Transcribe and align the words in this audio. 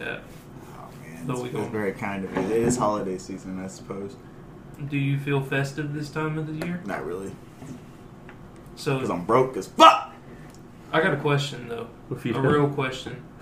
that. 0.00 0.22
Oh 0.76 0.88
man, 1.02 1.26
But 1.26 1.38
it's, 1.38 1.54
it's 1.54 1.68
very 1.68 1.92
kind 1.92 2.24
of 2.24 2.36
it. 2.36 2.50
It 2.50 2.62
is 2.62 2.76
holiday 2.76 3.18
season, 3.18 3.62
I 3.62 3.68
suppose. 3.68 4.16
Do 4.88 4.96
you 4.96 5.18
feel 5.18 5.42
festive 5.42 5.92
this 5.94 6.10
time 6.10 6.36
of 6.38 6.46
the 6.46 6.66
year? 6.66 6.80
Not 6.84 7.04
really, 7.06 7.30
So 8.76 8.94
because 8.96 9.10
I'm 9.10 9.24
broke 9.24 9.56
as 9.56 9.66
fuck. 9.68 10.12
I 10.92 11.00
got 11.00 11.12
a 11.14 11.18
question 11.18 11.68
though, 11.68 11.86
If 12.10 12.26
you 12.26 12.34
a 12.34 12.40
real 12.40 12.68
question. 12.68 13.22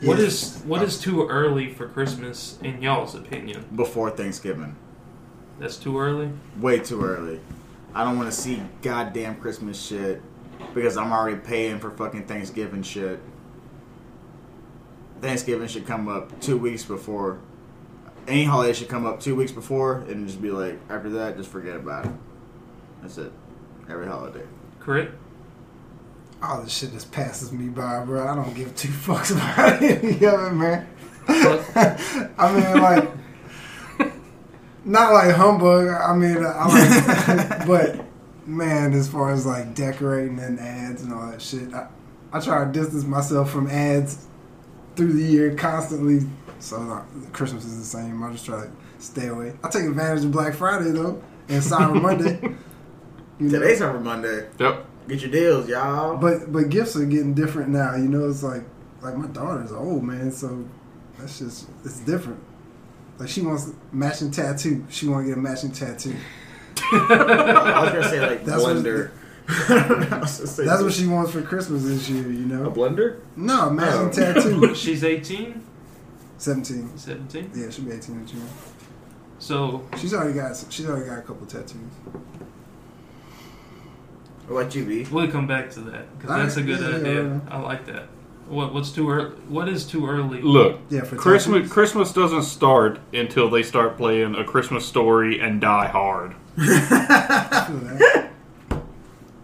What 0.00 0.20
is 0.20 0.62
what 0.64 0.80
is 0.82 1.00
too 1.00 1.26
early 1.26 1.72
for 1.74 1.88
Christmas 1.88 2.56
in 2.62 2.80
y'all's 2.80 3.16
opinion? 3.16 3.64
before 3.74 4.10
Thanksgiving? 4.12 4.76
That's 5.58 5.76
too 5.76 5.98
early. 5.98 6.30
Way 6.60 6.78
too 6.78 7.02
early. 7.02 7.40
I 7.96 8.04
don't 8.04 8.16
want 8.16 8.30
to 8.32 8.36
see 8.40 8.62
goddamn 8.80 9.40
Christmas 9.40 9.80
shit 9.84 10.22
because 10.72 10.96
I'm 10.96 11.10
already 11.12 11.38
paying 11.38 11.80
for 11.80 11.90
fucking 11.90 12.26
Thanksgiving 12.26 12.84
shit. 12.84 13.18
Thanksgiving 15.20 15.68
should 15.68 15.86
come 15.86 16.08
up 16.08 16.40
two 16.40 16.56
weeks 16.56 16.84
before. 16.84 17.38
Any 18.26 18.44
holiday 18.44 18.72
should 18.72 18.88
come 18.88 19.06
up 19.06 19.20
two 19.20 19.34
weeks 19.34 19.52
before 19.52 19.98
and 20.08 20.26
just 20.26 20.40
be 20.40 20.50
like, 20.50 20.78
after 20.90 21.10
that, 21.10 21.36
just 21.36 21.50
forget 21.50 21.76
about 21.76 22.06
it. 22.06 22.12
That's 23.02 23.18
it. 23.18 23.32
Every 23.88 24.06
holiday. 24.06 24.44
Correct. 24.80 25.14
All 26.42 26.62
this 26.62 26.76
shit 26.76 26.92
just 26.92 27.10
passes 27.10 27.52
me 27.52 27.68
by, 27.68 28.04
bro. 28.04 28.28
I 28.28 28.34
don't 28.34 28.54
give 28.54 28.74
two 28.76 28.88
fucks 28.88 29.32
about 29.32 29.82
any 29.82 30.14
of 30.24 30.52
it, 30.52 30.54
man. 30.54 30.86
I 32.38 32.52
mean, 32.54 32.82
like, 32.82 33.10
not 34.84 35.12
like 35.12 35.34
humbug. 35.34 35.88
I 35.88 36.14
mean, 36.14 36.44
uh, 36.44 36.48
I 36.48 37.34
like, 37.34 37.66
but 37.66 38.04
man, 38.46 38.92
as 38.92 39.08
far 39.08 39.30
as 39.30 39.46
like 39.46 39.74
decorating 39.74 40.38
and 40.38 40.60
ads 40.60 41.02
and 41.02 41.12
all 41.12 41.30
that 41.30 41.42
shit, 41.42 41.72
I, 41.74 41.88
I 42.32 42.40
try 42.40 42.64
to 42.64 42.70
distance 42.70 43.04
myself 43.04 43.50
from 43.50 43.66
ads 43.66 44.27
through 44.98 45.14
the 45.14 45.22
year 45.22 45.54
constantly. 45.54 46.28
So 46.58 46.80
like, 46.80 47.32
Christmas 47.32 47.64
is 47.64 47.78
the 47.78 47.84
same. 47.84 48.22
I 48.22 48.32
just 48.32 48.44
try 48.44 48.62
to 48.64 48.70
stay 48.98 49.28
away. 49.28 49.54
I 49.64 49.68
take 49.70 49.84
advantage 49.84 50.24
of 50.24 50.32
Black 50.32 50.54
Friday 50.54 50.90
though 50.90 51.22
and 51.48 51.62
Cyber 51.62 52.02
Monday. 52.02 52.38
You 53.38 53.48
know? 53.48 53.60
Today's 53.60 53.80
Cyber 53.80 54.02
Monday. 54.02 54.48
Yep. 54.58 54.84
Get 55.08 55.22
your 55.22 55.30
deals, 55.30 55.68
y'all. 55.68 56.16
But 56.18 56.52
but 56.52 56.68
gifts 56.68 56.96
are 56.96 57.06
getting 57.06 57.32
different 57.32 57.70
now. 57.70 57.94
You 57.94 58.08
know, 58.08 58.28
it's 58.28 58.42
like 58.42 58.62
like 59.00 59.16
my 59.16 59.28
daughter's 59.28 59.72
old 59.72 60.02
man, 60.02 60.30
so 60.32 60.66
that's 61.16 61.38
just 61.38 61.68
it's 61.84 62.00
different. 62.00 62.40
Like 63.18 63.28
she 63.28 63.40
wants 63.40 63.70
matching 63.92 64.30
tattoo. 64.32 64.84
She 64.90 65.06
want 65.06 65.24
to 65.24 65.28
get 65.30 65.38
a 65.38 65.40
matching 65.40 65.70
tattoo. 65.72 66.14
I 66.92 67.80
was 67.84 67.92
gonna 67.92 68.08
say 68.10 68.20
like 68.20 68.44
That's 68.44 68.62
what- 68.62 68.76
blender. 69.48 70.12
I 70.12 70.18
was 70.20 70.36
gonna 70.38 70.46
say 70.46 70.64
That's 70.64 70.82
what 70.82 70.92
she 70.92 71.06
wants 71.06 71.32
for 71.32 71.42
Christmas 71.42 71.84
this 71.84 72.08
year. 72.08 72.22
You 72.30 72.46
know? 72.46 72.66
a 72.66 72.70
blender. 72.70 73.20
no 73.36 73.70
matching 73.70 74.22
Oh. 74.22 74.32
tattoo. 74.34 74.74
She's 74.74 75.02
18, 75.04 75.62
Seventeen. 76.36 76.96
17. 76.96 77.50
Yeah, 77.54 77.68
she'll 77.70 77.84
be 77.84 77.90
eighteen 77.92 78.18
in 78.20 78.26
June. 78.26 78.48
So 79.40 79.84
She's 79.96 80.14
already 80.14 80.34
got 80.34 80.56
she's 80.70 80.86
already 80.88 81.06
got 81.06 81.18
a 81.18 81.22
couple 81.22 81.46
tattoos. 81.46 81.74
What 84.46 84.60
about 84.62 84.74
you, 84.74 84.84
B? 84.84 85.06
we'll 85.10 85.28
come 85.30 85.46
back 85.46 85.70
to 85.72 85.80
that 85.80 86.16
because 86.16 86.30
All 86.30 86.38
that's 86.38 86.56
a 86.56 86.62
good 86.62 86.80
yeah, 86.80 86.96
idea. 86.96 87.24
yeah, 87.24 87.40
I 87.50 87.58
like 87.60 87.86
that. 87.86 88.04
What 88.48 88.72
what's 88.72 88.90
too 88.92 89.10
early? 89.10 89.30
What 89.48 89.68
is 89.68 89.84
too 89.84 90.06
early? 90.08 90.40
Look, 90.40 90.78
Yeah, 90.88 91.02
for 91.02 91.16
Christmas 91.16 91.56
tattoos. 91.58 91.72
Christmas 91.72 92.12
doesn't 92.12 92.44
start 92.44 92.98
until 93.12 93.50
they 93.50 93.62
start 93.62 93.96
playing 93.98 94.34
a 94.36 94.44
Christmas 94.44 94.86
story 94.86 95.38
and 95.40 95.60
Die 95.60 95.86
Hard, 95.88 96.34
I 96.56 97.64
feel 97.68 97.76
that. 97.78 98.30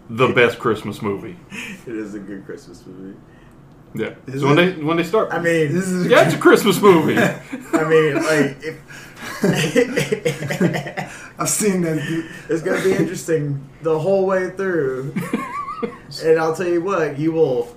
The 0.09 0.27
best 0.29 0.59
Christmas 0.59 1.01
movie. 1.01 1.37
It 1.87 1.95
is 1.95 2.15
a 2.15 2.19
good 2.19 2.45
Christmas 2.45 2.83
movie. 2.85 3.17
Yeah. 3.93 4.15
Is 4.27 4.41
so 4.41 4.47
when 4.47 4.55
they 4.55 4.71
when 4.73 4.97
they 4.97 5.03
start, 5.03 5.31
I 5.31 5.37
mean, 5.39 5.71
This 5.73 5.87
is 5.87 6.07
yeah, 6.07 6.25
it's 6.25 6.35
a 6.35 6.37
Christmas 6.39 6.81
movie. 6.81 7.17
I 7.73 7.83
mean, 7.87 8.15
like 8.15 8.57
if 8.61 8.81
I've 11.39 11.49
seen 11.49 11.81
that. 11.83 11.97
it's 12.49 12.61
gonna 12.61 12.83
be 12.83 12.93
interesting 12.93 13.67
the 13.81 13.97
whole 13.97 14.25
way 14.25 14.49
through, 14.49 15.13
and 16.23 16.39
I'll 16.39 16.55
tell 16.55 16.67
you 16.67 16.81
what, 16.81 17.17
you 17.17 17.31
will 17.31 17.75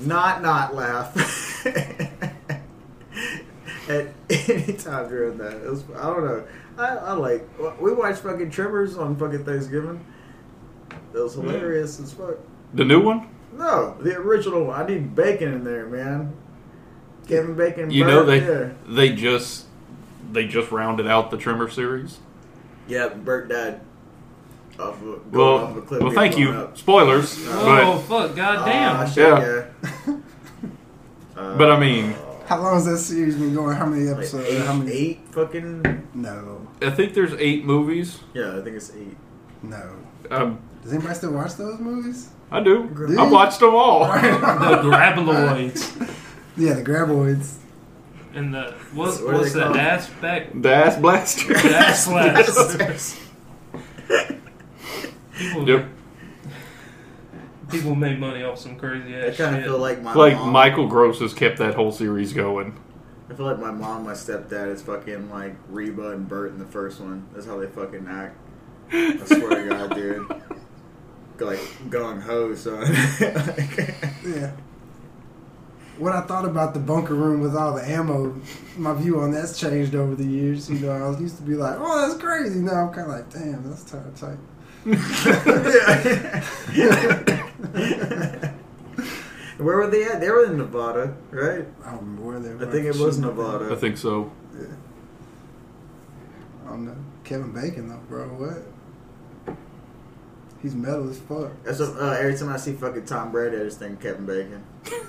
not 0.00 0.42
not 0.42 0.74
laugh 0.74 1.14
at 3.88 4.08
any 4.30 4.72
time 4.74 5.08
during 5.08 5.38
that. 5.38 5.54
It 5.54 5.70
was, 5.70 5.84
I 5.96 6.06
don't 6.06 6.24
know. 6.24 6.44
I, 6.78 6.86
I 6.96 7.12
like 7.12 7.48
we 7.80 7.92
watched 7.92 8.20
fucking 8.20 8.50
Tremors 8.50 8.96
on 8.96 9.16
fucking 9.16 9.44
Thanksgiving. 9.44 10.04
It 11.14 11.18
was 11.18 11.34
hilarious 11.34 11.98
as 12.00 12.12
fuck. 12.12 12.36
the 12.74 12.84
new 12.84 13.00
one, 13.00 13.28
No, 13.56 13.96
the 14.00 14.16
original 14.16 14.64
one. 14.64 14.80
I 14.80 14.86
need 14.86 15.14
bacon 15.14 15.52
in 15.54 15.64
there, 15.64 15.86
man. 15.86 16.34
Kevin 17.26 17.54
Bacon. 17.56 17.90
you 17.90 18.04
know 18.06 18.24
they 18.24 18.40
yeah. 18.40 18.70
they 18.88 19.14
just 19.14 19.66
they 20.32 20.46
just 20.46 20.70
rounded 20.70 21.06
out 21.06 21.30
the 21.30 21.36
Tremors 21.36 21.74
series. 21.74 22.18
Yeah, 22.86 23.08
Burt 23.08 23.48
died. 23.50 23.80
Off 24.78 24.94
of, 24.94 25.00
going 25.02 25.30
Well, 25.32 25.58
off 25.58 25.76
a 25.76 25.80
cliff 25.82 26.02
well, 26.02 26.12
thank 26.12 26.38
you. 26.38 26.50
up. 26.52 26.78
Spoilers, 26.78 27.36
Oh 27.48 27.98
fuck! 28.08 28.34
Goddamn! 28.36 29.06
Shit, 29.10 29.26
Yeah. 29.26 29.66
yeah. 30.06 30.16
Uh, 31.36 31.56
But 31.58 31.70
I 31.72 31.78
mean- 31.80 32.14
How 32.46 32.62
long 32.62 32.74
has 32.74 32.84
that 32.86 32.98
series 32.98 33.34
been 33.36 33.54
going? 33.54 33.76
How 33.76 33.84
many 33.86 34.04
like 34.04 34.18
episodes? 34.18 34.46
eight, 34.48 34.62
How 34.64 34.72
many? 34.74 34.92
eight 34.92 35.20
fucking. 35.32 36.08
No, 36.14 36.66
I 36.80 36.90
think 36.90 37.12
there's 37.12 37.34
eight 37.34 37.64
movies. 37.64 38.20
Yeah, 38.34 38.56
I 38.56 38.62
think 38.62 38.76
it's 38.76 38.90
eight. 38.94 39.16
no. 39.62 39.96
Um, 40.30 40.58
Does 40.82 40.92
anybody 40.92 41.14
still 41.14 41.32
watch 41.32 41.54
those 41.54 41.78
movies? 41.80 42.28
I 42.50 42.60
do. 42.60 42.88
Do 42.88 43.18
I 43.20 43.26
you? 43.26 43.32
watched 43.32 43.60
them 43.60 43.74
all. 43.74 44.00
the 44.06 44.10
Graboids. 44.82 46.14
Yeah, 46.56 46.74
the 46.74 46.82
Graboids. 46.82 47.56
and 48.34 48.54
the 48.54 48.74
what, 48.94 49.20
What 49.22 49.34
are 49.34 49.38
what's 49.38 49.52
they 49.52 49.58
the 49.60 49.66
called? 49.66 49.76
ass 49.76 50.08
back? 50.20 50.48
The 50.54 50.72
ass 50.74 50.96
blaster. 50.98 51.54
Ass 51.56 52.04
slash. 52.06 53.18
People, 55.36 55.68
Yep. 55.68 55.86
people 57.70 57.94
made 57.94 58.18
money 58.18 58.42
off 58.42 58.58
some 58.58 58.76
crazy 58.76 59.10
shit. 59.12 59.34
I 59.34 59.36
kind 59.36 59.56
of 59.56 59.62
feel 59.64 59.78
like 59.78 60.02
my 60.02 60.14
like 60.14 60.34
mom. 60.36 60.50
Michael 60.52 60.86
Gross 60.88 61.20
has 61.20 61.32
kept 61.34 61.58
that 61.58 61.74
whole 61.74 61.92
series 61.92 62.32
going. 62.32 62.76
I 63.30 63.34
feel 63.34 63.46
like 63.46 63.58
my 63.60 63.70
mom, 63.70 64.04
my 64.04 64.14
stepdad 64.14 64.68
is 64.72 64.80
fucking 64.82 65.30
like 65.30 65.54
Reba 65.68 66.10
and 66.12 66.26
Burt 66.26 66.50
in 66.50 66.58
the 66.58 66.64
first 66.64 66.98
one. 66.98 67.26
That's 67.34 67.46
how 67.46 67.58
they 67.60 67.66
fucking 67.66 68.06
act. 68.08 68.36
I 68.90 69.18
swear 69.26 69.62
to 69.62 69.68
God, 69.68 69.94
dude. 69.94 70.26
Like 71.40 71.60
going 71.90 72.20
ho, 72.20 72.54
son. 72.54 72.84
Yeah. 74.26 74.52
What 75.96 76.12
I 76.12 76.20
thought 76.22 76.44
about 76.44 76.74
the 76.74 76.80
bunker 76.80 77.14
room 77.14 77.40
with 77.40 77.56
all 77.56 77.74
the 77.74 77.82
ammo, 77.88 78.40
my 78.76 78.94
view 78.94 79.20
on 79.20 79.32
that's 79.32 79.58
changed 79.58 79.94
over 79.96 80.14
the 80.14 80.24
years. 80.24 80.70
You 80.70 80.78
know, 80.78 80.92
I 80.92 81.08
was 81.08 81.20
used 81.20 81.36
to 81.38 81.42
be 81.42 81.54
like, 81.54 81.76
"Oh, 81.78 82.06
that's 82.06 82.20
crazy." 82.20 82.60
Now 82.60 82.86
I'm 82.86 82.92
kind 82.94 83.10
of 83.10 83.16
like, 83.16 83.30
"Damn, 83.30 83.68
that's 83.68 83.82
kind 83.90 84.06
of 84.06 84.14
tight." 84.14 84.38
Where 89.58 89.76
were 89.76 89.88
they 89.88 90.04
at? 90.04 90.20
They 90.20 90.30
were 90.30 90.44
in 90.44 90.56
Nevada, 90.56 91.16
right? 91.32 91.66
I 91.84 91.90
don't 91.90 92.00
remember 92.00 92.22
where 92.22 92.38
they 92.38 92.54
were. 92.54 92.68
I 92.68 92.70
think 92.70 92.86
it 92.86 92.96
was. 92.96 93.18
Nevada. 93.18 93.72
I 93.72 93.76
think 93.76 93.96
so. 93.96 94.30
Yeah. 94.54 94.66
I 96.64 96.70
don't 96.70 96.86
know. 96.86 96.96
Kevin 97.24 97.50
Bacon 97.52 97.88
though, 97.88 98.00
bro. 98.08 98.28
What? 98.28 98.62
He's 100.62 100.74
metal 100.74 101.08
as 101.08 101.18
fuck. 101.18 101.52
That's 101.64 101.78
what, 101.78 101.96
uh, 102.00 102.16
every 102.18 102.36
time 102.36 102.48
I 102.48 102.56
see 102.56 102.72
fucking 102.72 103.04
Tom 103.04 103.30
Brady, 103.30 103.56
I 103.56 103.60
just 103.60 103.78
think 103.78 104.00
Kevin 104.00 104.26
Bacon. 104.26 104.64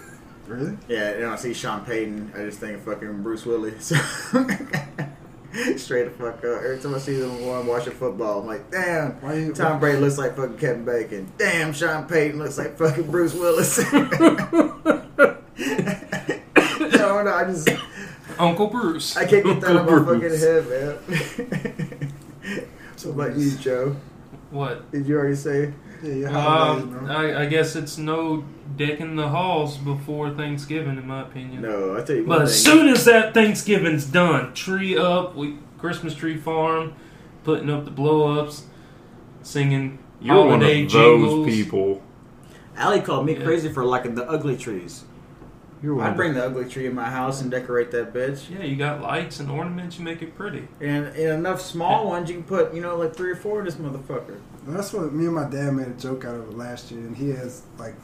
Really? 0.49 0.77
Yeah, 0.87 1.09
and 1.09 1.25
I 1.27 1.35
see 1.35 1.53
Sean 1.53 1.85
Payton, 1.85 2.31
I 2.35 2.39
just 2.39 2.59
think 2.59 2.83
fucking 2.83 3.21
Bruce 3.21 3.45
Willis. 3.45 3.85
Straight 5.77 6.05
the 6.05 6.11
fuck 6.17 6.37
up. 6.37 6.63
Every 6.63 6.79
time 6.79 6.95
I 6.95 6.97
see 6.97 7.19
them 7.19 7.45
one 7.45 7.67
watching 7.67 7.93
football, 7.93 8.41
I'm 8.41 8.47
like, 8.47 8.71
damn. 8.71 9.11
Why 9.21 9.35
you? 9.35 9.53
Tom 9.53 9.79
Brady 9.79 9.99
looks 9.99 10.17
like 10.17 10.35
fucking 10.35 10.57
Kevin 10.57 10.85
Bacon. 10.85 11.31
Damn, 11.37 11.71
Sean 11.71 12.07
Payton 12.07 12.39
looks 12.39 12.57
like 12.57 12.79
fucking 12.79 13.11
Bruce 13.11 13.35
Willis. 13.35 13.77
I 13.77 13.91
don't 16.89 17.25
know. 17.25 17.33
I 17.33 17.43
just 17.45 17.69
Uncle 18.39 18.67
Bruce. 18.67 19.17
I 19.17 19.25
can't 19.25 19.45
get 19.45 19.61
that 19.61 19.75
out 19.75 19.75
of 19.75 19.85
my 19.85 19.93
Uncle 19.97 20.29
fucking 20.29 20.39
head, 20.39 20.67
man. 20.67 22.13
so 22.95 23.11
about 23.11 23.35
you, 23.37 23.51
Joe? 23.57 23.95
What? 24.51 24.91
Did 24.91 25.07
you 25.07 25.17
already 25.17 25.35
say? 25.35 25.73
Yeah, 26.03 26.13
your 26.13 26.29
Um. 26.37 27.07
I, 27.09 27.41
I 27.41 27.45
guess 27.47 27.75
it's 27.75 27.97
no 27.97 28.43
decking 28.77 29.15
the 29.15 29.27
halls 29.27 29.77
before 29.77 30.29
Thanksgiving, 30.31 30.97
in 30.97 31.05
my 31.07 31.21
opinion. 31.23 31.61
No, 31.63 31.97
I 31.97 32.01
tell 32.03 32.15
you 32.15 32.25
But 32.25 32.43
as 32.43 32.63
thing. 32.63 32.73
soon 32.73 32.87
as 32.87 33.05
that 33.05 33.33
Thanksgiving's 33.33 34.05
done, 34.05 34.53
tree 34.53 34.97
up, 34.97 35.35
we 35.35 35.57
Christmas 35.77 36.15
tree 36.15 36.37
farm, 36.37 36.93
putting 37.43 37.69
up 37.69 37.85
the 37.85 37.91
blow 37.91 38.39
ups, 38.39 38.63
singing 39.43 39.99
You're 40.21 40.35
one 40.37 40.47
of 40.47 40.51
holiday 40.61 40.83
those 40.83 40.91
jingles. 40.93 41.47
people. 41.47 42.01
Allie 42.77 43.01
called 43.01 43.25
me 43.25 43.37
Yeah. 43.37 43.43
crazy 43.43 43.69
for 43.69 43.83
liking 43.83 44.15
the 44.15 44.27
ugly 44.29 44.55
trees. 44.55 45.03
You're 45.81 46.01
I'd 46.01 46.17
bring 46.17 46.33
the 46.33 46.45
ugly 46.45 46.67
tree 46.67 46.87
in 46.87 46.93
my 46.93 47.09
house 47.09 47.41
and 47.41 47.49
decorate 47.49 47.91
that 47.91 48.13
bitch. 48.13 48.49
Yeah, 48.49 48.65
you 48.65 48.75
got 48.75 49.01
lights 49.01 49.39
and 49.39 49.49
ornaments, 49.49 49.97
you 49.97 50.03
make 50.03 50.21
it 50.21 50.35
pretty. 50.35 50.67
And, 50.81 51.05
and 51.07 51.17
enough 51.17 51.61
small 51.61 52.07
ones, 52.07 52.29
you 52.29 52.35
can 52.35 52.43
put, 52.43 52.73
you 52.73 52.81
know, 52.81 52.97
like 52.97 53.15
three 53.15 53.31
or 53.31 53.35
four 53.35 53.59
in 53.59 53.65
this 53.65 53.75
motherfucker. 53.75 54.39
That's 54.67 54.91
what 54.91 55.13
me 55.13 55.25
and 55.25 55.35
my 55.35 55.49
dad 55.49 55.71
made 55.71 55.87
a 55.87 55.93
joke 55.93 56.25
out 56.25 56.35
of 56.35 56.49
it 56.49 56.57
last 56.57 56.91
year, 56.91 56.99
and 56.99 57.15
he 57.15 57.29
has 57.29 57.63
like 57.77 57.95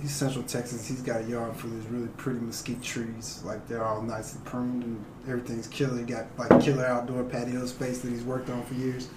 he's 0.00 0.14
Central 0.14 0.44
Texas. 0.44 0.86
He's 0.86 1.02
got 1.02 1.22
a 1.22 1.24
yard 1.24 1.56
full 1.56 1.70
of 1.70 1.82
these 1.82 1.90
really 1.90 2.08
pretty 2.16 2.40
mesquite 2.40 2.82
trees. 2.82 3.42
Like 3.44 3.66
they're 3.68 3.84
all 3.84 4.02
nicely 4.02 4.40
pruned 4.44 4.84
and 4.84 5.04
everything's 5.26 5.66
killer. 5.66 5.98
He 5.98 6.04
got 6.04 6.26
like 6.38 6.62
killer 6.62 6.86
outdoor 6.86 7.24
patio 7.24 7.66
space 7.66 8.00
that 8.00 8.10
he's 8.10 8.22
worked 8.22 8.50
on 8.50 8.62
for 8.64 8.74
years. 8.74 9.08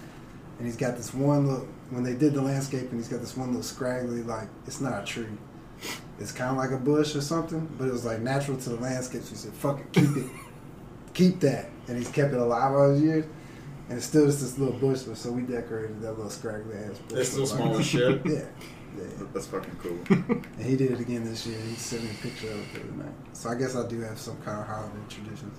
And 0.57 0.67
he's 0.67 0.77
got 0.77 0.95
this 0.95 1.13
one 1.13 1.47
look 1.47 1.67
when 1.89 2.03
they 2.03 2.13
did 2.13 2.33
the 2.33 2.41
landscaping. 2.41 2.97
He's 2.97 3.07
got 3.07 3.19
this 3.19 3.35
one 3.35 3.49
little 3.49 3.63
scraggly 3.63 4.23
like 4.23 4.47
it's 4.67 4.81
not 4.81 5.03
a 5.03 5.05
tree. 5.05 5.25
It's 6.21 6.31
kind 6.31 6.51
of 6.51 6.57
like 6.57 6.71
a 6.71 6.77
bush 6.77 7.15
or 7.15 7.21
something, 7.21 7.67
but 7.77 7.87
it 7.87 7.91
was 7.91 8.05
like 8.05 8.19
natural 8.21 8.57
to 8.57 8.69
the 8.69 8.75
landscape. 8.77 9.23
So 9.23 9.29
he 9.31 9.35
said, 9.35 9.53
"Fuck 9.53 9.79
it, 9.79 9.91
keep 9.91 10.15
it, 10.17 10.25
keep 11.13 11.39
that." 11.41 11.69
And 11.87 11.97
he's 11.97 12.09
kept 12.09 12.33
it 12.33 12.39
alive 12.39 12.73
all 12.73 12.93
these 12.93 13.01
years. 13.03 13.25
And 13.89 13.97
it's 13.97 14.05
still 14.07 14.25
just 14.25 14.39
this 14.39 14.57
little 14.57 14.79
bush, 14.79 15.01
but 15.01 15.17
so 15.17 15.31
we 15.31 15.41
decorated 15.41 16.01
that 16.01 16.13
little 16.13 16.29
scraggly 16.29 16.77
ass 16.77 16.97
bush. 17.09 17.19
It's 17.19 17.29
still 17.29 17.41
with, 17.41 17.51
like- 17.51 17.59
small 17.61 17.77
as 17.77 17.85
shit. 17.85 18.21
Yeah, 18.93 19.03
yeah. 19.03 19.25
That's 19.33 19.47
fucking 19.47 19.77
cool. 19.81 19.99
And 20.57 20.65
he 20.65 20.75
did 20.77 20.91
it 20.91 20.99
again 20.99 21.23
this 21.23 21.45
year. 21.47 21.57
He 21.59 21.75
sent 21.75 22.03
me 22.03 22.11
a 22.11 22.13
picture 22.21 22.51
of 22.51 22.59
it 22.59 22.73
the 22.73 22.79
other 22.81 23.03
night. 23.03 23.13
So 23.33 23.49
I 23.49 23.55
guess 23.55 23.75
I 23.75 23.87
do 23.87 23.99
have 24.01 24.19
some 24.19 24.37
kind 24.41 24.59
of 24.61 24.67
holiday 24.67 24.99
traditions. 25.09 25.57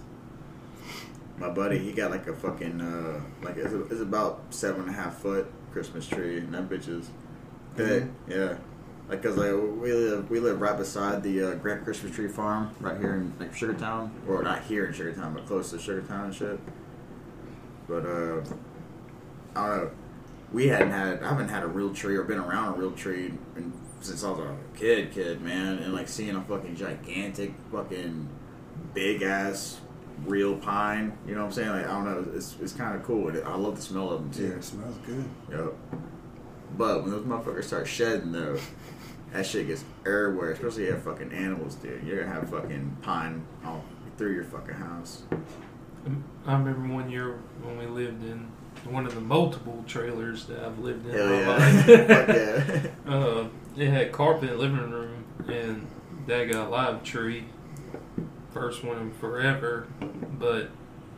My 1.39 1.49
buddy, 1.49 1.79
he 1.79 1.93
got 1.93 2.11
like 2.11 2.27
a 2.27 2.35
fucking 2.35 2.81
uh, 2.81 3.21
like 3.43 3.57
it's, 3.57 3.73
it's 3.91 4.01
about 4.01 4.43
seven 4.51 4.83
and 4.83 4.91
a 4.91 4.93
half 4.93 5.19
foot 5.19 5.51
Christmas 5.73 6.07
tree, 6.07 6.39
and 6.39 6.53
that 6.55 6.69
bitch 6.69 6.89
is 6.89 7.11
big. 7.75 8.11
Yeah, 8.29 8.59
like 9.13 9.23
cause 9.23 9.37
like 9.37 9.53
we 9.53 9.93
live 9.93 10.31
we 10.31 10.41
live 10.41 10.59
right 10.59 10.77
beside 10.79 11.23
the 11.23 11.43
uh, 11.51 11.55
Grant 11.57 11.85
Christmas 11.85 12.15
Tree 12.15 12.29
Farm 12.29 12.75
right 12.81 12.97
here 12.99 13.15
in 13.17 13.31
like 13.39 13.55
Sugartown, 13.55 14.09
or 14.27 14.43
not 14.43 14.63
here 14.63 14.87
in 14.87 14.95
Sugartown, 14.95 15.35
but 15.35 15.45
close 15.47 15.71
to 15.71 15.77
Sugartown 15.77 16.25
and 16.25 16.35
shit. 16.35 16.59
But 17.87 18.07
uh, 18.07 18.41
I 19.55 19.67
don't 19.69 19.85
know. 19.85 19.91
We 20.51 20.69
hadn't 20.69 20.93
had 20.93 21.23
I 21.23 21.29
haven't 21.29 21.51
had 21.51 21.63
a 21.63 21.67
real 21.67 21.93
tree 21.93 22.17
or 22.17 22.23
been 22.25 22.39
around 22.39 22.75
a 22.75 22.77
real 22.79 22.93
tree 22.93 23.35
in, 23.55 23.73
since 24.01 24.25
I 24.25 24.31
was 24.31 24.41
a 24.41 24.57
kid, 24.79 25.13
kid 25.13 25.43
man, 25.43 25.77
and 25.79 25.93
like 25.93 26.09
seeing 26.09 26.35
a 26.35 26.41
fucking 26.43 26.77
gigantic 26.77 27.53
fucking 27.71 28.29
big 28.95 29.21
ass 29.21 29.79
real 30.25 30.57
pine. 30.57 31.19
You 31.27 31.35
know 31.35 31.41
what 31.43 31.47
I'm 31.49 31.53
saying? 31.53 31.69
Like 31.69 31.85
I 31.87 31.89
don't 31.91 32.05
know, 32.07 32.27
it's 32.35 32.57
it's 32.63 32.73
kind 32.73 32.97
of 32.97 33.03
cool. 33.03 33.31
I 33.45 33.57
love 33.57 33.77
the 33.77 33.83
smell 33.83 34.09
of 34.11 34.23
them 34.33 34.43
Yeah, 34.43 34.53
too. 34.53 34.57
it 34.57 34.65
smells 34.65 34.97
good. 35.05 35.25
Yep. 35.51 35.75
But 36.79 37.03
when 37.03 37.11
those 37.11 37.27
motherfuckers 37.27 37.65
start 37.65 37.87
shedding 37.87 38.33
though, 38.33 38.57
that 39.33 39.47
shit 39.47 39.67
gets 39.67 39.85
everywhere. 40.07 40.53
Especially 40.53 40.85
if 40.85 40.89
you 40.89 40.95
have 40.95 41.03
fucking 41.03 41.33
animals, 41.33 41.75
dude. 41.77 42.03
You're 42.05 42.23
gonna 42.25 42.35
have 42.35 42.51
fucking 42.51 42.99
pine 43.03 43.45
all 43.65 43.85
through 44.17 44.35
your 44.35 44.45
fucking 44.45 44.75
house. 44.75 45.23
I 46.47 46.53
remember 46.53 46.93
one 46.93 47.11
year 47.11 47.39
when 47.63 47.79
we 47.79 47.87
lived 47.87 48.25
in 48.25 48.49
one 48.85 49.07
of 49.07 49.15
the 49.15 49.21
multiple 49.21 49.85
trailers 49.87 50.47
that 50.47 50.65
I've 50.65 50.79
lived 50.79 51.07
in. 51.07 51.13
Hell 51.13 51.29
my 51.29 51.41
yeah. 51.41 51.49
life. 51.49 52.91
Yeah. 53.07 53.13
uh, 53.13 53.49
it 53.77 53.89
had 53.89 54.13
carpet 54.13 54.51
in 54.51 54.57
the 54.57 54.63
living 54.63 54.91
room, 54.91 55.25
and 55.49 55.87
that 56.27 56.51
got 56.51 56.67
a 56.67 56.71
live 56.71 57.03
tree. 57.03 57.45
First 58.53 58.85
one 58.85 58.99
in 58.99 59.13
forever, 59.15 59.87
but 60.39 60.71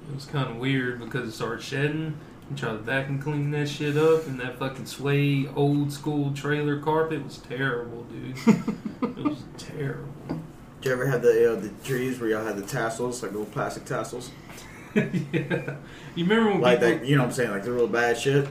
it 0.09 0.15
was 0.15 0.27
kind 0.27 0.51
of 0.51 0.57
weird 0.57 1.01
because 1.01 1.29
it 1.29 1.33
started 1.33 1.63
shedding. 1.63 2.19
And 2.49 2.59
tried 2.59 2.73
to 2.73 2.79
vacuum 2.79 3.19
clean 3.21 3.51
that 3.53 3.69
shit 3.69 3.97
up, 3.97 4.27
and 4.27 4.39
that 4.41 4.59
fucking 4.59 4.87
suede 4.87 5.51
old 5.57 5.93
school 5.93 6.33
trailer 6.33 6.79
carpet 6.79 7.25
was 7.25 7.39
terrible, 7.39 8.05
dude. 8.05 8.37
it 9.03 9.17
was 9.17 9.45
terrible. 9.57 10.13
Did 10.29 10.89
you 10.89 10.93
ever 10.93 11.07
have 11.07 11.23
the 11.23 11.53
uh, 11.53 11.61
the 11.61 11.71
trees 11.83 12.21
where 12.21 12.29
y'all 12.29 12.45
had 12.45 12.57
the 12.57 12.67
tassels, 12.67 13.23
like 13.23 13.33
little 13.33 13.47
plastic 13.47 13.87
tassels? 13.87 14.31
yeah, 14.95 15.77
you 16.15 16.25
remember 16.25 16.51
when 16.51 16.61
Like 16.61 16.81
people, 16.81 16.99
that, 16.99 17.07
you 17.07 17.17
know 17.17 17.23
what 17.23 17.29
I'm 17.29 17.35
saying? 17.35 17.51
Like 17.51 17.65
the 17.65 17.73
real 17.73 17.89
bad 17.89 18.19
shit. 18.19 18.47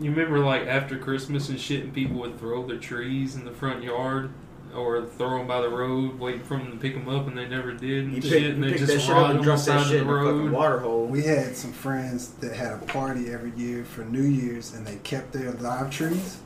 You 0.00 0.10
remember 0.10 0.38
like 0.38 0.62
after 0.66 0.98
Christmas 0.98 1.48
and 1.50 1.60
shit, 1.60 1.84
and 1.84 1.92
people 1.92 2.18
would 2.20 2.38
throw 2.38 2.66
their 2.66 2.78
trees 2.78 3.34
in 3.34 3.44
the 3.44 3.52
front 3.52 3.82
yard 3.82 4.32
or 4.76 5.04
throw 5.04 5.38
them 5.38 5.46
by 5.46 5.60
the 5.60 5.68
road, 5.68 6.18
waiting 6.18 6.42
for 6.42 6.56
them 6.58 6.70
to 6.72 6.76
pick 6.78 6.94
them 6.94 7.08
up, 7.08 7.26
and 7.26 7.36
they 7.36 7.48
never 7.48 7.72
did. 7.72 8.04
And 8.04 8.14
You 8.14 8.22
shit, 8.22 8.32
pick, 8.32 8.54
and 8.54 8.64
they 8.64 8.72
pick 8.72 8.80
that 8.80 8.86
just 8.88 9.06
shit 9.06 9.16
up 9.16 9.22
rotted 9.22 9.30
and 9.30 9.38
on 9.38 9.44
the 9.44 9.44
drop 9.44 9.58
side 9.58 9.74
that 9.78 9.82
of 9.82 9.88
shit 9.88 9.92
the 9.92 9.98
in 10.02 10.06
the 10.08 10.24
fucking 10.24 10.44
road. 10.44 10.52
water 10.52 10.78
hole. 10.80 11.06
We 11.06 11.22
had 11.22 11.56
some 11.56 11.72
friends 11.72 12.28
that 12.40 12.54
had 12.54 12.72
a 12.74 12.78
party 12.78 13.30
every 13.32 13.52
year 13.52 13.84
for 13.84 14.04
New 14.04 14.22
Year's, 14.22 14.74
and 14.74 14.86
they 14.86 14.96
kept 14.96 15.32
their 15.32 15.52
live 15.52 15.90
trees, 15.90 16.38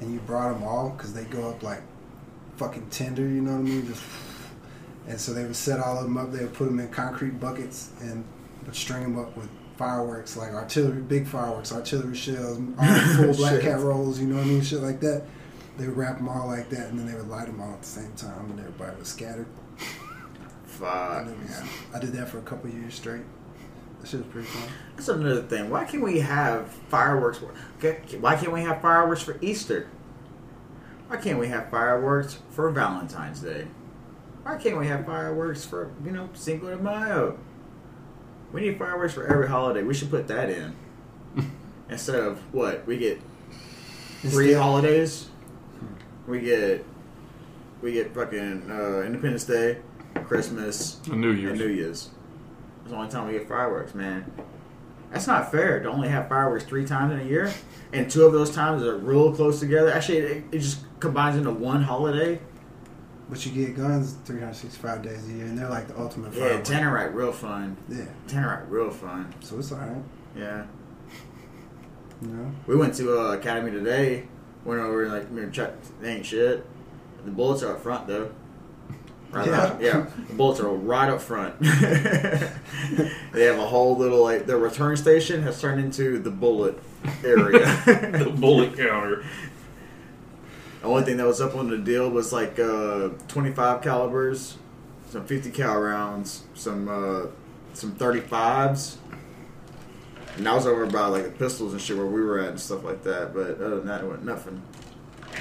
and 0.00 0.12
you 0.12 0.20
brought 0.20 0.52
them 0.52 0.62
all 0.62 0.90
because 0.90 1.12
they 1.14 1.24
go 1.24 1.50
up 1.50 1.62
like 1.62 1.82
fucking 2.56 2.86
tender, 2.90 3.22
you 3.22 3.40
know 3.40 3.52
what 3.52 3.58
I 3.58 3.62
mean? 3.62 3.86
Just 3.86 4.02
and 5.08 5.18
so 5.20 5.32
they 5.32 5.42
would 5.44 5.56
set 5.56 5.80
all 5.80 5.96
of 5.98 6.04
them 6.04 6.16
up. 6.16 6.30
They 6.32 6.44
would 6.44 6.54
put 6.54 6.66
them 6.66 6.78
in 6.78 6.88
concrete 6.90 7.40
buckets 7.40 7.90
and 8.00 8.24
would 8.64 8.76
string 8.76 9.02
them 9.02 9.18
up 9.18 9.36
with 9.36 9.48
fireworks, 9.76 10.36
like 10.36 10.52
artillery, 10.52 11.00
big 11.00 11.26
fireworks, 11.26 11.72
artillery 11.72 12.14
shells, 12.14 12.58
full 13.16 13.34
black 13.34 13.60
cat 13.62 13.80
rolls, 13.80 14.20
you 14.20 14.26
know 14.28 14.36
what 14.36 14.44
I 14.44 14.48
mean? 14.48 14.62
Shit 14.62 14.80
like 14.80 15.00
that. 15.00 15.24
They 15.78 15.86
would 15.86 15.96
wrap 15.96 16.18
them 16.18 16.28
all 16.28 16.46
like 16.46 16.68
that, 16.70 16.88
and 16.90 16.98
then 16.98 17.06
they 17.06 17.14
would 17.14 17.28
light 17.28 17.46
them 17.46 17.60
all 17.60 17.72
at 17.72 17.80
the 17.80 17.86
same 17.88 18.12
time, 18.12 18.50
and 18.50 18.60
everybody 18.60 18.96
was 18.98 19.08
scattered. 19.08 19.46
Fuck. 20.66 21.22
And 21.26 21.30
it 21.30 21.38
was, 21.38 21.62
I 21.94 21.98
did 21.98 22.12
that 22.12 22.28
for 22.28 22.38
a 22.38 22.42
couple 22.42 22.70
years 22.70 22.94
straight. 22.94 23.22
That 24.00 24.08
shit 24.08 24.20
was 24.20 24.28
pretty 24.28 24.48
fun. 24.48 24.68
That's 24.96 25.08
another 25.08 25.42
thing. 25.42 25.70
Why 25.70 25.84
can't 25.84 26.02
we 26.02 26.20
have 26.20 26.70
fireworks? 26.88 27.40
okay, 27.78 28.00
Why 28.20 28.36
can't 28.36 28.52
we 28.52 28.62
have 28.62 28.82
fireworks 28.82 29.22
for 29.22 29.38
Easter? 29.40 29.88
Why 31.08 31.16
can't 31.18 31.38
we 31.38 31.48
have 31.48 31.70
fireworks 31.70 32.38
for 32.50 32.70
Valentine's 32.70 33.40
Day? 33.40 33.66
Why 34.42 34.56
can't 34.56 34.78
we 34.78 34.86
have 34.88 35.06
fireworks 35.06 35.64
for 35.64 35.92
you 36.04 36.10
know 36.10 36.28
Cinco 36.32 36.68
de 36.74 36.82
Mayo? 36.82 37.38
We 38.52 38.62
need 38.62 38.78
fireworks 38.78 39.14
for 39.14 39.26
every 39.26 39.46
holiday. 39.48 39.82
We 39.82 39.94
should 39.94 40.10
put 40.10 40.26
that 40.28 40.50
in 40.50 40.74
instead 41.88 42.16
of 42.18 42.38
what 42.52 42.86
we 42.86 42.98
get 42.98 43.20
three 44.22 44.46
Instead- 44.48 44.62
holidays. 44.62 45.28
We 46.32 46.40
get 46.40 46.82
we 47.82 47.92
get 47.92 48.14
fucking 48.14 48.70
uh, 48.70 49.02
Independence 49.02 49.44
Day, 49.44 49.80
Christmas, 50.24 50.98
And 51.10 51.20
New 51.20 51.32
Year's. 51.32 51.50
and 51.50 51.60
New 51.60 51.74
Year's. 51.74 52.08
That's 52.78 52.90
the 52.92 52.96
only 52.96 53.10
time 53.10 53.26
we 53.26 53.32
get 53.34 53.46
fireworks, 53.46 53.94
man. 53.94 54.32
That's 55.10 55.26
not 55.26 55.50
fair 55.50 55.80
to 55.80 55.90
only 55.90 56.08
have 56.08 56.30
fireworks 56.30 56.64
three 56.64 56.86
times 56.86 57.12
in 57.12 57.20
a 57.20 57.24
year, 57.24 57.52
and 57.92 58.10
two 58.10 58.24
of 58.24 58.32
those 58.32 58.50
times 58.50 58.82
are 58.82 58.96
real 58.96 59.34
close 59.34 59.60
together. 59.60 59.92
Actually, 59.92 60.18
it, 60.20 60.44
it 60.52 60.58
just 60.60 60.78
combines 61.00 61.36
into 61.36 61.50
one 61.50 61.82
holiday. 61.82 62.40
But 63.28 63.44
you 63.44 63.52
get 63.66 63.76
guns 63.76 64.14
365 64.24 65.02
days 65.02 65.28
a 65.28 65.32
year, 65.32 65.44
and 65.44 65.58
they're 65.58 65.68
like 65.68 65.86
the 65.86 66.00
ultimate 66.00 66.32
Yeah, 66.32 66.62
firework. 66.62 66.64
Tannerite, 66.64 67.14
real 67.14 67.32
fun. 67.32 67.76
Yeah, 67.90 68.06
Tannerite, 68.26 68.70
real 68.70 68.90
fun. 68.90 69.34
so 69.40 69.58
it's 69.58 69.70
alright, 69.70 70.02
Yeah, 70.34 70.64
you 72.22 72.28
know. 72.28 72.50
we 72.66 72.74
went 72.74 72.94
to 72.94 73.18
uh, 73.20 73.32
Academy 73.34 73.70
today. 73.70 74.28
Went 74.64 74.80
over 74.80 75.04
and 75.04 75.12
like 75.12 75.30
we 75.32 75.40
were 75.44 75.50
check. 75.50 75.72
They 76.00 76.16
ain't 76.16 76.26
shit. 76.26 76.64
The 77.24 77.30
bullets 77.30 77.62
are 77.62 77.72
up 77.74 77.80
front 77.82 78.06
though. 78.06 78.30
Right 79.32 79.46
Yeah. 79.46 79.62
up- 79.62 79.80
yeah. 79.82 80.06
The 80.28 80.34
bullets 80.34 80.60
are 80.60 80.68
right 80.68 81.08
up 81.08 81.20
front. 81.20 81.58
they 81.60 83.44
have 83.44 83.58
a 83.58 83.66
whole 83.66 83.96
little 83.96 84.22
like 84.22 84.46
their 84.46 84.58
return 84.58 84.96
station 84.96 85.42
has 85.42 85.60
turned 85.60 85.80
into 85.82 86.18
the 86.18 86.30
bullet 86.30 86.78
area. 87.24 87.60
the 87.86 88.32
bullet 88.38 88.76
counter. 88.76 89.24
The 90.80 90.88
only 90.88 91.04
thing 91.04 91.16
that 91.18 91.26
was 91.26 91.40
up 91.40 91.54
on 91.54 91.70
the 91.70 91.78
deal 91.78 92.10
was 92.10 92.32
like 92.32 92.58
uh, 92.58 93.10
25 93.28 93.82
calibers, 93.82 94.58
some 95.10 95.24
50 95.24 95.50
cal 95.52 95.78
rounds, 95.80 96.42
some 96.54 96.88
uh, 96.88 97.26
some 97.72 97.92
35s, 97.92 98.96
and 100.36 100.46
that 100.46 100.54
was 100.54 100.66
over 100.66 100.86
by 100.86 101.06
like 101.06 101.24
the 101.24 101.30
pistols 101.30 101.72
and 101.72 101.80
shit 101.80 101.96
where 101.96 102.06
we 102.06 102.22
were 102.22 102.38
at 102.38 102.50
and 102.50 102.60
stuff 102.60 102.84
like 102.84 103.02
that. 103.04 103.34
But 103.34 103.60
other 103.60 103.76
than 103.76 103.86
that, 103.86 104.02
it 104.02 104.06
went 104.06 104.24
nothing. 104.24 104.62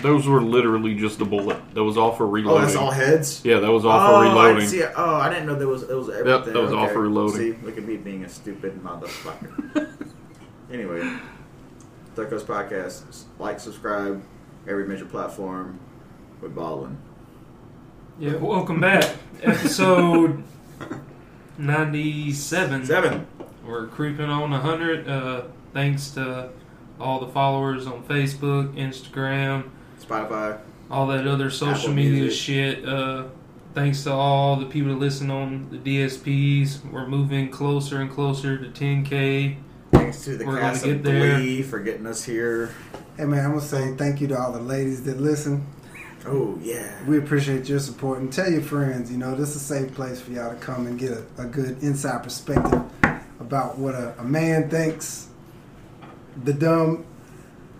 Those 0.01 0.25
were 0.25 0.41
literally 0.41 0.95
just 0.95 1.19
a 1.19 1.25
bullet. 1.25 1.57
That 1.73 1.83
was 1.83 1.97
all 1.97 2.13
for 2.13 2.25
oh, 2.25 2.29
reloading. 2.29 2.51
Oh, 2.51 2.65
reloading. 2.65 2.75
that's 2.75 2.75
all 2.77 2.91
heads. 2.91 3.41
Yeah, 3.43 3.59
that 3.59 3.71
was 3.71 3.85
all 3.85 3.99
oh, 3.99 4.19
for 4.19 4.29
reloading. 4.29 4.57
didn't 4.57 4.69
see 4.69 4.79
it. 4.79 4.91
Oh, 4.95 5.15
I 5.15 5.29
didn't 5.29 5.45
know 5.47 5.55
there 5.55 5.67
was 5.67 5.83
it 5.83 5.93
was 5.93 6.09
everything. 6.09 6.45
Yep, 6.45 6.53
that 6.53 6.61
was 6.61 6.73
all 6.73 6.87
for 6.87 7.01
reloading. 7.01 7.37
See, 7.37 7.65
look 7.65 7.77
at 7.77 7.83
me 7.83 7.97
being 7.97 8.23
a 8.23 8.29
stupid 8.29 8.81
motherfucker. 8.81 9.91
anyway, 10.71 11.17
Third 12.15 12.29
Coast 12.29 12.47
Podcast. 12.47 13.23
Like, 13.37 13.59
subscribe, 13.59 14.23
every 14.67 14.87
major 14.87 15.05
platform 15.05 15.79
with 16.41 16.55
Baldwin. 16.55 16.97
Yeah, 18.19 18.35
welcome 18.35 18.79
back. 18.79 19.15
Episode 19.41 20.43
97. 21.57 22.85
Seven. 22.85 23.27
We're 23.65 23.87
creeping 23.87 24.25
on 24.29 24.51
100. 24.51 25.07
Uh, 25.07 25.43
thanks 25.73 26.11
to 26.11 26.49
all 26.99 27.19
the 27.19 27.27
followers 27.27 27.87
on 27.87 28.03
Facebook, 28.03 28.73
Instagram, 28.75 29.69
Spotify. 30.01 30.59
all 30.89 31.07
that 31.07 31.27
other 31.27 31.49
social 31.49 31.75
Apple 31.83 31.93
media 31.93 32.21
Music. 32.21 32.39
shit. 32.39 32.85
Uh, 32.87 33.25
thanks 33.73 34.03
to 34.03 34.11
all 34.11 34.55
the 34.55 34.65
people 34.65 34.89
that 34.93 34.99
listen 34.99 35.29
on 35.31 35.67
the 35.69 35.77
DSPs. 35.77 36.89
We're 36.91 37.07
moving 37.07 37.49
closer 37.49 38.01
and 38.01 38.09
closer 38.11 38.57
to 38.57 38.67
10K. 38.69 39.57
Thanks 39.91 40.23
to 40.25 40.37
the 40.37 40.45
We're 40.45 40.59
cast 40.59 40.83
gonna 40.83 40.95
of 40.95 41.03
get 41.03 41.11
there. 41.11 41.37
Glee 41.37 41.61
for 41.61 41.79
getting 41.79 42.07
us 42.07 42.23
here. 42.23 42.73
Hey 43.17 43.25
man, 43.25 43.45
I'm 43.45 43.51
gonna 43.51 43.61
say 43.61 43.93
thank 43.95 44.21
you 44.21 44.27
to 44.29 44.39
all 44.39 44.51
the 44.51 44.59
ladies 44.59 45.03
that 45.03 45.19
listen. 45.19 45.65
Oh 46.25 46.57
yeah. 46.61 47.03
We 47.05 47.17
appreciate 47.17 47.67
your 47.67 47.79
support 47.79 48.19
and 48.19 48.31
tell 48.31 48.49
your 48.49 48.61
friends. 48.61 49.11
You 49.11 49.17
know, 49.17 49.35
this 49.35 49.49
is 49.49 49.57
a 49.57 49.59
safe 49.59 49.93
place 49.93 50.19
for 50.21 50.31
y'all 50.31 50.49
to 50.53 50.55
come 50.59 50.87
and 50.87 50.97
get 50.97 51.11
a, 51.11 51.25
a 51.39 51.45
good 51.45 51.81
inside 51.83 52.23
perspective 52.23 52.81
about 53.41 53.77
what 53.77 53.95
a, 53.95 54.15
a 54.19 54.23
man 54.23 54.69
thinks, 54.69 55.27
the 56.43 56.53
dumb 56.53 57.05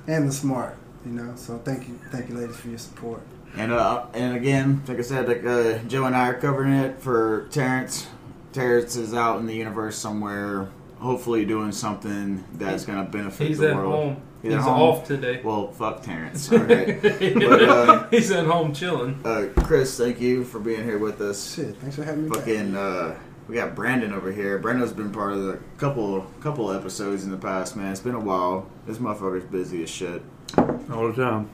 and 0.08 0.27
the 0.27 0.32
smart. 0.34 0.77
You 1.06 1.12
know, 1.13 1.34
so 1.36 1.58
thank 1.60 1.88
you, 1.88 2.00
thank 2.12 2.30
you, 2.30 2.36
ladies, 2.36 2.58
for 2.58 2.68
your 2.70 2.77
support. 2.77 3.22
And 3.56 3.72
uh, 3.72 4.06
and 4.13 4.36
again, 4.36 4.84
like 4.88 5.00
I 5.00 5.01
said, 5.01 5.27
like 5.27 5.46
uh, 5.46 5.80
Joe 5.88 6.06
and 6.06 6.15
I 6.15 6.30
are 6.30 6.39
covering 6.39 6.74
it 6.74 7.00
for 7.01 7.48
Terrence. 7.51 8.08
Terrence 8.53 8.96
is 8.96 9.13
out 9.13 9.39
in 9.39 9.46
the 9.46 9.56
universe 9.56 9.98
somewhere, 9.98 10.70
hopefully 11.00 11.44
doing 11.46 11.72
something 11.72 12.44
that's 12.53 12.86
going 12.86 13.03
to 13.03 13.10
benefit 13.12 13.48
He's 13.48 13.58
the 13.58 13.74
world. 13.74 13.94
home. 13.94 14.22
He's 14.41 14.51
He's, 14.53 14.60
at 14.60 14.65
home? 14.65 14.82
off 14.82 15.08
today. 15.08 15.41
Well, 15.44 15.72
fuck 15.72 16.01
Terrence. 16.03 16.51
All 16.51 16.60
right. 16.60 17.01
But, 17.01 17.63
uh, 17.63 18.08
He's 18.12 18.32
at 18.32 18.46
home 18.46 18.74
chilling. 18.74 19.20
uh, 19.25 19.48
Chris, 19.63 19.98
thank 19.98 20.20
you 20.20 20.44
for 20.44 20.60
being 20.60 20.84
here 20.84 20.98
with 20.98 21.20
us. 21.22 21.56
Shit, 21.56 21.75
thanks 21.77 21.96
for 21.96 22.03
having 22.03 22.25
me. 22.25 22.30
back. 22.30 22.39
Fucking, 22.39 22.75
uh, 22.75 23.18
we 23.48 23.55
got 23.55 23.75
Brandon 23.75 24.13
over 24.13 24.31
here. 24.31 24.57
Brandon's 24.60 24.93
been 24.93 25.12
part 25.12 25.33
of 25.33 25.43
the 25.43 25.60
couple 25.77 26.21
couple 26.39 26.71
episodes 26.71 27.24
in 27.24 27.31
the 27.31 27.38
past, 27.38 27.75
man. 27.75 27.91
It's 27.91 28.00
been 28.01 28.15
a 28.15 28.19
while. 28.19 28.67
This 28.86 28.98
motherfucker's 28.98 29.45
busy 29.45 29.83
as 29.83 29.89
shit. 29.89 30.21
All 30.57 31.12
the 31.12 31.13
time. 31.13 31.50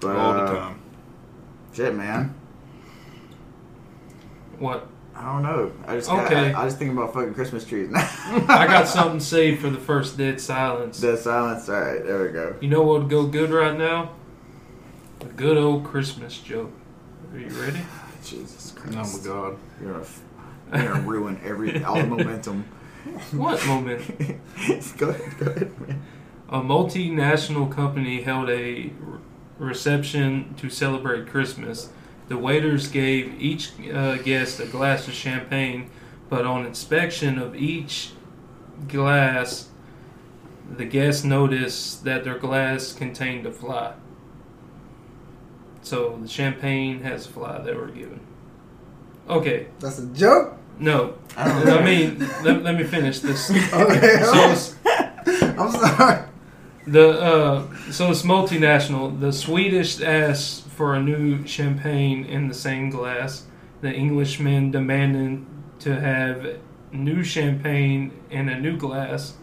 But 0.00 0.16
All 0.16 0.32
the 0.34 0.40
uh, 0.40 0.54
time. 0.60 0.80
shit, 1.74 1.94
man. 1.94 2.34
What? 4.58 4.86
I 5.14 5.24
don't 5.32 5.42
know. 5.42 5.72
I 5.86 5.96
just 5.96 6.08
got, 6.08 6.26
Okay. 6.32 6.52
I, 6.54 6.62
I 6.62 6.64
just 6.64 6.78
think 6.78 6.92
about 6.92 7.12
fucking 7.12 7.34
Christmas 7.34 7.64
trees 7.66 7.90
now. 7.90 8.00
I 8.48 8.66
got 8.66 8.88
something 8.88 9.20
saved 9.20 9.60
for 9.60 9.68
the 9.68 9.78
first 9.78 10.16
dead 10.16 10.40
silence. 10.40 11.00
Dead 11.00 11.18
silence. 11.18 11.68
All 11.68 11.78
right, 11.80 12.02
there 12.04 12.22
we 12.24 12.30
go. 12.30 12.56
You 12.60 12.68
know 12.68 12.82
what 12.82 13.00
would 13.02 13.10
go 13.10 13.26
good 13.26 13.50
right 13.50 13.76
now? 13.76 14.12
A 15.20 15.26
good 15.26 15.58
old 15.58 15.84
Christmas 15.84 16.38
joke. 16.38 16.72
Are 17.32 17.38
you 17.38 17.48
ready? 17.48 17.80
Jesus 18.24 18.72
Christ! 18.72 18.96
Oh 18.98 19.18
my 19.18 19.24
god. 19.24 19.58
You're 19.80 19.92
gonna, 19.92 20.04
f- 20.04 20.22
you're 20.72 20.88
gonna 20.88 21.00
ruin 21.02 21.40
every 21.44 21.82
all 21.84 21.96
the 21.96 22.06
momentum. 22.06 22.64
What 23.32 23.66
moment? 23.66 24.02
go 24.98 25.08
ahead. 25.08 25.38
Go 25.38 25.46
ahead, 25.46 25.80
man. 25.80 26.02
A 26.50 26.60
multinational 26.60 27.70
company 27.70 28.20
held 28.22 28.50
a 28.50 28.52
re- 28.54 28.92
reception 29.58 30.54
to 30.58 30.68
celebrate 30.68 31.26
Christmas. 31.26 31.90
The 32.28 32.36
waiters 32.36 32.88
gave 32.88 33.40
each 33.40 33.72
uh, 33.92 34.16
guest 34.18 34.60
a 34.60 34.66
glass 34.66 35.08
of 35.08 35.14
champagne, 35.14 35.90
but 36.28 36.44
on 36.44 36.66
inspection 36.66 37.38
of 37.38 37.56
each 37.56 38.12
glass, 38.86 39.68
the 40.76 40.84
guests 40.84 41.24
noticed 41.24 42.04
that 42.04 42.22
their 42.24 42.38
glass 42.38 42.92
contained 42.92 43.46
a 43.46 43.52
fly. 43.52 43.94
So 45.82 46.18
the 46.20 46.28
champagne 46.28 47.00
has 47.00 47.26
a 47.26 47.30
fly 47.30 47.58
they 47.60 47.74
were 47.74 47.88
given. 47.88 48.20
Okay, 49.28 49.68
That's 49.78 49.98
a 49.98 50.06
joke. 50.06 50.56
No. 50.80 51.14
I. 51.36 51.50
I 51.78 51.84
mean, 51.84 52.18
let, 52.42 52.62
let 52.62 52.74
me 52.76 52.84
finish 52.84 53.20
this. 53.20 53.50
Okay, 53.72 54.18
So 54.22 54.34
it's- 54.50 54.76
I'm 55.58 55.70
sorry. 55.70 56.24
The 56.86 57.10
uh, 57.20 57.66
so 57.92 58.10
it's 58.10 58.22
multinational. 58.22 59.20
The 59.20 59.32
Swedish 59.32 60.00
asked 60.00 60.66
for 60.68 60.94
a 60.94 61.02
new 61.02 61.46
champagne 61.46 62.24
in 62.24 62.48
the 62.48 62.54
same 62.54 62.90
glass. 62.90 63.44
The 63.82 63.88
Englishmen 63.94 64.70
demanded 64.70 65.44
to 65.80 66.00
have 66.00 66.56
new 66.92 67.22
champagne 67.22 68.10
in 68.30 68.48
a 68.48 68.58
new 68.58 68.76
glass. 68.76 69.34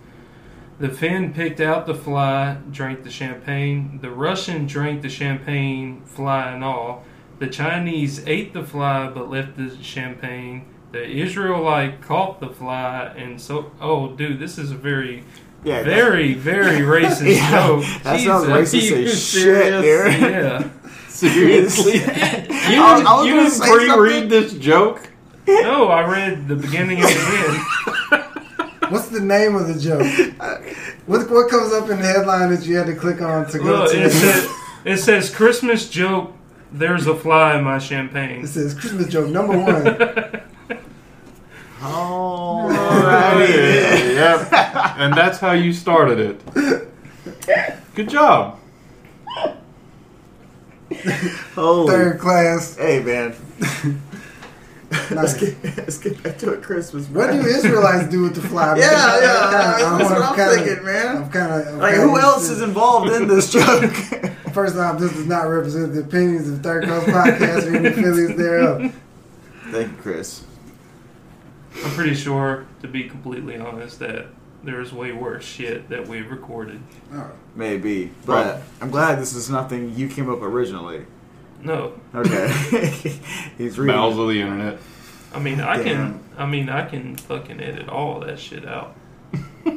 The 0.79 0.89
Finn 0.89 1.33
picked 1.33 1.59
out 1.61 1.85
the 1.87 1.95
fly, 1.95 2.57
drank 2.71 3.03
the 3.03 3.09
champagne. 3.11 3.99
The 4.01 4.11
Russian 4.11 4.67
drank 4.67 5.01
the 5.01 5.09
champagne, 5.09 6.01
fly 6.05 6.51
and 6.51 6.63
all. 6.63 7.03
The 7.39 7.47
Chinese 7.47 8.27
ate 8.27 8.53
the 8.53 8.63
fly 8.63 9.07
but 9.07 9.29
left 9.29 9.57
the 9.57 9.75
champagne. 9.81 10.65
The 10.91 11.03
Israelite 11.05 12.01
caught 12.01 12.39
the 12.39 12.49
fly 12.49 13.13
and 13.17 13.39
so. 13.39 13.71
Oh, 13.81 14.09
dude, 14.15 14.39
this 14.39 14.57
is 14.57 14.71
a 14.71 14.75
very 14.75 15.23
Yeah. 15.63 15.83
very, 15.83 16.33
very 16.33 16.79
racist 17.01 17.35
Yeah, 17.35 17.51
joke. 17.51 17.85
that 18.03 18.19
sounds 18.21 18.45
racist 18.45 18.91
are 18.91 19.03
as 19.05 19.23
shit, 19.23 19.81
dude. 19.81 20.21
Yeah. 20.21 20.69
Seriously? 21.09 21.93
you 21.93 22.03
I- 22.03 22.95
didn't, 22.97 23.07
I 23.07 23.15
was 23.17 23.25
you 23.27 23.35
didn't 23.35 23.61
pre-read 23.61 24.29
this 24.29 24.53
joke? 24.53 25.09
No, 25.47 25.87
I 25.87 26.09
read 26.09 26.47
the 26.47 26.55
beginning 26.55 26.97
and 26.99 27.07
the 27.07 28.19
end. 28.19 28.91
What's 28.91 29.07
the 29.09 29.19
name 29.21 29.55
of 29.55 29.67
the 29.67 29.77
joke? 29.79 30.05
What 31.05 31.29
what 31.29 31.49
comes 31.49 31.73
up 31.73 31.89
in 31.89 31.99
the 31.99 32.05
headline 32.07 32.49
that 32.53 32.65
you 32.65 32.75
had 32.77 32.87
to 32.87 32.95
click 32.95 33.21
on 33.21 33.45
to 33.51 33.57
go 33.57 33.63
Look, 33.63 33.91
to? 33.91 34.01
it 34.03 34.11
says, 34.11 34.49
it 34.85 34.97
says 34.97 35.29
Christmas 35.33 35.89
joke. 35.89 36.33
There's 36.71 37.07
a 37.07 37.15
fly 37.15 37.57
in 37.57 37.63
my 37.63 37.79
champagne. 37.79 38.43
It 38.43 38.47
says 38.47 38.73
Christmas 38.73 39.07
joke 39.07 39.29
number 39.29 39.57
one. 39.57 40.41
Oh, 41.81 42.67
Alrighty. 42.71 44.15
yep. 44.15 44.51
And 44.97 45.13
that's 45.15 45.37
how 45.37 45.51
you 45.51 45.73
started 45.73 46.19
it. 46.19 46.89
Good 47.95 48.09
job. 48.09 48.59
Holy. 51.55 51.87
Third 51.91 52.19
class. 52.19 52.75
Hey, 52.77 53.01
man. 53.03 53.35
let's, 55.11 55.37
get, 55.37 55.55
let's 55.77 55.97
get 55.99 56.21
back 56.23 56.37
to 56.39 56.53
a 56.53 56.57
Christmas. 56.57 57.07
What 57.09 57.27
do 57.31 57.37
man. 57.37 57.45
Israelites 57.45 58.09
do 58.09 58.23
with 58.23 58.35
the 58.35 58.41
fly? 58.41 58.75
Yeah, 58.79 58.89
man? 58.89 59.21
yeah. 59.21 59.37
I'm 59.85 59.97
kinda- 59.97 59.97
that's 59.97 60.09
what 60.09 60.17
I'm 60.21 60.23
I'm 60.23 60.35
kinda- 60.35 60.65
thinking, 60.65 60.85
man. 60.85 61.17
I'm 61.17 61.29
kind 61.29 61.51
of 61.67 61.75
Like, 61.77 61.95
who 61.95 62.17
else 62.19 62.49
is 62.49 62.61
involved 62.61 63.11
in 63.11 63.27
this 63.27 63.51
joke? 63.51 63.91
First 64.53 64.77
off, 64.77 64.99
this 64.99 65.11
does 65.13 65.27
not 65.27 65.43
represent 65.43 65.93
the 65.93 65.99
opinions 66.01 66.49
of 66.49 66.61
Third 66.63 66.85
Class 66.85 67.03
Podcast 67.03 67.71
or 67.71 67.75
any 67.75 67.89
affiliates 67.89 68.35
thereof. 68.37 68.93
Thank 69.69 69.91
you, 69.91 69.97
Chris. 70.01 70.43
I'm 71.83 71.91
pretty 71.91 72.15
sure, 72.15 72.65
to 72.81 72.87
be 72.87 73.07
completely 73.09 73.57
honest, 73.57 73.99
that 73.99 74.27
there's 74.63 74.91
way 74.91 75.11
worse 75.13 75.45
shit 75.45 75.89
that 75.89 76.07
we've 76.07 76.29
recorded. 76.29 76.81
Oh, 77.13 77.31
Maybe, 77.55 78.11
but 78.25 78.61
I'm 78.81 78.89
glad 78.91 79.19
this 79.19 79.33
is 79.33 79.49
nothing 79.49 79.95
you 79.95 80.07
came 80.09 80.29
up 80.29 80.41
originally. 80.41 81.05
No, 81.61 81.93
Okay, 82.13 82.47
he's 83.57 83.77
reading. 83.79 83.95
Mouths 83.95 84.17
of 84.17 84.27
the 84.27 84.41
internet. 84.41 84.77
I 85.33 85.39
mean 85.39 85.59
I 85.59 85.77
Damn. 85.77 85.85
can. 85.85 86.23
I 86.37 86.45
mean 86.45 86.69
I 86.69 86.85
can 86.85 87.15
fucking 87.15 87.59
edit 87.59 87.89
all 87.89 88.19
that 88.21 88.39
shit 88.39 88.65
out. 88.65 88.95
All 89.65 89.73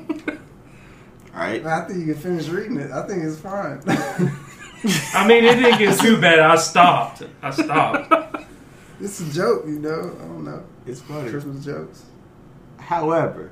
right. 1.35 1.65
I 1.65 1.85
think 1.87 2.01
you 2.07 2.13
can 2.13 2.23
finish 2.23 2.49
reading 2.49 2.77
it. 2.79 2.91
I 2.91 3.07
think 3.07 3.25
it's 3.25 3.39
fine. 3.39 3.81
I 5.15 5.27
mean 5.27 5.45
it 5.45 5.57
didn't 5.57 5.79
get 5.79 5.99
too 5.99 6.21
bad. 6.21 6.39
I 6.41 6.57
stopped. 6.57 7.23
I 7.43 7.51
stopped. 7.51 8.13
it's 9.01 9.21
a 9.21 9.33
joke, 9.33 9.65
you 9.67 9.79
know. 9.79 10.17
I 10.19 10.25
don't 10.25 10.45
know. 10.45 10.65
It's 10.87 11.01
funny. 11.01 11.31
Christmas 11.31 11.65
jokes. 11.65 12.05
However, 12.79 13.51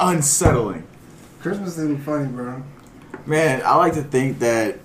unsettling. 0.00 0.86
Christmas 1.40 1.78
isn't 1.78 2.02
funny, 2.02 2.28
bro. 2.28 2.62
Man, 3.26 3.62
I 3.64 3.76
like 3.76 3.94
to 3.94 4.02
think 4.02 4.40
that 4.40 4.78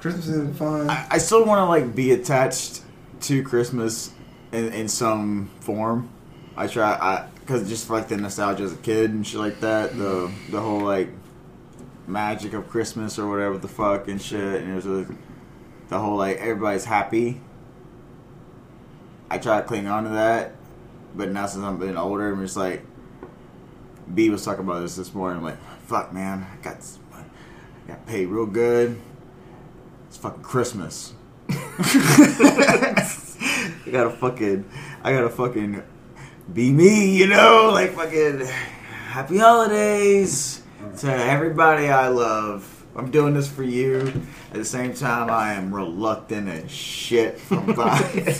Christmas 0.00 0.28
isn't 0.28 0.56
fun. 0.56 0.88
I, 0.88 1.06
I 1.10 1.18
still 1.18 1.44
want 1.44 1.58
to 1.60 1.66
like 1.66 1.94
be 1.94 2.12
attached 2.12 2.82
to 3.22 3.42
Christmas 3.42 4.12
in, 4.52 4.72
in 4.72 4.88
some 4.88 5.50
form. 5.60 6.10
I 6.56 6.66
try, 6.66 6.92
I 6.92 7.28
because 7.40 7.68
just 7.68 7.86
for 7.86 7.94
like 7.94 8.08
the 8.08 8.16
nostalgia 8.16 8.62
as 8.62 8.72
a 8.72 8.76
kid 8.76 9.10
and 9.10 9.26
shit 9.26 9.40
like 9.40 9.60
that, 9.60 9.96
the 9.96 10.32
the 10.50 10.60
whole 10.60 10.80
like 10.80 11.10
magic 12.06 12.52
of 12.52 12.68
Christmas 12.68 13.18
or 13.18 13.28
whatever 13.28 13.58
the 13.58 13.68
fuck 13.68 14.08
and 14.08 14.20
shit, 14.20 14.62
and 14.62 14.72
there's 14.72 14.86
a, 14.86 15.06
the 15.88 15.98
whole 15.98 16.16
like 16.16 16.38
everybody's 16.38 16.84
happy. 16.84 17.40
I 19.30 19.38
try 19.38 19.60
to 19.60 19.66
cling 19.66 19.86
on 19.86 20.04
to 20.04 20.10
that, 20.10 20.52
but 21.14 21.30
now 21.30 21.46
since 21.46 21.64
I'm 21.64 21.78
getting 21.78 21.96
older, 21.96 22.32
I'm 22.32 22.42
just 22.42 22.56
like. 22.56 22.84
B 24.12 24.28
was 24.28 24.44
talking 24.44 24.64
about 24.64 24.80
this 24.80 24.96
this 24.96 25.14
morning. 25.14 25.38
I'm 25.38 25.44
like, 25.44 25.58
fuck, 25.84 26.12
man, 26.12 26.44
I 26.52 26.56
got, 26.62 26.78
I 27.14 27.22
got 27.86 28.04
paid 28.06 28.26
real 28.26 28.46
good. 28.46 29.00
It's 30.08 30.16
fucking 30.16 30.42
Christmas. 30.42 31.14
I 31.48 31.54
gotta 33.90 34.10
fucking, 34.10 34.68
I 35.04 35.12
gotta 35.12 35.30
fucking 35.30 35.82
be 36.52 36.72
me, 36.72 37.16
you 37.16 37.28
know? 37.28 37.70
Like 37.72 37.92
fucking 37.92 38.46
happy 39.06 39.38
holidays 39.38 40.62
to 40.98 41.12
everybody 41.12 41.88
I 41.88 42.08
love. 42.08 42.84
I'm 42.96 43.10
doing 43.10 43.34
this 43.34 43.48
for 43.48 43.62
you. 43.62 44.12
At 44.50 44.56
the 44.56 44.64
same 44.64 44.94
time, 44.94 45.30
I 45.30 45.54
am 45.54 45.72
reluctant 45.72 46.48
as 46.48 46.70
shit 46.70 47.38
from 47.38 47.66
buying. 47.74 48.34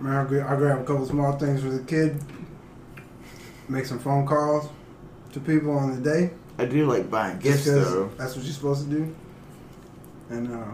Man, 0.00 0.14
I 0.14 0.24
gra- 0.28 0.52
I 0.52 0.56
grab 0.56 0.80
a 0.80 0.84
couple 0.84 1.06
small 1.06 1.32
things 1.38 1.62
for 1.62 1.70
the 1.70 1.82
kid. 1.84 2.20
Make 3.68 3.84
some 3.84 3.98
phone 3.98 4.26
calls 4.26 4.68
to 5.32 5.40
people 5.40 5.76
on 5.76 5.90
the 5.94 6.10
day. 6.10 6.30
I 6.58 6.64
do 6.64 6.86
like 6.86 7.10
buying 7.10 7.38
gifts 7.38 7.64
gifts 7.64 7.70
'cause 7.84 7.92
though. 7.92 8.10
That's 8.16 8.34
what 8.36 8.44
you're 8.44 8.54
supposed 8.54 8.88
to 8.88 8.96
do. 8.96 9.14
And 10.30 10.52
uh, 10.52 10.64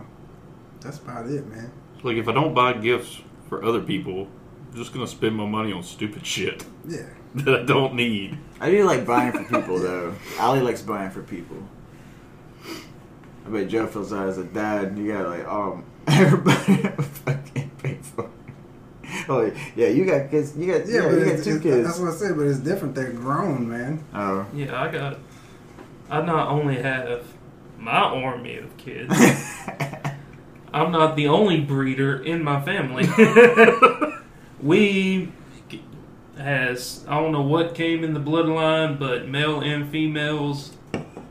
that's 0.80 0.98
about 0.98 1.26
it, 1.26 1.46
man. 1.48 1.70
Like, 2.02 2.16
if 2.16 2.28
I 2.28 2.32
don't 2.32 2.54
buy 2.54 2.74
gifts 2.74 3.20
for 3.48 3.64
other 3.64 3.80
people, 3.80 4.28
I'm 4.70 4.76
just 4.76 4.92
gonna 4.92 5.06
spend 5.06 5.34
my 5.36 5.46
money 5.46 5.72
on 5.72 5.82
stupid 5.82 6.24
shit 6.26 6.64
Yeah. 6.88 7.06
that 7.36 7.60
I 7.60 7.62
don't 7.64 7.94
need. 7.94 8.38
I 8.60 8.70
do 8.70 8.84
like 8.84 9.06
buying 9.06 9.32
for 9.32 9.44
people 9.44 9.78
though. 9.78 10.14
Ali 10.38 10.60
likes 10.60 10.82
buying 10.82 11.10
for 11.10 11.22
people. 11.22 11.56
I 13.46 13.50
bet 13.50 13.68
Joe 13.68 13.86
feels 13.86 14.10
that 14.10 14.26
as 14.28 14.38
a 14.38 14.44
dad. 14.44 14.96
You 14.98 15.12
got 15.12 15.28
like, 15.28 15.46
um, 15.46 15.84
everybody 16.06 16.82
fucking 17.02 17.70
pay 17.82 17.98
for. 18.02 18.24
it. 18.24 18.30
Oh 19.28 19.50
yeah, 19.76 19.88
you 19.88 20.04
got 20.04 20.30
kids. 20.30 20.56
You 20.56 20.66
got 20.66 20.86
yeah, 20.86 21.02
but 21.08 21.18
you 21.18 21.24
got 21.24 21.44
two 21.44 21.60
kids. 21.60 21.86
That's 21.86 21.98
what 21.98 22.12
I 22.12 22.16
said, 22.16 22.36
but 22.36 22.46
it's 22.46 22.58
different. 22.58 22.94
They're 22.94 23.12
grown, 23.12 23.68
man. 23.68 24.04
Oh, 24.14 24.46
Yeah, 24.54 24.80
I 24.80 24.90
got. 24.90 25.18
I 26.10 26.20
not 26.20 26.48
only 26.48 26.76
have 26.82 27.26
my 27.78 27.92
army 27.92 28.58
of 28.58 28.76
kids, 28.76 29.14
I'm 30.72 30.92
not 30.92 31.16
the 31.16 31.28
only 31.28 31.60
breeder 31.60 32.22
in 32.22 32.42
my 32.42 32.60
family. 32.60 33.08
we 34.62 35.32
has 36.36 37.04
I 37.08 37.20
don't 37.20 37.32
know 37.32 37.42
what 37.42 37.74
came 37.74 38.04
in 38.04 38.12
the 38.14 38.20
bloodline, 38.20 38.98
but 38.98 39.28
male 39.28 39.60
and 39.60 39.90
females, 39.90 40.72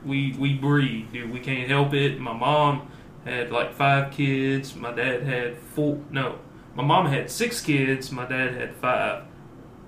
we 0.06 0.34
we 0.40 0.54
breed, 0.54 1.12
dude. 1.12 1.32
We 1.32 1.40
can't 1.40 1.70
help 1.70 1.94
it. 1.94 2.20
My 2.20 2.34
mom 2.34 2.90
had 3.26 3.52
like 3.52 3.74
five 3.74 4.12
kids. 4.12 4.76
My 4.76 4.92
dad 4.92 5.24
had 5.24 5.58
four. 5.58 6.00
No, 6.10 6.40
my 6.75 6.84
mom 6.84 7.08
had 7.08 7.30
six 7.30 7.62
kids. 7.62 8.12
My 8.12 8.25
dad 8.25 8.56
had 8.56 8.75
five, 8.75 9.24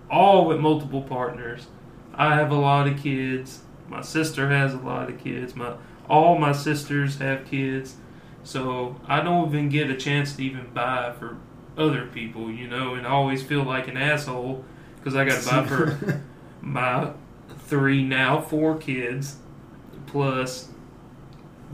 all 0.10 0.46
with 0.46 0.60
multiple 0.60 1.01
partners. 1.01 1.68
I 2.13 2.36
have 2.36 2.51
a 2.51 2.56
lot 2.56 2.88
of 2.88 3.01
kids. 3.01 3.63
My 3.88 4.01
sister 4.01 4.50
has 4.50 4.74
a 4.74 4.77
lot 4.77 5.10
of 5.10 5.20
kids. 5.20 5.56
My 5.56 5.75
all 6.08 6.38
my 6.38 6.51
sisters 6.51 7.18
have 7.18 7.46
kids. 7.46 7.96
So 8.44 8.96
I 9.08 9.22
don't 9.22 9.50
even 9.50 9.70
get 9.70 9.89
a 9.89 9.96
chance 9.96 10.36
to 10.36 10.44
even 10.44 10.70
buy 10.74 11.13
for 11.18 11.38
other 11.77 12.06
people, 12.06 12.51
you 12.51 12.68
know, 12.68 12.94
and 12.94 13.06
I 13.06 13.10
always 13.10 13.42
feel 13.42 13.63
like 13.63 13.88
an 13.88 13.98
asshole 13.98 14.63
because 14.98 15.15
I 15.15 15.25
got 15.25 15.42
to 15.42 15.50
buy 15.50 15.65
for 15.65 16.22
my 16.62 17.12
three 17.68 18.04
now 18.04 18.39
four 18.39 18.77
kids 18.77 19.38
plus 20.06 20.70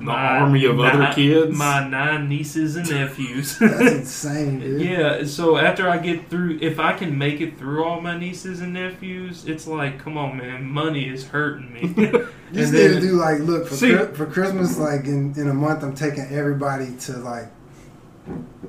The 0.05 0.11
army 0.11 0.65
of 0.65 0.79
other 0.79 1.11
kids? 1.13 1.55
my 1.57 1.87
nine 1.87 2.27
nieces 2.29 2.75
and 2.75 2.89
nephews. 2.89 3.57
That's 3.59 3.81
insane, 3.81 4.59
dude. 4.59 4.81
yeah, 4.81 5.23
so 5.25 5.57
after 5.57 5.87
I 5.89 5.97
get 5.99 6.29
through, 6.29 6.59
if 6.61 6.79
I 6.79 6.93
can 6.93 7.17
make 7.17 7.41
it 7.41 7.57
through 7.57 7.83
all 7.83 8.01
my 8.01 8.17
nieces 8.17 8.61
and 8.61 8.73
nephews, 8.73 9.45
it's 9.47 9.67
like, 9.67 9.99
come 9.99 10.17
on, 10.17 10.37
man, 10.37 10.63
money 10.65 11.07
is 11.07 11.27
hurting 11.27 11.73
me. 11.73 11.93
You 12.51 12.57
just 12.57 12.73
And 12.73 12.81
need 12.83 12.87
then- 12.89 13.01
to 13.01 13.07
do 13.07 13.13
like, 13.13 13.39
look 13.39 13.67
for 13.67 13.75
See- 13.75 13.91
Chri- 13.91 14.13
for 14.13 14.25
Christmas, 14.25 14.77
like 14.77 15.05
in, 15.05 15.33
in 15.37 15.47
a 15.47 15.53
month, 15.53 15.83
I'm 15.83 15.95
taking 15.95 16.25
everybody 16.29 16.93
to 17.01 17.13
like 17.19 17.47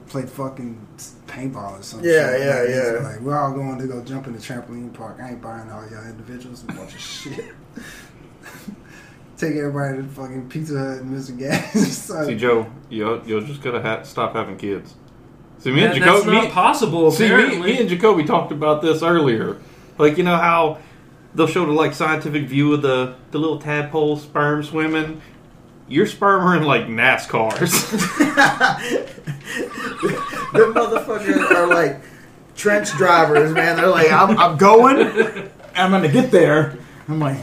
play 0.07 0.23
fucking 0.23 0.87
paintball 1.27 1.81
or 1.81 1.83
something. 1.83 2.09
Yeah, 2.09 2.37
yeah, 2.37 2.61
like, 2.61 2.69
yeah. 2.69 3.09
Like 3.09 3.21
we're 3.21 3.37
all 3.39 3.53
going 3.53 3.79
to 3.79 3.87
go 3.89 4.03
jump 4.05 4.29
in 4.29 4.35
the 4.35 4.39
trampoline 4.39 4.93
park. 4.95 5.19
I 5.21 5.31
ain't 5.31 5.43
buying 5.43 5.69
all 5.71 5.85
y'all 5.91 6.05
individuals 6.05 6.63
a 6.63 6.67
bunch 6.67 6.95
of 6.95 7.01
shit. 7.01 7.55
Take 9.43 9.57
everybody 9.57 9.97
to 9.97 10.05
fucking 10.05 10.49
Pizza 10.49 10.79
Hut 10.79 10.99
and 10.99 11.11
Mr. 11.11 11.37
Gatti's. 11.37 11.99
So- 12.03 12.25
See, 12.27 12.37
Joe, 12.37 12.71
you'll, 12.89 13.27
you'll 13.27 13.41
just 13.41 13.61
gotta 13.61 13.83
ha- 13.83 14.05
stop 14.05 14.35
having 14.35 14.57
kids. 14.57 14.95
See, 15.59 15.73
me 15.73 15.81
That- 15.81 15.95
and 15.97 16.03
that's 16.05 16.19
Jacoby, 16.21 16.33
not 16.37 16.45
me, 16.45 16.51
possible. 16.51 17.11
see, 17.11 17.29
me, 17.29 17.59
me 17.59 17.81
and 17.81 17.89
Jacoby 17.89 18.23
talked 18.23 18.53
about 18.53 18.83
this 18.83 19.03
earlier. 19.03 19.57
Like, 19.99 20.17
you 20.17 20.23
know 20.23 20.37
how 20.37 20.79
they'll 21.35 21.49
show 21.49 21.67
the 21.67 21.73
like 21.73 21.93
scientific 21.93 22.45
view 22.45 22.73
of 22.75 22.83
the 22.83 23.17
the 23.33 23.39
little 23.39 23.59
tadpole 23.59 24.17
sperm 24.17 24.63
swimming. 24.63 25.21
Your 25.89 26.07
sperm 26.07 26.45
are 26.45 26.57
in 26.57 26.63
like 26.63 26.87
NASCARs. 26.87 27.91
Them 30.53 30.75
motherfuckers 30.75 31.51
are 31.51 31.67
like 31.67 32.01
trench 32.55 32.93
drivers, 32.93 33.53
man. 33.53 33.77
They're 33.77 33.89
like, 33.89 34.13
I'm, 34.13 34.39
I'm 34.39 34.57
going. 34.57 35.51
I'm 35.75 35.91
gonna 35.91 36.09
get 36.09 36.31
there. 36.31 36.79
I'm 37.09 37.19
like, 37.19 37.39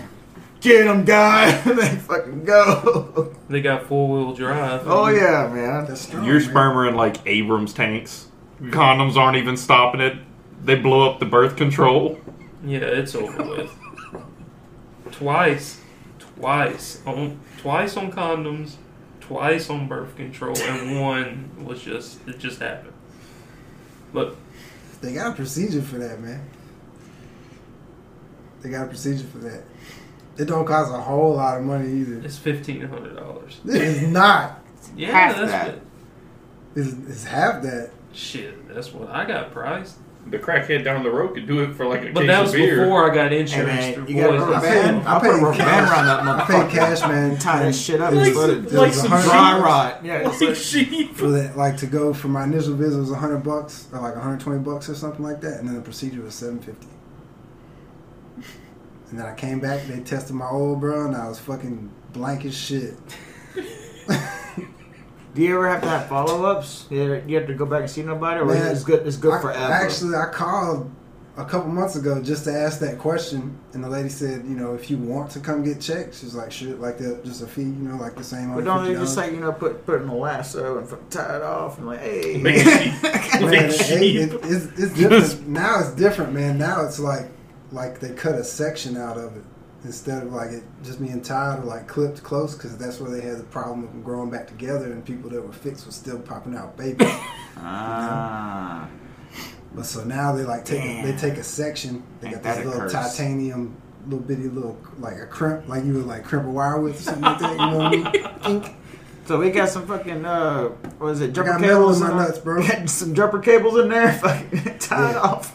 get 0.62 0.88
him, 0.88 1.06
guy. 1.06 1.50
And 1.50 1.78
they 1.80 1.96
fucking 1.96 2.44
go. 2.46 3.36
they 3.50 3.62
got 3.62 3.86
four 3.88 4.10
wheel 4.10 4.34
drive. 4.34 4.84
Oh 4.86 5.08
yeah, 5.08 5.52
man. 5.54 5.86
That's 5.86 6.02
strong, 6.02 6.26
Your 6.26 6.40
man. 6.40 6.50
sperm 6.50 6.78
are 6.78 6.88
in 6.88 6.96
like 6.96 7.18
Abrams 7.26 7.74
tanks. 7.74 8.28
Condoms 8.62 9.16
aren't 9.16 9.38
even 9.38 9.56
stopping 9.56 10.02
it. 10.02 10.18
They 10.64 10.76
blow 10.76 11.10
up 11.10 11.20
the 11.20 11.26
birth 11.26 11.56
control. 11.56 12.20
Yeah, 12.66 12.80
it's 12.80 13.16
over 13.16 13.42
with. 13.44 13.72
Twice, 15.12 15.80
twice 16.20 17.02
on 17.06 17.40
twice 17.58 17.96
on 17.98 18.12
condoms, 18.12 18.76
twice 19.22 19.70
on 19.70 19.88
birth 19.88 20.16
control, 20.18 20.58
and 20.58 21.02
one 21.02 21.66
was 21.66 21.82
just 21.82 22.26
it 22.28 22.38
just 22.40 22.60
happened. 22.60 22.94
But 24.14 24.36
They 25.02 25.14
got 25.14 25.32
a 25.32 25.36
procedure 25.36 25.82
for 25.82 25.98
that, 26.00 26.20
man. 26.20 26.46
They 28.62 28.70
got 28.70 28.86
a 28.86 28.88
procedure 28.90 29.26
for 29.26 29.38
that. 29.40 29.64
It 30.40 30.46
don't 30.46 30.66
cost 30.66 30.92
a 30.94 30.98
whole 30.98 31.36
lot 31.36 31.58
of 31.58 31.64
money 31.64 31.90
either. 31.92 32.22
it's 32.24 32.38
fifteen 32.38 32.82
hundred 32.88 33.16
dollars. 33.16 33.60
It 33.66 33.82
is 33.82 34.02
not. 34.04 34.64
Yeah, 34.96 35.12
Half 35.12 35.36
that's 35.38 35.52
that. 35.52 35.68
what- 35.76 35.82
It's, 36.76 36.94
it's 37.10 37.24
half 37.26 37.62
that. 37.64 37.92
shit. 38.14 38.68
That's 38.74 38.94
what 38.94 39.10
I 39.10 39.26
got 39.26 39.52
priced. 39.52 39.98
The 40.28 40.38
crackhead 40.38 40.84
down 40.84 41.02
the 41.04 41.10
road 41.10 41.34
could 41.34 41.48
do 41.48 41.64
it 41.64 41.74
for 41.76 41.86
like 41.88 42.02
a 42.04 42.12
But 42.12 42.22
case 42.22 42.28
that 42.28 42.40
of 42.40 42.46
was 42.48 42.52
beer. 42.54 42.84
before 42.84 43.10
I 43.12 43.16
got 43.16 43.32
Hey 43.32 43.40
insurance 43.40 43.70
man, 43.80 43.94
through 43.96 44.06
you 44.08 44.16
got 44.22 44.30
a 44.30 44.32
Boys. 44.34 44.42
rubber 44.42 44.54
I 44.56 44.60
paid- 44.60 44.82
band. 44.84 45.08
I 45.08 45.14
I'll 45.14 45.20
put 45.20 45.30
a 45.30 45.34
paid 45.34 45.42
rubber 45.44 45.58
cash. 45.58 45.66
band 45.66 45.90
around 45.90 46.06
that 46.06 46.20
I 46.20 46.24
motherfucker. 46.46 46.70
paid 46.70 46.72
cash, 46.80 47.02
man. 47.02 47.38
Tie 47.40 47.64
that 47.64 47.74
shit 47.76 48.02
up. 48.02 48.14
Like 48.14 48.26
and 48.28 48.36
put 48.36 48.50
some- 48.50 48.66
it. 48.68 48.74
like 48.74 48.88
was 48.90 49.02
some 49.02 49.14
a 49.14 49.22
Dry 49.24 49.50
dollars. 49.52 49.64
rot. 49.64 50.06
Yeah. 50.06 50.30
it's 50.30 50.40
like 50.42 50.50
like- 50.50 50.58
sheep. 50.58 51.16
for 51.16 51.28
that, 51.32 51.58
like 51.58 51.78
to 51.78 51.88
go 51.88 52.14
for 52.14 52.28
my 52.28 52.44
initial 52.44 52.76
visit 52.76 53.00
was 53.00 53.12
hundred 53.14 53.40
bucks 53.40 53.88
or 53.92 54.02
like 54.02 54.16
hundred 54.16 54.40
twenty 54.42 54.60
bucks 54.60 54.88
or 54.90 54.94
something 54.96 55.24
like 55.24 55.42
that, 55.42 55.60
and 55.60 55.68
then 55.68 55.76
the 55.76 55.82
procedure 55.82 56.22
was 56.22 56.36
seven 56.36 56.60
fifty. 56.60 56.88
And 59.10 59.18
then 59.20 59.26
I 59.26 59.34
came 59.34 59.60
back, 59.60 59.86
they 59.88 60.00
tested 60.02 60.36
my 60.36 60.48
old 60.50 60.80
bro, 60.82 61.06
and 61.08 61.16
I 61.16 61.28
was 61.28 61.40
fucking 61.40 61.90
blank 62.14 62.46
as 62.46 62.56
shit. 62.56 62.94
Do 65.36 65.44
you 65.44 65.56
ever 65.56 65.70
have 65.70 65.82
to 65.84 65.88
have 65.90 66.08
follow 66.10 66.46
ups? 66.46 66.86
You 66.90 67.22
you 67.28 67.38
have 67.38 67.48
to 67.48 67.54
go 67.54 67.66
back 67.66 67.82
and 67.82 67.90
see 67.90 68.02
nobody, 68.02 68.40
or 68.42 68.46
Man, 68.46 68.72
it's 68.72 68.84
good. 68.84 69.06
It's 69.08 69.18
good 69.18 69.34
I- 69.34 69.42
forever. 69.42 69.74
Actually, 69.74 70.16
I 70.16 70.26
called 70.32 70.92
a 71.38 71.46
couple 71.46 71.70
months 71.70 71.96
ago 71.96 72.22
just 72.22 72.44
to 72.46 72.52
ask 72.52 72.80
that 72.80 72.98
question, 72.98 73.58
and 73.74 73.84
the 73.84 73.88
lady 73.90 74.10
said, 74.10 74.44
you 74.46 74.56
know, 74.56 74.74
if 74.74 74.90
you 74.90 74.98
want 74.98 75.30
to 75.32 75.40
come 75.40 75.64
get 75.64 75.80
checked, 75.80 76.16
she's 76.16 76.34
like, 76.36 76.52
sure, 76.52 76.76
like 76.76 76.98
the, 76.98 77.22
just 77.24 77.42
a 77.44 77.48
fee, 77.48 77.62
you 77.62 77.68
know, 77.70 77.96
like 77.96 78.16
the 78.16 78.24
same. 78.24 78.54
but 78.56 78.66
don't 78.66 78.84
they 78.86 78.94
just 78.96 79.16
like 79.16 79.32
you 79.32 79.40
know 79.40 79.52
put 79.54 79.86
put 79.86 80.02
in 80.02 80.08
a 80.10 80.16
lasso 80.16 80.80
and 80.80 81.12
tie 81.12 81.38
it 81.38 81.44
off 81.44 81.78
and 81.78 81.88
like 81.88 82.00
hey 82.02 82.42
Big. 82.42 82.66
Man, 83.40 83.70
Big 83.70 84.16
it- 84.16 84.34
it- 84.34 84.40
it's, 84.44 84.66
it's 84.80 84.94
different. 84.96 85.48
now 85.48 85.80
it's 85.80 85.92
different, 85.92 86.34
man. 86.34 86.58
Now 86.58 86.84
it's 86.86 87.00
like 87.00 87.28
like 87.72 88.00
they 88.00 88.12
cut 88.14 88.36
a 88.36 88.44
section 88.44 88.98
out 88.98 89.18
of 89.18 89.36
it 89.38 89.44
instead 89.86 90.24
of 90.24 90.34
like 90.34 90.52
it 90.52 90.64
just 90.84 91.00
being 91.02 91.22
tied 91.22 91.60
or 91.60 91.64
like 91.64 91.88
clipped 91.88 92.22
close 92.24 92.54
because 92.56 92.78
that's 92.78 93.00
where 93.00 93.10
they 93.12 93.22
had 93.22 93.38
the 93.38 93.44
problem 93.44 93.84
of 93.84 93.90
them 93.92 94.02
growing 94.04 94.30
back 94.30 94.48
together 94.48 94.92
and 94.92 95.06
people 95.06 95.30
that 95.30 95.42
were 95.42 95.54
fixed 95.54 95.86
were 95.86 95.92
still 95.92 96.20
popping 96.20 96.56
out 96.56 96.76
babies. 96.76 97.08
ah. 97.58 98.88
but 99.74 99.86
so 99.86 100.04
now 100.04 100.34
they 100.36 100.44
like 100.44 100.66
take 100.66 100.82
a, 100.84 101.02
they 101.04 101.18
take 101.18 101.38
a 101.38 101.44
section. 101.44 102.04
They 102.22 102.28
Ain't 102.30 102.44
got 102.44 102.56
this 102.56 102.66
little 102.66 102.82
curse. 102.82 102.92
titanium. 102.94 103.76
Little 104.06 104.20
bitty 104.26 104.48
little 104.48 104.78
like 104.98 105.18
a 105.18 105.26
crimp 105.28 105.68
like 105.68 105.84
you 105.84 105.94
would 105.96 106.08
like 106.08 106.24
crimp 106.24 106.46
a 106.46 106.50
wire 106.50 106.80
with 106.80 107.00
or 107.00 107.04
something 107.04 107.22
like 107.22 107.40
that. 107.40 107.52
You 107.52 107.58
know 107.58 107.78
what 107.78 107.86
I 107.86 107.90
mean? 108.52 108.56
Ink. 108.64 108.76
So 109.26 109.38
we 109.38 109.52
got 109.52 109.70
some 109.70 109.86
fucking 109.86 110.26
uh, 110.26 110.70
what 110.98 111.10
is 111.10 111.22
it? 111.22 111.30
I 111.32 111.34
Jumper 111.34 111.52
got 111.52 111.62
metal 111.62 111.78
cables 111.78 112.02
in 112.02 112.08
my 112.08 112.14
nuts, 112.16 112.40
bro. 112.40 112.66
Got 112.66 112.90
some 112.90 113.14
jumper 113.14 113.40
cables 113.40 113.78
in 113.78 113.90
there. 113.90 114.14
Fucking 114.14 114.80
tie 114.80 115.10
it 115.12 115.14
Yeah. 115.14 115.20
off. 115.20 115.54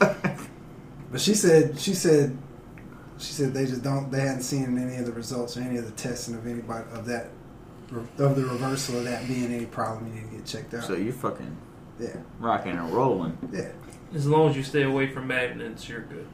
But 1.14 1.20
she 1.20 1.35
said 1.35 1.79
she 1.79 1.94
said 1.94 2.37
she 3.18 3.33
said 3.33 3.55
they 3.55 3.66
just 3.66 3.85
don't 3.85 4.11
they 4.11 4.18
hadn't 4.18 4.42
seen 4.42 4.77
any 4.77 4.96
of 4.96 5.07
the 5.07 5.12
results 5.12 5.57
or 5.57 5.61
any 5.61 5.77
of 5.77 5.85
the 5.85 5.92
testing 5.92 6.35
of 6.35 6.44
anybody 6.44 6.85
of 6.90 7.07
that 7.07 7.29
of 8.18 8.35
the 8.35 8.44
reversal 8.44 8.98
of 8.98 9.05
that 9.05 9.29
being 9.29 9.55
any 9.55 9.66
problem 9.66 10.09
you 10.09 10.22
need 10.22 10.31
to 10.33 10.37
get 10.38 10.44
checked 10.44 10.74
out. 10.74 10.83
so 10.83 10.96
you're 10.96 11.12
fucking 11.12 11.57
yeah, 12.00 12.16
rocking 12.40 12.72
and 12.72 12.90
rolling. 12.90 13.38
yeah. 13.53 13.70
As 14.12 14.27
long 14.27 14.50
as 14.50 14.57
you 14.57 14.64
stay 14.64 14.83
away 14.83 15.07
from 15.07 15.29
magnets, 15.29 15.88
you're 15.88 16.00
good. 16.00 16.27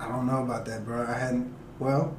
I 0.00 0.08
don't 0.08 0.26
know 0.26 0.42
about 0.42 0.64
that, 0.64 0.86
bro. 0.86 1.04
I 1.06 1.18
hadn't. 1.18 1.54
Well, 1.78 2.16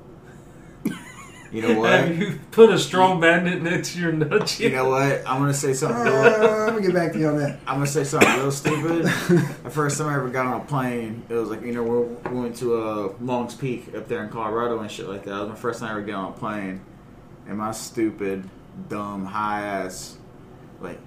You 1.55 1.61
know 1.61 1.79
what? 1.79 1.89
Have 1.89 2.17
you 2.17 2.37
put 2.51 2.69
a 2.69 2.77
strong 2.77 3.21
magnet 3.21 3.61
next 3.61 3.93
to 3.93 4.01
your 4.01 4.11
nuts 4.11 4.59
You 4.59 4.71
know 4.71 4.89
what? 4.89 5.23
I'm 5.25 5.39
gonna 5.39 5.53
say 5.53 5.71
uh, 5.71 5.75
something. 5.75 6.03
real, 6.03 6.67
gonna 6.67 6.81
get 6.81 6.93
back 6.93 7.13
to 7.13 7.19
you 7.19 7.29
on 7.29 7.37
that. 7.37 7.59
I'm 7.65 7.75
gonna 7.75 7.87
say 7.87 8.03
something 8.03 8.29
real 8.33 8.51
stupid. 8.51 9.05
The 9.05 9.69
first 9.69 9.97
time 9.97 10.07
I 10.07 10.15
ever 10.15 10.29
got 10.29 10.47
on 10.47 10.59
a 10.59 10.65
plane, 10.65 11.23
it 11.29 11.33
was 11.33 11.49
like 11.49 11.61
you 11.61 11.71
know 11.71 11.83
we 11.83 12.29
we 12.29 12.41
went 12.41 12.57
to 12.57 12.75
uh, 12.75 13.13
Long's 13.21 13.55
Peak 13.55 13.95
up 13.95 14.09
there 14.09 14.21
in 14.21 14.29
Colorado 14.29 14.79
and 14.79 14.91
shit 14.91 15.07
like 15.07 15.23
that. 15.23 15.29
That 15.29 15.39
was 15.39 15.49
my 15.49 15.55
first 15.55 15.79
time 15.79 15.91
ever 15.91 16.01
getting 16.01 16.15
on 16.15 16.33
a 16.33 16.35
plane, 16.35 16.81
and 17.47 17.57
my 17.57 17.71
stupid, 17.71 18.49
dumb, 18.89 19.25
high 19.25 19.61
ass, 19.61 20.17
like, 20.81 20.99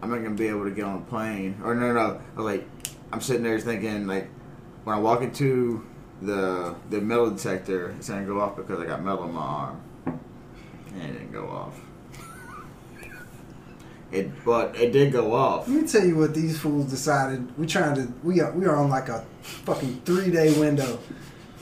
I'm 0.00 0.10
not 0.10 0.18
gonna 0.18 0.36
be 0.36 0.46
able 0.46 0.62
to 0.62 0.70
get 0.70 0.84
on 0.84 0.98
a 0.98 1.04
plane. 1.06 1.60
Or 1.64 1.74
no, 1.74 1.92
no, 1.92 2.20
I 2.36 2.36
was 2.36 2.44
like, 2.44 2.68
I'm 3.12 3.20
sitting 3.20 3.42
there 3.42 3.58
thinking 3.58 4.06
like, 4.06 4.28
when 4.84 4.94
I 4.94 5.00
walk 5.00 5.22
into 5.22 5.84
the 6.22 6.74
the 6.90 7.00
metal 7.00 7.30
detector, 7.30 7.90
it's 7.98 8.08
gonna 8.08 8.24
go 8.24 8.40
off 8.40 8.56
because 8.56 8.80
I 8.80 8.86
got 8.86 9.02
metal 9.02 9.24
in 9.24 9.34
my 9.34 9.40
arm, 9.40 9.80
and 10.06 11.02
it 11.02 11.12
didn't 11.12 11.32
go 11.32 11.48
off. 11.48 11.80
It, 14.12 14.44
but 14.44 14.76
it 14.76 14.92
did 14.92 15.12
go 15.12 15.34
off. 15.34 15.66
Let 15.66 15.82
me 15.82 15.88
tell 15.88 16.04
you 16.06 16.16
what 16.16 16.34
these 16.34 16.56
fools 16.58 16.88
decided. 16.88 17.58
We're 17.58 17.66
trying 17.66 17.96
to 17.96 18.12
we 18.22 18.40
are 18.40 18.52
we 18.52 18.64
are 18.64 18.76
on 18.76 18.88
like 18.88 19.08
a 19.08 19.24
fucking 19.42 20.02
three 20.04 20.30
day 20.30 20.56
window. 20.58 21.00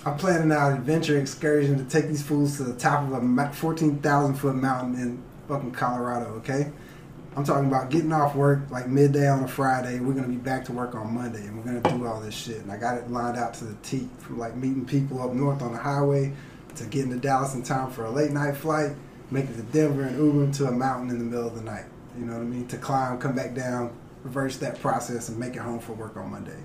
I'm 0.05 0.19
planning 0.19 0.53
out 0.53 0.73
an 0.73 0.79
adventure 0.79 1.19
excursion 1.19 1.79
to 1.79 1.85
take 1.85 2.09
these 2.09 2.23
fools 2.23 2.57
to 2.59 2.65
the 2.65 2.75
top 2.75 3.11
of 3.11 3.13
a 3.13 3.53
fourteen 3.53 3.99
thousand 3.99 4.35
foot 4.35 4.57
mountain 4.57 5.01
in 5.01 5.23
fucking 5.49 5.73
Colorado. 5.73 6.27
Okay, 6.39 6.73
I'm 7.35 7.45
talking 7.45 7.69
about 7.69 7.89
getting 7.89 8.13
off 8.13 8.35
work 8.35 8.61
like 8.71 8.89
midday 8.89 9.27
on 9.27 9.43
a 9.43 9.49
Friday. 9.49 10.01
We're 10.01 10.13
gonna 10.13 10.29
be 10.29 10.37
back 10.37 10.67
to 10.67 10.73
work 10.73 10.95
on 10.95 11.15
Monday, 11.15 11.47
and 11.47 11.57
we're 11.57 11.65
gonna 11.65 11.99
do 11.99 12.07
all 12.07 12.21
this 12.21 12.35
shit. 12.35 12.59
And 12.59 12.71
I 12.71 12.77
got 12.77 12.99
it 12.99 13.11
lined 13.11 13.39
out 13.39 13.55
to 13.55 13.65
the 13.65 13.75
T 13.83 14.09
from 14.19 14.39
like 14.39 14.55
meeting 14.55 14.85
people 14.85 15.23
up 15.23 15.33
north 15.33 15.63
on 15.63 15.73
the 15.73 15.79
highway 15.79 16.35
to 16.77 16.85
getting 16.85 17.11
to 17.11 17.17
Dallas 17.17 17.55
in 17.55 17.63
time 17.63 17.91
for 17.91 18.05
a 18.05 18.11
late 18.11 18.33
night 18.33 18.57
flight, 18.57 18.93
making 19.31 19.55
to 19.57 19.63
Denver 19.63 20.03
and 20.03 20.19
Uber 20.19 20.53
to 20.59 20.67
a 20.67 20.73
mountain 20.73 21.09
in 21.09 21.19
the 21.19 21.25
middle 21.25 21.47
of 21.47 21.55
the 21.55 21.63
night. 21.63 21.87
You 22.19 22.27
know 22.27 22.35
what 22.35 22.43
I 22.43 22.45
mean? 22.45 22.67
To 22.69 22.77
climb, 22.77 23.19
come 23.19 23.35
back 23.35 23.55
down, 23.55 23.97
reverse 24.25 24.59
that 24.59 24.79
process, 24.83 25.31
and 25.31 25.39
make 25.39 25.57
it 25.57 25.61
home 25.61 25.81
for 25.81 25.95
work 25.95 26.19
on 26.19 26.31
Monday. 26.31 26.59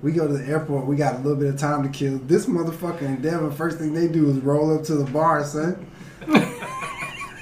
We 0.00 0.12
go 0.12 0.28
to 0.28 0.32
the 0.32 0.44
airport. 0.44 0.86
We 0.86 0.94
got 0.94 1.16
a 1.16 1.18
little 1.18 1.38
bit 1.38 1.48
of 1.48 1.58
time 1.58 1.82
to 1.82 1.88
kill. 1.88 2.18
This 2.18 2.46
motherfucker 2.46 3.02
in 3.02 3.20
Denver, 3.20 3.50
first 3.50 3.78
thing 3.78 3.94
they 3.94 4.06
do 4.06 4.30
is 4.30 4.36
roll 4.38 4.76
up 4.76 4.84
to 4.84 4.94
the 4.94 5.10
bar, 5.10 5.44
son. 5.44 5.90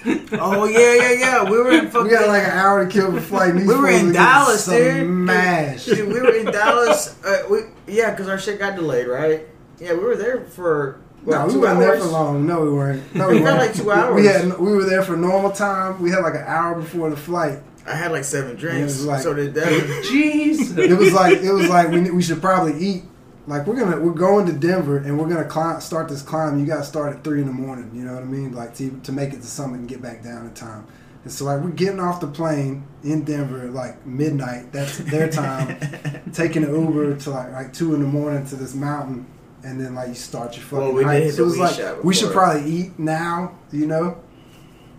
Oh 0.33 0.65
yeah, 0.65 0.95
yeah, 0.95 1.13
yeah. 1.13 1.45
We 1.51 1.59
were 1.59 1.71
in 1.71 1.91
fucking. 1.91 2.05
We 2.05 2.11
got 2.11 2.29
like 2.29 2.45
an 2.45 2.51
hour 2.51 2.85
to 2.85 2.91
kill 2.91 3.11
before 3.13 3.39
flight. 3.41 3.55
We 3.55 3.67
were 3.67 3.89
in 3.91 4.13
Dallas, 4.13 4.65
dude. 4.67 5.05
Smashed. 5.07 5.87
Dude, 5.87 6.09
we 6.09 6.21
were 6.21 6.35
in 6.35 6.47
Dallas. 6.47 7.23
Uh, 7.25 7.43
we 7.51 7.59
yeah, 7.87 8.11
because 8.11 8.29
our 8.29 8.39
shit 8.39 8.59
got 8.59 8.77
delayed, 8.77 9.07
right? 9.09 9.47
Yeah, 9.79 9.93
we 9.95 10.01
were 10.01 10.17
there 10.17 10.45
for 10.45 11.01
what, 11.25 11.37
no, 11.39 11.47
we 11.47 11.53
two 11.53 11.61
weren't 11.61 11.79
hours. 11.79 11.87
there 11.87 12.01
for 12.01 12.07
long. 12.13 12.47
No, 12.47 12.63
we 12.63 12.71
weren't. 12.71 13.15
No, 13.15 13.29
we 13.29 13.35
We 13.37 13.41
weren't. 13.43 13.59
like 13.59 13.75
two 13.75 13.91
hours. 13.91 14.15
We 14.15 14.27
had 14.27 14.59
we 14.59 14.73
were 14.73 14.85
there 14.85 15.03
for 15.03 15.17
normal 15.17 15.51
time. 15.51 16.01
We 16.01 16.11
had 16.11 16.21
like 16.21 16.35
an 16.35 16.45
hour 16.47 16.77
before 16.81 17.11
the 17.11 17.17
flight. 17.17 17.59
I 17.87 17.95
had 17.95 18.13
like 18.13 18.25
seven 18.25 18.57
drinks. 18.57 19.03
like- 19.03 19.23
so 19.23 19.35
did 19.35 19.53
Devin. 19.55 19.81
Jeez. 20.05 20.79
It 20.79 20.97
was 20.97 21.13
like 21.13 21.39
it 21.39 21.53
was 21.53 21.69
like 21.69 21.89
we 21.89 22.11
we 22.11 22.23
should 22.23 22.41
probably 22.41 22.79
eat. 22.79 23.03
Like 23.51 23.67
we're 23.67 23.75
gonna 23.75 23.99
we're 23.99 24.13
going 24.13 24.47
to 24.47 24.53
Denver 24.53 24.99
and 24.99 25.19
we're 25.19 25.29
gonna 25.29 25.45
climb 25.45 25.81
start 25.81 26.09
this 26.09 26.23
climb. 26.23 26.61
You 26.61 26.67
gotta 26.67 26.85
start 26.85 27.17
at 27.17 27.25
three 27.25 27.41
in 27.41 27.49
the 27.49 27.53
morning. 27.53 27.91
You 27.93 28.05
know 28.05 28.15
what 28.15 28.23
I 28.23 28.27
mean? 28.27 28.53
Like 28.53 28.77
to 28.77 29.01
to 29.01 29.11
make 29.11 29.33
it 29.33 29.41
to 29.41 29.47
summit 29.47 29.81
and 29.81 29.89
get 29.89 30.01
back 30.01 30.23
down 30.23 30.47
in 30.47 30.55
time. 30.55 30.87
And 31.25 31.33
so 31.33 31.47
like 31.47 31.61
we're 31.61 31.71
getting 31.71 31.99
off 31.99 32.21
the 32.21 32.29
plane 32.29 32.87
in 33.03 33.25
Denver 33.25 33.67
at 33.67 33.73
like 33.73 34.07
midnight. 34.07 34.71
That's 34.71 34.99
their 34.99 35.29
time. 35.29 35.81
taking 36.33 36.63
an 36.63 36.73
Uber 36.73 37.17
to 37.17 37.31
like 37.31 37.51
like 37.51 37.73
two 37.73 37.93
in 37.97 38.03
the 38.03 38.07
morning 38.07 38.47
to 38.47 38.55
this 38.55 38.73
mountain, 38.73 39.27
and 39.65 39.81
then 39.81 39.97
like 39.97 40.11
you 40.11 40.15
start 40.15 40.57
your 40.57 40.65
fucking 40.67 40.85
Well, 40.85 40.95
we 40.95 41.03
hike. 41.03 41.33
So 41.33 41.47
it's 41.47 41.57
weed 41.57 41.61
like 41.61 41.75
shop 41.75 42.05
we 42.05 42.15
should 42.15 42.31
probably 42.31 42.71
eat 42.71 43.01
now, 43.01 43.59
you 43.73 43.89
know, 43.89 44.17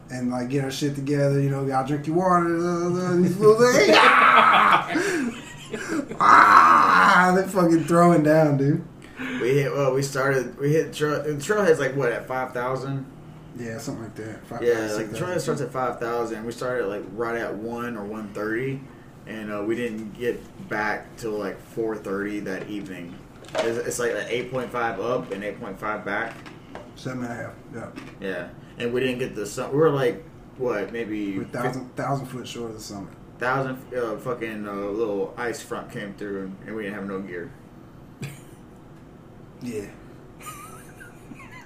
and 0.10 0.30
like 0.30 0.50
get 0.50 0.66
our 0.66 0.72
shit 0.72 0.96
together. 0.96 1.40
You 1.40 1.52
know, 1.52 1.66
y'all 1.66 1.88
drink 1.88 2.06
your 2.06 2.18
water. 2.18 2.58
blah, 2.58 2.90
blah, 2.90 3.56
blah, 5.32 5.41
and 5.72 5.82
these 5.82 5.88
fools 5.88 6.00
like, 6.02 6.10
"Hey, 6.10 6.16
ah!" 6.20 7.30
ah, 7.30 7.36
they 7.36 7.48
fucking 7.48 7.84
throwing 7.86 8.24
down, 8.24 8.58
dude. 8.58 8.84
we 9.42 9.54
hit. 9.54 9.72
Well, 9.72 9.94
we 9.94 10.02
started. 10.02 10.58
We 10.60 10.72
hit 10.74 10.94
trail. 10.94 11.22
The 11.24 11.34
trailhead's 11.34 11.80
like 11.80 11.96
what 11.96 12.12
at 12.12 12.28
five 12.28 12.54
thousand. 12.54 13.06
Yeah, 13.58 13.78
something 13.80 14.04
like 14.06 14.16
that. 14.16 14.46
Five, 14.48 14.64
Yeah, 14.64 14.88
five, 14.88 14.98
like 14.98 15.12
the 15.12 15.18
trailhead 15.18 15.42
starts 15.42 15.62
at 15.62 15.72
five 15.72 16.00
thousand. 16.00 16.46
We 16.46 16.52
started 16.52 16.88
like 16.88 17.04
right 17.14 17.36
at 17.36 17.54
one 17.54 17.98
or 17.98 18.04
one 18.06 18.30
thirty, 18.34 18.80
and 19.28 19.52
uh, 19.52 19.64
we 19.66 19.76
didn't 19.76 20.14
get 20.18 20.40
back 20.70 21.16
till 21.18 21.32
like 21.32 21.60
four 21.60 21.96
thirty 21.96 22.40
that 22.42 22.70
evening. 22.70 23.14
It's, 23.56 23.78
it's 23.78 24.00
like 24.00 24.12
an 24.12 24.26
eight 24.30 24.52
point 24.52 24.72
five 24.72 25.00
up 25.02 25.32
and 25.32 25.44
eight 25.44 25.60
point 25.60 25.78
five 25.80 26.06
back. 26.06 26.34
seven 26.96 27.24
and 27.24 27.32
a 27.32 27.36
half. 27.36 27.54
Yeah, 27.74 27.90
Yeah, 28.22 28.50
and 28.78 28.94
we 28.94 29.02
didn't 29.02 29.20
get 29.20 29.36
the 29.36 29.46
sun. 29.46 29.72
We 29.72 29.78
were 29.78 29.90
like 29.90 30.24
what 30.58 30.94
maybe 30.94 31.38
we're 31.38 31.44
thousand 31.46 31.94
thousand 31.96 32.28
foot 32.28 32.48
short 32.48 32.70
of 32.70 32.78
the 32.78 32.82
summit. 32.82 33.14
Thousand 33.42 33.78
uh, 33.94 34.16
fucking 34.18 34.66
uh, 34.68 34.74
little 34.74 35.34
ice 35.36 35.60
front 35.62 35.92
came 35.92 36.14
through, 36.14 36.52
and 36.66 36.76
we 36.76 36.84
didn't 36.84 36.96
have 36.96 37.08
no 37.08 37.20
gear. 37.20 37.52
Yeah. 39.64 39.86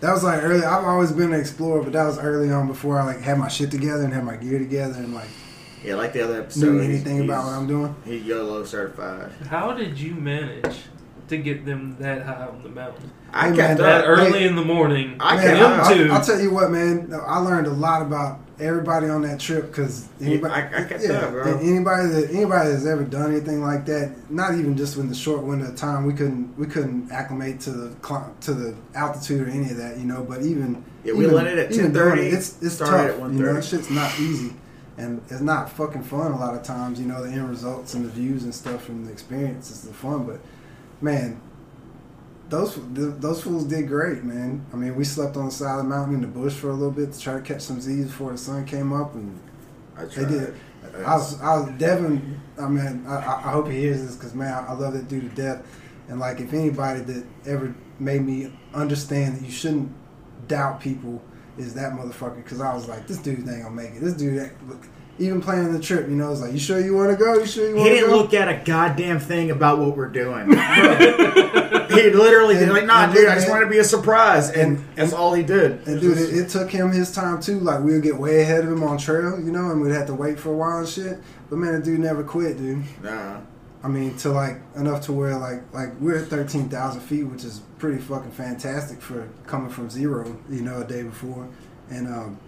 That 0.01 0.11
was 0.11 0.23
like 0.23 0.43
early. 0.43 0.63
I've 0.65 0.83
always 0.83 1.11
been 1.13 1.31
an 1.33 1.39
explorer, 1.39 1.81
but 1.81 1.93
that 1.93 2.03
was 2.05 2.19
early 2.19 2.51
on 2.51 2.67
before 2.67 2.99
I 2.99 3.05
like 3.05 3.21
had 3.21 3.37
my 3.37 3.47
shit 3.47 3.71
together 3.71 4.03
and 4.03 4.13
had 4.13 4.25
my 4.25 4.35
gear 4.35 4.59
together 4.59 4.95
and 4.95 5.13
like 5.15 5.29
Yeah, 5.83 5.95
like 5.95 6.11
the 6.11 6.21
other 6.21 6.41
episode. 6.41 6.65
knew 6.73 6.79
he's- 6.81 6.89
anything 7.05 7.21
about 7.23 7.43
he's- 7.43 7.45
what 7.53 7.59
I'm 7.61 7.67
doing. 7.67 7.95
He 8.03 8.17
YOLO 8.17 8.65
certified. 8.65 9.31
How 9.49 9.71
did 9.73 9.97
you 9.97 10.13
manage 10.15 10.75
to 11.29 11.37
get 11.37 11.65
them 11.65 11.95
that 12.01 12.23
high 12.23 12.45
on 12.45 12.61
the 12.63 12.69
mountain? 12.69 13.09
I 13.33 13.49
Hey, 13.49 13.55
kept 13.55 13.79
man, 13.79 13.87
That 13.89 14.01
up. 14.03 14.09
early 14.09 14.39
hey. 14.39 14.47
in 14.47 14.55
the 14.57 14.65
morning. 14.65 15.15
I 15.21 15.35
Man, 15.37 15.45
kept 15.45 15.89
them 15.89 16.11
up. 16.11 16.17
I'll 16.19 16.25
tell 16.25 16.39
you 16.41 16.51
what, 16.51 16.69
man. 16.71 17.13
I 17.25 17.39
learned 17.39 17.67
a 17.67 17.71
lot 17.71 18.01
about 18.01 18.39
everybody 18.59 19.07
on 19.09 19.21
that 19.23 19.39
trip 19.39 19.67
because 19.67 20.07
anybody, 20.21 20.53
I- 20.53 20.59
I 20.83 21.29
bro. 21.31 21.57
anybody 21.59 22.07
that 22.09 22.29
anybody 22.31 22.71
that's 22.71 22.85
ever 22.85 23.03
done 23.03 23.31
anything 23.31 23.61
like 23.61 23.85
that, 23.87 24.11
not 24.31 24.55
even 24.55 24.77
just 24.77 24.97
in 24.97 25.09
the 25.09 25.15
short 25.15 25.43
window 25.43 25.67
of 25.67 25.75
time, 25.75 26.05
we 26.05 26.13
couldn't 26.13 26.57
we 26.57 26.65
couldn't 26.67 27.11
acclimate 27.11 27.59
to 27.61 27.71
the 27.71 27.91
to 28.41 28.53
the 28.53 28.73
altitude 28.95 29.47
or 29.47 29.51
any 29.51 29.69
of 29.71 29.77
that, 29.77 29.97
you 29.97 30.05
know. 30.05 30.23
But 30.23 30.41
even 30.41 30.83
Yeah, 31.03 31.13
we 31.13 31.23
even, 31.25 31.35
landed 31.35 31.59
at 31.59 31.69
10:30, 31.71 32.17
it, 32.27 32.33
It's 32.33 32.61
it's 32.61 32.77
tough. 32.77 32.89
at 32.91 33.17
you 33.19 33.27
know, 33.39 33.53
that 33.53 33.63
shit's 33.63 33.89
not 33.91 34.11
easy, 34.19 34.53
and 34.97 35.21
it's 35.29 35.41
not 35.41 35.69
fucking 35.71 36.03
fun 36.03 36.31
a 36.31 36.39
lot 36.39 36.53
of 36.55 36.63
times. 36.63 36.99
You 36.99 37.07
know, 37.07 37.23
the 37.23 37.31
end 37.31 37.49
results 37.49 37.93
and 37.93 38.05
the 38.05 38.09
views 38.09 38.43
and 38.43 38.53
stuff 38.55 38.83
from 38.85 39.05
the 39.05 39.11
experience 39.11 39.69
is 39.71 39.81
the 39.81 39.93
fun, 39.93 40.23
but 40.25 40.39
man, 41.01 41.37
those 42.49 42.79
those 42.93 43.41
fools 43.41 43.65
did 43.65 43.87
great, 43.87 44.23
man. 44.23 44.65
I 44.71 44.75
mean, 44.75 44.95
we 44.95 45.03
slept 45.03 45.35
on 45.37 45.45
the 45.45 45.51
side 45.51 45.79
of 45.79 45.83
the 45.83 45.89
mountain 45.89 46.15
in 46.15 46.21
the 46.21 46.27
bush 46.27 46.53
for 46.53 46.69
a 46.69 46.73
little 46.73 46.91
bit 46.91 47.11
to 47.13 47.19
try 47.19 47.33
to 47.33 47.41
catch 47.41 47.61
some 47.61 47.81
Z's 47.81 48.05
before 48.05 48.31
the 48.31 48.37
sun 48.37 48.65
came 48.65 48.93
up, 48.93 49.15
and 49.15 49.39
I 49.97 50.05
they 50.05 50.25
did. 50.25 50.55
I 51.05 51.15
was, 51.15 51.41
I 51.41 51.57
was 51.57 51.69
Devin. 51.77 52.39
I 52.59 52.67
mean, 52.67 53.05
I, 53.07 53.15
I 53.17 53.51
hope 53.51 53.67
he 53.67 53.79
hears 53.79 54.01
this 54.05 54.15
because 54.15 54.33
man, 54.33 54.65
I 54.67 54.73
love 54.73 54.93
that 54.93 55.07
dude 55.07 55.29
to 55.29 55.41
death. 55.41 55.65
And 56.07 56.19
like, 56.19 56.39
if 56.39 56.53
anybody 56.53 57.01
that 57.01 57.25
ever 57.47 57.73
made 57.99 58.21
me 58.21 58.57
understand 58.73 59.37
that 59.37 59.45
you 59.45 59.51
shouldn't 59.51 59.91
doubt 60.47 60.79
people 60.79 61.23
is 61.57 61.73
that 61.73 61.93
motherfucker, 61.93 62.37
because 62.37 62.61
I 62.61 62.73
was 62.73 62.87
like, 62.87 63.07
this 63.07 63.17
dude 63.17 63.39
ain't 63.39 63.63
gonna 63.63 63.71
make 63.71 63.93
it. 63.93 64.01
This 64.01 64.13
dude, 64.13 64.51
even 65.17 65.41
planning 65.41 65.71
the 65.73 65.79
trip, 65.79 66.09
you 66.09 66.15
know, 66.15 66.31
it's 66.31 66.41
like, 66.41 66.51
you 66.51 66.59
sure 66.59 66.79
you 66.79 66.93
want 66.95 67.09
to 67.11 67.15
go? 67.17 67.35
You 67.35 67.45
sure 67.45 67.67
you 67.69 67.75
want 67.75 67.87
to 67.87 67.89
He 67.93 67.95
didn't 67.99 68.09
go? 68.11 68.17
look 68.17 68.33
at 68.33 68.47
a 68.49 68.63
goddamn 68.65 69.19
thing 69.19 69.49
about 69.51 69.79
what 69.79 69.95
we're 69.95 70.09
doing. 70.09 70.49
he 70.49 72.09
literally 72.09 72.55
did 72.55 72.63
And- 72.63 72.73
like, 72.73 72.85
nah, 72.85 73.11
dude, 73.13 73.27
I 73.29 73.35
just 73.35 73.49
wanted 73.49 73.65
to 73.65 73.71
be 73.71 73.77
a 73.77 73.83
surprise, 73.83 74.49
and, 74.49 74.77
and- 74.77 74.85
that's 74.95 75.13
all 75.13 75.33
he 75.33 75.43
did. 75.43 75.87
And 75.87 76.01
dude, 76.01 76.17
it, 76.17 76.35
it 76.37 76.49
took 76.49 76.69
him 76.69 76.91
his 76.91 77.13
time 77.13 77.39
too. 77.41 77.59
Like 77.59 77.83
we'll 77.83 78.01
get 78.01 78.17
way 78.17 78.41
ahead 78.41 78.63
of 78.65 78.71
him 78.71 78.83
on 78.83 78.97
trail, 78.97 79.39
you 79.39 79.51
know, 79.51 79.71
and 79.71 79.81
we'd 79.81 79.91
have 79.93 80.07
to 80.07 80.13
wait 80.13 80.39
for 80.39 80.49
a 80.49 80.55
while 80.57 80.79
and 80.79 80.87
shit. 80.87 81.19
But 81.49 81.57
man, 81.59 81.73
the 81.73 81.79
dude 81.81 81.99
never 81.99 82.23
quit, 82.23 82.57
dude. 82.57 82.83
nah, 83.01 83.39
I 83.83 83.87
mean, 83.87 84.17
to 84.17 84.29
like 84.31 84.57
enough 84.75 85.01
to 85.05 85.13
where 85.13 85.37
like 85.37 85.61
like 85.73 85.93
we're 85.99 86.17
at 86.23 86.27
thirteen 86.27 86.69
thousand 86.69 87.01
feet, 87.01 87.23
which 87.23 87.43
is 87.43 87.61
pretty 87.77 87.99
fucking 87.99 88.31
fantastic 88.31 89.01
for 89.01 89.27
coming 89.47 89.69
from 89.69 89.89
zero, 89.89 90.37
you 90.49 90.61
know, 90.61 90.81
a 90.81 90.85
day 90.85 91.03
before, 91.03 91.47
and 91.89 92.07
um, 92.07 92.39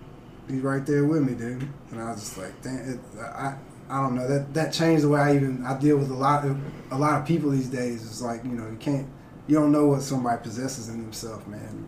he's 0.50 0.62
right 0.62 0.86
there 0.86 1.06
with 1.06 1.24
me, 1.24 1.34
dude. 1.34 1.68
And 1.92 2.02
I 2.02 2.12
was 2.12 2.20
just 2.22 2.38
like, 2.38 2.62
damn, 2.62 2.78
it, 2.94 3.00
I 3.20 3.56
I 3.90 4.02
don't 4.02 4.16
know 4.16 4.28
that 4.28 4.54
that 4.54 4.74
changed 4.74 5.04
the 5.04 5.10
way 5.10 5.20
I 5.22 5.36
even 5.36 5.64
I 5.66 5.78
deal 5.80 5.98
with 5.98 6.10
a 6.12 6.14
lot 6.16 6.46
of 6.46 6.58
a 6.92 6.98
lot 6.98 7.20
of 7.22 7.28
people 7.28 7.50
these 7.52 7.70
days. 7.70 8.04
It's 8.06 8.22
like 8.22 8.44
you 8.44 8.52
know 8.52 8.68
you 8.70 8.78
can't 8.78 9.08
you 9.48 9.56
don't 9.56 9.72
know 9.72 9.88
what 9.88 10.02
somebody 10.02 10.42
possesses 10.44 10.90
in 10.90 11.02
themselves, 11.02 11.46
man. 11.48 11.88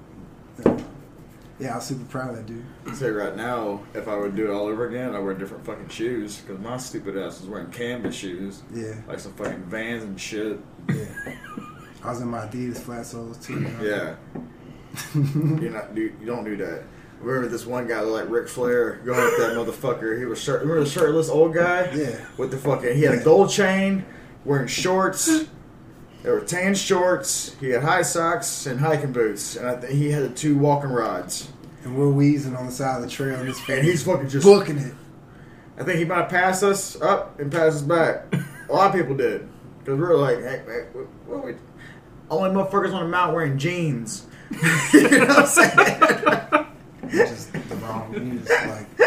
Yeah, 1.59 1.75
I'm 1.75 1.81
super 1.81 2.05
proud 2.05 2.29
of 2.29 2.35
that 2.37 2.45
dude. 2.45 2.63
I'd 2.87 2.95
say 2.95 3.09
right 3.09 3.35
now, 3.35 3.81
if 3.93 4.07
I 4.07 4.15
would 4.15 4.33
do 4.33 4.49
it 4.49 4.53
all 4.55 4.67
over 4.67 4.87
again, 4.87 5.13
I 5.13 5.19
wear 5.19 5.33
different 5.33 5.65
fucking 5.65 5.89
shoes 5.89 6.37
because 6.37 6.57
my 6.61 6.77
stupid 6.77 7.17
ass 7.17 7.41
was 7.41 7.49
wearing 7.49 7.69
canvas 7.69 8.15
shoes, 8.15 8.63
Yeah, 8.73 8.93
like 9.09 9.19
some 9.19 9.33
fucking 9.33 9.63
Vans 9.63 10.03
and 10.03 10.19
shit. 10.19 10.57
yeah. 10.87 11.05
I 12.01 12.11
was 12.11 12.21
in 12.21 12.29
my 12.29 12.45
Adidas 12.45 12.77
flat 12.77 13.05
soles 13.05 13.37
too. 13.45 13.55
you 13.55 13.59
know? 13.67 13.83
Yeah, 13.83 14.15
you're 15.59 15.71
not 15.71 15.93
do 15.93 16.01
you 16.01 16.25
don't 16.25 16.45
do 16.45 16.55
that. 16.57 16.83
Remember 17.21 17.49
this 17.49 17.65
one 17.65 17.87
guy 17.87 18.01
looked 18.01 18.25
like 18.25 18.29
Ric 18.29 18.47
Flair 18.47 19.01
going 19.03 19.19
up 19.19 19.33
that 19.37 19.53
motherfucker. 19.53 20.17
He 20.17 20.25
was 20.25 20.41
shirt. 20.41 20.61
Remember 20.61 20.83
the 20.83 20.89
shirtless 20.89 21.29
old 21.29 21.53
guy? 21.53 21.91
Yeah. 21.91 22.25
With 22.37 22.51
the 22.51 22.57
fucking, 22.57 22.95
he 22.95 23.03
had 23.03 23.15
a 23.15 23.23
gold 23.23 23.49
chain, 23.49 24.05
wearing 24.45 24.67
shorts. 24.67 25.45
There 26.23 26.33
were 26.33 26.41
tan 26.41 26.75
shorts. 26.75 27.55
He 27.59 27.69
had 27.69 27.81
high 27.83 28.01
socks 28.01 28.65
and 28.65 28.79
hiking 28.79 29.11
boots, 29.11 29.55
and 29.55 29.67
I 29.67 29.75
think 29.75 29.93
he 29.93 30.11
had 30.11 30.23
the 30.23 30.29
two 30.29 30.57
walking 30.57 30.89
rods. 30.89 31.51
And 31.83 31.97
we're 31.97 32.09
wheezing 32.09 32.55
on 32.55 32.65
the 32.65 32.71
side 32.71 32.97
of 32.97 33.03
the 33.03 33.09
trail, 33.09 33.39
and, 33.39 33.47
this 33.47 33.69
And 33.69 33.85
he's 33.85 34.03
fucking 34.03 34.29
just. 34.29 34.45
booking 34.45 34.77
it. 34.77 34.93
I 35.77 35.83
think 35.83 35.97
he 35.97 36.05
might 36.05 36.21
have 36.21 36.29
passed 36.29 36.61
us 36.61 36.99
up 37.01 37.39
and 37.39 37.51
passed 37.51 37.77
us 37.77 37.81
back. 37.81 38.25
A 38.69 38.73
lot 38.73 38.93
of 38.93 39.01
people 39.01 39.15
did 39.15 39.47
because 39.79 39.95
we 39.97 40.05
were 40.05 40.17
like, 40.17 40.39
hey, 40.39 40.61
hey, 40.65 40.85
what, 41.25 41.45
we, 41.45 41.55
only 42.29 42.49
motherfuckers 42.49 42.93
on 42.93 43.03
the 43.03 43.09
mountain 43.09 43.35
wearing 43.35 43.57
jeans. 43.57 44.27
you 44.93 45.09
know 45.09 45.25
what 45.25 45.39
I'm 45.39 45.45
saying? 45.45 46.58
Just 47.11 47.53
the 47.53 47.75
wrong 47.77 48.13
views. 48.13 48.49
Like 48.49 48.99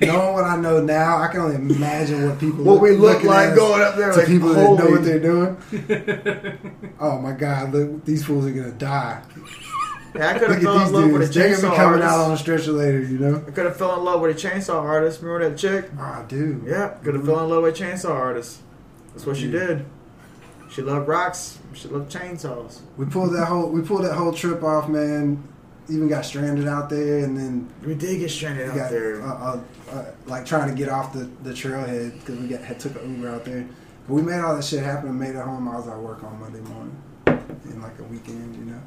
knowing 0.00 0.32
what 0.34 0.44
I 0.44 0.56
know 0.56 0.80
now, 0.80 1.18
I 1.18 1.28
can 1.28 1.40
only 1.40 1.56
imagine 1.56 2.28
what 2.28 2.38
people 2.38 2.64
what 2.64 2.80
we 2.80 2.92
look 2.92 3.22
like 3.22 3.54
going 3.54 3.82
up 3.82 3.96
there, 3.96 4.12
to 4.12 4.18
like 4.18 4.26
people 4.26 4.50
that 4.54 4.62
know 4.62 4.90
what 4.90 5.04
they're 5.04 5.20
doing. 5.20 5.56
oh 7.00 7.18
my 7.18 7.32
god, 7.32 7.72
look, 7.72 8.04
these 8.04 8.24
fools 8.24 8.46
are 8.46 8.52
gonna 8.52 8.72
die. 8.72 9.22
Yeah, 10.14 10.28
I 10.28 10.38
could 10.38 10.48
Look 10.48 10.50
have 10.50 10.62
fell 10.62 10.78
at 10.78 10.86
in 10.86 10.92
these 10.92 10.92
love 10.92 11.12
with 11.12 11.22
a 11.22 11.32
dudes. 11.32 11.34
They're 11.34 11.50
gonna 11.50 11.56
chainsaw 11.56 11.70
be 11.70 11.76
coming 11.76 12.02
out 12.02 12.14
on 12.14 12.30
artist. 12.30 12.40
a 12.40 12.44
stretcher 12.44 12.72
later, 12.72 13.02
you 13.02 13.18
know. 13.18 13.44
I 13.46 13.50
could 13.50 13.66
have 13.66 13.76
fell 13.76 13.98
in 13.98 14.04
love 14.04 14.20
with 14.20 14.44
a 14.44 14.48
chainsaw 14.48 14.82
artist. 14.82 15.20
Remember 15.22 15.50
that 15.50 15.58
chick? 15.58 15.90
Ah, 15.98 16.24
dude. 16.26 16.64
Yeah, 16.66 16.88
could 17.04 17.14
have 17.14 17.26
fell 17.26 17.40
in 17.40 17.50
love 17.50 17.62
with 17.62 17.78
a 17.78 17.84
chainsaw 17.84 18.10
artist. 18.10 18.60
That's 19.12 19.26
what 19.26 19.36
she 19.36 19.50
did. 19.50 19.84
She 20.70 20.82
loved 20.82 21.08
rocks. 21.08 21.58
She 21.74 21.88
loved 21.88 22.10
chainsaws. 22.10 22.80
We 22.96 23.06
pulled 23.06 23.34
that 23.34 23.46
whole 23.46 23.68
we 23.70 23.82
pulled 23.82 24.04
that 24.04 24.14
whole 24.14 24.32
trip 24.32 24.62
off, 24.62 24.88
man. 24.88 25.42
Even 25.90 26.08
got 26.08 26.24
stranded 26.24 26.68
out 26.68 26.90
there, 26.90 27.24
and 27.24 27.36
then 27.36 27.68
We 27.84 27.94
did 27.94 28.18
get 28.18 28.30
stranded 28.30 28.68
out 28.68 28.76
got 28.76 28.90
there. 28.90 29.22
uh, 29.22 29.26
uh, 29.26 29.60
uh, 29.90 30.04
like 30.26 30.44
trying 30.44 30.68
to 30.68 30.74
get 30.76 30.88
off 30.90 31.12
the, 31.14 31.30
the 31.42 31.50
trailhead 31.50 32.18
because 32.20 32.38
we 32.38 32.46
got 32.48 32.60
had 32.62 32.78
took 32.78 32.94
an 33.02 33.16
Uber 33.16 33.30
out 33.30 33.44
there. 33.46 33.66
But 34.06 34.14
we 34.14 34.22
made 34.22 34.38
all 34.40 34.54
that 34.54 34.64
shit 34.64 34.82
happen 34.82 35.08
and 35.10 35.18
made 35.18 35.34
it 35.34 35.42
home. 35.42 35.66
I 35.68 35.76
was 35.76 35.88
at 35.88 35.98
work 35.98 36.22
on 36.24 36.38
Monday 36.40 36.60
morning 36.60 36.96
in 37.26 37.80
like 37.80 37.98
a 37.98 38.02
weekend, 38.04 38.54
you 38.56 38.64
know. 38.72 38.80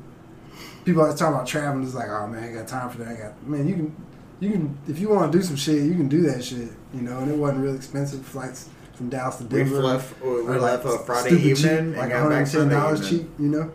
People 0.85 1.01
always 1.01 1.17
talk 1.17 1.33
about 1.33 1.47
traveling. 1.47 1.83
It's 1.83 1.95
like, 1.95 2.09
oh 2.09 2.27
man, 2.27 2.43
I 2.43 2.47
ain't 2.47 2.55
got 2.55 2.67
time 2.67 2.89
for 2.89 2.99
that. 2.99 3.07
I 3.07 3.15
got 3.15 3.47
man, 3.47 3.67
you 3.67 3.75
can 3.75 3.95
you 4.39 4.51
can 4.51 4.77
if 4.87 4.99
you 4.99 5.09
want 5.09 5.31
to 5.31 5.37
do 5.37 5.43
some 5.43 5.55
shit, 5.55 5.83
you 5.83 5.95
can 5.95 6.07
do 6.07 6.21
that 6.23 6.43
shit. 6.43 6.69
You 6.93 7.01
know, 7.01 7.19
and 7.19 7.31
it 7.31 7.37
wasn't 7.37 7.61
real 7.63 7.75
expensive 7.75 8.23
flights 8.25 8.69
from 8.93 9.09
Dallas 9.09 9.37
to 9.37 9.43
Denver. 9.45 9.57
We 9.57 9.63
Denver. 9.63 9.81
left. 9.81 10.21
We 10.21 10.27
or, 10.29 10.59
left 10.59 10.85
like, 10.85 11.05
Friday 11.05 11.29
stupid 11.29 11.45
evening 11.45 11.55
cheap, 11.55 11.71
and 11.71 11.95
like 11.97 12.09
got 12.09 12.29
back 12.29 12.47
Sunday 12.47 12.75
dollars 12.75 13.09
cheap. 13.09 13.27
You 13.39 13.47
know, 13.47 13.71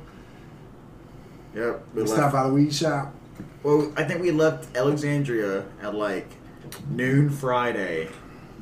Yep. 1.54 1.82
We 1.94 2.02
we 2.02 2.08
left. 2.08 2.12
stop 2.12 2.32
by 2.32 2.42
the 2.48 2.54
weed 2.54 2.74
shop. 2.74 3.14
Well, 3.66 3.92
I 3.96 4.04
think 4.04 4.22
we 4.22 4.30
left 4.30 4.76
Alexandria 4.76 5.64
at 5.82 5.92
like 5.92 6.28
noon 6.88 7.30
Friday. 7.30 8.10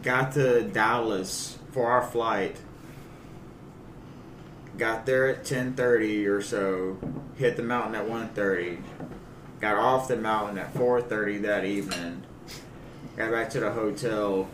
Got 0.02 0.32
to 0.32 0.62
Dallas 0.62 1.58
for 1.72 1.90
our 1.90 2.00
flight. 2.00 2.56
Got 4.78 5.04
there 5.04 5.28
at 5.28 5.44
ten 5.44 5.74
thirty 5.74 6.26
or 6.26 6.40
so. 6.40 6.96
Hit 7.36 7.58
the 7.58 7.62
mountain 7.62 7.94
at 7.96 8.08
one 8.08 8.30
thirty. 8.30 8.78
Got 9.60 9.76
off 9.76 10.08
the 10.08 10.16
mountain 10.16 10.56
at 10.56 10.72
four 10.72 11.02
thirty 11.02 11.36
that 11.36 11.66
evening. 11.66 12.22
Got 13.14 13.30
back 13.30 13.50
to 13.50 13.60
the 13.60 13.72
hotel 13.72 14.48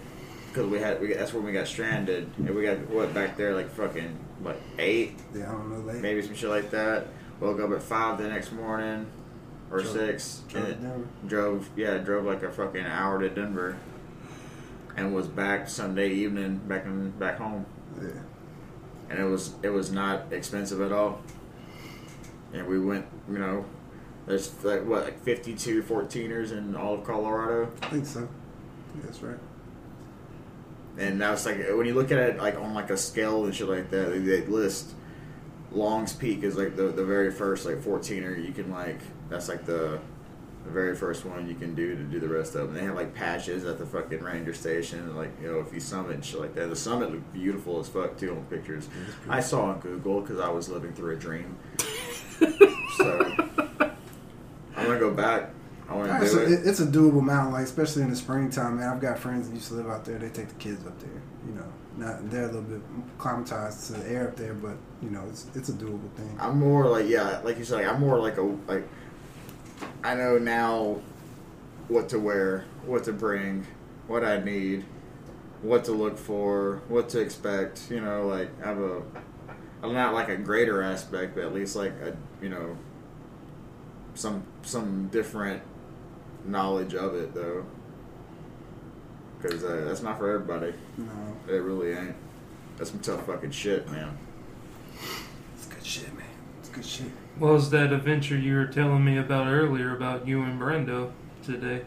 because 0.48 0.68
we 0.68 0.80
had 0.80 1.00
we, 1.00 1.14
that's 1.14 1.32
when 1.32 1.44
we 1.44 1.52
got 1.52 1.68
stranded 1.68 2.28
and 2.38 2.50
we 2.50 2.64
got 2.64 2.90
what 2.90 3.14
back 3.14 3.36
there 3.36 3.54
like 3.54 3.70
fucking 3.70 4.18
what 4.40 4.60
eight 4.80 5.16
Yeah, 5.32 5.48
I 5.48 5.52
don't 5.52 5.70
know. 5.70 5.92
They 5.92 6.00
maybe 6.00 6.22
some 6.22 6.34
shit 6.34 6.50
like 6.50 6.70
that. 6.72 7.06
Woke 7.38 7.60
up 7.60 7.70
at 7.70 7.84
five 7.84 8.18
the 8.18 8.26
next 8.26 8.50
morning 8.50 9.06
or 9.70 9.80
Drove- 9.80 9.92
six. 9.92 10.42
drove 10.48 10.64
and 10.68 10.80
Denver. 10.82 11.06
drove 11.26 11.70
yeah 11.76 11.98
drove 11.98 12.24
like 12.24 12.42
a 12.42 12.50
fucking 12.50 12.84
hour 12.84 13.20
to 13.20 13.28
Denver, 13.28 13.76
and 14.96 15.14
was 15.14 15.26
back 15.28 15.68
Sunday 15.68 16.10
evening 16.10 16.60
back 16.66 16.84
in 16.86 17.10
back 17.12 17.38
home. 17.38 17.64
Yeah. 18.00 18.08
And 19.08 19.18
it 19.18 19.24
was 19.24 19.54
it 19.62 19.70
was 19.70 19.90
not 19.92 20.32
expensive 20.32 20.80
at 20.80 20.92
all. 20.92 21.20
And 22.52 22.66
we 22.66 22.78
went 22.80 23.06
you 23.30 23.38
know. 23.38 23.64
There's 24.26 24.52
like 24.62 24.84
what 24.86 25.04
like 25.04 25.20
52 25.24 25.82
14ers 25.82 26.52
in 26.52 26.76
all 26.76 26.94
of 26.94 27.04
Colorado, 27.04 27.68
I 27.82 27.86
think 27.86 28.06
so. 28.06 28.20
Yeah, 28.20 29.02
that's 29.04 29.22
right. 29.22 29.38
and 30.98 31.20
that's 31.20 31.46
like 31.46 31.56
when 31.70 31.86
you 31.86 31.94
look 31.94 32.12
at 32.12 32.18
it 32.18 32.38
like 32.38 32.56
on 32.56 32.74
like 32.74 32.90
a 32.90 32.96
scale 32.96 33.44
and 33.44 33.54
shit 33.54 33.68
like 33.68 33.90
that, 33.90 34.10
they, 34.10 34.18
they 34.18 34.46
list 34.46 34.92
Long's 35.72 36.12
Peak 36.12 36.42
is 36.44 36.56
like 36.56 36.76
the 36.76 36.88
the 36.88 37.04
very 37.04 37.30
first 37.32 37.64
like 37.66 37.76
14er 37.76 38.44
you 38.44 38.52
can 38.52 38.70
like 38.70 39.00
that's 39.30 39.48
like 39.48 39.64
the 39.64 40.00
the 40.64 40.70
very 40.70 40.94
first 40.94 41.24
one 41.24 41.48
you 41.48 41.54
can 41.54 41.74
do 41.74 41.96
to 41.96 42.02
do 42.02 42.20
the 42.20 42.28
rest 42.28 42.54
of 42.54 42.66
them. 42.66 42.74
They 42.74 42.84
have 42.84 42.94
like 42.94 43.14
patches 43.14 43.64
at 43.64 43.78
the 43.78 43.86
fucking 43.86 44.20
ranger 44.20 44.52
station, 44.52 45.16
like 45.16 45.30
you 45.40 45.50
know 45.50 45.60
if 45.60 45.72
you 45.72 45.80
summit 45.80 46.24
shit 46.24 46.40
like 46.40 46.54
that. 46.54 46.68
The 46.68 46.76
summit 46.76 47.10
looked 47.10 47.32
beautiful 47.32 47.80
as 47.80 47.88
fuck 47.88 48.18
too 48.18 48.32
on 48.32 48.44
pictures. 48.44 48.88
I 49.28 49.40
saw 49.40 49.70
on 49.70 49.80
Google 49.80 50.20
because 50.20 50.40
I 50.40 50.50
was 50.50 50.68
living 50.68 50.92
through 50.92 51.16
a 51.16 51.18
dream. 51.18 51.56
so 52.98 53.34
I'm 54.76 54.86
gonna 54.86 54.98
go 54.98 55.12
back. 55.12 55.50
I 55.88 55.94
want 55.94 56.12
to 56.12 56.20
do 56.20 56.26
so 56.26 56.38
it. 56.40 56.52
it, 56.52 56.66
it's 56.66 56.80
a 56.80 56.86
doable 56.86 57.22
mountain, 57.22 57.52
like 57.52 57.64
especially 57.64 58.02
in 58.02 58.10
the 58.10 58.16
springtime. 58.16 58.76
Man, 58.78 58.88
I've 58.88 59.00
got 59.00 59.18
friends 59.18 59.48
that 59.48 59.54
used 59.54 59.68
to 59.68 59.74
live 59.74 59.88
out 59.88 60.04
there. 60.04 60.18
They 60.18 60.28
take 60.28 60.48
the 60.48 60.54
kids 60.54 60.86
up 60.86 60.98
there. 61.00 61.22
You 61.46 61.54
know, 61.54 61.72
not 61.96 62.30
they're 62.30 62.44
a 62.44 62.46
little 62.46 62.62
bit 62.62 62.80
acclimatized 63.16 63.86
to 63.88 63.94
the 63.94 64.08
air 64.08 64.28
up 64.28 64.36
there, 64.36 64.54
but 64.54 64.76
you 65.02 65.10
know, 65.10 65.24
it's 65.28 65.46
it's 65.54 65.68
a 65.68 65.72
doable 65.72 66.10
thing. 66.12 66.36
I'm 66.38 66.58
more 66.58 66.86
like 66.86 67.08
yeah, 67.08 67.40
like 67.42 67.58
you 67.58 67.64
said, 67.64 67.76
like, 67.76 67.86
I'm 67.86 68.00
more 68.00 68.18
like 68.18 68.36
a 68.36 68.42
like. 68.42 68.86
I 70.10 70.14
know 70.14 70.38
now 70.38 70.98
what 71.86 72.08
to 72.08 72.18
wear, 72.18 72.64
what 72.84 73.04
to 73.04 73.12
bring, 73.12 73.64
what 74.08 74.24
I 74.24 74.40
need, 74.40 74.84
what 75.62 75.84
to 75.84 75.92
look 75.92 76.18
for, 76.18 76.82
what 76.88 77.10
to 77.10 77.20
expect. 77.20 77.88
You 77.92 78.00
know, 78.00 78.26
like 78.26 78.50
I 78.60 78.70
have 78.70 78.80
a, 78.80 79.02
I'm 79.84 79.94
not 79.94 80.12
like 80.12 80.28
a 80.28 80.36
greater 80.36 80.82
aspect, 80.82 81.36
but 81.36 81.44
at 81.44 81.54
least 81.54 81.76
like 81.76 81.92
a 82.02 82.16
you 82.42 82.48
know. 82.48 82.76
Some 84.14 84.42
some 84.62 85.06
different 85.12 85.62
knowledge 86.44 86.96
of 86.96 87.14
it 87.14 87.32
though, 87.32 87.64
because 89.40 89.62
uh, 89.62 89.84
that's 89.86 90.02
not 90.02 90.18
for 90.18 90.28
everybody. 90.28 90.74
No, 90.98 91.36
It 91.46 91.58
really 91.58 91.92
ain't. 91.92 92.16
That's 92.78 92.90
some 92.90 92.98
tough 92.98 93.26
fucking 93.26 93.52
shit, 93.52 93.88
man. 93.92 94.18
it's 95.54 95.66
good 95.66 95.86
shit, 95.86 96.12
man. 96.16 96.26
It's 96.58 96.68
good 96.68 96.84
shit. 96.84 97.12
What 97.40 97.54
was 97.54 97.70
that 97.70 97.90
adventure 97.90 98.36
you 98.36 98.54
were 98.54 98.66
telling 98.66 99.02
me 99.02 99.16
about 99.16 99.46
earlier 99.46 99.96
about 99.96 100.28
you 100.28 100.42
and 100.42 100.60
Brando 100.60 101.10
today? 101.42 101.80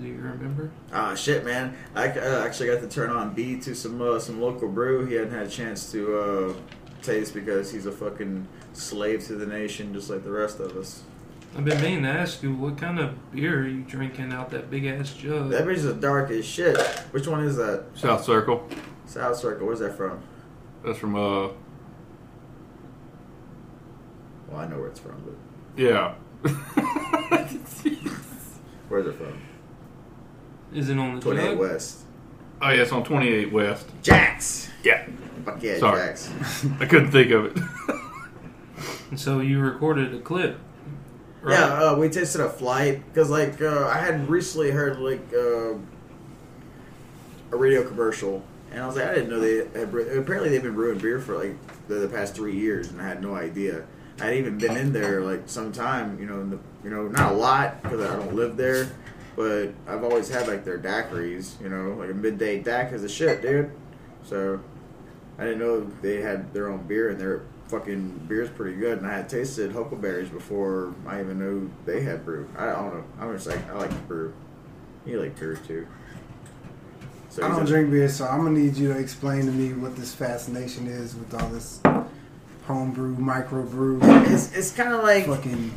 Do 0.00 0.04
you 0.04 0.16
remember? 0.16 0.72
Ah, 0.92 1.14
shit, 1.14 1.44
man! 1.44 1.76
I 1.94 2.08
uh, 2.08 2.44
actually 2.44 2.70
got 2.70 2.80
to 2.80 2.88
turn 2.88 3.10
on 3.10 3.34
B 3.34 3.60
to 3.60 3.72
some 3.72 4.02
uh, 4.02 4.18
some 4.18 4.40
local 4.40 4.66
brew. 4.66 5.06
He 5.06 5.14
hadn't 5.14 5.30
had 5.30 5.46
a 5.46 5.48
chance 5.48 5.92
to 5.92 6.18
uh, 6.18 6.54
taste 7.02 7.34
because 7.34 7.70
he's 7.70 7.86
a 7.86 7.92
fucking 7.92 8.48
slave 8.72 9.24
to 9.26 9.36
the 9.36 9.46
nation, 9.46 9.94
just 9.94 10.10
like 10.10 10.24
the 10.24 10.32
rest 10.32 10.58
of 10.58 10.76
us. 10.76 11.04
I've 11.56 11.64
been 11.64 11.80
meaning 11.80 12.02
to 12.02 12.08
ask 12.08 12.42
you 12.42 12.52
what 12.52 12.76
kind 12.76 12.98
of 12.98 13.30
beer 13.30 13.60
are 13.60 13.68
you 13.68 13.82
drinking 13.82 14.32
out 14.32 14.50
that 14.50 14.72
big 14.72 14.86
ass 14.86 15.12
jug? 15.12 15.50
That 15.50 15.66
bitch 15.66 15.84
is 15.84 15.94
dark 15.94 16.32
as 16.32 16.44
shit. 16.44 16.76
Which 17.12 17.28
one 17.28 17.44
is 17.44 17.54
that? 17.58 17.84
South 17.94 18.24
Circle. 18.24 18.68
South 19.06 19.36
Circle. 19.36 19.68
Where's 19.68 19.78
that 19.78 19.96
from? 19.96 20.20
That's 20.82 20.98
from 20.98 21.14
uh 21.14 21.50
Well, 24.48 24.60
I 24.60 24.66
know 24.68 24.78
where 24.78 24.88
it's 24.88 25.00
from, 25.00 25.22
but 25.24 25.34
yeah. 25.80 26.14
where's 28.88 29.06
it 29.06 29.14
from? 29.14 29.40
Is 30.72 30.88
it 30.88 30.98
on 30.98 31.16
the 31.16 31.20
28 31.20 31.44
jug? 31.44 31.58
West. 31.58 32.00
oh 32.60 32.70
yeah, 32.70 32.82
it's 32.82 32.92
on 32.92 33.04
28 33.04 33.52
West. 33.52 33.86
Jax. 34.02 34.70
Yeah. 34.82 35.06
Fuck 35.44 35.62
yeah, 35.62 35.78
Sorry. 35.78 36.00
Jax. 36.00 36.30
I 36.80 36.86
couldn't 36.86 37.10
think 37.10 37.30
of 37.30 37.46
it. 37.46 37.58
And 39.10 39.20
so 39.20 39.40
you 39.40 39.60
recorded 39.60 40.14
a 40.14 40.20
clip. 40.20 40.58
Right? 41.42 41.58
Yeah, 41.58 41.90
uh, 41.90 41.96
we 41.96 42.08
tasted 42.08 42.40
a 42.40 42.48
flight 42.48 43.04
because, 43.06 43.30
like, 43.30 43.60
uh, 43.60 43.86
I 43.86 43.98
had 43.98 44.28
recently 44.30 44.70
heard 44.70 44.98
like 44.98 45.22
uh, 45.34 45.74
a 47.52 47.56
radio 47.56 47.86
commercial, 47.86 48.42
and 48.72 48.82
I 48.82 48.86
was 48.86 48.96
like, 48.96 49.06
I 49.06 49.14
didn't 49.14 49.28
know 49.28 49.40
they 49.40 49.78
had. 49.78 49.90
Bre- 49.90 50.18
apparently, 50.18 50.48
they've 50.48 50.62
been 50.62 50.74
brewing 50.74 50.98
beer 50.98 51.20
for 51.20 51.36
like 51.36 51.54
the, 51.86 51.96
the 51.96 52.08
past 52.08 52.34
three 52.34 52.56
years, 52.56 52.88
and 52.88 53.00
I 53.00 53.06
had 53.06 53.22
no 53.22 53.34
idea. 53.34 53.84
I 54.20 54.26
had 54.26 54.34
even 54.34 54.58
been 54.58 54.76
in 54.76 54.92
there 54.92 55.22
like 55.22 55.42
sometime, 55.46 56.18
you 56.20 56.26
know, 56.26 56.40
in 56.40 56.50
the, 56.50 56.58
you 56.84 56.90
know, 56.90 57.08
not 57.08 57.32
a 57.32 57.34
lot 57.34 57.82
because 57.82 58.00
I 58.00 58.14
don't 58.16 58.34
live 58.34 58.56
there, 58.56 58.88
but 59.34 59.70
I've 59.88 60.04
always 60.04 60.28
had 60.28 60.46
like 60.46 60.64
their 60.64 60.78
daiquiris, 60.78 61.60
you 61.60 61.68
know, 61.68 61.94
like 61.98 62.10
a 62.10 62.14
midday 62.14 62.62
DAC 62.62 62.92
is 62.92 63.02
a 63.02 63.08
shit, 63.08 63.42
dude. 63.42 63.70
So 64.22 64.60
I 65.38 65.44
didn't 65.44 65.58
know 65.58 65.90
they 66.00 66.20
had 66.20 66.52
their 66.54 66.70
own 66.70 66.86
beer, 66.86 67.10
and 67.10 67.20
their 67.20 67.42
fucking 67.68 68.26
beer's 68.28 68.50
pretty 68.50 68.76
good. 68.76 68.98
And 68.98 69.06
I 69.06 69.14
had 69.16 69.28
tasted 69.28 69.72
huckleberries 69.72 70.28
before 70.28 70.94
I 71.06 71.20
even 71.20 71.38
knew 71.38 71.70
they 71.84 72.02
had 72.02 72.24
brew. 72.24 72.48
I, 72.56 72.66
don't 72.66 72.94
know. 72.94 73.04
I'm 73.18 73.34
just 73.34 73.46
like 73.46 73.68
I 73.68 73.74
like 73.74 74.08
brew. 74.08 74.32
You 75.04 75.20
like 75.20 75.38
beer 75.38 75.56
too. 75.56 75.86
So 77.30 77.44
I 77.44 77.48
don't 77.48 77.64
a- 77.64 77.66
drink 77.66 77.90
beer, 77.90 78.08
so 78.08 78.26
I'm 78.26 78.44
gonna 78.44 78.58
need 78.58 78.76
you 78.76 78.92
to 78.92 78.98
explain 78.98 79.46
to 79.46 79.52
me 79.52 79.72
what 79.72 79.96
this 79.96 80.14
fascination 80.14 80.86
is 80.86 81.16
with 81.16 81.34
all 81.34 81.48
this 81.48 81.80
homebrew, 82.66 83.16
microbrew, 83.16 83.98
It's 84.30 84.52
it's 84.54 84.70
kind 84.72 84.92
of 84.94 85.02
like 85.02 85.26
fucking. 85.26 85.72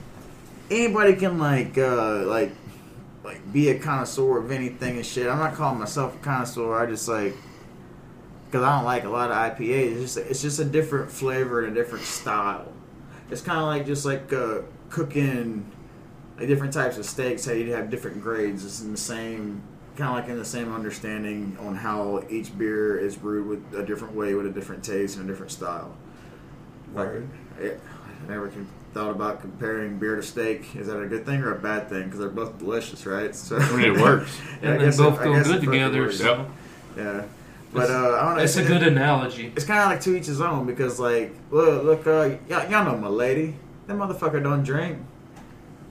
anybody 0.71 1.15
can 1.15 1.37
like 1.37 1.77
uh 1.77 2.25
like 2.25 2.51
like 3.23 3.51
be 3.51 3.69
a 3.69 3.79
connoisseur 3.79 4.37
of 4.39 4.51
anything 4.51 4.97
and 4.97 5.05
shit. 5.05 5.27
I'm 5.27 5.39
not 5.39 5.53
calling 5.53 5.79
myself 5.79 6.15
a 6.15 6.19
connoisseur. 6.19 6.77
I 6.77 6.85
just 6.85 7.07
like 7.07 7.35
because 8.45 8.63
I 8.63 8.75
don't 8.77 8.85
like 8.85 9.03
a 9.03 9.09
lot 9.09 9.29
of 9.31 9.57
IPAs. 9.57 9.91
It's 9.91 10.01
just 10.01 10.17
it's 10.17 10.41
just 10.41 10.59
a 10.59 10.65
different 10.65 11.11
flavor 11.11 11.65
and 11.65 11.75
a 11.75 11.81
different 11.81 12.05
style. 12.05 12.71
It's 13.29 13.41
kind 13.41 13.59
of 13.59 13.65
like 13.65 13.85
just 13.85 14.05
like 14.05 14.31
uh, 14.31 14.59
cooking 14.89 15.69
like 16.37 16.47
different 16.47 16.71
types 16.73 16.97
of 16.97 17.05
steaks. 17.05 17.45
How 17.45 17.51
you 17.51 17.73
have 17.73 17.89
different 17.89 18.21
grades. 18.21 18.63
It's 18.63 18.81
in 18.81 18.91
the 18.91 18.97
same 18.97 19.61
kind 19.97 20.09
of 20.11 20.15
like 20.15 20.29
in 20.29 20.37
the 20.37 20.45
same 20.45 20.73
understanding 20.73 21.57
on 21.59 21.75
how 21.75 22.23
each 22.29 22.55
beer 22.57 22.97
is 22.97 23.15
brewed 23.17 23.47
with 23.47 23.79
a 23.79 23.83
different 23.83 24.15
way, 24.15 24.35
with 24.35 24.45
a 24.45 24.51
different 24.51 24.83
taste 24.83 25.17
and 25.17 25.27
a 25.27 25.31
different 25.31 25.51
style. 25.51 25.91
Like, 26.93 27.07
Word. 27.07 27.29
it, 27.59 27.79
I 28.25 28.29
never 28.31 28.51
thought 28.93 29.11
about 29.11 29.41
comparing 29.41 29.99
beer 29.99 30.15
to 30.15 30.23
steak. 30.23 30.75
Is 30.75 30.87
that 30.87 30.99
a 30.99 31.05
good 31.05 31.25
thing 31.25 31.41
or 31.41 31.53
a 31.53 31.59
bad 31.59 31.89
thing? 31.89 32.05
Because 32.05 32.19
they're 32.19 32.29
both 32.29 32.57
delicious, 32.57 33.05
right? 33.05 33.35
So 33.35 33.57
I 33.57 33.75
mean, 33.75 33.95
it 33.95 34.01
works. 34.01 34.35
Yeah, 34.61 34.69
and 34.71 34.81
they 34.81 34.85
guess 34.85 34.97
both 34.97 35.19
go 35.19 35.43
good 35.43 35.61
together. 35.61 36.11
So 36.11 36.49
Yeah, 36.95 37.25
but 37.73 37.91
uh, 37.91 38.17
I 38.19 38.25
don't 38.25 38.37
know. 38.37 38.43
it's 38.43 38.55
a 38.55 38.63
good 38.63 38.83
analogy. 38.83 39.53
It's 39.55 39.65
kind 39.65 39.79
of 39.81 39.89
like 39.89 40.01
to 40.01 40.15
each 40.15 40.25
his 40.25 40.41
own 40.41 40.65
because, 40.65 40.99
like, 40.99 41.35
look, 41.51 41.83
look, 41.83 42.07
uh, 42.07 42.37
y'all, 42.49 42.69
y'all 42.69 42.85
know 42.85 42.97
my 42.97 43.07
lady. 43.07 43.55
That 43.87 43.97
motherfucker 43.97 44.41
don't 44.41 44.63
drink. 44.63 44.99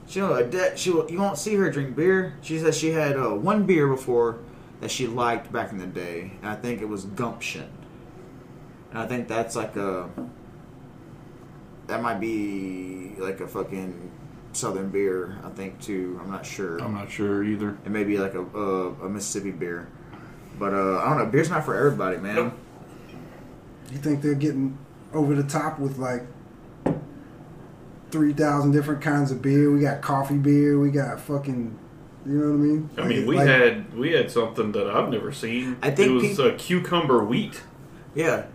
She, 0.09 0.21
a 0.21 0.45
de- 0.47 0.77
she, 0.77 0.91
you 0.91 1.19
won't 1.19 1.39
see 1.39 1.55
her 1.55 1.71
drink 1.71 1.97
beer. 1.97 2.35
She 2.43 2.59
says 2.59 2.77
she 2.77 2.91
had 2.91 3.17
uh, 3.17 3.31
one 3.31 3.67
beer 3.67 3.89
before 3.89 4.39
that 4.81 4.91
she 4.91 5.07
liked 5.07 5.53
back 5.53 5.73
in 5.73 5.79
the 5.79 5.87
day, 5.87 6.33
and 6.43 6.51
I 6.51 6.55
think 6.57 6.81
it 6.81 6.89
was 6.89 7.05
Gumption. 7.05 7.69
And 8.91 8.99
I 8.99 9.07
think 9.07 9.27
that's 9.29 9.57
like 9.57 9.77
a 9.77 10.09
that 11.87 12.03
might 12.03 12.21
be 12.21 13.13
like 13.19 13.41
a 13.41 13.47
fucking 13.49 14.11
southern 14.53 14.89
beer. 14.91 15.39
I 15.45 15.51
think 15.51 15.81
too. 15.81 16.19
I'm 16.23 16.31
not 16.31 16.45
sure. 16.47 16.79
I'm 16.83 16.95
not 16.95 17.11
sure 17.11 17.45
either. 17.45 17.77
It 17.85 17.91
may 17.91 18.05
be 18.05 18.19
like 18.19 18.35
a 18.35 18.43
a, 18.43 18.93
a 19.05 19.09
Mississippi 19.09 19.51
beer, 19.53 19.89
but 20.59 20.73
uh, 20.75 20.99
I 20.99 21.09
don't 21.11 21.19
know. 21.19 21.27
Beer's 21.27 21.51
not 21.51 21.65
for 21.65 21.75
everybody, 21.77 22.17
man. 22.19 22.35
Nope. 22.37 22.53
You 23.93 23.99
think 23.99 24.21
they're 24.23 24.35
getting 24.35 24.77
over 25.15 25.35
the 25.35 25.45
top 25.45 25.79
with 25.79 25.99
like 25.99 26.23
three 28.11 28.33
thousand 28.33 28.73
different 28.73 29.01
kinds 29.03 29.31
of 29.31 29.43
beer? 29.43 29.71
We 29.71 29.81
got 29.81 30.01
coffee 30.03 30.39
beer. 30.39 30.79
We 30.79 30.91
got 30.91 31.21
fucking 31.21 31.79
You 32.27 32.33
know 32.33 32.47
what 32.49 32.55
I 32.55 32.57
mean? 32.57 32.91
I 32.99 33.07
mean, 33.07 33.27
we 33.27 33.37
Like- 33.37 33.47
had 33.49 33.95
we 33.97 34.13
had 34.13 34.31
something 34.31 34.73
that 34.73 34.89
I've 34.89 35.11
never 35.11 35.33
seen. 35.33 35.77
I 35.83 35.91
think 35.91 36.09
it 36.11 36.13
was 36.15 36.23
peop- 36.23 36.39
uh, 36.41 36.55
cucumber 36.59 37.25
wheat. 37.25 37.63
Yeah. 38.15 38.47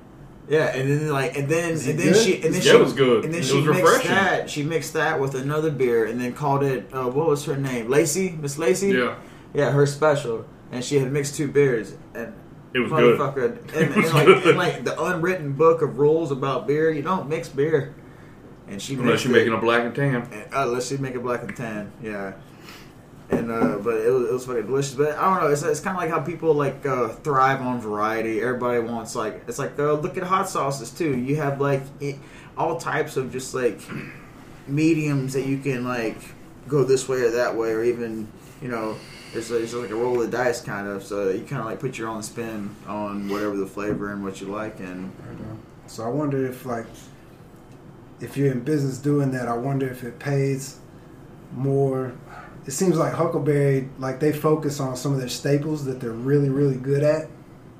Yeah, 0.51 0.65
and 0.75 0.89
then 0.89 1.07
like, 1.09 1.37
and 1.37 1.47
then 1.47 1.71
and 1.71 1.79
then 1.79 1.95
good? 1.95 2.15
she 2.17 2.35
and 2.43 2.53
then 2.53 2.61
Yeah, 2.61 2.71
she 2.73 2.77
was 2.77 2.91
good. 2.93 3.23
and 3.23 3.33
then 3.33 3.39
It 3.41 3.45
she 3.45 3.55
was 3.55 3.65
mixed 3.67 3.81
refreshing. 3.83 4.11
that. 4.11 4.49
She 4.49 4.63
mixed 4.63 4.93
that 4.93 5.17
with 5.19 5.33
another 5.33 5.71
beer, 5.71 6.05
and 6.05 6.19
then 6.19 6.33
called 6.33 6.63
it 6.63 6.89
uh, 6.93 7.05
what 7.07 7.27
was 7.27 7.45
her 7.45 7.55
name? 7.55 7.89
Lacey, 7.89 8.37
Miss 8.41 8.57
Lacey. 8.57 8.89
Yeah, 8.89 9.15
yeah, 9.53 9.71
her 9.71 9.85
special, 9.85 10.45
and 10.71 10.83
she 10.83 10.97
had 10.97 11.09
mixed 11.11 11.35
two 11.35 11.47
beers, 11.47 11.95
and 12.13 12.33
it 12.73 12.79
was 12.79 12.91
good. 12.91 13.17
motherfucker, 13.17 13.45
and, 13.45 13.69
It 13.75 13.95
and, 13.95 14.13
like, 14.13 14.25
good. 14.25 14.47
and 14.47 14.57
like 14.57 14.83
the 14.83 15.01
unwritten 15.01 15.53
book 15.53 15.81
of 15.81 15.97
rules 15.99 16.31
about 16.31 16.67
beer, 16.67 16.91
you 16.91 17.01
don't 17.01 17.29
mix 17.29 17.47
beer, 17.47 17.95
and 18.67 18.81
she 18.81 18.95
Unless 18.95 19.23
you're 19.23 19.33
it. 19.33 19.39
making 19.39 19.53
a 19.53 19.57
black 19.57 19.83
and 19.85 19.95
tan. 19.95 20.15
And, 20.33 20.53
uh, 20.53 20.63
unless 20.67 20.89
she 20.89 20.97
make 20.97 21.15
a 21.15 21.19
black 21.21 21.43
and 21.43 21.55
tan, 21.55 21.91
yeah. 22.03 22.33
And 23.31 23.49
uh, 23.49 23.77
but 23.77 23.95
it 23.95 24.11
was, 24.11 24.29
it 24.29 24.33
was 24.33 24.45
fucking 24.45 24.65
delicious. 24.67 24.93
But 24.93 25.17
I 25.17 25.23
don't 25.23 25.43
know. 25.43 25.51
It's, 25.51 25.63
it's 25.63 25.79
kind 25.79 25.95
of 25.95 26.03
like 26.03 26.09
how 26.09 26.19
people 26.19 26.53
like 26.53 26.85
uh, 26.85 27.09
thrive 27.09 27.61
on 27.61 27.79
variety. 27.79 28.41
Everybody 28.41 28.79
wants 28.79 29.15
like 29.15 29.43
it's 29.47 29.57
like 29.57 29.79
uh, 29.79 29.93
look 29.93 30.17
at 30.17 30.23
hot 30.23 30.49
sauces 30.49 30.91
too. 30.91 31.17
You 31.17 31.37
have 31.37 31.61
like 31.61 31.81
all 32.57 32.77
types 32.77 33.17
of 33.17 33.31
just 33.31 33.53
like 33.53 33.79
mediums 34.67 35.33
that 35.33 35.45
you 35.45 35.59
can 35.59 35.85
like 35.85 36.17
go 36.67 36.83
this 36.83 37.07
way 37.07 37.21
or 37.21 37.31
that 37.31 37.55
way, 37.55 37.71
or 37.71 37.83
even 37.83 38.27
you 38.61 38.67
know. 38.67 38.97
It's, 39.33 39.49
it's 39.49 39.73
like 39.73 39.91
a 39.91 39.95
roll 39.95 40.21
of 40.21 40.29
the 40.29 40.37
dice 40.37 40.59
kind 40.59 40.89
of, 40.89 41.05
so 41.05 41.29
you 41.29 41.45
kind 41.45 41.61
of 41.61 41.65
like 41.65 41.79
put 41.79 41.97
your 41.97 42.09
own 42.09 42.21
spin 42.21 42.75
on 42.85 43.29
whatever 43.29 43.55
the 43.55 43.65
flavor 43.65 44.11
and 44.11 44.21
what 44.25 44.41
you 44.41 44.47
like, 44.47 44.81
and 44.81 45.09
So 45.87 46.03
I 46.03 46.09
wonder 46.09 46.45
if 46.45 46.65
like 46.65 46.85
if 48.19 48.35
you're 48.35 48.51
in 48.51 48.59
business 48.59 48.97
doing 48.97 49.31
that, 49.31 49.47
I 49.47 49.53
wonder 49.55 49.87
if 49.89 50.03
it 50.03 50.19
pays 50.19 50.79
more. 51.53 52.13
It 52.71 52.75
seems 52.75 52.97
like 52.97 53.11
Huckleberry, 53.11 53.89
like 53.99 54.21
they 54.21 54.31
focus 54.31 54.79
on 54.79 54.95
some 54.95 55.11
of 55.11 55.19
their 55.19 55.27
staples 55.27 55.83
that 55.83 55.99
they're 55.99 56.11
really, 56.11 56.47
really 56.47 56.77
good 56.77 57.03
at, 57.03 57.27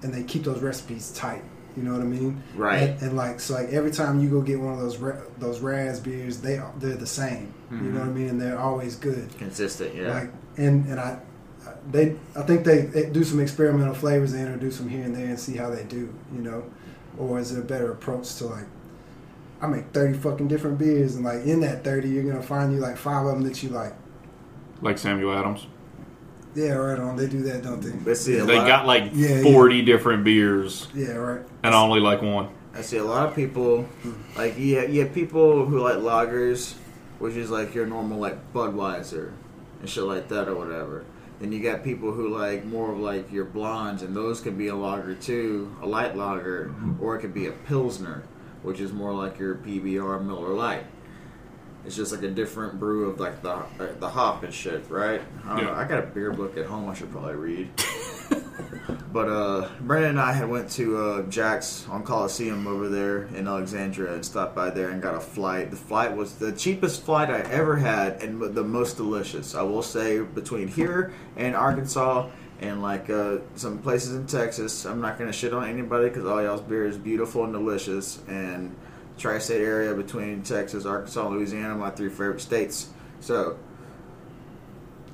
and 0.02 0.14
they 0.14 0.22
keep 0.22 0.44
those 0.44 0.60
recipes 0.60 1.12
tight. 1.12 1.46
You 1.78 1.84
know 1.84 1.94
what 1.94 2.02
I 2.02 2.04
mean? 2.04 2.44
right. 2.56 2.90
And, 2.90 3.02
and 3.02 3.16
like 3.16 3.40
so, 3.40 3.54
like 3.54 3.70
every 3.70 3.92
time 3.92 4.20
you 4.20 4.30
go 4.30 4.42
get 4.42 4.60
one 4.60 4.74
of 4.74 4.80
those 4.80 4.98
ra- 4.98 5.22
those 5.38 5.62
Raz 5.62 6.02
beers, 6.02 6.42
they 6.42 6.62
they're 6.80 6.98
the 6.98 7.08
same. 7.08 7.54
You 7.72 7.78
know 7.78 7.84
mm-hmm. 7.84 8.00
what 8.00 8.06
I 8.06 8.12
mean? 8.12 8.28
And 8.28 8.42
they're 8.42 8.60
always 8.60 8.98
good. 8.98 9.30
consistent, 9.38 9.96
yeah. 9.96 10.14
Like 10.14 10.32
and 10.58 10.86
and 10.88 11.00
I 11.00 11.22
they 11.90 12.18
I 12.36 12.42
think 12.42 12.66
they, 12.66 12.82
they 12.82 13.10
do 13.10 13.24
some 13.24 13.40
experimental 13.40 13.94
flavors 13.94 14.34
and 14.34 14.42
introduce 14.42 14.78
them 14.78 14.90
here 14.90 15.06
and 15.06 15.16
there 15.16 15.28
and 15.28 15.40
see 15.40 15.56
how 15.56 15.70
they 15.70 15.86
do, 15.86 16.14
you 16.34 16.42
know, 16.42 16.66
or 17.18 17.40
is 17.40 17.54
it 17.54 17.60
a 17.60 17.64
better 17.64 17.94
approach 17.94 18.36
to 18.40 18.48
like 18.48 18.66
I 19.62 19.68
make 19.68 19.86
thirty 19.94 20.18
fucking 20.18 20.50
different 20.50 20.80
beers 20.80 21.16
and 21.16 21.24
like 21.24 21.46
in 21.46 21.62
that 21.62 21.86
thirty 21.86 22.10
you're 22.10 22.30
gonna 22.30 22.44
find 22.44 22.74
you 22.74 22.80
like 22.80 22.98
five 22.98 23.26
of 23.26 23.32
them 23.32 23.44
that 23.44 23.64
you 23.64 23.70
like. 23.70 23.94
Like 24.82 24.98
Samuel 24.98 25.34
Adams. 25.34 25.68
Yeah, 26.56 26.74
right 26.74 27.00
on. 27.00 27.16
They 27.16 27.28
do 27.28 27.42
that, 27.44 27.64
don't 27.64 27.80
they? 27.82 27.92
but 27.92 28.18
see, 28.18 28.38
a 28.38 28.44
They 28.46 28.58
lot- 28.58 28.68
got 28.68 28.86
like 28.88 29.12
Yeah, 29.14 29.40
yeah. 29.40 29.44
40 29.54 29.82
different 29.84 30.24
beers 30.24 30.88
Yeah, 30.94 31.14
right. 31.14 31.42
and 31.64 31.74
I 31.74 31.82
only 31.82 32.00
like 32.02 32.22
one. 32.22 32.50
I 32.74 32.82
see 32.82 32.98
a 32.98 33.04
lot 33.04 33.28
of 33.28 33.36
people, 33.36 33.86
like 34.38 34.56
yeah, 34.58 34.84
you 34.84 35.02
have 35.02 35.14
people 35.14 35.66
who 35.66 35.80
like 35.80 35.96
lagers, 35.98 36.74
which 37.20 37.36
is 37.36 37.50
like 37.52 37.74
your 37.76 37.86
normal 37.86 38.18
like 38.20 38.54
Budweiser 38.54 39.32
and 39.80 39.90
shit 39.90 40.04
like 40.04 40.28
that 40.30 40.48
or 40.48 40.56
whatever. 40.56 41.04
Then 41.40 41.52
you 41.52 41.62
got 41.62 41.84
people 41.84 42.12
who 42.12 42.30
like 42.30 42.66
more 42.66 42.92
of 42.92 43.00
like 43.00 43.32
your 43.32 43.46
blondes, 43.46 44.04
and 44.04 44.16
those 44.16 44.42
can 44.42 44.58
be 44.58 44.68
a 44.68 44.76
lager 44.76 45.16
too, 45.16 45.76
a 45.82 45.88
light 45.88 46.16
lager, 46.16 46.74
or 47.00 47.16
it 47.16 47.20
could 47.22 47.34
be 47.34 47.48
a 47.48 47.52
pilsner, 47.52 48.24
which 48.62 48.80
is 48.80 48.92
more 48.94 49.14
like 49.14 49.40
your 49.40 49.56
PBR 49.56 50.24
Miller 50.26 50.54
Lite. 50.54 50.86
It's 51.86 51.96
just 51.96 52.12
like 52.12 52.24
a 52.24 52.30
different 52.30 52.80
brew 52.80 53.10
of 53.10 53.20
like 53.20 53.42
the 53.42 53.52
uh, 53.52 53.66
the 54.00 54.10
hop 54.10 54.44
and 54.44 54.54
shit, 54.54 54.90
right? 54.90 55.22
I, 55.46 55.48
don't 55.50 55.58
Yeah. 55.60 55.64
know. 55.66 55.74
I 55.74 55.84
got 55.86 56.04
a 56.04 56.08
beer 56.08 56.32
book 56.32 56.58
at 56.58 56.66
home. 56.66 56.90
I 56.90 56.94
should 56.94 57.12
probably 57.12 57.36
read. 57.36 57.70
But 59.12 59.28
uh, 59.28 59.68
Brandon 59.82 60.12
and 60.12 60.20
I 60.22 60.32
had 60.32 60.48
went 60.50 60.70
to 60.72 60.98
uh, 60.98 61.22
Jack's 61.24 61.86
on 61.90 62.04
Coliseum 62.04 62.66
over 62.66 62.88
there 62.88 63.24
in 63.36 63.46
Alexandria 63.46 64.14
and 64.14 64.26
stopped 64.26 64.56
by 64.56 64.70
there 64.70 64.90
and 64.92 65.02
got 65.02 65.16
a 65.16 65.20
flight. 65.20 65.70
The 65.70 65.76
flight 65.76 66.16
was 66.16 66.36
the 66.36 66.54
cheapest 66.54 67.04
flight 67.04 67.30
I 67.30 67.42
ever 67.52 67.76
had 67.76 68.22
and 68.24 68.40
the 68.56 68.64
most 68.64 68.96
delicious. 68.96 69.54
I 69.54 69.64
will 69.64 69.82
say 69.84 70.22
between 70.22 70.70
here 70.70 71.14
and 71.36 71.58
Arkansas 71.58 72.30
and 72.62 72.82
like 72.82 73.10
uh, 73.10 73.40
some 73.56 73.80
places 73.80 74.16
in 74.16 74.28
Texas. 74.28 74.86
I'm 74.86 75.02
not 75.02 75.20
gonna 75.20 75.34
shit 75.34 75.54
on 75.54 75.68
anybody 75.68 76.08
because 76.08 76.26
all 76.26 76.42
y'all's 76.42 76.62
beer 76.62 76.86
is 76.86 76.98
beautiful 76.98 77.44
and 77.44 77.52
delicious. 77.52 78.22
And 78.30 78.74
tri-state 79.22 79.62
area 79.62 79.94
between 79.94 80.42
Texas, 80.44 80.86
Arkansas, 80.86 81.28
Louisiana, 81.30 81.76
my 81.76 81.92
three 81.92 82.10
favorite 82.10 82.42
states. 82.42 82.90
So 83.20 83.58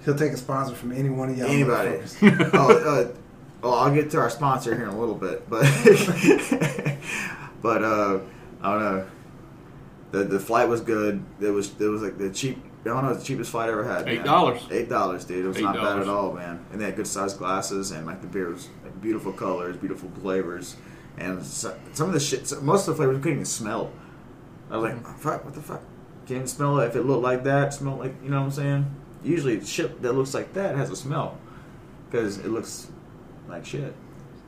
He'll 0.07 0.15
take 0.15 0.31
a 0.31 0.37
sponsor 0.37 0.73
from 0.73 0.93
any 0.93 1.09
one 1.09 1.31
of 1.31 1.37
y'all. 1.37 1.47
Anybody. 1.47 1.97
motherfuckers. 1.97 2.49
oh, 2.53 2.77
uh, 2.77 3.11
well, 3.61 3.73
I'll 3.73 3.93
get 3.93 4.09
to 4.11 4.19
our 4.19 4.29
sponsor 4.29 4.73
here 4.73 4.85
in 4.85 4.89
a 4.89 4.97
little 4.97 5.15
bit, 5.15 5.49
but 5.49 5.63
but 7.61 7.83
uh, 7.83 8.19
I 8.61 8.71
don't 8.71 8.81
know. 8.81 9.07
The 10.11 10.23
the 10.23 10.39
flight 10.39 10.69
was 10.69 10.79
good. 10.79 11.21
It 11.41 11.49
was 11.49 11.73
it 11.81 11.87
was 11.87 12.01
like 12.01 12.17
the 12.17 12.29
cheap. 12.29 12.57
I 12.85 12.89
don't 12.89 13.03
know 13.03 13.15
the 13.15 13.21
cheapest 13.21 13.51
flight 13.51 13.67
I 13.67 13.73
ever 13.73 13.83
had. 13.83 14.05
$8. 14.05 14.71
Eight 14.71 14.87
dollars, 14.87 15.25
dude. 15.25 15.43
It 15.43 15.47
was 15.49 15.59
not 15.59 15.75
bad 15.75 15.99
at 15.99 16.07
all, 16.07 16.31
man. 16.31 16.65
And 16.71 16.79
they 16.79 16.85
had 16.85 16.95
good 16.95 17.07
sized 17.07 17.37
glasses, 17.37 17.91
and 17.91 18.05
like 18.05 18.21
the 18.21 18.27
beer 18.27 18.47
was 18.47 18.69
like, 18.85 19.01
beautiful 19.01 19.33
colors, 19.33 19.75
beautiful 19.75 20.09
flavors, 20.21 20.77
and 21.17 21.43
so, 21.43 21.77
some 21.93 22.07
of 22.07 22.13
the 22.13 22.19
shit. 22.19 22.51
Most 22.61 22.87
of 22.87 22.93
the 22.93 22.97
flavors 22.97 23.17
we 23.17 23.21
couldn't 23.21 23.37
even 23.39 23.45
smell. 23.45 23.91
I 24.69 24.77
was 24.77 24.91
like, 24.93 25.17
fuck, 25.19 25.45
what 25.45 25.53
the 25.53 25.61
fuck? 25.61 25.81
Can't 26.27 26.31
even 26.37 26.47
smell 26.47 26.79
it 26.79 26.87
if 26.87 26.95
it 26.95 27.03
looked 27.03 27.23
like 27.23 27.43
that. 27.45 27.73
Smell 27.73 27.95
like 27.97 28.13
you 28.23 28.29
know 28.29 28.39
what 28.39 28.45
I'm 28.47 28.51
saying? 28.51 28.95
Usually, 29.23 29.63
shit 29.63 30.01
that 30.01 30.13
looks 30.13 30.33
like 30.33 30.53
that 30.53 30.75
has 30.75 30.89
a 30.89 30.95
smell 30.95 31.37
because 32.09 32.37
it 32.39 32.47
looks 32.47 32.89
like 33.47 33.65
shit. 33.65 33.93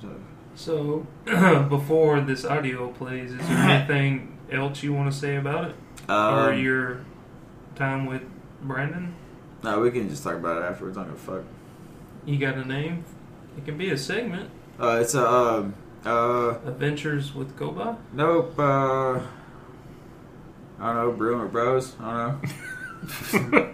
So, 0.02 0.16
So, 0.56 1.08
before 1.70 2.22
this 2.22 2.46
audio 2.46 2.90
plays, 2.92 3.32
is 3.32 3.38
there 3.48 3.58
anything 3.70 4.38
else 4.52 4.84
you 4.84 4.94
want 4.94 5.12
to 5.12 5.18
say 5.18 5.36
about 5.38 5.66
it? 5.70 5.76
or 6.08 6.52
um, 6.54 6.60
your 6.60 7.06
time 7.76 8.06
with 8.08 8.24
Brandon? 8.62 9.16
no, 9.64 9.80
we 9.82 9.92
can 9.92 10.10
just 10.10 10.24
talk 10.24 10.36
about 10.36 10.58
it 10.58 10.66
afterwards. 10.66 10.98
I 10.98 11.04
don't 11.04 11.12
give 11.14 11.30
a 11.30 11.32
fuck. 11.38 11.46
You 12.26 12.38
got 12.38 12.56
a 12.56 12.66
name? 12.66 13.04
It 13.58 13.66
can 13.66 13.78
be 13.78 13.90
a 13.90 13.98
segment. 13.98 14.50
Uh, 14.80 15.00
it's 15.02 15.14
a 15.16 15.28
um, 15.30 15.76
uh, 16.06 16.56
Adventures 16.66 17.34
with 17.34 17.58
Goba? 17.58 17.98
nope. 18.14 18.58
Uh, 18.58 19.20
I 20.82 20.94
don't 20.94 20.96
know, 20.96 21.12
Brewing 21.12 21.42
with 21.42 21.52
Bros. 21.52 21.96
I 22.00 22.40
don't 22.40 22.42
know. 22.42 23.70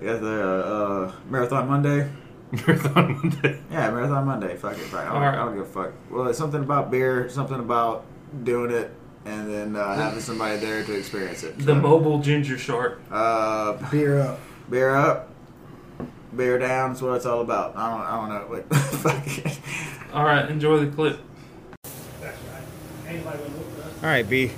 We 0.00 0.06
got 0.10 0.20
the 0.20 0.42
uh, 0.42 0.68
uh, 1.08 1.12
Marathon 1.30 1.66
Monday. 1.68 2.10
Marathon 2.52 3.18
Monday. 3.22 3.58
Yeah, 3.70 3.90
Marathon 3.90 4.26
Monday. 4.26 4.56
Fuck 4.56 4.72
it. 4.74 4.78
Fuck. 4.80 5.00
I, 5.00 5.04
don't, 5.06 5.14
Alright. 5.14 5.34
I 5.34 5.44
don't 5.44 5.54
give 5.56 5.64
a 5.64 5.68
fuck. 5.68 5.92
Well, 6.10 6.28
it's 6.28 6.38
something 6.38 6.60
about 6.60 6.90
beer, 6.90 7.28
something 7.30 7.58
about 7.58 8.04
doing 8.44 8.70
it, 8.70 8.92
and 9.24 9.50
then 9.50 9.76
uh, 9.76 9.94
having 9.94 10.20
somebody 10.20 10.58
there 10.58 10.84
to 10.84 10.92
experience 10.94 11.42
it. 11.42 11.58
The 11.58 11.74
mobile 11.74 12.18
ginger 12.20 12.58
shark. 12.58 13.00
uh, 13.10 13.72
Beer 13.90 14.20
up. 14.20 14.38
beer 14.70 14.94
up, 14.94 15.30
beer 16.36 16.58
down. 16.58 16.90
That's 16.90 17.02
what 17.02 17.16
it's 17.16 17.26
all 17.26 17.40
about. 17.40 17.76
I 17.76 17.90
don't. 17.90 18.00
I 18.00 18.16
don't 18.16 18.28
know. 18.28 18.62
But 18.68 18.76
fuck 18.98 19.38
it. 19.38 19.60
All 20.12 20.24
right, 20.24 20.48
enjoy 20.48 20.84
the 20.84 20.90
clip. 20.94 21.18
All 24.02 24.10
right, 24.10 24.28
B. 24.28 24.50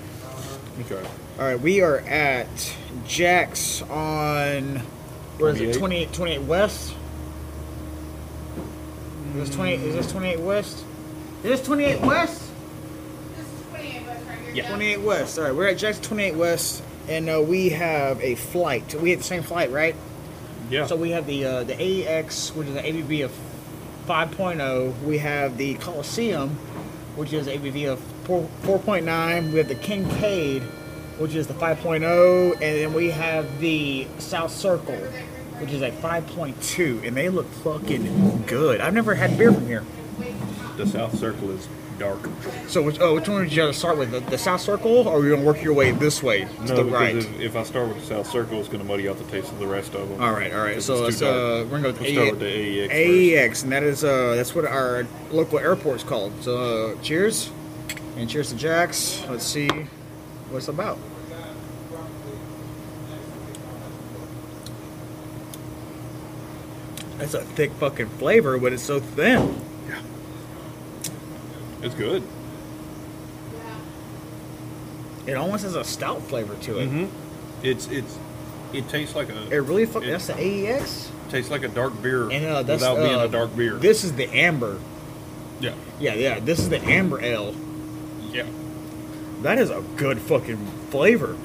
Okay. 0.81 1.09
All 1.39 1.45
right, 1.45 1.61
we 1.61 1.81
are 1.83 1.99
at 2.01 2.77
Jack's 3.07 3.83
on 3.83 4.83
where 5.39 5.51
is 5.51 5.61
it? 5.61 5.75
28? 5.75 6.13
28, 6.13 6.13
28 6.13 6.43
West. 6.47 6.95
Is 9.35 9.49
this 9.49 9.55
20? 9.55 9.75
Is 9.75 9.95
this 9.95 10.13
28 10.13 10.41
West? 10.41 10.85
Is 11.45 11.51
this 11.51 11.63
28 11.63 12.01
West? 12.01 12.51
This 13.37 13.47
is 13.47 13.69
28 13.69 14.07
West 14.07 14.27
right 14.27 14.39
here. 14.39 14.55
Yeah. 14.55 14.69
28 14.69 15.01
West. 15.03 15.39
All 15.39 15.45
right, 15.45 15.55
we're 15.55 15.69
at 15.69 15.79
Jack's 15.79 16.01
28 16.01 16.37
West, 16.37 16.83
and 17.09 17.29
uh, 17.29 17.43
we 17.43 17.69
have 17.69 18.21
a 18.23 18.35
flight. 18.35 18.95
We 18.95 19.11
have 19.11 19.19
the 19.19 19.25
same 19.25 19.43
flight, 19.43 19.71
right? 19.71 19.95
Yeah. 20.71 20.87
So 20.87 20.97
we 20.97 21.11
have 21.11 21.27
the 21.27 21.45
uh, 21.45 21.65
the 21.65 21.75
AEX, 21.75 22.55
which 22.55 22.69
is 22.69 22.77
an 22.77 22.85
ABV 22.85 23.25
of 23.25 23.33
5.0. 24.07 25.03
We 25.03 25.19
have 25.19 25.57
the 25.57 25.75
Coliseum, 25.75 26.51
which 27.17 27.33
is 27.33 27.47
an 27.47 27.59
ABV 27.61 27.93
of 27.93 28.01
4, 28.25 28.49
4.9. 28.63 29.53
We 29.53 29.59
have 29.59 29.69
the 29.69 29.75
Kincaid, 29.75 30.63
which 31.19 31.35
is 31.35 31.47
the 31.47 31.55
5.0, 31.55 32.53
and 32.53 32.61
then 32.61 32.93
we 32.93 33.11
have 33.11 33.61
the 33.61 34.07
South 34.19 34.53
Circle, 34.53 34.97
which 35.59 35.73
is 35.73 35.83
a 35.83 35.91
5.2, 35.91 37.07
and 37.07 37.17
they 37.17 37.29
look 37.29 37.47
fucking 37.47 38.45
good. 38.47 38.81
I've 38.81 38.95
never 38.95 39.15
had 39.15 39.37
beer 39.39 39.53
from 39.53 39.67
here. 39.67 39.85
the 40.77 40.87
South 40.87 41.17
Circle 41.19 41.51
is 41.51 41.69
dark. 41.99 42.21
So, 42.69 42.83
which, 42.83 42.99
oh, 43.01 43.15
which 43.15 43.29
one 43.29 43.41
would 43.41 43.53
you 43.53 43.63
have 43.63 43.73
to 43.73 43.79
start 43.79 43.99
with? 43.99 44.11
The, 44.11 44.21
the 44.21 44.39
South 44.39 44.61
Circle, 44.61 45.09
or 45.09 45.19
are 45.21 45.25
you 45.25 45.35
gonna 45.35 45.47
work 45.47 45.63
your 45.63 45.75
way 45.75 45.93
this 45.93 46.23
way 46.23 46.45
to 46.45 46.65
No, 46.65 46.77
the 46.77 46.85
right? 46.85 47.17
if, 47.17 47.41
if 47.41 47.57
I 47.57 47.63
start 47.63 47.89
with 47.89 48.01
the 48.01 48.07
South 48.07 48.27
Circle, 48.31 48.59
it's 48.61 48.69
going 48.69 48.81
to 48.81 48.87
muddy 48.87 49.09
out 49.09 49.19
the 49.19 49.25
taste 49.25 49.51
of 49.53 49.59
the 49.59 49.67
rest 49.67 49.95
of 49.95 50.09
them. 50.09 50.21
All 50.21 50.33
right, 50.33 50.53
all 50.53 50.61
right. 50.61 50.77
It's 50.77 50.87
So 50.87 50.97
let's 51.03 51.23
uh, 51.23 51.67
we're 51.71 51.81
gonna 51.81 51.83
go 51.83 51.89
with 51.93 52.01
We'll 52.01 52.13
start 52.13 52.31
with 52.33 52.41
the 52.41 52.47
AEX 52.81 52.93
first. 52.93 52.95
AEX, 52.95 53.63
and 53.65 53.73
that 53.73 53.83
is 53.83 54.05
uh, 54.05 54.35
that's 54.37 54.55
what 54.55 54.65
our 54.65 55.07
local 55.31 55.59
airport's 55.59 56.05
called. 56.05 56.33
So 56.43 56.57
uh, 56.99 57.03
cheers, 57.03 57.51
and 58.17 58.29
cheers 58.29 58.51
to 58.51 58.57
Jax. 58.57 59.23
Let's 59.29 59.45
see 59.45 59.69
what 59.69 60.59
it's 60.59 60.69
about. 60.69 60.99
That's 67.19 67.35
a 67.35 67.43
thick 67.43 67.73
fucking 67.73 68.09
flavor, 68.11 68.59
but 68.59 68.73
it's 68.73 68.83
so 68.83 69.01
thin. 69.01 69.61
It's 71.87 71.95
good. 71.95 72.23
Yeah. 73.55 75.33
It 75.33 75.37
almost 75.37 75.63
has 75.63 75.77
a 75.77 75.85
stout 75.85 76.21
flavor 76.23 76.57
to 76.63 76.79
it. 76.81 76.89
Mm-hmm. 76.91 77.65
It's 77.67 77.87
it's 77.89 78.19
it 78.73 78.89
tastes 78.89 79.15
like 79.15 79.29
a 79.31 79.43
It 79.55 79.59
really 79.59 79.87
fucking. 79.87 80.09
It- 80.09 80.13
That's 80.13 80.27
the 80.27 80.35
AEX. 80.37 81.11
tastes 81.31 81.51
like 81.51 81.63
a 81.63 81.69
dark 81.69 82.01
beer 82.03 82.29
And 82.31 82.45
uh, 82.45 82.63
that's 82.65 82.83
without 82.83 82.97
being 82.97 83.15
uh, 83.15 83.25
a 83.25 83.29
dark 83.29 83.57
beer. 83.57 83.75
This 83.75 84.03
is 84.05 84.13
the 84.15 84.29
amber. 84.35 84.79
yeah, 85.61 85.75
Yeah, 86.01 86.15
yeah. 86.15 86.41
This 86.41 86.59
is 86.59 86.69
the 86.69 86.81
amber 86.83 87.23
ale. 87.23 87.55
yeah. 88.33 88.47
That 89.43 89.59
is 89.59 89.71
a 89.71 89.83
good 89.97 90.21
fucking 90.21 90.67
flavor. 90.91 91.37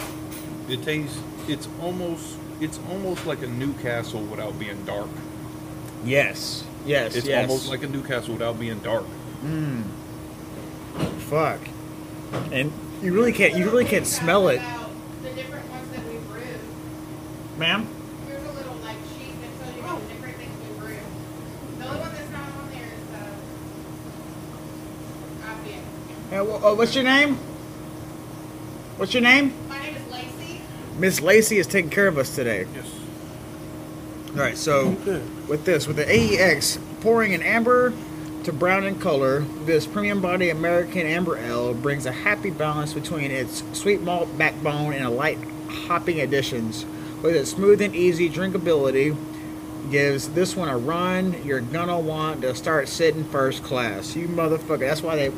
It 0.69 0.81
tastes. 0.83 1.19
It's 1.47 1.67
almost. 1.81 2.37
It's 2.59 2.79
almost 2.89 3.25
like 3.27 3.41
a 3.43 3.47
Newcastle 3.47 4.21
without 4.21 4.57
being 4.59 4.83
dark. 4.85 5.09
Yes. 6.03 6.63
Yes. 6.85 7.15
It's 7.15 7.27
yes. 7.27 7.47
almost 7.47 7.69
like 7.69 7.83
a 7.83 7.87
Newcastle 7.87 8.33
without 8.33 8.59
being 8.59 8.79
dark. 8.79 9.05
Fuck. 11.32 11.61
And 12.51 12.73
you 13.01 13.13
really 13.13 13.32
can't. 13.32 13.55
You 13.55 13.63
really 13.65 13.86
can't 13.86 14.05
smell 14.05 14.49
it, 14.49 14.61
The 15.23 15.29
different 15.32 15.69
ones 15.69 15.89
that 15.91 16.05
we 16.05 16.17
brewed. 16.29 16.59
ma'am. 17.57 17.88
Here's 18.27 18.43
a 18.43 18.51
little 18.51 18.75
like 18.84 18.97
sheet 19.17 19.34
that 19.41 19.49
tells 19.63 19.75
you 19.75 19.82
the 19.82 20.13
different 20.13 20.36
things 20.36 20.51
we 20.61 20.79
brewed. 20.79 20.99
The 21.79 21.86
only 21.88 21.99
one 22.01 22.11
that's 22.13 22.32
not 22.32 22.51
on 22.51 22.69
there 22.71 22.91
is 22.91 23.03
the 26.34 26.36
Opiate. 26.36 26.63
Uh, 26.63 26.71
uh, 26.71 26.75
what's 26.75 26.93
your 26.95 27.05
name? 27.05 27.38
What's 28.97 29.13
your 29.13 29.23
name? 29.23 29.53
My 29.69 29.82
name 29.82 29.95
is 29.95 30.11
Lacey. 30.11 30.61
Miss 30.99 31.21
Lacey 31.21 31.59
is 31.59 31.67
taking 31.67 31.89
care 31.91 32.07
of 32.09 32.17
us 32.17 32.36
today. 32.36 32.67
Yes. 32.75 32.91
All 34.32 34.38
right, 34.38 34.57
so 34.57 34.89
with 35.47 35.63
this, 35.65 35.88
with 35.88 35.95
the 35.95 36.05
AEX, 36.09 36.77
pouring 37.01 37.34
an 37.34 37.41
amber 37.41 37.93
to 38.43 38.53
brown 38.53 38.83
in 38.83 38.99
color, 38.99 39.41
this 39.65 39.85
premium 39.85 40.21
body 40.21 40.49
American 40.49 41.05
Amber 41.05 41.37
Ale 41.37 41.73
brings 41.73 42.05
a 42.05 42.11
happy 42.11 42.49
balance 42.49 42.93
between 42.93 43.29
its 43.31 43.63
sweet 43.73 44.01
malt 44.01 44.35
backbone 44.37 44.93
and 44.93 45.05
a 45.05 45.09
light 45.09 45.37
hopping 45.69 46.19
additions. 46.19 46.85
With 47.21 47.35
its 47.35 47.51
smooth 47.51 47.81
and 47.81 47.95
easy 47.95 48.29
drinkability, 48.29 49.15
gives 49.91 50.29
this 50.29 50.55
one 50.55 50.69
a 50.69 50.77
run 50.77 51.35
you're 51.43 51.59
gonna 51.59 51.99
want 51.99 52.41
to 52.41 52.55
start 52.55 52.87
sitting 52.87 53.23
first 53.25 53.63
class. 53.63 54.15
You 54.15 54.27
motherfucker. 54.27 54.79
That's 54.79 55.01
why 55.03 55.15
they 55.15 55.31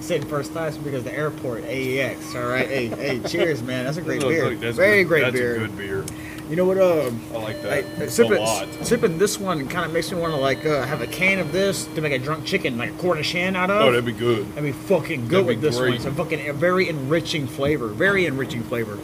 sit 0.00 0.22
in 0.22 0.28
first 0.28 0.52
class 0.52 0.76
because 0.78 1.04
the 1.04 1.14
airport 1.14 1.64
AEX. 1.64 2.34
All 2.34 2.46
right, 2.46 2.66
hey, 2.68 2.86
hey, 2.86 3.20
cheers, 3.28 3.62
man. 3.62 3.84
That's 3.84 3.96
a 3.98 4.02
great 4.02 4.20
beer. 4.20 4.54
that's 4.54 4.76
Very 4.76 5.02
good- 5.02 5.08
great 5.08 5.22
that's 5.24 5.32
beer. 5.36 5.54
a 5.56 5.58
good 5.58 5.76
beer. 5.76 6.04
You 6.50 6.56
know 6.56 6.64
what? 6.64 6.78
Uh, 6.78 7.12
I 7.32 7.36
like 7.36 7.62
that 7.62 8.10
sipping, 8.10 8.38
lot. 8.42 8.66
sipping 8.82 9.18
this 9.18 9.38
one 9.38 9.68
kind 9.68 9.86
of 9.86 9.92
makes 9.92 10.10
me 10.10 10.18
want 10.18 10.34
to 10.34 10.40
like 10.40 10.66
uh, 10.66 10.84
have 10.84 11.00
a 11.00 11.06
can 11.06 11.38
of 11.38 11.52
this 11.52 11.84
to 11.94 12.00
make 12.00 12.12
a 12.12 12.18
drunk 12.18 12.44
chicken, 12.44 12.76
like 12.76 12.90
a 12.90 12.94
Cornish 12.94 13.30
hen 13.30 13.54
out 13.54 13.70
of. 13.70 13.82
Oh, 13.82 13.92
that'd 13.92 14.04
be 14.04 14.10
good. 14.10 14.48
That'd 14.50 14.64
be 14.64 14.72
fucking 14.72 15.28
good 15.28 15.46
That'd 15.46 15.46
with 15.46 15.60
this 15.60 15.78
one. 15.78 15.92
It's 15.92 16.06
a 16.06 16.12
fucking 16.12 16.48
a 16.48 16.52
very 16.52 16.88
enriching 16.88 17.46
flavor. 17.46 17.86
Very 17.86 18.26
enriching 18.26 18.64
flavor. 18.64 18.98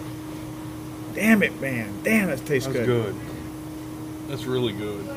Damn 1.14 1.44
it, 1.44 1.60
man. 1.60 1.94
Damn, 2.02 2.30
that 2.30 2.44
tastes 2.44 2.66
That's 2.66 2.84
good. 2.84 3.14
good. 3.14 3.14
That's 4.26 4.44
really 4.44 4.72
good. 4.72 5.08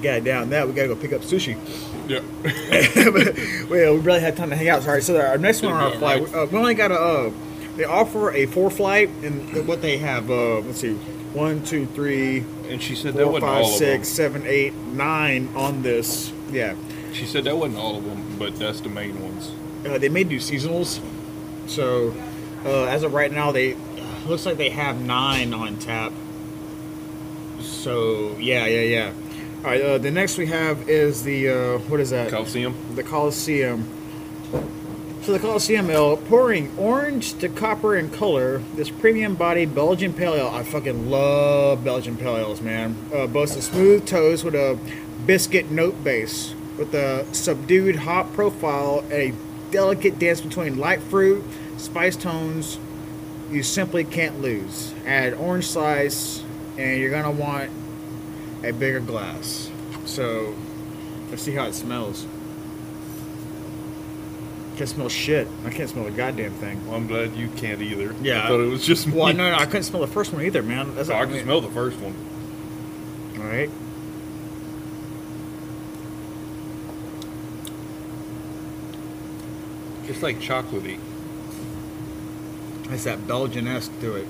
God 0.00 0.22
damn 0.22 0.50
that. 0.50 0.68
We 0.68 0.74
gotta 0.74 0.86
go 0.86 0.94
pick 0.94 1.12
up 1.12 1.22
sushi. 1.22 1.58
Yeah. 2.08 2.20
well, 3.68 3.94
we 3.94 4.00
really 4.00 4.20
had 4.20 4.36
time 4.36 4.50
to 4.50 4.56
hang 4.56 4.68
out. 4.68 4.82
Sorry. 4.82 5.02
So 5.02 5.20
our 5.20 5.38
next 5.38 5.62
one 5.62 5.72
on 5.72 5.92
our 5.92 5.98
flight, 5.98 6.22
uh, 6.34 6.46
we 6.50 6.58
only 6.58 6.74
got 6.74 6.90
a. 6.90 6.98
Uh, 6.98 7.32
they 7.76 7.84
offer 7.84 8.32
a 8.32 8.46
four 8.46 8.70
flight, 8.70 9.08
and 9.22 9.68
what 9.68 9.82
they 9.82 9.98
have. 9.98 10.30
Uh, 10.30 10.60
let's 10.60 10.80
see, 10.80 10.94
one, 10.94 11.62
two, 11.62 11.86
three, 11.86 12.44
and 12.68 12.82
she 12.82 12.96
said 12.96 13.14
that 13.14 13.26
wasn't 13.26 13.44
five, 13.44 13.64
all 13.64 13.70
six, 13.70 14.08
seven, 14.08 14.44
eight, 14.46 14.74
nine 14.74 15.48
on 15.54 15.82
this. 15.82 16.32
Yeah. 16.50 16.72
of 16.72 16.88
them. 16.88 17.14
She 17.14 17.26
said 17.26 17.44
that 17.44 17.56
wasn't 17.56 17.78
all 17.78 17.96
of 17.96 18.04
them, 18.04 18.36
but 18.38 18.56
that's 18.56 18.80
the 18.80 18.88
main 18.88 19.20
ones. 19.22 19.52
Uh, 19.86 19.98
they 19.98 20.08
may 20.08 20.24
do 20.24 20.38
seasonals. 20.38 21.00
So, 21.66 22.14
uh, 22.64 22.84
as 22.84 23.02
of 23.02 23.12
right 23.12 23.30
now, 23.30 23.52
they 23.52 23.76
looks 24.26 24.46
like 24.46 24.56
they 24.56 24.70
have 24.70 25.00
nine 25.00 25.54
on 25.54 25.76
tap. 25.76 26.12
So, 27.60 28.36
yeah, 28.38 28.66
yeah, 28.66 28.80
yeah. 28.80 29.12
All 29.58 29.64
right. 29.64 29.82
Uh, 29.82 29.98
the 29.98 30.10
next 30.10 30.38
we 30.38 30.46
have 30.46 30.88
is 30.88 31.24
the 31.24 31.48
uh, 31.48 31.78
what 31.88 31.98
is 31.98 32.10
that? 32.10 32.30
Coliseum. 32.30 32.76
the 32.94 33.02
Coliseum. 33.02 33.94
So 35.22 35.32
the 35.32 35.40
Coliseum 35.40 35.90
Ale, 35.90 36.16
pouring 36.16 36.74
orange 36.78 37.34
to 37.40 37.48
copper 37.48 37.96
in 37.96 38.08
color, 38.08 38.58
this 38.76 38.88
premium 38.88 39.34
bodied 39.34 39.74
Belgian 39.74 40.14
Pale 40.14 40.34
Ale. 40.36 40.48
I 40.48 40.62
fucking 40.62 41.10
love 41.10 41.84
Belgian 41.84 42.16
Pale 42.16 42.38
Ales, 42.38 42.60
man. 42.62 42.96
Uh, 43.12 43.26
boasts 43.26 43.56
a 43.56 43.62
smooth 43.62 44.06
toast 44.06 44.44
with 44.44 44.54
a 44.54 44.78
biscuit 45.26 45.70
note 45.70 46.02
base, 46.02 46.54
with 46.78 46.94
a 46.94 47.26
subdued 47.34 47.96
hop 47.96 48.32
profile, 48.32 49.00
and 49.10 49.12
a 49.12 49.34
delicate 49.70 50.18
dance 50.18 50.40
between 50.40 50.78
light 50.78 51.02
fruit, 51.02 51.44
spice 51.76 52.16
tones. 52.16 52.78
You 53.50 53.62
simply 53.62 54.04
can't 54.04 54.40
lose. 54.40 54.94
Add 55.04 55.34
orange 55.34 55.66
slice, 55.66 56.44
and 56.78 57.00
you're 57.00 57.10
gonna 57.10 57.32
want 57.32 57.70
a 58.62 58.72
bigger 58.72 59.00
glass. 59.00 59.70
So 60.04 60.54
let's 61.30 61.42
see 61.42 61.52
how 61.52 61.66
it 61.66 61.74
smells. 61.74 62.26
Can't 64.76 64.88
smell 64.88 65.08
shit. 65.08 65.48
I 65.64 65.70
can't 65.70 65.90
smell 65.90 66.06
a 66.06 66.10
goddamn 66.10 66.52
thing. 66.52 66.86
Well, 66.86 66.94
I'm 66.96 67.08
glad 67.08 67.34
you 67.34 67.48
can't 67.56 67.82
either. 67.82 68.14
Yeah. 68.22 68.44
I 68.44 68.48
thought 68.48 68.60
it 68.60 68.70
was 68.70 68.86
just 68.86 69.08
me. 69.08 69.14
Well, 69.14 69.32
no, 69.34 69.50
no, 69.50 69.56
I 69.56 69.66
couldn't 69.66 69.82
smell 69.82 70.02
the 70.02 70.06
first 70.06 70.32
one 70.32 70.44
either, 70.44 70.62
man. 70.62 70.94
That's 70.94 71.08
oh, 71.08 71.12
So 71.12 71.18
I 71.18 71.24
can 71.24 71.32
mean. 71.32 71.42
smell 71.42 71.60
the 71.60 71.70
first 71.70 71.98
one. 71.98 72.14
All 73.38 73.44
right. 73.44 73.70
It's 80.06 80.22
like 80.22 80.38
chocolatey. 80.38 80.98
It's 82.90 83.04
that 83.04 83.26
Belgian-esque 83.26 83.92
to 84.00 84.16
it. 84.16 84.26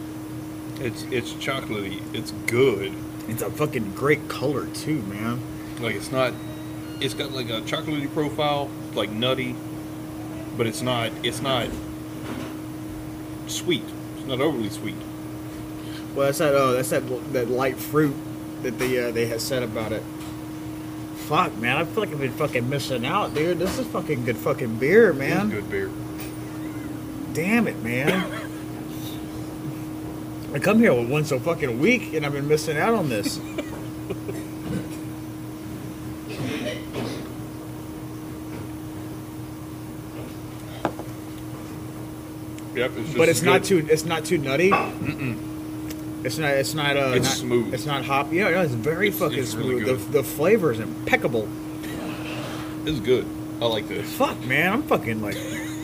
It's 0.81 1.05
it's 1.05 1.33
chocolatey. 1.35 2.03
It's 2.13 2.33
good. 2.47 2.93
It's 3.29 3.43
a 3.43 3.51
fucking 3.51 3.93
great 3.93 4.29
color 4.29 4.67
too, 4.69 5.03
man. 5.03 5.41
Like 5.81 5.95
it's 5.95 6.11
not. 6.11 6.33
It's 7.01 7.15
got 7.15 7.31
like 7.33 7.51
a 7.51 7.61
chocolatey 7.61 8.13
profile, 8.13 8.71
like 8.95 9.11
nutty, 9.11 9.55
but 10.57 10.67
it's 10.67 10.83
not. 10.83 11.13
It's 11.23 11.41
not 11.41 11.69
sweet. 13.47 13.85
It's 14.17 14.27
not 14.27 14.41
overly 14.41 14.71
sweet. 14.71 14.97
Well, 16.15 16.27
that's 16.27 16.39
that. 16.39 16.55
Oh, 16.55 16.73
that's 16.73 16.91
that. 16.91 17.33
That 17.33 17.49
light 17.49 17.77
fruit 17.77 18.17
that 18.63 18.79
they 18.79 18.99
uh, 18.99 19.13
they 19.13 19.27
had 19.27 19.41
said 19.41 19.63
about 19.63 19.93
it. 19.93 20.03
Fuck, 21.29 21.55
man. 21.59 21.77
I 21.77 21.85
feel 21.85 22.05
like 22.05 22.13
I've 22.13 22.21
been 22.21 22.33
fucking 22.33 22.69
missing 22.69 23.05
out, 23.05 23.35
dude. 23.35 23.59
This 23.59 23.79
is 23.79 23.87
fucking 23.89 24.25
good 24.25 24.39
fucking 24.39 24.77
beer, 24.79 25.13
man. 25.13 25.51
good 25.51 25.71
beer. 25.71 25.91
Damn 27.35 27.69
it, 27.69 27.83
man. 27.83 28.47
I 30.53 30.59
come 30.59 30.79
here 30.79 30.95
once 30.95 31.31
a 31.31 31.39
fucking 31.39 31.79
week, 31.79 32.15
and 32.15 32.25
I've 32.25 32.33
been 32.33 32.49
missing 32.49 32.77
out 32.79 32.95
on 32.95 33.09
this. 33.09 33.39
Yep. 42.75 42.91
It's 42.97 43.07
just 43.07 43.17
but 43.19 43.29
it's 43.29 43.41
as 43.41 43.45
not 43.45 43.63
good. 43.63 43.87
too 43.87 43.87
it's 43.93 44.05
not 44.05 44.25
too 44.25 44.39
nutty. 44.39 44.71
It's 46.25 46.39
not 46.39 46.51
it's 46.51 46.75
not 46.75 46.97
uh 46.97 47.13
It's 47.15 47.27
not- 47.29 47.37
smooth. 47.37 47.75
It's 47.75 47.87
not 47.87 48.05
hop. 48.05 48.33
Yeah, 48.33 48.51
no, 48.51 48.63
it's 48.63 48.75
very 48.75 49.09
It's- 49.09 49.21
fucking 49.21 49.39
it's 49.39 49.55
really 49.55 49.81
smooth. 49.83 49.85
good. 49.87 49.99
the 50.13 50.19
the 50.19 50.23
flavor 50.23 50.73
is 50.73 50.81
impeccable. 50.81 51.49
It's 52.87 53.01
good. 53.01 53.27
I 53.61 53.67
like 53.67 53.89
this. 53.89 54.11
Fuck, 54.15 54.45
man, 54.45 54.73
I'm 54.73 54.83
fucking 54.83 55.21
like 55.21 55.37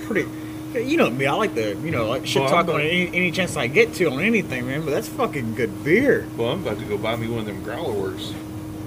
pretty. 0.06 0.28
You 0.74 0.96
know 0.96 1.08
me, 1.10 1.26
I 1.26 1.34
like 1.34 1.54
the 1.54 1.76
you 1.76 1.90
know 1.90 2.08
like 2.08 2.26
shit 2.26 2.42
Well, 2.42 2.50
talk 2.50 2.68
on 2.68 2.80
any, 2.80 3.06
any 3.08 3.30
chance 3.30 3.56
I 3.56 3.66
get 3.68 3.94
to 3.94 4.10
on 4.10 4.20
anything, 4.20 4.66
man. 4.66 4.84
But 4.84 4.90
that's 4.90 5.08
fucking 5.08 5.54
good 5.54 5.84
beer. 5.84 6.26
Well, 6.36 6.50
I'm 6.50 6.66
about 6.66 6.78
to 6.80 6.84
go 6.84 6.98
buy 6.98 7.16
me 7.16 7.28
one 7.28 7.40
of 7.40 7.46
them 7.46 7.62
growler 7.62 7.92
works. 7.92 8.32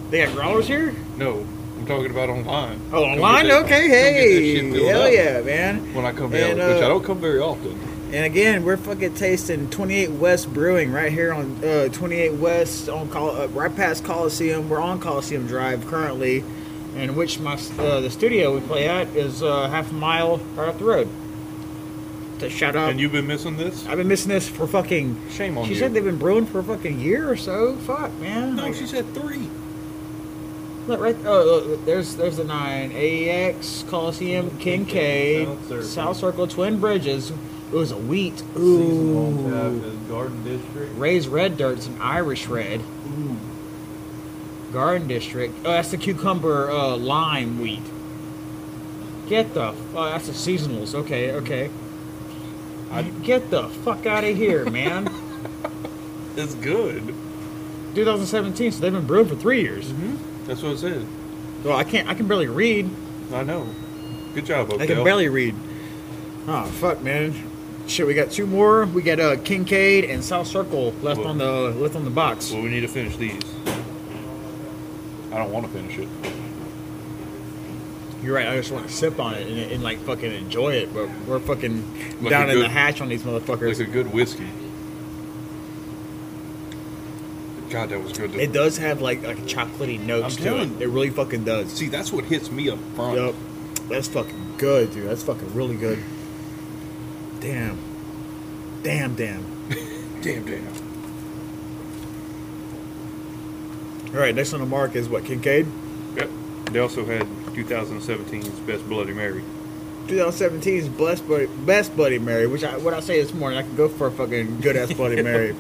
They 0.10 0.26
got 0.26 0.36
growlers 0.36 0.68
here. 0.68 0.94
No, 1.18 1.46
I'm 1.78 1.86
talking 1.86 2.12
about 2.12 2.30
online. 2.30 2.82
Oh, 2.92 3.04
online? 3.04 3.48
that- 3.48 3.64
Okay, 3.64 3.82
come 3.82 3.90
get 3.90 4.72
that 4.72 4.78
hey, 4.80 4.86
hell 4.88 5.10
yeah, 5.12 5.42
man. 5.42 5.94
When 5.94 6.06
I 6.06 6.12
come 6.12 6.32
down, 6.32 6.52
And, 6.52 6.60
which 6.60 6.82
uh, 6.84 6.86
I 6.86 6.90
don't 6.90 7.04
come 7.04 7.20
very 7.20 7.40
often. 7.40 7.80
And 8.14 8.26
again, 8.26 8.64
we're 8.64 8.78
fucking 8.78 9.16
tasting 9.16 9.70
28 9.70 10.12
West 10.12 10.54
Brewing 10.54 10.94
right 10.94 11.12
here 11.12 11.34
on 11.34 11.62
uh, 11.64 11.90
28 11.90 12.36
West 12.36 12.88
on 12.88 13.10
Col- 13.10 13.36
uh, 13.36 13.48
right 13.48 13.74
past 13.76 14.06
Coliseum. 14.06 14.70
We're 14.70 14.80
on 14.80 15.00
Coliseum 15.02 15.46
Drive 15.46 15.86
currently, 15.88 16.42
and 16.96 17.18
which 17.18 17.40
my 17.40 17.56
uh, 17.78 18.00
the 18.00 18.10
studio 18.10 18.54
we 18.56 18.62
play 18.62 18.88
at 18.88 19.08
is 19.10 19.44
uh, 19.44 19.70
half 19.70 19.92
a 19.92 19.94
mile 19.94 20.38
right 20.56 20.70
up 20.70 20.78
the 20.80 20.86
road. 20.86 21.10
To 22.40 22.50
shout 22.50 22.76
out, 22.76 22.92
And 22.92 23.00
you've 23.00 23.12
been 23.12 23.26
missing 23.26 23.58
this? 23.58 23.88
I've 23.88 23.98
been 23.98 24.08
missing 24.08 24.30
this 24.30 24.48
for 24.48 24.68
fucking. 24.68 25.30
Shame 25.32 25.58
on 25.58 25.66
She 25.66 25.70
you. 25.70 25.76
She 25.76 25.80
said 25.80 25.94
they've 25.94 26.04
been 26.04 26.20
brewing 26.20 26.46
for 26.46 26.60
a 26.60 26.64
fucking 26.64 27.00
year 27.00 27.30
or 27.30 27.36
so. 27.36 27.76
Fuck, 27.78 28.14
man. 28.20 28.56
No, 28.56 28.64
Like, 28.64 28.76
she 28.76 28.86
said 28.86 29.12
three. 29.14 29.50
Look 30.88 31.00
right. 31.02 31.18
Oh, 31.26 31.44
look, 31.44 31.86
there's 31.86 32.16
there's 32.16 32.38
the 32.38 32.46
nine. 32.46 32.92
AEX 32.94 33.84
Coliseum 33.90 34.58
Kincaid 34.58 35.48
South 35.48 35.68
Circle. 35.68 35.84
South 35.84 36.18
Circle 36.18 36.48
Twin 36.48 36.80
Bridges. 36.80 37.32
It 37.32 37.76
was 37.76 37.92
a 37.92 37.98
wheat. 37.98 38.38
Tap 38.38 38.56
Ooh. 38.58 39.84
is 39.84 39.96
Garden 40.08 40.44
District. 40.46 40.98
Ray's 40.98 41.28
Red 41.28 41.58
Dirt's 41.58 41.88
an 41.88 41.98
Irish 42.00 42.48
red. 42.48 42.80
Ooh. 42.80 43.36
Garden 44.72 45.08
District. 45.10 45.54
Oh, 45.66 45.72
that's 45.72 45.92
the 45.92 45.98
cucumber 45.98 46.72
uh, 46.72 46.96
lime 46.96 47.60
wheat. 47.60 47.84
Get 49.28 49.54
the. 49.54 49.74
Oh, 49.94 50.06
that's 50.06 50.28
the 50.28 50.34
seasonals. 50.34 50.96
Okay, 50.96 51.34
okay. 51.34 51.70
Get 53.24 53.50
the 53.50 53.68
fuck 53.70 54.06
out 54.06 54.24
of 54.24 54.36
here, 54.36 54.66
man. 54.70 55.10
It's 56.36 56.56
good. 56.56 57.14
2017, 57.96 58.72
so 58.72 58.80
they've 58.80 58.92
been 58.92 59.06
brewing 59.08 59.28
for 59.28 59.36
three 59.36 59.62
years. 59.62 59.92
That's 60.46 60.62
what 60.62 60.74
it 60.74 60.78
said. 60.80 61.06
Well, 61.64 61.76
I 61.78 61.84
can't. 61.84 62.08
I 62.08 62.14
can 62.14 62.28
barely 62.28 62.48
read. 62.48 62.90
I 63.34 63.44
know. 63.44 63.68
Good 64.34 64.46
job, 64.46 64.70
Oakdale. 64.72 64.82
I 64.82 64.86
can 64.88 65.04
barely 65.04 65.28
read. 65.30 65.56
Oh 66.48 66.66
fuck, 66.66 67.02
man. 67.02 67.34
Shit, 67.88 68.06
we 68.06 68.14
got 68.14 68.32
two 68.32 68.46
more. 68.46 68.86
We 68.86 69.02
got 69.02 69.20
uh, 69.20 69.38
Kincaid 69.38 70.06
and 70.06 70.24
South 70.24 70.48
Circle 70.48 70.94
left 71.02 71.20
Well- 71.20 71.30
on 71.30 71.38
the 71.40 71.52
left 71.52 71.96
on 71.96 72.04
the 72.06 72.10
box. 72.12 72.52
Well, 72.52 72.62
we 72.62 72.70
need 72.70 72.82
to 72.82 72.88
finish 72.88 73.18
these. 73.18 73.42
I 75.32 75.38
don't 75.40 75.52
want 75.52 75.66
to 75.66 75.72
finish 75.72 75.98
it. 75.98 76.08
You're 78.28 78.36
right. 78.36 78.48
I 78.48 78.58
just 78.58 78.74
want 78.74 78.86
to 78.86 78.94
sip 78.94 79.22
on 79.22 79.36
it 79.36 79.48
and, 79.48 79.58
and 79.72 79.82
like 79.82 80.00
fucking 80.00 80.34
enjoy 80.34 80.74
it, 80.74 80.94
but 80.94 81.10
we're 81.26 81.40
fucking 81.40 82.20
Like 82.22 82.30
down 82.30 82.50
a 82.50 82.56
in 82.56 82.60
the 82.60 82.68
hatch 82.68 83.00
on 83.00 83.08
these 83.08 83.24
motherfuckers. 83.24 83.80
Like 83.80 83.88
a 83.88 83.90
good 83.90 84.12
whiskey. 84.12 84.50
God, 87.70 87.88
that 87.88 88.04
was 88.04 88.12
good. 88.12 88.36
It 88.36 88.52
does 88.52 88.80
have 88.80 89.00
like 89.00 89.24
like 89.24 89.40
a 89.40 89.44
chocolatey 89.44 89.98
notes 90.02 90.36
I'm 90.36 90.38
to 90.40 90.44
telling 90.44 90.76
it. 90.76 90.82
It 90.82 90.88
really 90.90 91.10
fucking 91.10 91.46
does. 91.46 91.72
See, 91.72 91.88
that's 91.88 92.12
what 92.12 92.26
hits 92.26 92.52
me 92.52 92.70
up 92.70 92.80
front. 92.96 93.18
Yup. 93.18 93.36
That's 93.88 94.10
fucking 94.10 94.56
good, 94.58 94.92
dude. 94.92 95.08
That's 95.08 95.24
fucking 95.24 95.54
really 95.54 95.78
good. 95.78 96.04
Damn. 97.40 97.78
Damn, 98.84 99.16
damn. 99.16 99.46
Damn, 100.22 100.46
damn. 100.46 100.68
All 104.14 104.20
right, 104.20 104.36
next 104.36 104.54
on 104.54 104.60
the 104.60 104.66
mark 104.66 104.98
is 104.98 105.08
what 105.08 105.24
Kincaid. 105.24 105.66
Yep. 106.18 106.30
They 106.72 106.80
also 106.80 107.06
had 107.06 107.26
2017's 107.58 108.60
Best 108.60 108.88
Bloody 108.88 109.14
Mary. 109.14 109.44
2017's 110.08 110.88
best 110.88 111.28
buddy, 111.28 111.48
best 111.48 111.96
Bloody 111.96 112.20
Mary, 112.20 112.48
which 112.48 112.64
I 112.64 112.78
what 112.78 112.94
I 112.94 113.00
say 113.02 113.22
this 113.22 113.34
morning, 113.34 113.60
I 113.60 113.64
could 113.64 113.76
go 113.76 113.90
for 113.90 114.08
a 114.08 114.12
fucking 114.12 114.62
good 114.62 114.78
ass 114.78 114.94
Bloody 114.94 115.22
Mary. 115.24 115.56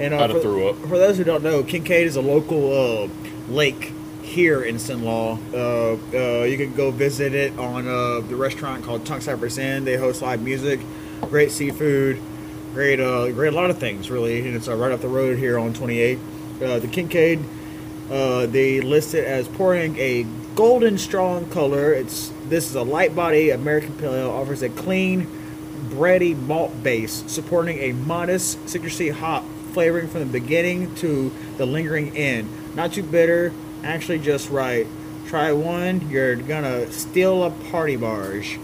And 0.00 0.12
uh, 0.14 0.24
I'd 0.24 0.32
for, 0.32 0.40
threw 0.40 0.68
up. 0.68 0.76
for 0.76 0.98
those 0.98 1.16
who 1.16 1.24
don't 1.24 1.44
know, 1.44 1.62
Kincaid 1.62 2.06
is 2.06 2.16
a 2.16 2.22
local 2.22 3.04
uh, 3.04 3.08
lake 3.48 3.92
here 4.22 4.62
in 4.62 4.76
Cenla. 4.76 5.38
Uh, 5.52 6.16
uh, 6.16 6.44
you 6.44 6.56
can 6.56 6.74
go 6.74 6.90
visit 6.90 7.34
it 7.34 7.56
on 7.58 7.86
uh, 7.86 8.20
the 8.26 8.34
restaurant 8.34 8.84
called 8.84 9.06
Tunk's 9.06 9.26
Cypress 9.26 9.58
Inn. 9.58 9.84
They 9.84 9.96
host 9.96 10.22
live 10.22 10.42
music, 10.42 10.80
great 11.20 11.52
seafood, 11.52 12.20
great, 12.72 12.98
uh, 12.98 13.30
great 13.30 13.52
a 13.52 13.56
lot 13.56 13.70
of 13.70 13.78
things 13.78 14.10
really. 14.10 14.40
And 14.46 14.56
it's 14.56 14.66
uh, 14.66 14.74
right 14.74 14.90
up 14.90 15.02
the 15.02 15.08
road 15.08 15.38
here 15.38 15.58
on 15.58 15.74
28. 15.74 16.18
Uh, 16.60 16.78
the 16.80 16.88
Kincaid, 16.88 17.44
uh, 18.10 18.46
they 18.46 18.80
list 18.80 19.14
it 19.14 19.24
as 19.24 19.46
pouring 19.46 19.96
a 19.98 20.26
golden 20.54 20.98
strong 20.98 21.48
color. 21.50 21.92
It's 21.92 22.32
this 22.48 22.68
is 22.68 22.74
a 22.74 22.82
light 22.82 23.14
body 23.14 23.50
American 23.50 23.92
pale 23.96 24.14
ale 24.14 24.30
offers 24.30 24.62
a 24.62 24.68
clean, 24.68 25.26
bready 25.90 26.36
malt 26.36 26.82
base, 26.82 27.24
supporting 27.26 27.78
a 27.78 27.92
modest 27.92 28.58
citrusy 28.66 29.12
hop 29.12 29.44
flavoring 29.72 30.08
from 30.08 30.20
the 30.20 30.26
beginning 30.26 30.94
to 30.96 31.32
the 31.56 31.66
lingering 31.66 32.16
end. 32.16 32.48
Not 32.74 32.92
too 32.92 33.02
bitter, 33.02 33.52
actually 33.82 34.18
just 34.20 34.50
right. 34.50 34.86
Try 35.26 35.52
one, 35.52 36.10
you're 36.10 36.36
gonna 36.36 36.90
steal 36.92 37.44
a 37.44 37.50
party 37.50 37.96
barge. 37.96 38.58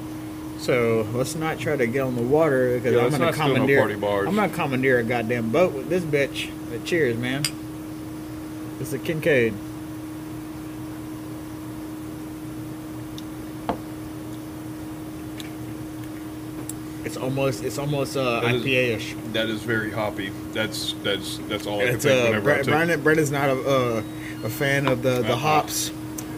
So 0.59 1.09
let's 1.14 1.34
not 1.34 1.59
try 1.59 1.74
to 1.74 1.86
get 1.86 2.01
on 2.03 2.16
the 2.16 2.22
water 2.22 2.74
because 2.76 2.95
Yeah, 2.95 3.05
I'm 3.05 3.11
gonna 3.11 3.24
not 3.26 3.34
steal 3.34 3.49
no 3.49 3.53
commandeer. 3.55 3.78
party 3.78 3.95
barge. 3.97 4.28
I'm 4.28 4.34
gonna 4.36 4.53
commandeer 4.53 4.99
a 4.99 5.03
goddamn 5.03 5.51
boat 5.51 5.72
with 5.72 5.88
this 5.88 6.05
bitch. 6.05 6.51
But 6.70 6.84
cheers, 6.84 7.16
man. 7.16 7.45
It's 8.78 8.93
a 8.93 8.99
Kincaid. 8.99 9.55
It's 17.11 17.16
almost 17.16 17.64
it's 17.64 17.76
almost 17.76 18.16
uh, 18.16 18.40
IPA 18.44 18.94
ish. 18.96 19.16
That 19.32 19.48
is 19.48 19.61
very 19.64 19.90
hoppy. 19.90 20.30
That's 20.52 20.92
that's 21.02 21.38
that's 21.48 21.66
all 21.66 21.80
I 21.80 21.86
can 21.86 21.94
It's 21.96 22.04
think 22.04 22.20
uh, 22.22 22.26
whenever 22.28 22.52
I 22.52 22.62
Bre-. 22.62 22.70
Brandon, 22.70 23.00
Brandon's 23.02 23.30
not 23.32 23.48
a 23.50 23.61
uh, 23.68 24.02
a 24.44 24.48
fan 24.48 24.86
of 24.86 25.02
the 25.02 25.20
the 25.22 25.30
Uh-uh. 25.32 25.36
hops. 25.36 25.90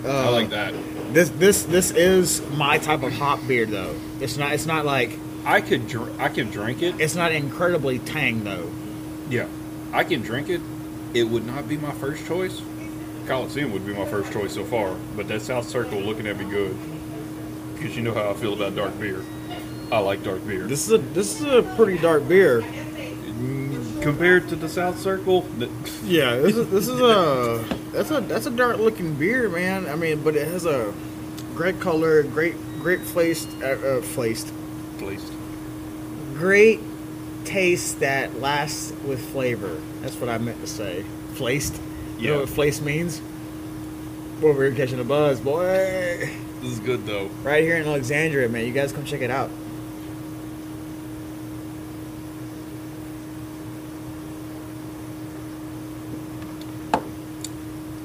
Uh, 0.03 0.09
I 0.09 0.29
like 0.31 0.49
that. 0.49 0.73
This 1.13 1.29
this 1.29 1.65
this 1.65 1.91
is 1.91 2.41
my 2.53 2.79
type 2.79 3.03
of 3.03 3.13
hop 3.13 3.47
beer 3.47 3.67
though. 3.67 3.95
It's 4.19 4.39
not 4.39 4.53
it's 4.55 4.65
not 4.65 4.87
like 4.87 5.11
I 5.45 5.61
could 5.61 5.89
dr- 5.89 6.19
I 6.19 6.31
can 6.31 6.51
drink 6.51 6.81
it. 6.83 6.99
it's 6.99 7.15
not 7.15 7.33
incredibly 7.33 7.99
tang 7.99 8.43
though. 8.45 8.73
Yeah, 9.29 9.49
I 9.93 10.05
can 10.05 10.23
drink 10.23 10.49
it. 10.49 10.63
It 11.13 11.25
would 11.25 11.45
not 11.45 11.69
be 11.69 11.77
my 11.77 11.93
first 11.93 12.25
choice. 12.27 12.63
Coliseum 13.27 13.73
would 13.75 13.85
be 13.85 13.93
my 13.93 14.07
first 14.07 14.33
choice 14.33 14.55
so 14.55 14.65
far, 14.65 14.97
but 15.17 15.29
that 15.29 15.43
South 15.43 15.69
Circle 15.69 16.01
looking 16.01 16.27
at 16.27 16.39
me 16.39 16.47
good. 16.47 16.75
Because 17.75 17.95
you 17.95 18.03
know 18.03 18.15
how 18.15 18.31
I 18.31 18.33
feel 18.35 18.55
about 18.55 18.75
dark 18.75 18.99
beer. 18.99 19.23
I 19.93 19.99
like 19.99 20.23
dark 20.23 20.47
beer. 20.47 20.65
This 20.67 20.87
is 20.89 20.93
a 20.95 20.99
this 20.99 21.39
is 21.39 21.47
a 21.47 21.63
pretty 21.77 21.99
dark 21.99 22.27
beer. 22.27 22.63
Mm, 22.63 24.01
compared 24.01 24.49
to 24.49 24.57
the 24.57 24.67
South 24.67 24.99
Circle, 24.99 25.47
Yeah, 26.03 26.37
this 26.37 26.57
is 26.57 26.71
this 26.71 26.89
is 26.89 26.99
a 26.99 27.63
that's 27.93 28.11
a 28.11 28.23
that's 28.23 28.47
a 28.47 28.51
dark 28.51 28.79
looking 28.79 29.15
beer, 29.15 29.51
man. 29.51 29.87
I 29.87 29.97
mean, 29.97 30.23
but 30.23 30.35
it 30.35 30.49
has 30.49 30.65
a 30.65 30.95
great 31.55 31.79
color, 31.79 32.23
great 32.23 32.55
great 32.81 33.01
flaced 33.01 33.51
uh, 33.63 33.67
uh, 33.67 34.01
flaced, 34.01 34.51
placed. 34.97 35.31
great 36.33 36.81
taste 37.45 38.01
that 38.01 38.41
lasts 38.41 38.95
with 39.05 39.21
flavor. 39.31 39.79
That's 40.01 40.17
what 40.17 40.31
I 40.31 40.39
meant 40.39 40.63
to 40.63 40.67
say. 40.67 41.05
Flaced. 41.35 41.79
You 42.19 42.31
know 42.31 42.41
what 42.41 42.49
flaced 42.49 42.81
means? 42.81 43.21
Boy, 44.41 44.53
we're 44.57 44.73
catching 44.73 45.01
a 45.01 45.05
buzz, 45.05 45.39
boy. 45.39 46.31
This 46.63 46.73
is 46.73 46.81
good 46.81 47.05
though. 47.05 47.27
Right 47.43 47.63
here 47.63 47.77
in 47.77 47.87
Alexandria, 47.87 48.49
man. 48.49 48.65
You 48.65 48.73
guys 48.73 48.91
come 48.91 49.05
check 49.05 49.21
it 49.21 49.31
out. 49.31 49.51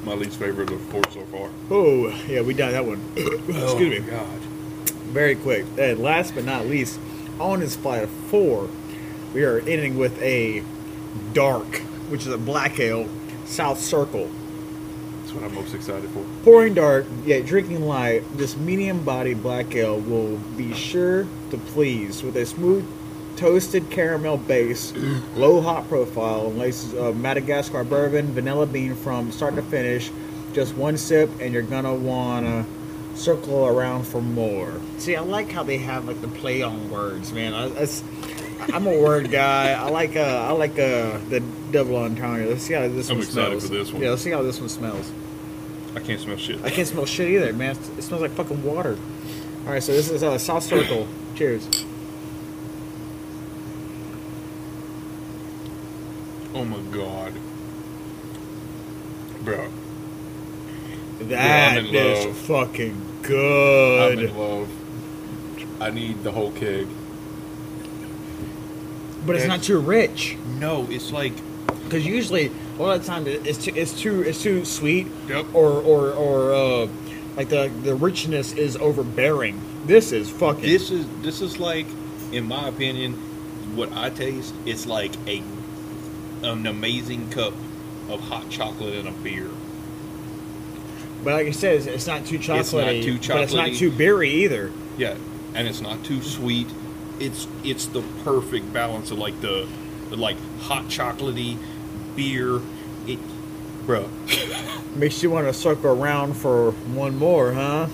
My 0.07 0.13
least 0.13 0.39
favorite 0.39 0.71
of 0.71 0.79
four 0.83 1.03
so 1.11 1.21
far. 1.25 1.49
Oh, 1.69 2.07
yeah, 2.29 2.39
we 2.39 2.53
done 2.53 2.71
that 2.71 2.85
one. 2.85 3.01
Oh, 3.17 3.73
Excuse 3.73 3.99
me. 3.99 4.05
Oh, 4.07 4.09
God. 4.09 4.39
very 5.11 5.35
quick. 5.35 5.65
And 5.77 5.99
last 5.99 6.33
but 6.33 6.45
not 6.45 6.65
least, 6.65 6.97
on 7.41 7.59
this 7.59 7.75
flight 7.75 8.03
of 8.03 8.09
four, 8.09 8.69
we 9.33 9.43
are 9.43 9.59
ending 9.59 9.97
with 9.97 10.17
a 10.21 10.63
dark, 11.33 11.79
which 12.09 12.21
is 12.21 12.27
a 12.31 12.37
black 12.37 12.79
ale, 12.79 13.09
South 13.45 13.81
Circle. 13.81 14.29
That's 15.19 15.33
what 15.33 15.43
I'm 15.43 15.53
most 15.53 15.73
excited 15.73 16.09
for. 16.11 16.23
Pouring 16.43 16.73
dark, 16.73 17.05
yet 17.25 17.45
drinking 17.45 17.81
light, 17.81 18.23
this 18.37 18.55
medium 18.55 19.03
body 19.03 19.33
black 19.33 19.75
ale 19.75 19.99
will 19.99 20.37
be 20.55 20.73
sure 20.73 21.27
to 21.51 21.57
please 21.57 22.23
with 22.23 22.37
a 22.37 22.45
smooth 22.45 22.87
toasted 23.37 23.89
caramel 23.89 24.37
base, 24.37 24.93
low 25.35 25.61
hop 25.61 25.87
profile, 25.87 26.47
and 26.47 26.57
laces 26.57 26.93
of 26.93 27.15
Madagascar 27.15 27.83
bourbon, 27.83 28.33
vanilla 28.33 28.65
bean 28.65 28.95
from 28.95 29.31
start 29.31 29.55
to 29.55 29.61
finish. 29.61 30.11
Just 30.53 30.75
one 30.75 30.97
sip, 30.97 31.29
and 31.39 31.53
you're 31.53 31.61
gonna 31.61 31.93
wanna 31.93 32.65
circle 33.15 33.67
around 33.67 34.03
for 34.05 34.21
more. 34.21 34.73
See, 34.97 35.15
I 35.15 35.21
like 35.21 35.51
how 35.51 35.63
they 35.63 35.77
have 35.77 36.07
like 36.07 36.19
the 36.21 36.27
play 36.27 36.61
on 36.61 36.89
words, 36.89 37.31
man. 37.31 37.53
I, 37.53 37.67
that's, 37.69 38.03
I'm 38.73 38.87
a 38.87 38.99
word 39.01 39.31
guy. 39.31 39.73
I 39.73 39.89
like 39.89 40.15
uh, 40.15 40.47
I 40.49 40.51
like 40.51 40.71
uh, 40.71 41.19
the 41.29 41.43
double 41.71 41.97
entendre. 41.97 42.47
Let's 42.47 42.63
see 42.63 42.73
how 42.73 42.87
this 42.87 43.09
I'm 43.09 43.17
one 43.17 43.25
excited 43.25 43.61
smells. 43.61 43.67
for 43.67 43.73
this 43.75 43.91
one. 43.91 44.01
Yeah, 44.01 44.09
let's 44.11 44.21
see 44.21 44.31
how 44.31 44.41
this 44.41 44.59
one 44.59 44.69
smells. 44.69 45.11
I 45.95 45.99
can't 45.99 46.19
smell 46.19 46.37
shit. 46.37 46.63
I 46.63 46.69
can't 46.69 46.87
smell 46.87 47.05
shit 47.05 47.29
either, 47.29 47.53
man. 47.53 47.75
It 47.97 48.01
smells 48.03 48.21
like 48.21 48.31
fucking 48.31 48.63
water. 48.63 48.97
All 49.65 49.73
right, 49.73 49.83
so 49.83 49.91
this 49.91 50.09
is 50.09 50.23
uh, 50.23 50.37
South 50.37 50.63
Circle. 50.63 51.07
Cheers. 51.35 51.67
Oh 56.57 56.65
my 56.65 56.79
god. 56.91 57.33
Bro, 59.43 59.69
That 61.19 61.77
I'm 61.77 61.85
is 61.85 62.25
love. 62.25 62.37
fucking 62.37 62.91
I'm 62.91 63.21
good. 63.21 64.19
in 64.23 64.37
love. 64.37 64.69
I 65.79 65.91
need 65.91 66.23
the 66.23 66.31
whole 66.31 66.51
keg. 66.51 66.87
But 69.25 69.35
it's 69.35 69.45
not 69.45 69.61
too 69.61 69.77
rich. 69.79 70.35
No, 70.59 70.87
it's 70.89 71.11
like 71.11 71.33
Because 71.83 72.05
usually, 72.07 72.51
a 72.79 72.81
lot 72.81 72.99
of 72.99 73.05
times 73.05 73.27
it's 73.27 73.63
too, 73.63 73.73
it's 73.75 73.93
too, 74.01 74.23
it's 74.23 74.41
too 74.41 74.65
sweet, 74.65 75.07
Yep. 75.29 75.45
or 75.53 75.71
or 75.73 76.11
or 76.13 76.53
uh, 76.53 76.87
like 77.35 77.49
the 77.49 77.69
the 77.83 77.93
richness 77.93 78.53
is 78.53 78.75
overbearing. 78.77 79.61
This 79.85 80.11
is 80.11 80.27
fucking. 80.29 80.63
this 80.63 80.89
is 80.89 81.05
this 81.21 81.41
is 81.41 81.59
like, 81.59 81.85
in 82.31 82.47
my 82.47 82.67
opinion, 82.67 83.13
what 83.75 83.91
I 83.93 84.09
taste. 84.09 84.53
It's 84.65 84.85
like 84.87 85.11
a 85.27 85.43
an 86.43 86.65
amazing 86.67 87.29
cup 87.29 87.53
of 88.09 88.19
hot 88.21 88.49
chocolate 88.49 88.95
and 88.95 89.07
a 89.07 89.11
beer. 89.11 89.49
but 91.23 91.33
like 91.33 91.47
I 91.47 91.51
said, 91.51 91.75
it's, 91.77 91.85
it's 91.87 92.07
not 92.07 92.25
too 92.25 92.39
chocolatey. 92.39 92.59
It's 92.59 92.73
not 92.73 92.89
too 92.91 93.33
But 93.33 93.41
it's 93.43 93.53
not 93.53 93.73
too 93.73 93.91
beery 93.91 94.29
either. 94.29 94.71
Yeah, 94.97 95.15
and 95.53 95.67
it's 95.67 95.81
not 95.81 96.03
too 96.03 96.21
sweet. 96.21 96.67
it's 97.19 97.47
it's 97.63 97.85
the 97.87 98.01
perfect 98.23 98.71
balance 98.71 99.11
of 99.11 99.17
like 99.17 99.39
the 99.41 99.67
like 100.11 100.37
hot 100.61 100.85
chocolatey 100.85 101.57
beer. 102.15 102.61
It, 103.07 103.19
bro. 103.85 104.09
Makes 104.95 105.21
you 105.21 105.29
want 105.29 105.47
to 105.47 105.53
circle 105.53 105.91
around 105.91 106.33
for 106.35 106.71
one 106.71 107.17
more, 107.17 107.53
huh? 107.53 107.87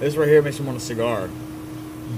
This 0.00 0.16
right 0.16 0.28
here 0.28 0.42
makes 0.42 0.60
me 0.60 0.66
want 0.66 0.78
a 0.78 0.80
cigar. 0.80 1.30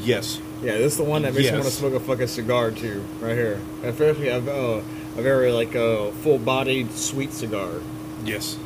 yes. 0.01 0.41
Yeah, 0.63 0.79
this 0.79 0.93
is 0.93 0.99
the 0.99 1.05
one 1.05 1.23
that 1.23 1.35
makes 1.35 1.51
me 1.51 1.53
want 1.53 1.65
to 1.65 1.71
smoke 1.71 1.95
a 1.95 2.01
fucking 2.01 2.29
cigar 2.29 2.71
too, 2.71 3.05
right 3.21 3.35
here. 3.35 3.61
Especially 3.83 4.29
a, 4.29 4.39
uh, 4.39 4.83
a 5.17 5.23
very 5.23 5.53
like 5.53 5.77
uh, 5.77 6.11
full-bodied 6.11 6.93
sweet 6.93 7.33
cigar. 7.33 7.81
Yes. 8.25 8.59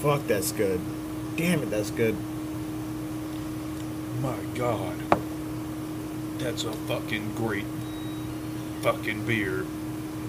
Fuck, 0.00 0.26
that's 0.26 0.52
good. 0.52 0.80
Damn 1.36 1.62
it, 1.62 1.70
that's 1.70 1.90
good. 1.90 2.16
My 4.22 4.36
God. 4.54 4.96
That's 6.38 6.64
a 6.64 6.72
fucking 6.72 7.34
great 7.34 7.66
fucking 8.82 9.26
beer. 9.26 9.66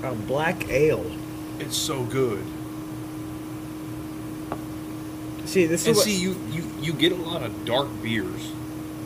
A 0.03 0.13
black 0.13 0.69
ale. 0.69 1.11
It's 1.59 1.77
so 1.77 2.03
good. 2.03 2.43
See, 5.45 5.65
this 5.65 5.85
And 5.85 5.91
is 5.91 5.97
what, 5.97 6.05
see, 6.05 6.17
you, 6.17 6.35
you 6.51 6.63
you 6.81 6.93
get 6.93 7.11
a 7.11 7.15
lot 7.15 7.41
of 7.41 7.65
dark 7.65 7.87
beers 8.01 8.51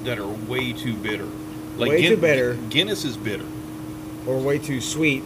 that 0.03 0.19
are 0.19 0.27
way 0.27 0.73
too 0.73 0.95
bitter. 0.95 1.27
Way 1.77 2.07
too 2.07 2.17
bitter. 2.17 2.55
Guinness 2.69 3.05
is 3.05 3.17
bitter, 3.17 3.45
or 4.27 4.37
way 4.37 4.59
too 4.59 4.81
sweet. 4.81 5.23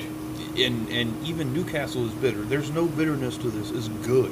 and 0.57 0.87
and 0.89 1.27
even 1.27 1.53
Newcastle 1.53 2.05
is 2.05 2.13
bitter. 2.13 2.41
There's 2.43 2.71
no 2.71 2.85
bitterness 2.85 3.37
to 3.37 3.49
this. 3.49 3.71
It's 3.71 3.87
good. 4.05 4.31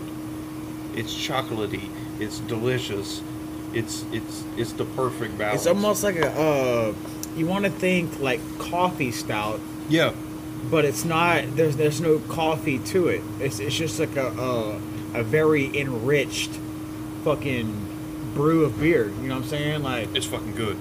It's 0.96 1.14
chocolatey. 1.14 1.89
It's 2.20 2.39
delicious. 2.39 3.22
It's 3.74 4.06
it's 4.12 4.44
it's 4.56 4.74
the 4.74 4.86
perfect 4.86 5.38
balance. 5.38 5.62
It's 5.62 5.68
almost 5.68 6.04
like 6.04 6.16
a 6.18 6.30
uh, 6.30 6.94
you 7.36 7.48
want 7.48 7.66
to 7.66 7.72
think 7.72 8.20
like 8.20 8.39
coffee 8.60 9.12
stout, 9.12 9.60
yeah. 9.89 10.14
but 10.70 10.86
it's 10.86 11.04
not. 11.04 11.56
There's 11.56 11.76
there's 11.76 12.00
no 12.00 12.20
coffee 12.20 12.80
to 12.80 13.08
it. 13.08 13.22
It's 13.39 13.60
it's 13.60 13.76
just 13.76 14.00
like 14.00 14.16
a 14.16 14.28
a, 14.28 14.76
a 15.16 15.24
very 15.24 15.76
enriched 15.78 16.52
fucking 17.24 17.83
brew 18.34 18.66
of 18.66 18.80
beer. 18.80 19.06
You 19.22 19.28
know 19.30 19.36
what 19.36 19.44
I'm 19.44 19.50
saying? 19.50 19.84
Like 19.84 20.16
It's 20.16 20.26
fucking 20.26 20.54
good. 20.56 20.78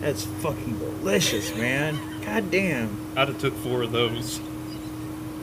that's 0.00 0.24
fucking 0.24 0.78
delicious, 0.78 1.54
man. 1.56 1.98
God 2.24 2.50
damn. 2.50 2.96
I'd 3.16 3.28
have 3.28 3.38
took 3.38 3.54
four 3.56 3.82
of 3.82 3.92
those. 3.92 4.40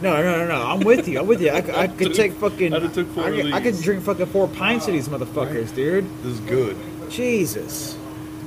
No, 0.02 0.16
no, 0.22 0.38
no, 0.38 0.48
no. 0.48 0.66
I'm 0.66 0.80
with 0.80 1.08
you. 1.10 1.20
I'm 1.20 1.28
with 1.28 1.42
you. 1.42 1.52
I, 1.52 1.62
could- 1.62 1.76
I 1.76 1.88
could 2.00 2.14
take 2.14 2.34
fucking. 2.34 2.74
I'd 2.74 2.84
have 2.84 2.94
took 2.94 3.08
four 3.10 3.26
I 3.26 3.30
of 3.30 3.36
could, 3.36 3.54
I 3.54 3.62
could 3.62 3.82
drink 3.82 4.04
fucking 4.04 4.28
four 4.28 4.48
pints 4.48 4.88
of 4.88 4.94
these 4.94 5.10
motherfuckers, 5.10 5.76
dude. 5.76 6.06
This 6.24 6.34
is 6.34 6.40
good. 6.42 6.78
Jesus. 7.10 7.98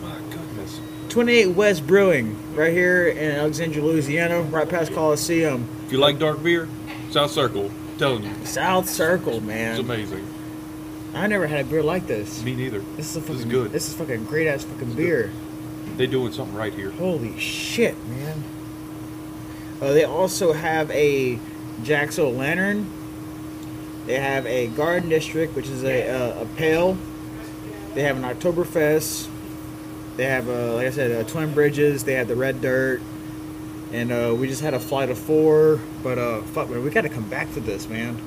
My 0.01 0.15
goodness. 0.31 0.81
28 1.11 1.49
West 1.49 1.87
Brewing, 1.87 2.37
right 2.55 2.73
here 2.73 3.09
in 3.09 3.33
Alexandria, 3.33 3.85
Louisiana, 3.85 4.41
right 4.43 4.67
past 4.67 4.95
Coliseum. 4.95 5.69
If 5.87 5.93
you 5.93 5.99
like 5.99 6.19
dark 6.19 6.43
beer, 6.43 6.69
South 7.11 7.31
Circle. 7.33 7.71
telling 7.99 8.23
you, 8.25 8.47
South 8.47 8.89
Circle, 8.89 9.43
man. 9.43 9.73
it's 9.73 9.81
amazing. 9.81 10.27
I 11.15 11.27
never 11.27 11.47
had 11.47 11.67
a 11.67 11.69
beer 11.69 11.83
like 11.83 12.07
this. 12.07 12.43
Me 12.43 12.55
neither. 12.55 12.81
This 12.97 13.15
is 13.15 13.17
a 13.17 13.21
This 13.21 13.29
fucking 13.29 13.37
is 13.37 13.45
good. 13.45 13.73
This 13.73 13.89
is 13.89 13.95
fucking 13.95 14.25
great 14.25 14.49
ass 14.49 14.65
fucking 14.65 14.95
beer. 14.95 15.31
They 15.97 16.07
doing 16.07 16.33
something 16.33 16.57
right 16.57 16.73
here. 16.73 16.91
Holy 16.91 17.39
shit, 17.39 17.97
man. 18.09 18.43
Uh, 19.81 19.93
they 19.93 20.05
also 20.05 20.53
have 20.53 20.91
a 20.91 21.39
Jack's 21.83 22.19
Lantern. 22.19 22.91
They 24.07 24.19
have 24.19 24.47
a 24.47 24.69
Garden 24.69 25.11
District, 25.11 25.55
which 25.55 25.69
is 25.69 25.85
a, 25.85 26.09
uh, 26.09 26.43
a 26.43 26.47
pale. 26.57 26.97
They 27.95 28.03
have 28.03 28.17
an 28.17 28.23
Oktoberfest. 28.23 29.29
They 30.17 30.25
have, 30.25 30.49
uh, 30.49 30.75
like 30.75 30.87
I 30.87 30.91
said, 30.91 31.13
uh, 31.13 31.29
Twin 31.29 31.53
Bridges. 31.53 32.05
They 32.05 32.15
have 32.15 32.29
the 32.29 32.37
Red 32.37 32.61
Dirt. 32.61 33.03
And 33.93 34.11
uh, 34.11 34.35
we 34.37 34.49
just 34.49 34.63
had 34.63 34.73
a 34.73 34.81
flight 34.81 35.11
of 35.11 35.19
four. 35.19 35.79
But 36.03 36.19
uh, 36.19 36.43
fuck, 36.43 36.71
man, 36.71 36.83
we 36.83 36.91
got 36.91 37.03
to 37.03 37.09
come 37.09 37.29
back 37.29 37.53
to 37.55 37.61
this, 37.61 37.89
man. 37.89 38.21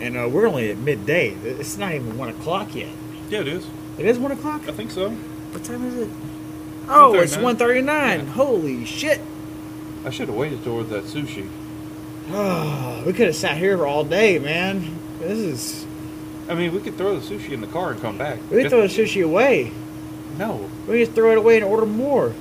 And 0.00 0.16
uh, 0.16 0.28
we're 0.28 0.46
only 0.46 0.70
at 0.70 0.78
midday. 0.78 1.30
It's 1.44 1.76
not 1.76 1.92
even 1.92 2.16
1 2.16 2.28
o'clock 2.30 2.74
yet. 2.74 2.88
Yeah, 3.28 3.40
it 3.40 3.48
is. 3.48 3.66
It 3.98 4.06
is 4.06 4.18
1 4.18 4.32
o'clock? 4.32 4.68
I 4.68 4.72
think 4.72 4.90
so. 4.90 5.10
What 5.10 5.64
time 5.64 5.84
is 5.84 5.96
it? 5.96 6.10
Oh, 6.88 7.14
it's 7.14 7.36
1:39. 7.36 7.84
1.39. 8.24 8.26
Holy 8.28 8.84
shit. 8.84 9.20
I 10.04 10.10
should 10.10 10.28
have 10.28 10.36
waited 10.36 10.64
toward 10.64 10.88
that 10.88 11.04
sushi. 11.04 11.48
Oh, 12.30 13.02
we 13.06 13.12
could 13.12 13.26
have 13.26 13.36
sat 13.36 13.58
here 13.58 13.76
for 13.76 13.86
all 13.86 14.04
day, 14.04 14.38
man. 14.38 14.98
This 15.20 15.38
is. 15.38 15.86
I 16.48 16.54
mean, 16.54 16.72
we 16.72 16.80
could 16.80 16.96
throw 16.96 17.18
the 17.18 17.24
sushi 17.24 17.50
in 17.50 17.60
the 17.60 17.66
car 17.68 17.92
and 17.92 18.00
come 18.00 18.18
back. 18.18 18.38
We 18.50 18.62
can 18.62 18.70
throw 18.70 18.80
the 18.80 18.88
sushi 18.88 19.24
away. 19.24 19.70
No. 20.36 20.68
We 20.86 20.94
can 20.94 21.04
just 21.04 21.12
throw 21.12 21.30
it 21.32 21.38
away 21.38 21.56
and 21.56 21.64
order 21.64 21.86
more. 21.86 22.34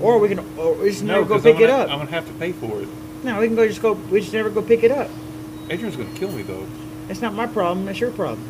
Or 0.00 0.18
we 0.18 0.28
can. 0.28 0.38
Or 0.56 0.74
we 0.74 0.90
just 0.90 1.02
No, 1.02 1.14
never 1.14 1.26
go 1.26 1.40
pick 1.40 1.56
I'm 1.56 1.62
it 1.62 1.70
up. 1.70 1.90
I'm 1.90 1.98
gonna 1.98 2.10
have 2.10 2.26
to 2.26 2.32
pay 2.34 2.52
for 2.52 2.80
it. 2.82 2.88
No, 3.24 3.40
we 3.40 3.46
can 3.46 3.56
go 3.56 3.66
just 3.66 3.82
go. 3.82 3.92
We 3.92 4.20
just 4.20 4.32
never 4.32 4.50
go 4.50 4.62
pick 4.62 4.84
it 4.84 4.90
up. 4.92 5.10
Adrian's 5.68 5.96
gonna 5.96 6.16
kill 6.16 6.30
me 6.32 6.42
though. 6.42 6.66
It's 7.10 7.20
not 7.20 7.34
my 7.34 7.46
problem. 7.46 7.88
It's 7.88 8.00
your 8.00 8.12
problem. 8.12 8.42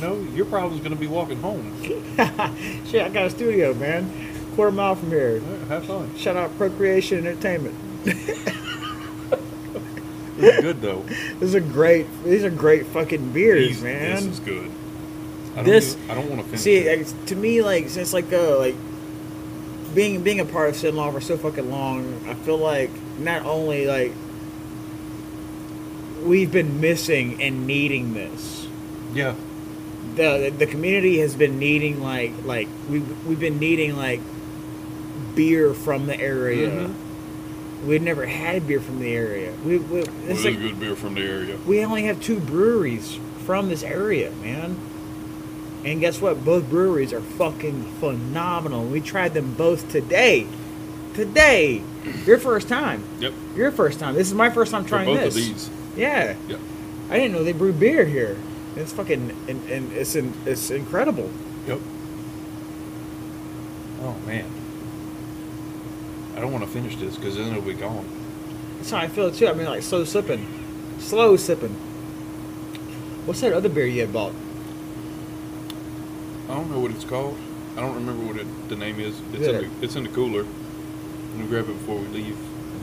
No, 0.00 0.20
your 0.34 0.44
problem's 0.46 0.82
gonna 0.82 0.94
be 0.96 1.06
walking 1.06 1.38
home. 1.40 1.72
Shit, 2.86 3.02
I 3.02 3.08
got 3.08 3.26
a 3.26 3.30
studio, 3.30 3.72
man. 3.74 4.10
Quarter 4.54 4.72
mile 4.72 4.94
from 4.96 5.08
here. 5.10 5.40
All 5.44 5.50
right, 5.56 5.68
have 5.68 5.86
fun. 5.86 6.14
Shout 6.16 6.36
out 6.36 6.56
Procreation 6.58 7.26
Entertainment. 7.26 7.74
It's 10.38 10.60
good 10.60 10.80
though. 10.80 11.02
This 11.38 11.48
is 11.50 11.54
a 11.54 11.60
great. 11.60 12.06
These 12.24 12.44
are 12.44 12.50
great 12.50 12.86
fucking 12.86 13.32
beers, 13.32 13.68
These- 13.68 13.82
man. 13.82 14.16
This 14.16 14.24
is 14.26 14.40
good. 14.40 14.70
I 15.52 15.56
don't 15.56 15.64
This- 15.66 15.94
even- 15.96 16.10
I 16.10 16.14
don't 16.14 16.28
want 16.30 16.40
to 16.42 16.46
finish. 16.46 16.60
See, 16.60 16.76
it. 16.76 16.98
like, 17.06 17.26
to 17.26 17.36
me, 17.36 17.62
like 17.62 17.88
since 17.88 18.12
like 18.12 18.32
uh 18.32 18.58
like 18.58 18.74
being 19.94 20.22
being 20.22 20.40
a 20.40 20.44
part 20.44 20.70
of 20.70 20.74
Cenla 20.76 21.12
for 21.12 21.20
so 21.20 21.36
fucking 21.36 21.70
long, 21.70 22.20
I 22.26 22.34
feel 22.34 22.58
like 22.58 22.90
not 23.18 23.44
only 23.44 23.86
like 23.86 24.12
we've 26.22 26.50
been 26.52 26.80
missing 26.80 27.42
and 27.42 27.66
needing 27.66 28.14
this. 28.14 28.66
yeah, 29.14 29.34
The 30.14 30.52
the 30.56 30.66
community 30.66 31.18
has 31.18 31.34
been 31.34 31.58
needing 31.58 32.02
like 32.02 32.32
like 32.44 32.68
we've 32.88 33.26
we've 33.26 33.40
been 33.40 33.58
needing 33.58 33.96
like 33.96 34.20
beer 35.34 35.74
from 35.74 36.06
the 36.06 36.18
area. 36.18 36.68
Mhm. 36.70 36.94
We've 37.86 38.02
never 38.02 38.26
had 38.26 38.66
beer 38.68 38.78
from 38.80 39.00
the 39.00 39.12
area. 39.12 39.52
We, 39.64 39.78
we 39.78 40.00
well, 40.00 40.02
it's 40.02 40.10
it's 40.28 40.44
like, 40.44 40.58
good 40.60 40.78
beer 40.78 40.94
from 40.94 41.14
the 41.14 41.22
area. 41.22 41.56
we 41.66 41.84
only 41.84 42.04
have 42.04 42.20
two 42.22 42.38
breweries 42.38 43.18
from 43.44 43.68
this 43.68 43.82
area, 43.82 44.30
man. 44.42 44.76
And 45.84 45.98
guess 45.98 46.20
what? 46.20 46.44
Both 46.44 46.70
breweries 46.70 47.12
are 47.12 47.20
fucking 47.20 47.82
phenomenal. 47.98 48.84
We 48.84 49.00
tried 49.00 49.34
them 49.34 49.54
both 49.54 49.90
today. 49.90 50.46
Today. 51.14 51.82
Your 52.24 52.38
first 52.38 52.68
time. 52.68 53.02
Yep. 53.18 53.32
Your 53.56 53.72
first 53.72 53.98
time. 53.98 54.14
This 54.14 54.28
is 54.28 54.34
my 54.34 54.48
first 54.50 54.70
time 54.70 54.84
For 54.84 54.90
trying 54.90 55.06
both 55.06 55.18
this. 55.20 55.36
of 55.36 55.42
these. 55.42 55.70
Yeah. 55.96 56.34
I 57.10 57.16
didn't 57.18 57.32
know 57.32 57.44
they 57.44 57.52
brew 57.52 57.72
beer 57.72 58.04
here. 58.04 58.38
It's 58.76 58.92
fucking 58.92 59.30
and, 59.48 59.70
and 59.70 59.92
it's 59.92 60.14
in, 60.14 60.32
it's 60.46 60.70
incredible. 60.70 61.30
Yep. 61.66 61.80
Oh 64.00 64.16
man. 64.26 64.46
I 66.36 66.40
don't 66.40 66.52
want 66.52 66.64
to 66.64 66.70
finish 66.70 66.96
this 66.96 67.16
because 67.16 67.36
then 67.36 67.48
it'll 67.48 67.62
be 67.62 67.74
gone. 67.74 68.06
That's 68.76 68.90
how 68.90 68.98
I 68.98 69.08
feel 69.08 69.30
too. 69.30 69.46
I 69.48 69.52
mean, 69.52 69.66
like 69.66 69.82
slow 69.82 70.04
sipping, 70.04 70.46
slow 70.98 71.36
sipping. 71.36 71.74
What's 73.26 73.40
that 73.42 73.52
other 73.52 73.68
beer 73.68 73.86
you 73.86 74.00
had 74.00 74.12
bought? 74.12 74.32
I 76.48 76.54
don't 76.54 76.70
know 76.70 76.80
what 76.80 76.90
it's 76.90 77.04
called. 77.04 77.38
I 77.76 77.80
don't 77.80 77.94
remember 77.94 78.24
what 78.26 78.36
it, 78.36 78.68
the 78.68 78.76
name 78.76 78.98
is. 78.98 79.20
It's 79.32 79.46
Yeah. 79.46 79.58
in 79.60 79.70
the 79.80 79.84
it's 79.84 79.96
in 79.96 80.02
the 80.04 80.08
cooler. 80.08 80.42
Let 80.42 81.36
me 81.36 81.46
grab 81.46 81.68
it 81.68 81.72
before 81.78 81.96
we 81.98 82.06
leave. 82.08 82.36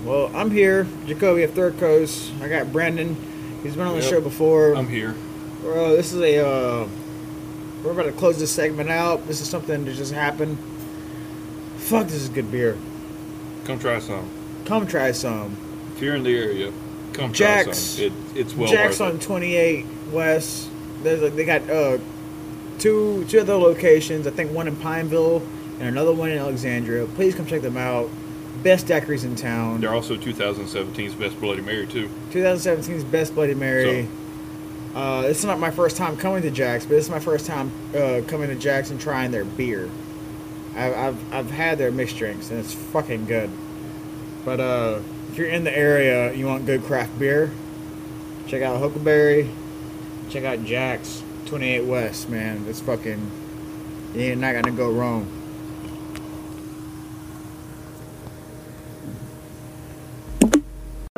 Well, 0.06 0.32
I'm 0.34 0.50
here, 0.52 0.88
Jacoby 1.08 1.44
of 1.44 1.54
Third 1.54 1.78
Coast. 1.78 2.32
I 2.42 2.48
got 2.48 2.72
Brandon. 2.72 3.16
He's 3.64 3.76
been 3.76 3.86
on 3.86 3.96
the 3.96 4.02
Yep. 4.02 4.10
show 4.10 4.22
before. 4.22 4.74
I'm 4.76 4.88
here. 4.88 5.14
Bro, 5.62 5.96
this 5.96 6.14
is 6.14 6.22
a. 6.22 6.46
Uh, 6.48 6.88
we're 7.84 7.92
about 7.92 8.04
to 8.04 8.12
close 8.14 8.40
this 8.40 8.52
segment 8.52 8.90
out. 8.90 9.28
This 9.28 9.42
is 9.42 9.50
something 9.50 9.84
that 9.86 9.96
just 9.96 10.14
happened. 10.14 10.58
Fuck, 11.78 12.06
this 12.08 12.22
is 12.22 12.30
good 12.30 12.52
beer. 12.52 12.78
Come 13.66 13.80
try 13.80 14.00
some. 14.00 14.30
Come 14.66 14.88
try 14.88 15.12
some. 15.12 15.56
If 15.96 16.02
you're 16.02 16.16
in 16.16 16.24
the 16.24 16.38
area, 16.38 16.72
come 17.14 17.34
Jack's- 17.34 17.66
try 17.98 18.08
some. 18.08 18.16
It, 18.36 18.38
it's 18.40 18.56
well 18.56 18.70
Jack's 18.72 19.00
worth 19.00 19.10
on 19.10 19.16
it. 19.18 19.22
28 19.22 19.86
West. 20.12 20.70
There's 21.04 21.22
a, 21.22 21.30
they 21.30 21.44
got 21.46 21.70
uh, 21.70 21.98
two 22.78 23.26
two 23.28 23.42
other 23.42 23.56
locations. 23.56 24.28
I 24.28 24.32
think 24.32 24.52
one 24.52 24.68
in 24.68 24.76
Pineville 24.78 25.42
and 25.80 25.88
another 25.90 26.14
one 26.14 26.30
in 26.32 26.38
Alexandria. 26.38 27.06
Please 27.16 27.36
come 27.36 27.46
check 27.46 27.62
them 27.62 27.78
out. 27.78 28.10
Best 28.64 28.88
daiquiris 28.88 29.24
in 29.24 29.36
town. 29.36 29.82
They're 29.82 29.94
also 29.94 30.18
2017's 30.18 31.16
Best 31.16 31.40
Bloody 31.40 31.62
Mary 31.62 31.88
too. 31.88 32.10
2017's 32.32 33.04
Best 33.06 33.34
Bloody 33.34 33.54
Mary. 33.56 34.08
Uh, 34.94 35.22
this 35.22 35.40
is 35.40 35.46
not 35.46 35.60
my 35.60 35.72
first 35.72 35.96
time 35.96 36.18
coming 36.18 36.42
to 36.42 36.52
Jack's, 36.52 36.84
but 36.86 36.92
this 36.92 37.06
is 37.06 37.12
my 37.12 37.20
first 37.20 37.46
time 37.46 37.72
uh, 37.96 38.22
coming 38.28 38.50
to 38.50 38.56
Jack's 38.56 38.90
and 38.90 39.00
trying 39.00 39.32
their 39.32 39.46
beer. 39.46 39.90
I've, 40.76 40.96
I've, 40.96 41.34
I've 41.34 41.52
had 41.52 41.78
their 41.78 41.92
mixed 41.92 42.18
drinks 42.18 42.50
and 42.50 42.60
it's 42.60 42.74
fucking 42.74 43.26
good. 43.26 43.50
But 44.44 44.60
uh, 44.60 45.00
if 45.30 45.38
you're 45.38 45.50
in 45.50 45.64
the 45.64 45.76
area, 45.76 46.34
you 46.34 46.46
want 46.48 46.66
good 46.66 46.84
craft 46.84 47.18
beer, 47.20 47.52
check 48.48 48.62
out 48.62 48.80
Huckleberry. 48.80 49.50
Check 50.30 50.44
out 50.44 50.64
Jack's 50.64 51.24
28 51.46 51.86
West, 51.86 52.30
man. 52.30 52.66
It's 52.68 52.82
fucking 52.82 53.32
You're 54.14 54.36
not 54.36 54.54
gonna 54.54 54.72
go 54.72 54.92
wrong. 54.92 55.28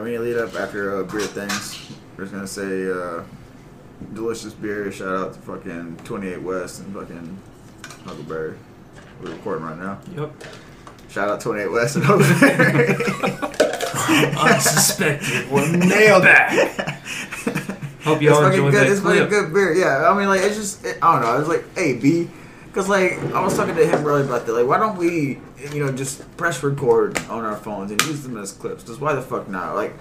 I 0.02 0.04
mean, 0.04 0.24
lead 0.24 0.38
up 0.38 0.56
after 0.56 1.00
uh, 1.00 1.04
beer 1.04 1.22
things. 1.22 1.80
We're 2.18 2.24
just 2.24 2.34
gonna 2.34 2.48
say 2.48 2.90
uh, 2.92 3.22
delicious 4.16 4.52
beer. 4.52 4.92
Shout 4.92 5.16
out 5.16 5.34
to 5.36 5.40
fucking 5.42 5.98
28 5.98 6.42
West 6.42 6.80
and 6.82 6.92
fucking 6.92 7.38
Huckleberry. 8.04 8.58
We're 9.22 9.30
recording 9.30 9.64
right 9.64 9.78
now. 9.78 10.00
Yep. 10.16 10.44
Shout 11.08 11.30
out 11.30 11.40
28 11.40 11.68
West 11.68 11.98
and 11.98 12.06
Huckleberry. 12.06 12.96
Unsuspected. 14.56 15.52
Well, 15.52 15.72
nailed. 15.72 16.24
Back. 16.24 17.04
Hope 18.02 18.24
y'all 18.24 18.42
fucking 18.42 18.58
enjoyed 18.58 18.72
good. 18.72 18.88
that 18.88 18.92
It's 18.92 19.02
fucking 19.02 19.30
good 19.30 19.54
beer. 19.54 19.76
Yeah, 19.76 20.10
I 20.10 20.18
mean, 20.18 20.30
like 20.30 20.42
it's 20.42 20.56
just 20.56 20.84
it, 20.84 20.98
I 21.04 21.12
don't 21.14 21.22
know. 21.22 21.28
I 21.28 21.38
was 21.38 21.48
like, 21.48 21.64
hey, 21.78 21.94
B, 21.94 22.28
because 22.72 22.88
like 22.88 23.20
I 23.34 23.44
was 23.44 23.56
talking 23.58 23.76
to 23.76 23.86
him 23.86 24.06
earlier 24.06 24.24
about 24.26 24.46
that. 24.46 24.54
Like, 24.54 24.66
why 24.68 24.78
don't 24.78 24.98
we, 24.98 25.40
you 25.74 25.86
know, 25.86 25.92
just 25.92 26.38
press 26.38 26.64
record 26.64 27.18
on 27.30 27.44
our 27.44 27.58
phones 27.58 27.92
and 27.92 28.02
use 28.04 28.24
them 28.24 28.38
as 28.38 28.54
clips? 28.54 28.84
Cause 28.84 29.00
why 29.00 29.14
the 29.14 29.22
fuck 29.22 29.48
not? 29.50 29.76
Like, 29.76 29.94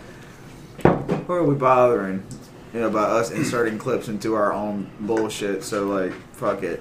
who 0.84 1.32
are 1.32 1.44
we 1.44 1.54
bothering? 1.54 2.24
You 2.72 2.80
know, 2.80 2.86
about 2.86 3.10
us 3.10 3.32
inserting 3.32 3.78
clips 3.78 4.06
into 4.08 4.34
our 4.34 4.52
own 4.52 4.88
bullshit. 5.00 5.64
So 5.64 5.86
like, 5.88 6.12
fuck 6.34 6.62
it. 6.62 6.80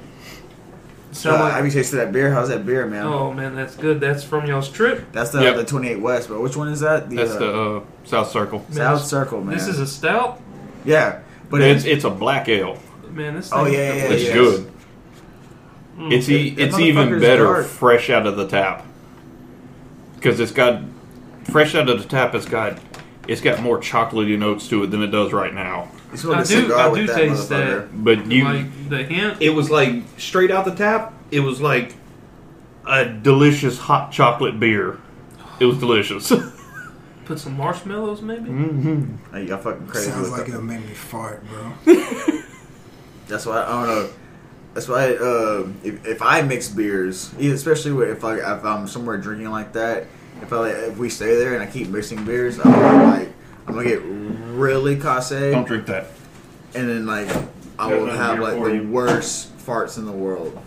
So 1.11 1.31
Sound 1.31 1.41
uh, 1.41 1.43
like- 1.45 1.53
have 1.53 1.65
you 1.65 1.71
tasted 1.71 1.95
that 1.95 2.11
beer? 2.11 2.31
How's 2.31 2.49
that 2.49 2.67
beer, 2.67 2.85
man? 2.85 3.05
Oh 3.07 3.33
man, 3.33 3.55
that's 3.55 3.75
good. 3.75 3.99
That's 3.99 4.23
from 4.23 4.45
y'all's 4.45 4.69
trip. 4.69 5.11
That's 5.11 5.31
the 5.31 5.41
Yep. 5.41 5.55
the 5.55 5.65
28 5.65 5.99
West. 5.99 6.29
But 6.29 6.39
which 6.41 6.55
one 6.55 6.67
is 6.67 6.81
that? 6.81 7.09
That's 7.09 7.31
uh, 7.31 7.39
the 7.39 7.51
uh, 7.77 7.83
South 8.03 8.29
Circle. 8.29 8.59
Man, 8.59 8.73
South 8.73 9.03
Circle, 9.03 9.41
man. 9.43 9.57
This 9.57 9.67
is 9.67 9.79
a 9.79 9.87
stout. 9.87 10.39
yeah, 10.85 11.21
but 11.49 11.61
It's 11.61 11.83
it's 11.85 11.95
it's 11.95 12.03
a 12.03 12.11
black 12.11 12.47
ale. 12.47 12.77
Man, 13.09 13.33
this. 13.33 13.49
Oh, 13.51 13.63
thing's 13.63 13.75
yeah, 13.77 13.87
yeah, 13.87 13.95
yeah, 13.95 14.09
It's 14.11 14.23
yes. 14.25 14.33
good. 14.33 14.71
Mm. 15.99 16.11
It's 16.13 16.29
e- 16.29 16.51
That 16.51 16.61
it's 16.69 16.79
even 16.79 17.19
better 17.19 17.43
dark. 17.43 17.65
fresh 17.67 18.09
out 18.09 18.25
of 18.25 18.37
the 18.37 18.47
tap 18.47 18.85
because 20.15 20.39
it's 20.39 20.51
got 20.51 20.81
fresh 21.45 21.75
out 21.75 21.89
of 21.89 22.01
the 22.01 22.07
tap. 22.07 22.33
It's 22.35 22.45
got 22.45 22.79
it's 23.27 23.41
got 23.41 23.61
more 23.61 23.79
chocolatey 23.79 24.37
notes 24.39 24.67
to 24.69 24.83
it 24.83 24.87
than 24.91 25.01
it 25.03 25.07
does 25.07 25.33
right 25.33 25.53
now. 25.53 25.89
it's 26.13 26.23
like 26.23 26.37
I 26.37 26.41
a 26.41 26.45
do- 26.45 26.61
cigar 26.63 26.79
I 26.79 26.87
with 26.87 27.01
do 27.01 27.07
that 27.07 27.15
taste 27.17 27.49
motherfucker. 27.51 27.89
But 27.93 28.25
you, 28.31 28.43
like 28.45 28.89
the 28.89 29.03
hint. 29.03 29.37
it 29.41 29.49
was 29.49 29.69
like 29.69 30.03
straight 30.17 30.51
out 30.51 30.65
the 30.65 30.73
tap. 30.75 31.13
It 31.31 31.41
was 31.41 31.59
like 31.61 31.95
a 32.87 33.05
delicious 33.05 33.77
hot 33.77 34.11
chocolate 34.11 34.59
beer. 34.59 34.97
It 35.59 35.65
was 35.65 35.77
delicious. 35.77 36.31
Put 37.25 37.37
some 37.39 37.57
marshmallows, 37.57 38.21
maybe. 38.23 38.49
mm-hmm. 38.49 39.35
Hey, 39.35 39.45
y'all 39.45 39.57
fucking 39.59 39.85
crazy. 39.85 40.09
Sounds 40.09 40.31
like 40.31 40.45
that. 40.45 40.49
it'll 40.53 40.61
make 40.63 40.79
me 40.83 40.93
fart, 40.95 41.43
bro. 41.47 41.73
That's 43.27 43.45
why 43.45 43.61
I 43.63 43.67
don't 43.67 43.85
know. 43.87 44.09
That's 44.74 44.88
why 44.88 45.13
uh, 45.15 45.67
if, 45.84 46.05
if 46.05 46.22
I 46.22 46.41
mix 46.41 46.70
beers, 46.70 47.34
especially 47.34 48.07
if 48.09 48.24
I 48.24 48.36
if 48.38 48.63
I'm 48.63 48.88
somewhere 48.88 49.17
drinking 49.17 49.49
like 49.49 49.74
that, 49.74 50.05
if 50.41 50.53
I 50.53 50.57
like, 50.57 50.76
if 50.76 50.97
we 50.97 51.09
stay 51.09 51.36
there 51.36 51.53
and 51.55 51.63
I 51.63 51.67
keep 51.67 51.88
mixing 51.88 52.24
beers, 52.24 52.59
I'm 52.59 52.72
gonna, 52.72 53.03
like 53.05 53.34
I'm 53.67 53.74
gonna 53.74 53.89
get 53.89 54.01
really 54.03 54.97
casse, 54.97 55.30
Don't 55.30 55.65
drink 55.65 55.88
that. 55.88 56.07
And 56.76 56.88
then 56.88 57.05
like 57.05 57.28
I 57.80 57.89
There's 57.89 58.01
will 58.03 58.11
have 58.11 58.39
like 58.39 58.61
the 58.61 58.76
you. 58.76 58.89
worst 58.89 59.57
farts 59.57 59.97
in 59.97 60.05
the 60.05 60.11
world. 60.11 60.57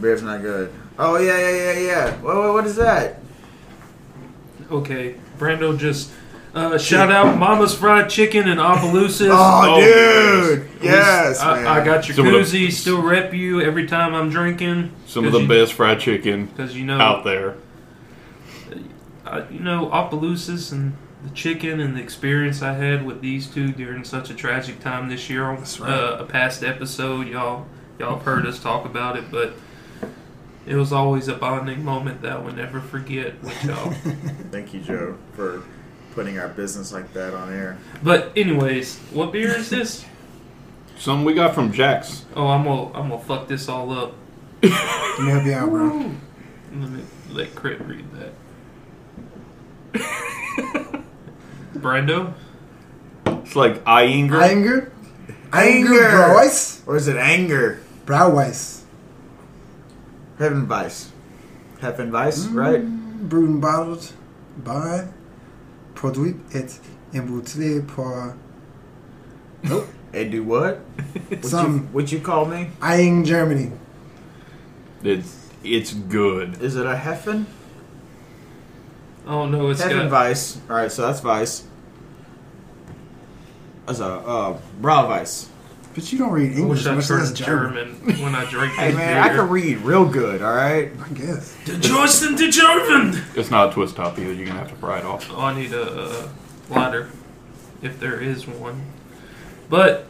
Beer's 0.00 0.22
not 0.22 0.42
good. 0.42 0.72
Oh 0.98 1.16
yeah 1.18 1.38
yeah 1.38 1.50
yeah 1.72 1.80
yeah. 1.80 2.10
What 2.20 2.36
what, 2.36 2.52
what 2.54 2.66
is 2.66 2.76
that? 2.76 3.20
Okay, 4.70 5.16
Brando 5.38 5.76
just 5.76 6.10
uh, 6.54 6.78
shout 6.78 7.10
out 7.10 7.36
Mama's 7.38 7.74
Fried 7.74 8.08
Chicken 8.08 8.48
and 8.48 8.60
Opelousas. 8.60 9.28
Oh, 9.30 9.74
Oh, 9.76 9.80
dude, 9.80 10.68
yes, 10.82 11.40
man. 11.40 11.66
I, 11.66 11.80
I 11.80 11.84
got 11.84 12.06
your 12.06 12.14
Some 12.16 12.26
of 12.26 12.32
the- 12.32 12.38
koozie. 12.38 12.70
Still 12.72 13.02
rep 13.02 13.34
you 13.34 13.60
every 13.60 13.86
time 13.86 14.14
I'm 14.14 14.30
drinking. 14.30 14.92
Some 15.06 15.24
of 15.26 15.32
the 15.32 15.46
best 15.46 15.72
fried 15.72 16.00
chicken 16.00 16.46
Because 16.46 16.76
you 16.76 16.84
know, 16.84 16.98
out 17.00 17.24
there. 17.24 17.56
uh, 19.26 19.42
you 19.50 19.60
know, 19.60 19.90
Opelousas 19.90 20.70
and 20.72 20.96
the 21.24 21.30
chicken 21.30 21.80
and 21.80 21.96
the 21.96 22.00
experience 22.00 22.60
I 22.62 22.74
had 22.74 23.04
with 23.06 23.20
these 23.20 23.46
two 23.46 23.72
during 23.72 24.04
such 24.04 24.30
a 24.30 24.34
tragic 24.34 24.80
time 24.80 25.08
this 25.08 25.28
year. 25.30 25.44
On 25.44 25.56
That's 25.56 25.80
right. 25.80 25.90
uh, 25.90 26.18
a 26.20 26.24
past 26.24 26.62
episode, 26.62 27.26
y'all 27.28 27.66
y'all 27.98 28.16
have 28.16 28.24
heard 28.24 28.46
us 28.46 28.58
talk 28.60 28.84
about 28.84 29.16
it, 29.16 29.24
but 29.30 29.54
it 30.66 30.74
was 30.76 30.92
always 30.92 31.28
a 31.28 31.34
bonding 31.34 31.84
moment 31.84 32.22
that 32.22 32.32
I 32.32 32.38
will 32.38 32.52
never 32.54 32.80
forget 32.80 33.42
with 33.42 33.64
y'all. 33.64 33.90
Thank 34.50 34.72
you, 34.74 34.80
Joe, 34.80 35.16
for 35.34 35.62
putting 36.14 36.38
our 36.38 36.48
business 36.48 36.92
like 36.92 37.12
that 37.12 37.34
on 37.34 37.52
air. 37.52 37.78
but 38.02 38.32
anyways, 38.36 38.98
what 39.12 39.32
beer 39.32 39.56
is 39.56 39.70
this? 39.70 40.04
Some 40.98 41.24
we 41.24 41.34
got 41.34 41.54
from 41.54 41.72
Jack's. 41.72 42.24
Oh, 42.36 42.46
I'm 42.46 42.64
gonna 42.64 42.92
I'm 42.92 43.08
gonna 43.08 43.18
fuck 43.18 43.48
this 43.48 43.68
all 43.68 43.92
up. 43.92 44.14
Let 44.62 44.70
me 45.20 45.30
help 45.30 45.44
you 45.44 45.52
out, 45.52 45.70
bro. 45.70 46.12
Let 46.72 46.90
me 46.90 47.02
let 47.30 47.54
Crit 47.54 47.80
read 47.80 48.06
that. 48.12 48.32
Brando. 51.74 52.34
It's 53.26 53.56
like 53.56 53.84
Iinger. 53.84 54.42
Anger? 54.42 54.42
Anger. 54.42 54.92
Anger, 55.52 56.32
Bryce. 56.32 56.82
Or 56.86 56.96
is 56.96 57.08
it 57.08 57.16
anger? 57.16 57.80
Brauweiss. 58.06 58.82
Heaven 60.38 60.66
Vice. 60.66 61.12
Heaven 61.80 62.10
Vice, 62.10 62.46
mm, 62.46 62.54
right? 62.54 63.28
Brewed 63.28 63.50
and 63.50 63.60
bottled 63.60 64.12
by 64.56 65.08
Produit 66.04 66.36
et 66.52 66.66
embouteillé 67.14 67.80
par 67.80 68.34
Hey, 70.12 70.28
do 70.28 70.44
what? 70.44 70.80
What 71.30 71.42
you, 71.42 71.48
some 71.48 71.88
what 71.94 72.12
you 72.12 72.20
call 72.20 72.44
me? 72.44 72.68
Eing, 72.82 73.24
Germany. 73.24 73.72
It's 75.02 75.48
it's 75.64 75.94
good. 75.94 76.60
Is 76.60 76.76
it 76.76 76.84
a 76.84 76.94
Heffen? 76.94 77.46
Oh 79.26 79.46
no, 79.46 79.70
it's 79.70 79.80
Heaven 79.80 80.10
got 80.10 80.10
Vice. 80.10 80.58
All 80.68 80.76
right, 80.76 80.92
so 80.92 81.06
that's 81.06 81.20
Vice. 81.20 81.64
That's 83.86 84.00
a 84.00 84.04
uh, 84.04 84.58
Bra 84.82 85.06
Vice. 85.06 85.48
But 85.94 86.12
you 86.12 86.18
don't 86.18 86.32
read 86.32 86.52
I 86.52 86.56
English 86.56 86.80
wish 86.80 86.86
I 86.86 86.94
much 86.94 87.06
turned 87.06 87.36
German. 87.36 88.00
German 88.00 88.22
when 88.22 88.34
I 88.34 88.44
drink 88.50 88.72
Hey 88.76 88.88
this 88.88 88.96
man, 88.96 89.22
I 89.22 89.28
can 89.28 89.48
read 89.48 89.78
real 89.78 90.04
good. 90.04 90.42
All 90.42 90.54
right. 90.54 90.90
I 91.00 91.08
guess. 91.10 91.56
De 91.64 91.72
Joysten 91.72 92.36
de 92.36 92.50
German. 92.50 93.22
It's 93.36 93.50
not 93.50 93.70
a 93.70 93.72
twist 93.72 93.94
top 93.96 94.18
either. 94.18 94.32
You're 94.32 94.46
gonna 94.46 94.58
have 94.58 94.70
to 94.70 94.76
fry 94.76 94.98
it 94.98 95.04
off. 95.04 95.30
Oh, 95.30 95.40
I 95.40 95.54
need 95.54 95.72
a 95.72 95.82
uh, 95.82 96.28
lighter, 96.68 97.10
if 97.80 98.00
there 98.00 98.20
is 98.20 98.46
one. 98.46 98.82
But 99.68 100.06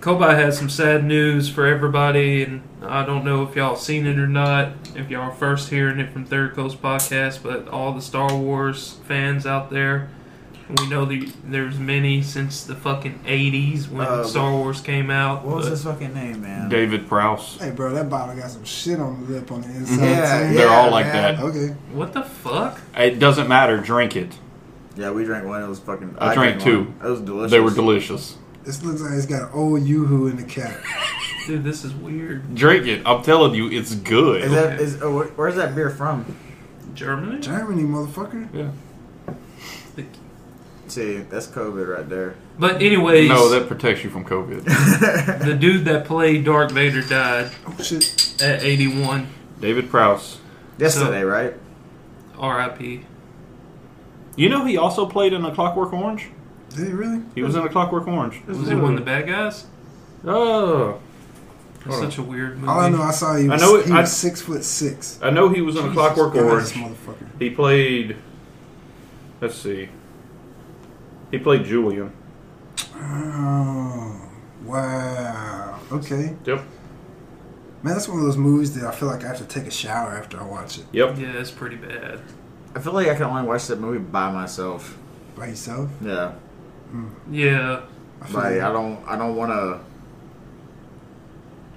Kobi 0.00 0.34
has 0.34 0.58
some 0.58 0.68
sad 0.68 1.04
news 1.04 1.48
for 1.48 1.66
everybody, 1.66 2.42
and 2.42 2.62
I 2.82 3.06
don't 3.06 3.24
know 3.24 3.44
if 3.44 3.56
y'all 3.56 3.76
seen 3.76 4.04
it 4.04 4.18
or 4.18 4.26
not. 4.26 4.72
If 4.94 5.10
y'all 5.10 5.30
are 5.30 5.32
first 5.32 5.70
hearing 5.70 6.00
it 6.00 6.10
from 6.10 6.24
Third 6.26 6.54
Coast 6.54 6.82
Podcast, 6.82 7.42
but 7.42 7.68
all 7.68 7.92
the 7.92 8.02
Star 8.02 8.36
Wars 8.36 8.98
fans 9.06 9.46
out 9.46 9.70
there, 9.70 10.10
we 10.68 10.88
know 10.88 11.04
that 11.04 11.32
there's 11.44 11.78
many 11.78 12.22
since 12.22 12.64
the 12.64 12.74
fucking 12.74 13.20
'80s 13.26 13.88
when 13.90 14.06
Uh, 14.06 14.24
Star 14.24 14.52
Wars 14.52 14.80
came 14.80 15.10
out. 15.10 15.44
What 15.44 15.56
was 15.56 15.66
but- 15.66 15.70
his 15.72 15.84
fucking 15.84 16.14
name, 16.14 16.42
man? 16.42 16.68
David 16.68 17.08
Prowse. 17.08 17.58
Hey, 17.60 17.70
bro, 17.70 17.92
that 17.92 18.08
bottle 18.08 18.34
got 18.36 18.50
some 18.50 18.64
shit 18.64 18.98
on 19.00 19.24
the 19.26 19.32
lip 19.32 19.50
on 19.52 19.60
the 19.62 19.68
inside. 19.68 20.00
Yeah, 20.04 20.48
too. 20.50 20.54
They're 20.56 20.68
all 20.68 20.90
like 20.90 21.06
man. 21.06 21.36
that. 21.36 21.42
Okay. 21.44 21.68
What 21.92 22.12
the 22.12 22.22
fuck? 22.22 22.80
It 22.96 23.18
doesn't 23.18 23.48
matter. 23.48 23.78
Drink 23.78 24.16
it. 24.16 24.38
Yeah, 24.96 25.10
we 25.10 25.24
drank 25.24 25.46
one. 25.46 25.62
It 25.62 25.68
was 25.68 25.78
fucking. 25.80 26.16
I 26.18 26.34
drank 26.34 26.60
two. 26.62 26.84
one. 26.84 26.94
It 27.06 27.10
was 27.10 27.20
delicious. 27.20 27.50
They 27.50 27.60
were 27.60 27.70
delicious. 27.70 28.36
This 28.64 28.82
looks 28.84 29.00
like 29.00 29.12
it's 29.14 29.26
got 29.26 29.52
old 29.54 29.82
yoo-hoo 29.82 30.28
in 30.28 30.36
the 30.36 30.44
cap. 30.44 30.72
Dude, 31.48 31.64
this 31.64 31.82
is 31.82 31.92
weird. 31.94 32.54
Drink 32.54 32.86
it. 32.86 33.02
I'm 33.04 33.22
telling 33.24 33.54
you, 33.54 33.68
it's 33.68 33.94
good. 33.96 34.42
Is 34.42 34.52
that 34.52 34.74
Okay. 34.74 34.82
is? 34.84 35.02
Oh, 35.02 35.22
wh- 35.24 35.36
where's 35.36 35.56
that 35.56 35.74
beer 35.74 35.90
from? 35.90 36.24
Germany? 36.94 37.40
Germany, 37.40 37.82
motherfucker. 37.82 38.46
yeah. 38.52 38.70
See, 40.92 41.16
that's 41.22 41.46
COVID 41.46 41.96
right 41.96 42.06
there. 42.06 42.34
But 42.58 42.82
anyways, 42.82 43.26
No, 43.26 43.48
that 43.48 43.66
protects 43.66 44.04
you 44.04 44.10
from 44.10 44.26
COVID. 44.26 44.62
the 45.42 45.54
dude 45.54 45.86
that 45.86 46.04
played 46.04 46.44
Darth 46.44 46.70
Vader 46.72 47.00
died 47.00 47.50
Oh 47.66 47.82
shit. 47.82 48.36
at 48.42 48.62
81. 48.62 49.26
David 49.58 49.88
Prowse. 49.88 50.38
Yesterday, 50.76 51.22
right? 51.22 51.54
R.I.P. 52.36 53.06
You 54.36 54.48
know 54.50 54.66
he 54.66 54.76
also 54.76 55.06
played 55.06 55.32
in 55.32 55.42
A 55.46 55.54
Clockwork 55.54 55.94
Orange. 55.94 56.28
Did 56.76 56.88
it 56.88 56.94
really? 56.94 57.22
He 57.34 57.42
was 57.42 57.54
in 57.56 57.62
A 57.62 57.70
Clockwork 57.70 58.06
Orange. 58.06 58.42
Was 58.46 58.68
he 58.68 58.74
one 58.74 58.92
of 58.92 58.98
the 58.98 59.04
bad 59.06 59.26
guys? 59.26 59.64
Oh. 60.26 61.00
It's 61.86 61.98
such 61.98 62.18
a 62.18 62.22
weird 62.22 62.56
movie. 62.58 62.68
All 62.68 62.80
I 62.80 62.90
know, 62.90 63.00
I 63.00 63.12
saw 63.12 63.34
he 63.34 63.48
I 63.48 63.52
was, 63.54 63.62
know 63.62 63.76
it- 63.76 63.86
he 63.86 63.92
I- 63.92 64.04
six 64.04 64.42
foot 64.42 64.62
six. 64.62 65.18
I 65.22 65.30
know 65.30 65.48
he 65.48 65.62
was 65.62 65.74
in 65.76 65.86
A 65.88 65.92
Clockwork 65.92 66.34
Jesus 66.34 66.76
Orange. 66.76 66.96
He 67.38 67.48
played. 67.48 68.16
Let's 69.40 69.54
see. 69.56 69.88
He 71.32 71.38
played 71.38 71.64
Julian. 71.64 72.12
Oh, 72.94 74.28
wow. 74.64 75.80
Okay. 75.90 76.36
Yep. 76.44 76.62
Man, 77.82 77.94
that's 77.94 78.06
one 78.06 78.18
of 78.18 78.24
those 78.24 78.36
movies 78.36 78.74
that 78.76 78.84
I 78.86 78.92
feel 78.94 79.08
like 79.08 79.24
I 79.24 79.28
have 79.28 79.38
to 79.38 79.44
take 79.44 79.66
a 79.66 79.70
shower 79.70 80.12
after 80.12 80.38
I 80.38 80.44
watch 80.44 80.78
it 80.78 80.84
Yep. 80.92 81.18
Yeah, 81.18 81.32
it's 81.40 81.50
pretty 81.50 81.74
bad. 81.76 82.20
I 82.76 82.80
feel 82.80 82.92
like 82.92 83.08
I 83.08 83.14
can 83.14 83.24
only 83.24 83.42
watch 83.42 83.66
that 83.66 83.80
movie 83.80 83.98
by 83.98 84.30
myself. 84.30 84.96
by 85.34 85.48
yourself. 85.48 85.90
Yeah, 86.00 86.32
hmm. 86.90 87.08
Yeah. 87.30 87.82
I 88.20 88.26
feel 88.26 88.36
like 88.36 88.52
like 88.52 88.62
I 88.62 88.72
don't. 88.72 89.04
I 89.08 89.16
don't 89.18 89.34
want 89.34 89.50
to. 89.50 89.80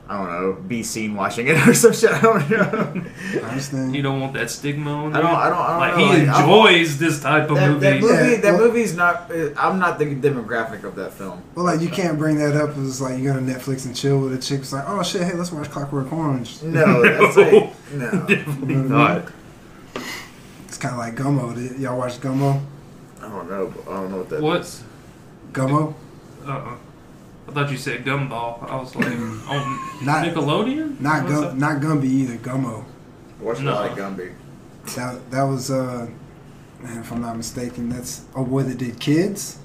I 0.07 0.17
don't 0.17 0.31
know, 0.31 0.53
be 0.67 0.83
seen 0.83 1.15
watching 1.15 1.47
it 1.47 1.55
or 1.67 1.73
some 1.73 1.91
shit. 1.91 2.11
I 2.11 2.21
don't 2.21 2.47
know. 2.49 3.03
I 3.33 3.37
understand. 3.39 3.95
You 3.95 4.03
don't 4.03 4.19
want 4.21 4.33
that 4.33 4.51
stigma 4.51 4.91
on 4.91 5.15
I 5.15 5.17
you. 5.17 5.23
don't. 5.23 5.35
I 5.35 5.49
don't. 5.49 5.57
I 5.59 5.67
don't 5.69 5.79
like 5.79 5.91
know. 5.97 5.97
he 5.97 6.05
Like, 6.27 6.27
I'm- 6.37 6.43
enjoys 6.49 6.97
this 6.99 7.21
type 7.23 7.49
of 7.49 7.55
that, 7.55 7.69
movie. 7.71 7.79
that 7.79 8.01
movie. 8.01 8.13
Yeah, 8.13 8.41
that 8.41 8.53
well- 8.53 8.67
movie's 8.67 8.95
not. 8.95 9.31
uh, 9.31 9.49
I'm 9.57 9.79
not 9.79 9.97
the 9.97 10.05
demographic 10.15 10.83
of 10.83 10.95
that 10.97 11.13
film. 11.13 11.41
Well, 11.55 11.65
like 11.65 11.81
you 11.81 11.89
can't 11.89 12.19
bring 12.19 12.37
that 12.37 12.55
up 12.55 12.77
as 12.77 13.01
like 13.01 13.17
you 13.17 13.33
go 13.33 13.39
to 13.39 13.43
Netflix 13.43 13.85
and 13.87 13.95
chill 13.95 14.19
with 14.19 14.33
a 14.33 14.37
chick. 14.37 14.59
It's 14.59 14.73
like, 14.73 14.83
oh 14.87 15.01
shit, 15.01 15.23
hey, 15.23 15.33
let's 15.33 15.51
watch 15.51 15.71
Clockwork 15.71 16.13
Orange. 16.13 16.61
No, 16.61 17.01
that's 17.01 17.35
like 17.35 17.73
no. 17.93 18.11
Definitely 18.27 18.75
not. 18.75 19.31
It's 20.67 20.77
kind 20.77 20.93
of 20.93 20.99
like 20.99 21.15
Gummo. 21.15 21.55
Did 21.55 21.79
y'all 21.79 21.97
watch 21.97 22.19
Gummo? 22.19 22.61
I 23.21 23.27
don't 23.29 23.49
know. 23.49 23.73
I 23.89 23.93
don't 23.93 24.11
know 24.11 24.17
what 24.17 24.29
that. 24.29 24.41
What? 24.41 24.83
Gummo? 25.51 25.93
Uh-uh. 26.45 26.75
I 27.55 27.61
thought 27.61 27.71
you 27.71 27.77
said 27.77 28.03
Gumball. 28.03 28.69
I 28.69 28.75
was 28.75 28.93
like, 28.97 29.07
on 29.07 30.05
Not- 30.05 30.25
Nickelodeon? 30.25 30.99
Not 30.99 31.23
What's 31.23 31.35
Gum, 31.39 31.57
not 31.57 31.81
Gumby 31.81 32.03
either. 32.03 32.35
Gummo. 32.35 32.83
I 33.39 33.43
watched 33.43 33.61
No. 33.61 33.71
a 33.71 33.75
lot 33.75 33.91
of 33.91 33.97
Gumby. 33.97 34.33
That 34.97 35.31
that 35.31 35.43
was 35.43 35.71
uh, 35.71 36.09
man, 36.81 36.99
if 36.99 37.11
I'm 37.13 37.21
not 37.21 37.37
mistaken, 37.37 37.87
that's 37.87 38.25
a 38.35 38.43
boy 38.43 38.63
that 38.63 38.77
did 38.77 38.99
kids. 38.99 39.57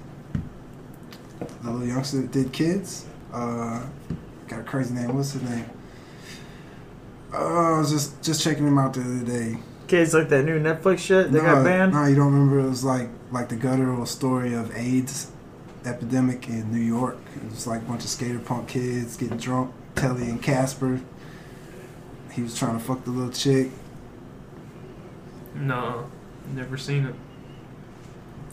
The 1.63 1.71
little 1.71 1.85
youngster 1.85 2.19
that 2.23 2.31
did 2.31 2.53
kids. 2.53 3.07
Uh, 3.33 3.83
got 4.47 4.61
a 4.61 4.63
crazy 4.63 4.95
name. 4.95 5.13
What's 5.17 5.33
his 5.33 5.43
name? 5.43 5.69
Uh, 7.35 7.75
I 7.75 7.79
was 7.79 7.91
just 7.91 8.23
just 8.23 8.41
checking 8.41 8.69
him 8.69 8.79
out 8.79 8.95
the 8.95 9.01
other 9.01 9.25
day. 9.25 9.59
Kids 9.89 10.15
like 10.15 10.29
that 10.29 10.45
new 10.45 10.61
Netflix 10.61 10.99
shit. 10.99 11.33
They 11.33 11.39
no, 11.41 11.45
got 11.57 11.65
banned. 11.65 11.93
No, 11.93 12.05
you 12.07 12.15
don't 12.15 12.33
remember? 12.33 12.61
It 12.61 12.69
was 12.69 12.85
like 12.85 13.09
like 13.33 13.49
the 13.49 13.57
guttural 13.57 14.07
story 14.07 14.55
of 14.55 14.75
AIDS 14.77 15.33
epidemic 15.85 16.49
in 16.49 16.71
New 16.73 16.81
York. 16.81 17.19
It 17.37 17.51
was 17.51 17.67
like 17.67 17.83
a 17.83 17.85
bunch 17.85 18.05
of 18.05 18.11
skater 18.11 18.39
punk 18.39 18.69
kids 18.69 19.17
getting 19.17 19.39
drunk. 19.39 19.73
Telly 19.95 20.31
and 20.31 20.43
Casper. 20.43 21.01
He 22.33 22.43
was 22.43 22.57
trying 22.57 22.79
to 22.79 22.85
fuck 22.85 23.05
the 23.05 23.11
little 23.11 23.33
chick. 23.33 23.71
No, 25.55 26.07
never 26.55 26.77
seen 26.77 27.07
it. 27.07 27.15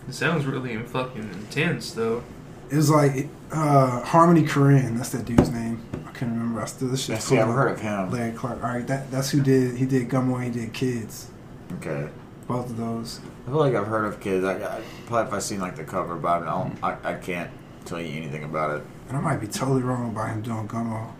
It 0.07 0.13
sounds 0.13 0.45
really 0.45 0.75
fucking 0.77 1.21
intense, 1.21 1.91
though. 1.91 2.23
It 2.69 2.75
was 2.75 2.89
like 2.89 3.29
uh, 3.51 4.01
Harmony 4.01 4.43
Korine. 4.43 4.97
That's 4.97 5.09
that 5.09 5.25
dude's 5.25 5.49
name. 5.49 5.81
I 5.93 6.11
can't 6.11 6.31
remember. 6.31 6.61
I 6.61 6.65
still 6.65 6.89
this 6.89 7.05
shit. 7.05 7.21
See, 7.21 7.37
I've 7.37 7.47
heard 7.47 7.71
of 7.71 7.79
him. 7.79 8.11
Larry 8.11 8.31
Clark. 8.31 8.63
All 8.63 8.69
right, 8.69 8.87
that 8.87 9.09
that's 9.11 9.29
who 9.29 9.41
did. 9.41 9.77
He 9.77 9.85
did 9.85 10.09
Gummo. 10.09 10.43
He 10.43 10.49
did 10.49 10.73
Kids. 10.73 11.29
Okay. 11.77 12.09
Both 12.47 12.69
of 12.69 12.77
those. 12.77 13.19
I 13.45 13.49
feel 13.49 13.59
like 13.59 13.75
I've 13.75 13.87
heard 13.87 14.05
of 14.05 14.19
kids. 14.21 14.45
I, 14.45 14.53
I 14.77 14.81
probably 15.05 15.27
if 15.27 15.33
I 15.33 15.39
seen 15.39 15.59
like 15.59 15.75
the 15.75 15.83
cover, 15.83 16.15
but 16.15 16.43
I 16.43 16.45
don't. 16.45 16.77
I, 16.83 16.97
I 17.03 17.13
can't 17.15 17.49
tell 17.85 17.99
you 18.01 18.15
anything 18.21 18.43
about 18.45 18.77
it. 18.77 18.83
And 19.09 19.17
I 19.17 19.21
might 19.21 19.37
be 19.37 19.47
totally 19.47 19.81
wrong 19.81 20.09
about 20.09 20.29
him 20.29 20.41
doing 20.41 20.67
Gummo. 20.67 21.11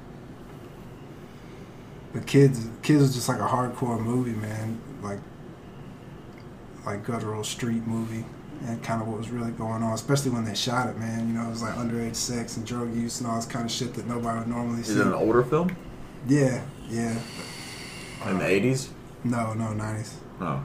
But 2.13 2.25
Kids, 2.25 2.67
Kids 2.81 3.01
was 3.01 3.13
just 3.15 3.27
like 3.29 3.39
a 3.39 3.47
hardcore 3.47 3.99
movie, 4.01 4.31
man. 4.31 4.79
Like, 5.01 5.19
like 6.85 7.03
guttural 7.05 7.43
street 7.43 7.85
movie, 7.85 8.25
and 8.65 8.81
kind 8.81 9.01
of 9.01 9.07
what 9.09 9.17
was 9.17 9.29
really 9.29 9.51
going 9.51 9.83
on. 9.83 9.93
Especially 9.93 10.31
when 10.31 10.45
they 10.45 10.55
shot 10.55 10.87
it, 10.89 10.97
man. 10.97 11.27
You 11.27 11.33
know, 11.33 11.45
it 11.47 11.49
was 11.49 11.61
like 11.61 11.75
underage 11.75 12.15
sex 12.15 12.55
and 12.57 12.65
drug 12.65 12.95
use 12.95 13.19
and 13.19 13.29
all 13.29 13.35
this 13.35 13.45
kind 13.45 13.65
of 13.65 13.71
shit 13.71 13.93
that 13.95 14.07
nobody 14.07 14.39
would 14.39 14.47
normally 14.47 14.79
Is 14.81 14.87
see. 14.87 14.99
it 14.99 15.05
an 15.05 15.13
older 15.13 15.43
film 15.43 15.75
Yeah, 16.27 16.61
yeah. 16.89 17.19
in 18.27 18.39
the 18.39 18.47
eighties? 18.47 18.89
No, 19.25 19.53
no, 19.53 19.73
nineties. 19.73 20.15
No, 20.39 20.63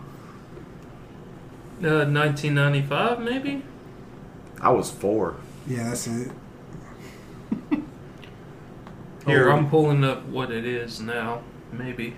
Uh, 1.84 2.06
1995, 2.06 3.20
maybe? 3.20 3.62
I 4.60 4.70
was 4.70 4.90
four. 4.90 5.36
Yeah, 5.66 5.88
that's 5.88 6.06
it. 6.06 6.30
Here, 9.26 9.50
Oh. 9.50 9.56
I'm 9.56 9.68
pulling 9.68 10.04
up 10.04 10.26
what 10.28 10.50
it 10.50 10.64
is 10.64 11.00
now. 11.00 11.42
Maybe. 11.72 12.16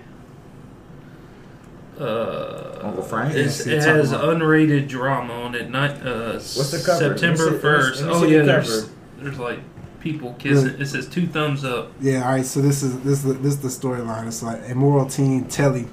Uh, 1.99 2.79
Uncle 2.81 3.03
Frank? 3.03 3.33
it's- 3.35 3.65
Yeah, 3.65 3.75
it 3.75 3.81
see, 3.83 3.89
has 3.89 4.11
talking 4.11 4.39
unrated 4.41 4.87
drama 4.87 5.33
on 5.33 5.55
it. 5.55 5.69
Not 5.69 5.91
uh, 6.05 6.33
What's 6.33 6.71
the 6.71 6.83
cover? 6.85 7.03
Let 7.03 7.11
me 7.13 7.17
September 7.17 7.37
see- 7.37 7.43
let 7.45 7.53
me- 7.53 7.59
first. 7.59 8.01
let 8.01 8.07
me 8.09 8.13
Oh 8.15 8.21
see 8.23 8.31
yeah, 8.33 8.39
the 8.39 8.45
there's 8.45 8.81
cover. 8.81 8.93
there's 9.21 9.39
like 9.39 9.59
people 10.01 10.35
kissing. 10.37 10.65
Really? 10.65 10.81
It 10.81 10.87
says 10.87 11.07
two 11.07 11.25
thumbs 11.27 11.63
up. 11.63 11.91
Yeah, 12.01 12.23
all 12.25 12.31
right. 12.33 12.45
So 12.45 12.61
this 12.61 12.83
is 12.83 12.99
this 12.99 13.19
is 13.19 13.23
the, 13.23 13.33
this 13.33 13.53
is 13.53 13.59
the 13.61 13.69
storyline. 13.87 14.27
It's 14.27 14.43
like 14.43 14.67
immoral 14.67 15.05
teen 15.05 15.45
Telly, 15.45 15.87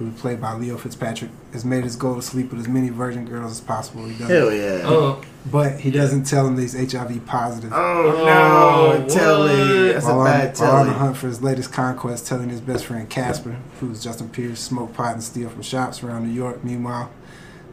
who 0.00 0.06
was 0.06 0.18
played 0.18 0.40
by 0.40 0.54
Leo 0.54 0.78
Fitzpatrick, 0.78 1.30
has 1.52 1.62
made 1.62 1.84
his 1.84 1.94
goal 1.94 2.14
to 2.16 2.22
sleep 2.22 2.50
with 2.50 2.58
as 2.60 2.66
many 2.68 2.88
virgin 2.88 3.26
girls 3.26 3.52
as 3.52 3.60
possible. 3.60 4.06
He 4.06 4.12
doesn't, 4.12 4.34
Hell 4.34 4.50
yeah. 4.50 4.80
Oh, 4.84 5.22
but 5.52 5.78
he 5.78 5.90
doesn't 5.90 6.24
tell 6.24 6.46
them 6.46 6.56
that 6.56 6.62
he's 6.62 6.92
HIV 6.92 7.26
positive. 7.26 7.70
Oh, 7.70 7.76
Oh, 7.76 8.96
no, 8.96 9.06
Telly. 9.06 9.58
what? 9.58 9.92
That's 9.92 10.06
while, 10.06 10.14
a 10.14 10.18
on, 10.20 10.24
bad 10.24 10.58
while 10.58 10.76
on 10.76 10.86
the 10.86 10.92
hunt 10.94 11.16
for 11.18 11.26
his 11.26 11.42
latest 11.42 11.70
conquest, 11.70 12.26
telling 12.26 12.48
his 12.48 12.62
best 12.62 12.86
friend 12.86 13.10
Casper, 13.10 13.58
who's 13.78 14.02
Justin 14.02 14.30
Pierce, 14.30 14.58
smoke 14.60 14.94
pot 14.94 15.12
and 15.12 15.22
steal 15.22 15.50
from 15.50 15.60
shops 15.60 16.02
around 16.02 16.26
New 16.26 16.32
York. 16.32 16.64
Meanwhile, 16.64 17.10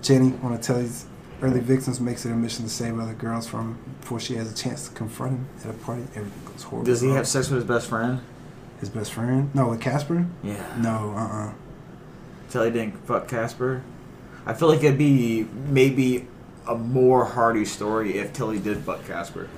Jenny, 0.02 0.32
one 0.32 0.52
of 0.52 0.60
Telly's 0.60 1.06
early 1.42 1.62
victims, 1.62 2.02
makes 2.02 2.26
it 2.26 2.32
a 2.34 2.36
mission 2.36 2.66
to 2.66 2.70
save 2.70 3.00
other 3.00 3.14
girls 3.14 3.48
from 3.48 3.70
him 3.70 3.78
before 4.02 4.20
she 4.20 4.36
has 4.36 4.52
a 4.52 4.56
chance 4.56 4.90
to 4.90 4.94
confront 4.94 5.32
him 5.32 5.48
at 5.64 5.70
a 5.70 5.74
party. 5.74 6.02
Everything 6.14 6.42
goes 6.52 6.64
horrible. 6.64 6.86
Does 6.86 7.00
he 7.00 7.10
have 7.12 7.26
sex 7.26 7.48
with 7.50 7.60
his 7.62 7.68
best 7.70 7.88
friend? 7.88 8.20
his 8.82 8.90
best 8.90 9.14
friend? 9.14 9.50
No, 9.56 9.70
with 9.70 9.82
Casper? 9.82 10.28
Yeah. 10.44 10.76
No, 10.78 11.16
uh, 11.18 11.48
uh 11.50 11.54
Telly 12.50 12.72
didn't 12.72 13.06
fuck 13.06 13.28
Casper. 13.28 13.82
I 14.46 14.54
feel 14.54 14.68
like 14.70 14.84
it'd 14.84 14.98
be 14.98 15.46
maybe 15.70 16.28
a 16.68 16.76
more 16.76 17.26
hearty 17.26 17.66
story 17.66 18.18
if 18.18 18.34
Tilly 18.34 18.60
did 18.60 18.78
fuck 18.80 19.06
Casper. 19.06 19.50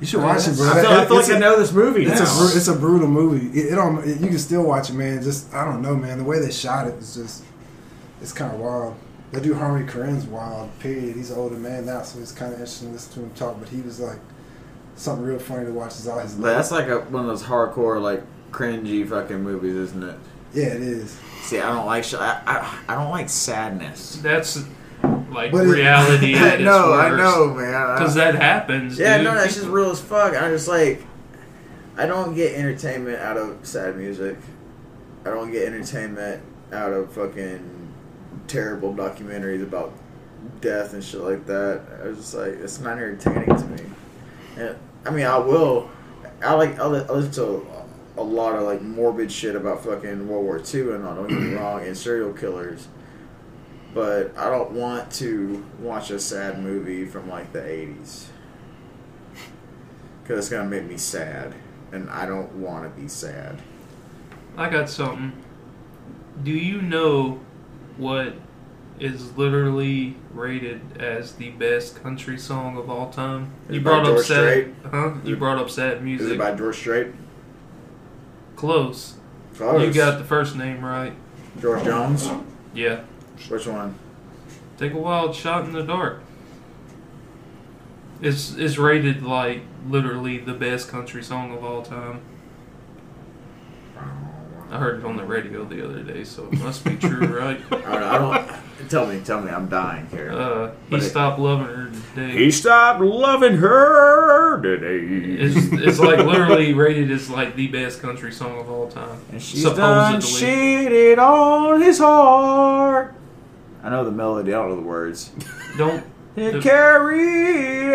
You 0.00 0.06
should 0.06 0.22
watch 0.22 0.46
it, 0.46 0.56
bro. 0.56 0.70
I 0.70 0.80
feel, 0.80 0.90
I 0.90 1.04
feel 1.06 1.16
like 1.16 1.24
it's 1.24 1.30
I 1.30 1.36
a- 1.36 1.40
know 1.40 1.58
this 1.58 1.72
movie 1.72 2.06
It's 2.06 2.20
now. 2.20 2.42
a 2.42 2.56
it's 2.56 2.68
a 2.68 2.74
brutal 2.74 3.08
movie. 3.08 3.58
It, 3.58 3.72
it 3.72 3.74
don't 3.74 3.98
it, 4.06 4.20
you 4.20 4.28
can 4.28 4.38
still 4.38 4.62
watch 4.62 4.90
it, 4.90 4.94
man. 4.94 5.22
Just 5.22 5.52
I 5.52 5.64
don't 5.64 5.82
know, 5.82 5.96
man. 5.96 6.18
The 6.18 6.24
way 6.24 6.38
they 6.38 6.52
shot 6.52 6.86
it 6.86 6.94
is 6.94 7.14
just 7.16 7.44
it's 8.20 8.32
kind 8.32 8.52
of 8.54 8.60
wild. 8.60 8.94
They 9.32 9.40
do 9.40 9.54
Harmony 9.54 9.86
Korine's 9.86 10.24
wild. 10.24 10.70
Period. 10.78 11.16
He's 11.16 11.30
an 11.32 11.38
older 11.38 11.56
man 11.56 11.86
now, 11.86 12.02
so 12.02 12.20
it's 12.20 12.32
kind 12.32 12.52
of 12.52 12.60
interesting 12.60 12.88
to 12.88 12.94
listen 12.94 13.12
to 13.14 13.20
him 13.20 13.30
talk. 13.34 13.58
But 13.58 13.68
he 13.70 13.80
was 13.80 13.98
like 13.98 14.20
something 14.94 15.24
real 15.26 15.38
funny 15.40 15.66
to 15.66 15.72
watch. 15.72 15.92
Is 15.96 16.06
all 16.06 16.20
his 16.20 16.34
But 16.34 16.54
that's 16.54 16.70
like 16.70 16.86
a, 16.88 17.00
one 17.00 17.22
of 17.24 17.28
those 17.28 17.42
hardcore, 17.42 18.00
like 18.00 18.22
cringy 18.52 19.06
fucking 19.06 19.42
movies, 19.42 19.74
isn't 19.74 20.02
it? 20.04 20.18
Yeah, 20.54 20.64
it 20.66 20.82
is. 20.82 21.18
See, 21.42 21.58
I 21.60 21.68
don't 21.74 21.86
like 21.86 22.04
sh- 22.04 22.14
I, 22.14 22.42
I, 22.46 22.78
I 22.88 22.94
don't 22.94 23.10
like 23.10 23.28
sadness. 23.28 24.16
that's 24.16 24.58
like 25.30 25.52
But 25.52 25.64
it- 25.66 25.68
reality 25.70 26.34
I 26.36 26.38
at 26.48 26.54
its 26.54 26.64
know, 26.64 26.92
I 26.94 27.16
know, 27.16 27.54
man. 27.54 27.94
Because 27.94 28.14
that 28.16 28.34
happens. 28.34 28.98
yeah, 28.98 29.16
dude. 29.18 29.24
no, 29.24 29.34
that's 29.34 29.54
just 29.54 29.66
real 29.68 29.90
as 29.90 30.00
fuck. 30.00 30.34
I'm 30.34 30.50
just 30.52 30.68
like, 30.68 31.04
I 31.96 32.06
don't 32.06 32.34
get 32.34 32.54
entertainment 32.54 33.18
out 33.18 33.36
of 33.36 33.58
sad 33.66 33.96
music. 33.96 34.36
I 35.24 35.30
don't 35.30 35.50
get 35.50 35.66
entertainment 35.66 36.42
out 36.72 36.92
of 36.92 37.12
fucking 37.12 37.74
terrible 38.46 38.94
documentaries 38.94 39.62
about 39.62 39.92
death 40.60 40.92
and 40.94 41.02
shit 41.02 41.20
like 41.20 41.44
that. 41.46 41.82
I 42.02 42.08
was 42.08 42.18
just 42.18 42.34
like, 42.34 42.52
it's 42.54 42.78
not 42.80 42.92
entertaining 42.98 43.46
to 43.56 43.64
me. 43.66 43.82
And 44.56 44.76
I 45.06 45.10
mean, 45.10 45.26
I 45.26 45.38
will. 45.38 45.90
I 46.42 46.54
like. 46.54 46.78
I 46.78 46.86
li- 46.86 47.04
I 47.08 47.12
listen 47.12 47.32
to 47.32 47.66
a 48.18 48.22
lot 48.22 48.54
of 48.56 48.62
like 48.64 48.82
morbid 48.82 49.30
shit 49.32 49.54
about 49.56 49.84
fucking 49.84 50.28
World 50.28 50.44
War 50.44 50.58
II 50.74 50.92
and 50.94 51.04
all. 51.06 51.14
Don't 51.14 51.28
get 51.28 51.40
me 51.40 51.54
wrong, 51.54 51.82
and 51.86 51.96
serial 51.96 52.32
killers. 52.32 52.88
But 53.94 54.36
I 54.36 54.50
don't 54.50 54.72
want 54.72 55.10
to 55.12 55.64
watch 55.80 56.10
a 56.10 56.18
sad 56.20 56.62
movie 56.62 57.06
from 57.06 57.28
like 57.28 57.52
the 57.52 57.60
'80s 57.60 58.26
because 60.22 60.38
it's 60.38 60.48
gonna 60.50 60.68
make 60.68 60.84
me 60.84 60.96
sad, 60.98 61.54
and 61.92 62.10
I 62.10 62.26
don't 62.26 62.52
want 62.56 62.84
to 62.84 63.00
be 63.00 63.08
sad. 63.08 63.62
I 64.56 64.68
got 64.68 64.90
something. 64.90 65.32
Do 66.42 66.50
you 66.50 66.82
know 66.82 67.40
what 67.96 68.34
is 69.00 69.36
literally 69.36 70.16
rated 70.34 70.80
as 71.00 71.32
the 71.36 71.50
best 71.50 72.02
country 72.02 72.36
song 72.36 72.76
of 72.76 72.90
all 72.90 73.10
time? 73.10 73.52
Is 73.68 73.76
You 73.76 73.80
brought 73.80 74.06
up 74.06 74.18
sad, 74.18 74.24
Strait? 74.24 74.68
huh? 74.90 75.12
You 75.24 75.36
brought 75.36 75.58
up 75.58 75.70
sad 75.70 75.98
Is 75.98 76.02
music. 76.02 76.32
it 76.32 76.38
by 76.38 76.54
George 76.54 76.76
Strait? 76.76 77.06
Close. 78.58 79.14
Close. 79.54 79.86
You 79.86 79.94
got 79.94 80.18
the 80.18 80.24
first 80.24 80.56
name 80.56 80.84
right. 80.84 81.12
George 81.60 81.84
Jones. 81.84 82.28
Yeah. 82.74 83.02
Which 83.48 83.68
one? 83.68 83.94
Take 84.78 84.94
a 84.94 84.98
wild 84.98 85.36
shot 85.36 85.64
in 85.66 85.70
the 85.70 85.84
dark. 85.84 86.22
It's 88.20 88.56
it's 88.56 88.76
rated 88.76 89.22
like 89.22 89.62
literally 89.86 90.38
the 90.38 90.54
best 90.54 90.88
country 90.88 91.22
song 91.22 91.56
of 91.56 91.62
all 91.62 91.82
time. 91.82 92.20
I 94.70 94.78
heard 94.78 94.98
it 94.98 95.04
on 95.04 95.16
the 95.16 95.24
radio 95.24 95.64
the 95.64 95.82
other 95.84 96.02
day, 96.02 96.24
so 96.24 96.44
it 96.52 96.58
must 96.60 96.84
be 96.84 96.96
true, 96.96 97.26
right? 97.38 97.60
I 97.72 98.18
don't. 98.18 98.34
I 98.34 98.60
don't 98.78 98.90
tell 98.90 99.06
me. 99.06 99.20
Tell 99.24 99.40
me. 99.40 99.50
I'm 99.50 99.68
dying 99.68 100.06
here. 100.08 100.30
Uh, 100.30 100.68
he 100.70 100.74
But 100.90 101.02
it- 101.02 101.08
stopped 101.10 101.38
loving 101.38 101.66
her 101.66 101.90
today. 102.14 102.36
He 102.36 102.50
stopped 102.50 103.00
loving 103.00 103.56
her 103.56 104.60
today. 104.60 104.98
It's, 105.42 105.56
it's 105.72 105.98
like 105.98 106.18
literally 106.18 106.74
rated 106.74 107.10
as 107.10 107.30
like 107.30 107.56
the 107.56 107.68
best 107.68 108.02
country 108.02 108.30
song 108.32 108.58
of 108.58 108.70
all 108.70 108.88
time. 108.88 109.20
And 109.32 109.40
she's 109.42 109.64
done 109.64 110.20
shitted 110.20 111.18
on 111.18 111.80
his 111.80 111.98
heart. 111.98 113.14
I 113.82 113.88
know 113.90 114.04
the 114.04 114.10
melody. 114.12 114.52
I 114.52 114.58
don't 114.58 114.68
know 114.70 114.76
the 114.76 114.82
words. 114.82 115.30
Don't 115.78 116.04
It 116.36 116.62
carried 116.62 117.94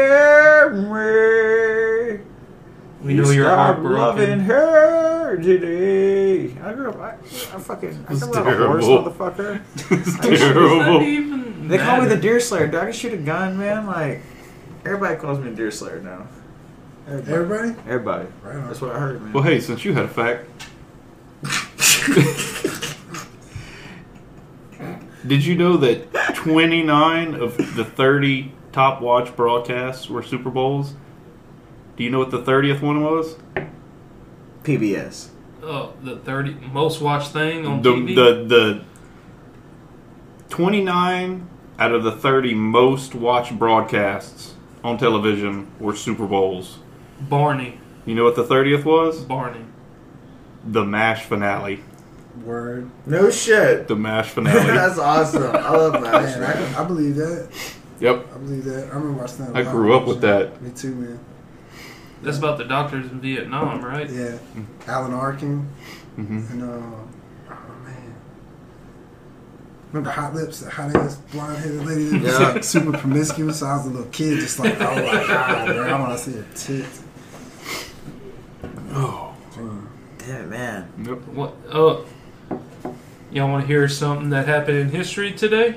away 0.89 2.21
We 3.03 3.13
know 3.15 3.29
you're 3.31 3.45
Stop 3.45 3.57
heartbroken. 3.57 3.99
loving 3.99 4.39
her 4.41 5.37
today. 5.37 6.51
I 6.61 6.73
grew 6.73 6.89
up. 6.89 6.97
I, 6.99 7.11
I 7.11 7.59
fucking. 7.59 8.05
I 8.07 8.13
It's 8.13 8.23
grew 8.23 8.33
up 8.33 8.45
a 8.47 8.67
horse, 8.67 8.85
terrible. 8.85 9.11
motherfucker. 9.11 9.61
it's 9.75 9.91
It's 9.91 10.13
not 10.17 10.23
terrible. 10.37 11.01
even 11.01 11.67
They 11.67 11.77
call 11.79 11.97
me 11.97 12.03
the 12.03 12.09
matter. 12.11 12.21
deer 12.21 12.39
slayer. 12.39 12.67
Did 12.67 12.75
I 12.79 12.91
shoot 12.91 13.13
a 13.13 13.17
gun, 13.17 13.57
man? 13.57 13.87
Like 13.87 14.21
everybody 14.85 15.15
calls 15.19 15.39
me 15.39 15.49
the 15.49 15.55
deer 15.55 15.71
slayer 15.71 15.99
now. 16.01 16.27
Everybody. 17.07 17.33
Everybody? 17.33 17.69
Everybody. 17.89 18.27
Right 18.43 18.55
on. 18.55 18.67
That's 18.67 18.79
what 18.81 18.95
I 18.95 18.99
heard, 18.99 19.21
man. 19.21 19.33
Well, 19.33 19.43
hey, 19.43 19.59
since 19.59 19.83
you 19.83 19.93
had 19.93 20.05
a 20.05 20.07
fact, 20.07 20.45
did 25.27 25.45
you 25.45 25.55
know 25.55 25.77
that 25.77 26.13
29 26.35 27.35
of 27.35 27.57
the 27.75 27.85
30 27.85 28.51
top 28.71 29.01
watch 29.01 29.35
broadcasts 29.35 30.09
were 30.09 30.23
Super 30.23 30.49
Bowls? 30.49 30.93
Do 31.97 32.03
you 32.03 32.09
know 32.09 32.19
what 32.19 32.31
the 32.31 32.41
30th 32.41 32.81
one 32.81 33.03
was? 33.03 33.35
PBS. 34.63 35.29
Oh, 35.61 35.93
the 36.03 36.17
thirty 36.17 36.53
most 36.73 36.99
watched 37.01 37.31
thing 37.31 37.65
on 37.65 37.81
The, 37.81 37.91
TV. 37.91 38.15
the 38.15 38.43
the 38.45 38.85
29 40.49 41.47
out 41.79 41.91
of 41.93 42.03
the 42.03 42.11
30 42.11 42.53
most 42.53 43.15
watched 43.15 43.57
broadcasts 43.57 44.53
on 44.83 44.97
television 44.97 45.67
were 45.79 45.95
Super 45.95 46.25
Bowls. 46.27 46.79
Barney. 47.21 47.79
You 48.05 48.15
know 48.15 48.23
what 48.25 48.35
the 48.35 48.43
30th 48.43 48.83
was? 48.83 49.21
Barney. 49.21 49.63
The 50.65 50.83
MASH 50.83 51.23
finale. 51.25 51.81
Word. 52.43 52.89
No 53.05 53.29
shit. 53.29 53.87
The 53.87 53.95
MASH 53.95 54.29
finale. 54.29 54.59
That's 54.67 54.99
awesome. 54.99 55.43
I 55.55 55.69
love 55.71 55.93
Man, 56.01 56.03
that. 56.03 56.75
I, 56.77 56.83
I 56.83 56.85
believe 56.85 57.15
that. 57.15 57.49
yep. 57.99 58.25
I 58.33 58.37
believe 58.37 58.65
that. 58.65 58.85
I 58.91 58.95
remember 58.95 59.13
watching 59.13 59.45
that. 59.45 59.55
a 59.55 59.59
I 59.59 59.61
lot. 59.63 59.71
grew 59.71 59.95
up 59.95 60.05
with 60.07 60.21
that. 60.21 60.61
Me 60.61 60.71
too, 60.71 60.93
man. 60.95 61.19
That's 62.24 62.38
about 62.38 62.57
the 62.57 62.63
doctors 62.65 63.11
in 63.11 63.19
Vietnam, 63.21 63.84
right? 63.84 64.09
Yeah. 64.09 64.38
Alan 64.88 65.13
Arkin 65.13 65.67
hmm 66.15 66.38
and 66.51 66.63
uh, 66.63 66.65
oh 66.67 67.57
man. 67.84 68.15
Remember 69.91 70.09
Hot 70.11 70.34
Lips, 70.34 70.59
the 70.61 70.69
hot 70.69 70.95
ass 70.95 71.15
blonde 71.32 71.57
headed 71.57 71.86
lady 71.86 72.05
that 72.05 72.21
was 72.24 72.39
Yeah. 72.39 72.49
like 72.51 72.63
super 72.63 72.97
promiscuous? 72.97 73.61
I 73.63 73.76
was 73.78 73.86
a 73.86 73.89
little 73.89 74.11
kid, 74.11 74.39
just 74.39 74.59
like, 74.59 74.80
oh 74.80 74.95
my 74.95 75.28
god, 75.28 75.67
man, 75.69 75.80
I 75.80 75.99
want 75.99 76.11
to 76.13 76.17
see 76.24 76.32
her 76.38 76.45
tits. 76.55 77.01
Oh. 78.91 79.36
Damn. 79.55 79.89
Yeah, 80.28 80.41
man. 80.45 80.88
Yep. 80.99 81.28
What? 81.36 81.53
Oh, 81.71 82.05
y'all 83.32 83.49
want 83.49 83.61
to 83.63 83.67
hear 83.67 83.88
something 83.89 84.30
that 84.30 84.47
happened 84.47 84.78
in 84.78 84.89
history 84.89 85.32
today? 85.32 85.76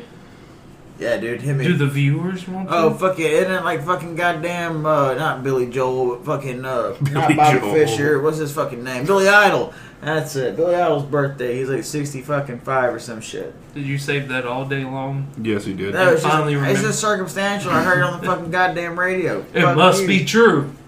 Yeah, 0.99 1.19
dude. 1.19 1.43
Hit 1.43 1.57
me. 1.57 1.65
Do 1.65 1.77
the 1.77 1.87
viewers 1.87 2.49
want 2.49 2.69
to? 2.71 2.75
Oh 2.75 2.95
fuck 2.95 3.19
it! 3.19 3.31
Isn't 3.31 3.53
it 3.53 3.65
like 3.65 3.85
fucking 3.85 4.17
goddamn 4.17 4.87
uh, 4.87 5.13
not 5.15 5.43
Billy 5.43 5.67
Joel, 5.69 6.17
but 6.17 6.25
fucking 6.25 6.65
uh, 6.65 6.97
not 7.01 7.29
Billy 7.29 7.35
Bobby 7.35 7.59
Joel. 7.61 7.73
Fisher. 7.75 8.21
What's 8.23 8.39
his 8.39 8.53
fucking 8.55 8.83
name? 8.83 9.05
Billy 9.05 9.29
Idol. 9.29 9.75
That's 10.01 10.37
it. 10.37 10.57
Billy 10.57 10.75
Idol's 10.75 11.05
birthday. 11.05 11.59
He's 11.59 11.69
like 11.69 11.85
sixty 11.85 12.23
fucking 12.23 12.61
five 12.61 12.95
or 12.95 12.99
some 12.99 13.21
shit. 13.21 13.55
Did 13.75 13.85
you 13.87 13.99
save 13.99 14.29
that 14.29 14.47
all 14.47 14.65
day 14.65 14.85
long? 14.85 15.29
Yes, 15.43 15.65
he 15.67 15.75
did. 15.75 15.93
No, 15.93 16.13
it's 16.13 16.23
just, 16.23 16.33
finally 16.33 16.55
it's 16.55 16.61
remember- 16.63 16.81
just 16.83 17.01
circumstantial. 17.01 17.73
I 17.73 17.83
heard 17.83 17.99
it 17.99 18.05
on 18.05 18.21
the 18.21 18.27
fucking 18.35 18.51
goddamn 18.51 18.99
radio. 18.99 19.45
It 19.53 19.63
Fuck 19.63 19.77
must 19.77 20.03
you. 20.03 20.09
be 20.09 20.25
true. 20.25 20.73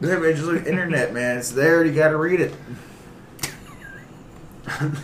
Yeah, 0.00 0.16
man, 0.18 0.34
just 0.34 0.46
look 0.48 0.66
internet, 0.66 1.14
man. 1.14 1.38
It's 1.38 1.52
there. 1.52 1.84
You 1.84 1.92
got 1.94 2.08
to 2.08 2.16
read 2.16 2.40
it. 2.40 2.52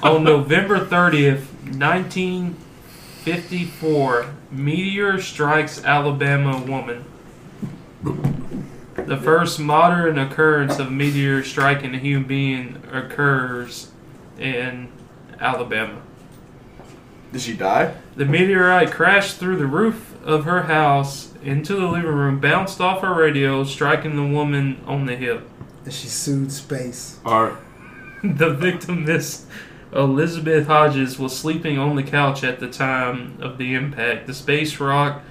On 0.03 0.25
November 0.25 0.85
30th, 0.85 1.45
1954, 3.29 4.35
meteor 4.51 5.21
strikes 5.21 5.85
Alabama 5.85 6.63
woman. 6.65 7.05
The 8.97 9.19
first 9.19 9.61
modern 9.61 10.19
occurrence 10.19 10.79
of 10.79 10.91
meteor 10.91 11.45
striking 11.45 11.95
a 11.95 11.99
human 11.99 12.27
being 12.27 12.83
occurs 12.91 13.91
in 14.39 14.89
Alabama. 15.39 16.01
Did 17.31 17.43
she 17.43 17.55
die? 17.55 17.95
The 18.17 18.25
meteorite 18.25 18.93
crashed 18.93 19.37
through 19.37 19.59
the 19.59 19.67
roof 19.67 20.15
of 20.25 20.45
her 20.45 20.63
house 20.63 21.35
into 21.43 21.75
the 21.75 21.87
living 21.87 22.07
room, 22.11 22.41
bounced 22.41 22.81
off 22.81 23.03
her 23.03 23.13
radio, 23.13 23.63
striking 23.65 24.17
the 24.17 24.35
woman 24.35 24.81
on 24.87 25.05
the 25.05 25.17
hip. 25.17 25.47
And 25.85 25.93
she 25.93 26.09
sued 26.09 26.51
space. 26.51 27.21
All 27.27 27.45
right. 27.45 27.57
The 28.25 28.53
victim, 28.53 29.05
Miss 29.05 29.47
Elizabeth 29.93 30.67
Hodges, 30.67 31.19
was 31.19 31.37
sleeping 31.37 31.79
on 31.79 31.97
the 31.97 32.03
couch 32.03 32.45
at 32.45 32.61
the 32.61 32.69
time 32.69 33.39
of 33.41 33.57
the 33.59 33.75
impact. 33.75 34.27
The 34.27 34.35
space 34.35 34.79
rock 34.81 35.23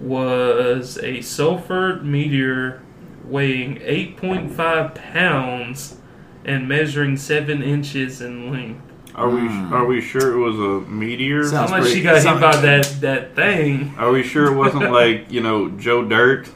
was 0.00 0.98
a 0.98 1.20
sulfur 1.22 2.00
meteor 2.02 2.82
weighing 3.24 3.76
8.5 3.76 4.94
pounds 4.94 5.96
and 6.44 6.68
measuring 6.68 7.16
7 7.16 7.62
inches 7.62 8.20
in 8.20 8.50
length. 8.52 8.80
Are 9.14 9.30
we 9.30 9.40
Hmm. 9.42 9.72
are 9.72 9.86
we 9.86 10.00
sure 10.00 10.34
it 10.34 10.38
was 10.38 10.56
a 10.58 10.90
meteor? 10.90 11.44
Sounds 11.44 11.70
How 11.70 11.76
much 11.76 11.84
pretty- 11.84 11.98
she 11.98 12.02
got 12.02 12.14
hit 12.16 12.22
sounds- 12.24 12.40
by 12.40 12.56
that, 12.56 12.96
that 13.00 13.36
thing? 13.36 13.94
Are 13.96 14.10
we 14.10 14.24
sure 14.24 14.46
it 14.46 14.56
wasn't 14.56 14.90
like 14.92 15.30
you 15.30 15.40
know 15.40 15.68
Joe 15.70 16.04
Dirt? 16.04 16.48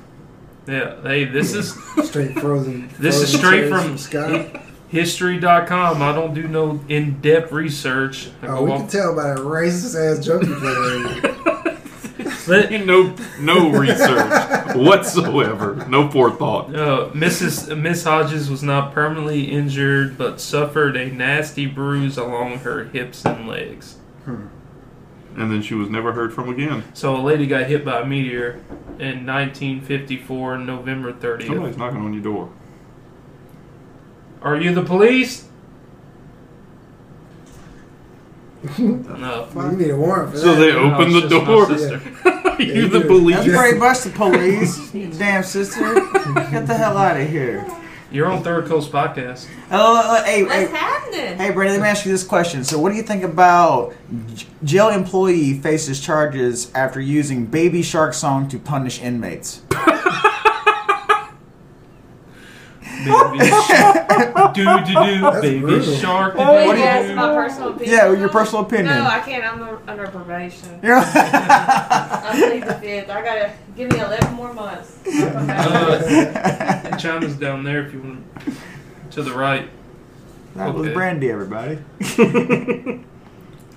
Yeah, 0.67 0.95
hey, 1.05 1.25
this 1.25 1.55
is 1.55 1.73
Straight 2.05 2.39
frozen. 2.39 2.91
This 2.99 3.23
is 3.23 3.33
straight 3.33 3.69
cherries 3.71 3.83
from- 3.85 3.97
Scott. 3.97 4.47
history.com. 4.89 6.03
I 6.03 6.13
don't 6.15 6.35
do 6.35 6.49
no 6.49 6.81
in 6.89 7.21
depth 7.21 7.53
research. 7.53 8.31
I 8.43 8.47
Oh, 8.49 8.57
go 8.59 8.65
we 8.65 8.71
off- 8.73 8.81
can 8.81 8.89
tell 8.89 9.15
by 9.17 9.29
that 9.35 9.39
racist 9.39 9.95
ass 10.19 10.25
joke 10.25 10.43
you 10.45 10.55
played 10.57 10.77
earlier. 10.77 11.35
No 12.49 13.15
no 13.41 13.69
research 13.79 14.75
whatsoever. 14.75 15.85
No 15.87 16.11
forethought. 16.11 16.75
uh, 16.75 17.11
Mrs. 17.13 17.79
Miss 17.79 18.05
Hodges 18.05 18.49
was 18.51 18.63
not 18.63 18.95
permanently 18.95 19.45
injured, 19.51 20.17
but 20.17 20.41
suffered 20.41 20.97
a 20.97 21.11
nasty 21.11 21.67
bruise 21.67 22.17
along 22.17 22.61
her 22.61 22.85
hips 22.85 23.23
and 23.27 23.47
legs. 23.47 23.97
And 24.27 24.49
then 25.37 25.61
she 25.61 25.75
was 25.75 25.91
never 25.91 26.13
heard 26.15 26.33
from 26.33 26.49
again. 26.49 26.85
So 26.95 27.15
a 27.17 27.21
lady 27.21 27.47
got 27.47 27.67
hit 27.67 27.85
by 27.85 28.01
a 28.01 28.07
meteor 28.07 28.61
in 28.99 29.27
1954, 29.27 30.57
November 30.59 31.13
30th. 31.13 31.47
Somebody's 31.49 31.77
knocking 31.77 32.01
on 32.01 32.15
your 32.15 32.23
door. 32.23 32.49
Are 34.43 34.57
you 34.57 34.75
the 34.75 34.83
police? 34.83 35.45
no. 38.79 39.49
Well, 39.55 39.71
you 39.73 39.79
need 39.79 39.91
a 39.91 39.97
warrant 39.97 40.33
for 40.33 40.39
So 40.39 40.55
that. 40.55 40.61
they 40.61 40.73
No, 40.73 40.95
opened 40.95 41.17
it's 41.17 41.29
the 41.29 41.41
door. 41.45 41.67
sister. 41.67 42.01
you 42.63 42.73
you 42.75 42.89
the 42.89 43.01
do. 43.01 43.07
police? 43.07 43.37
That's 43.37 43.49
pretty 43.57 43.79
much 43.79 44.01
the 44.03 44.11
police. 44.11 44.95
you 44.95 45.09
damn 45.09 45.43
sister. 45.43 45.95
Get 46.51 46.67
the 46.67 46.75
hell 46.75 46.97
out 46.97 47.21
of 47.21 47.29
here. 47.29 47.65
You're 48.11 48.27
on 48.27 48.43
Third 48.43 48.67
Coast 48.67 48.91
Podcast. 48.91 49.47
Oh, 49.71 50.03
oh, 50.03 50.17
oh, 50.19 50.25
hey, 50.25 50.43
What's 50.43 50.55
hey, 50.55 50.67
happening? 50.67 51.37
hey, 51.37 51.51
Brandon. 51.51 51.77
Let 51.79 51.83
me 51.83 51.89
ask 51.91 52.07
you 52.07 52.13
this 52.13 52.25
question. 52.25 52.65
So, 52.65 52.79
what 52.79 52.89
do 52.91 52.97
you 52.97 53.03
think 53.03 53.23
about 53.23 53.93
j- 54.35 54.47
jail 54.65 54.89
employee 54.89 55.55
faces 55.61 56.01
charges 56.01 56.73
after 56.75 57.01
using 57.03 57.45
Baby 57.45 57.83
Shark 57.83 58.15
song 58.15 58.49
to 58.49 58.59
punish 58.59 59.01
inmates? 59.03 59.61
Baby 63.09 63.51
shark, 63.69 64.55
do 64.55 64.65
do 64.65 64.85
do, 64.85 65.21
That's 65.21 65.41
baby 65.41 65.61
brutal. 65.61 65.95
shark, 65.97 66.33
do 66.35 66.39
What 66.41 66.65
do 66.65 66.73
do 66.73 66.79
you 66.79 66.85
ask 66.85 67.09
do. 67.09 67.15
my 67.15 67.35
personal 67.35 67.69
opinion? 67.71 67.91
Yeah, 67.95 68.13
your 68.13 68.29
personal 68.29 68.63
opinion. 68.65 68.87
No, 68.95 69.05
I 69.05 69.21
can't. 69.21 69.45
I'm 69.45 69.63
under- 69.63 69.81
under 69.91 70.07
probation. 70.09 70.81
You 70.83 70.89
know? 70.91 71.03
I 71.05 72.35
plead 72.49 72.63
the 72.65 72.75
fifth. 72.75 73.11
I 73.11 73.23
gotta 73.23 73.53
give 73.77 73.91
me 73.93 73.99
11 74.01 74.35
more 74.35 74.53
months. 74.53 74.99
I'll. 75.07 75.93
Uh, 75.93 76.97
China's 76.97 77.37
down 77.37 77.65
there 77.65 77.87
if 77.87 77.93
you 77.93 78.01
want 78.01 78.25
to 79.13 79.23
the 79.23 79.33
right. 79.33 79.69
that 80.55 80.75
was 80.75 80.87
Okay. 80.87 80.95
Brandy, 80.95 81.31
everybody. 81.31 81.79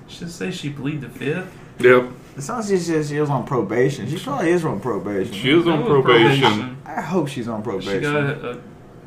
Should 0.07 0.29
say 0.32 0.51
she 0.51 0.69
plead 0.69 1.01
the 1.01 1.09
fifth. 1.09 1.51
Yep. 1.79 2.09
It 2.38 2.41
sounds 2.41 2.69
like 2.69 2.79
she 2.79 2.86
says 2.86 3.09
she 3.09 3.19
was 3.19 3.29
on 3.29 3.45
probation. 3.45 4.07
She 4.07 4.17
probably 4.19 4.51
is 4.51 4.63
on 4.65 4.79
probation. 4.79 5.34
She 5.34 5.51
is 5.51 5.67
on 5.67 5.82
No, 5.82 5.86
probation. 6.01 6.77
I 6.86 7.01
hope 7.01 7.27
she's 7.27 7.47
on 7.47 7.61
She 7.61 7.63
probation. 7.63 8.01
got 8.03 8.15
a, 8.15 8.49
a 8.51 8.57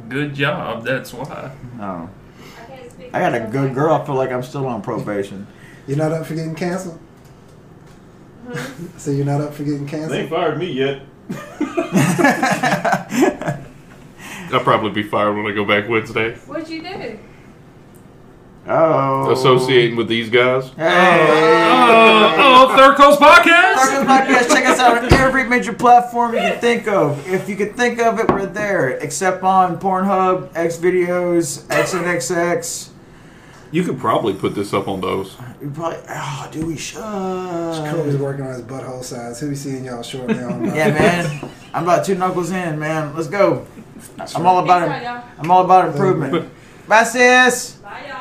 good 0.09 0.35
job. 0.35 0.85
That's 0.85 1.13
why. 1.13 1.53
No. 1.77 2.11
I 2.61 2.65
can't 2.65 2.91
speak 2.91 3.15
I 3.15 3.21
got 3.21 3.35
a 3.35 3.49
good 3.51 3.75
girl. 3.75 3.95
I 3.95 4.05
feel 4.05 4.15
like 4.15 4.31
I'm 4.31 4.43
still 4.43 4.67
on 4.67 4.83
probation. 4.83 5.47
You're 5.87 5.99
not 5.99 6.13
up 6.13 6.27
for 6.27 6.35
getting 6.35 6.55
canceled? 6.55 6.99
Mm-hmm. 8.47 8.99
So 8.99 9.11
you're 9.11 9.27
not 9.27 9.41
up 9.41 9.55
for 9.55 9.65
getting 9.65 9.87
canceled? 9.87 10.13
They 10.13 10.29
fired 10.29 10.59
me 10.59 10.71
yet. 10.71 11.03
I'll 14.53 14.61
probably 14.61 14.91
be 14.91 15.03
fired 15.03 15.37
when 15.37 15.47
I 15.47 15.53
go 15.53 15.65
back 15.65 15.89
Wednesday. 15.89 16.35
What'd 16.47 16.69
you 16.69 16.83
do? 16.83 17.19
Oh. 18.67 19.31
Associating 19.31 19.97
with 19.97 20.09
these 20.09 20.31
guys. 20.31 20.71
Hey. 20.71 21.27
Oh, 21.29 22.75
Third 22.77 22.97
Coast 22.97 23.21
Podcast. 23.21 23.77
Circus 23.77 24.09
Podcast. 24.09 24.49
Check 24.55 24.67
us 24.67 24.79
out 24.79 24.99
on 25.05 25.12
every 25.12 25.45
major 25.45 25.73
platform 25.75 26.33
you 26.35 26.41
can 26.41 26.59
think 26.61 26.89
of. 26.89 27.27
If 27.29 27.49
you 27.49 27.57
can 27.57 27.75
think 27.75 27.99
of 28.01 28.19
it, 28.21 28.29
we're 28.31 28.47
there. 28.47 28.91
Except 28.91 29.43
on 29.43 29.79
Pornhub, 29.79 30.51
X 30.55 30.79
Videos, 30.79 31.62
XNXX. 31.65 32.89
You 33.71 33.83
could 33.83 33.99
probably 33.99 34.35
put 34.35 34.55
this 34.55 34.73
up 34.73 34.89
on 34.89 35.01
those. 35.01 35.37
We 35.61 35.69
probably. 35.69 35.99
Oh, 36.09 36.49
dude, 36.53 36.67
we 36.67 36.77
should. 36.77 37.01
Kobi's 37.01 38.17
working 38.17 38.47
on 38.47 38.53
his 38.53 38.62
butthole 38.62 39.03
size. 39.03 39.41
He'll 39.41 39.51
be 39.51 39.57
seeing 39.57 39.85
y'all 39.85 40.03
shortly 40.03 40.39
on. 40.43 40.65
Yeah, 40.65 40.91
man. 40.91 41.51
I'm 41.75 41.83
about 41.83 42.05
two 42.07 42.15
knuckles 42.15 42.51
in, 42.51 42.79
man. 42.79 43.15
Let's 43.15 43.29
go. 43.29 43.67
I'm 44.35 44.47
all 44.47 44.62
about 44.62 44.83
it. 44.89 45.25
I'm 45.39 45.51
all 45.51 45.65
about 45.65 45.89
improvement. 45.89 46.51
Bye, 46.87 47.03
sis. 47.05 47.73
Bye, 47.83 48.05
y'all. 48.07 48.14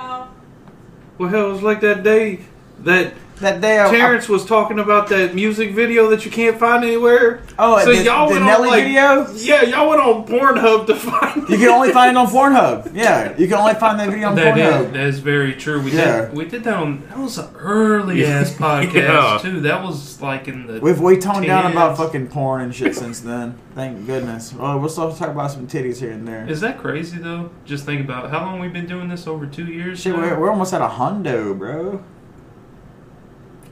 Well, 1.18 1.30
hell, 1.30 1.50
it 1.50 1.54
was 1.54 1.64
like 1.64 1.82
that 1.82 2.04
day 2.04 2.40
that 2.80 3.14
That 3.44 3.60
day, 3.60 3.78
I, 3.78 3.90
Terrence 3.90 4.30
was 4.30 4.46
talking 4.46 4.80
about 4.80 5.10
that 5.10 5.36
music 5.36 5.72
video 5.76 6.10
that 6.12 6.24
you 6.24 6.32
can't 6.32 6.58
find 6.58 6.82
anywhere. 6.82 7.42
oh, 7.60 7.78
so 7.84 7.94
the, 7.94 8.02
y'all 8.02 8.28
the 8.30 8.36
went 8.36 8.46
Nelly 8.46 8.70
on 8.70 8.72
like, 8.72 8.84
video. 8.86 9.34
Yeah, 9.36 9.64
y'all 9.64 9.90
went 9.90 10.02
on 10.02 10.26
Pornhub 10.26 10.88
to 10.88 10.96
find. 10.96 11.44
It. 11.44 11.50
You 11.50 11.58
can 11.58 11.68
only 11.68 11.92
find 11.92 12.12
it 12.12 12.18
on 12.18 12.28
Pornhub. 12.34 12.96
Yeah, 12.96 13.38
you 13.38 13.48
can 13.50 13.58
only 13.58 13.74
find 13.74 14.00
that 14.00 14.10
video 14.10 14.30
on 14.30 14.36
That 14.36 14.58
is, 14.58 14.64
Pornhub. 14.64 14.94
that 14.94 15.04
is 15.08 15.20
very 15.20 15.56
true. 15.56 15.82
We 15.82 15.92
Yeah. 15.92 16.22
did 16.28 16.34
we 16.38 16.46
did 16.46 16.64
that 16.64 16.76
on 16.76 17.06
that 17.10 17.18
was 17.18 17.38
an 17.38 17.54
early 17.58 18.26
ass 18.26 18.54
podcast 18.56 18.94
Yeah. 18.94 19.40
too. 19.42 19.60
That 19.60 19.84
was 19.84 20.22
like 20.22 20.48
in 20.48 20.66
the 20.66 20.80
We've 20.80 21.02
we 21.02 21.18
toned 21.18 21.46
down 21.46 21.70
about 21.70 21.98
fucking 21.98 22.28
porn 22.30 22.62
and 22.62 22.74
shit 22.74 22.96
since 22.96 23.20
then. 23.20 23.56
Thank 23.76 24.06
goodness. 24.06 24.54
Well, 24.54 24.80
we'll 24.80 24.88
still 24.88 25.14
talk 25.14 25.28
about 25.28 25.52
some 25.52 25.68
titties 25.68 26.00
here 26.00 26.12
and 26.12 26.26
there. 26.26 26.48
Is 26.50 26.62
that 26.62 26.78
crazy 26.78 27.18
though? 27.18 27.50
Just 27.66 27.84
think 27.84 28.00
about 28.06 28.30
how 28.30 28.40
long 28.46 28.60
we've 28.60 28.72
been 28.72 28.88
doing 28.88 29.10
this 29.10 29.28
over 29.28 29.46
two 29.46 29.66
years. 29.66 30.00
Shit, 30.00 30.16
we're, 30.16 30.40
we're 30.40 30.50
almost 30.50 30.74
at 30.74 30.80
a 30.82 30.88
hundo, 30.88 31.58
bro. 31.58 32.02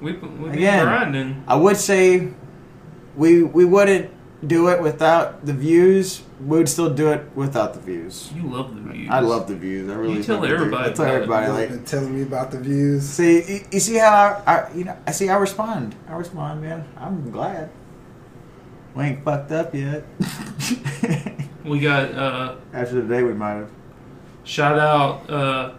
We've, 0.02 0.22
we've 0.22 0.40
been 0.40 0.52
Again. 0.54 0.84
grinding. 0.86 1.44
I 1.48 1.56
would 1.56 1.78
say 1.78 2.30
we 3.16 3.44
we 3.44 3.66
wouldn't 3.66 4.10
do 4.48 4.70
it 4.70 4.82
without 4.82 5.46
the 5.46 5.54
views. 5.54 6.24
We 6.42 6.58
would 6.58 6.68
still 6.70 6.90
do 6.90 7.12
it 7.12 7.24
without 7.36 7.76
the 7.76 7.80
views. 7.80 8.32
You 8.36 8.42
love 8.50 8.74
the 8.74 8.82
views. 8.82 9.10
I 9.12 9.20
love 9.20 9.48
the 9.48 9.56
views. 9.56 9.90
I 9.90 9.94
really 9.94 10.16
You 10.18 10.24
tell 10.24 10.42
do. 10.42 10.48
everybody 10.48 10.90
I 10.90 10.94
tell 10.94 11.06
everybody 11.06 11.48
like. 11.52 11.70
been 11.70 11.86
telling 11.86 12.16
me 12.16 12.24
about 12.24 12.50
the 12.50 12.60
views. 12.60 13.04
See, 13.08 13.44
you, 13.54 13.60
you 13.72 13.80
see 13.80 13.98
how 13.98 14.42
I, 14.48 14.52
I, 14.56 14.74
you 14.74 14.86
know, 14.86 14.98
I 15.06 15.12
see. 15.12 15.30
I 15.30 15.38
respond. 15.38 15.94
I 16.10 16.14
respond, 16.16 16.62
man. 16.64 16.84
I'm 16.98 17.30
glad. 17.30 17.70
We 18.96 19.04
ain't 19.04 19.24
fucked 19.24 19.52
up 19.52 19.74
yet. 19.76 20.04
We 21.64 21.80
got 21.80 22.12
uh, 22.16 22.56
After 22.74 23.02
the 23.04 23.08
day, 23.08 23.22
we 23.22 23.34
might 23.36 23.54
have. 23.54 23.72
shout 24.44 24.80
out 24.80 25.30
uh, 25.30 25.74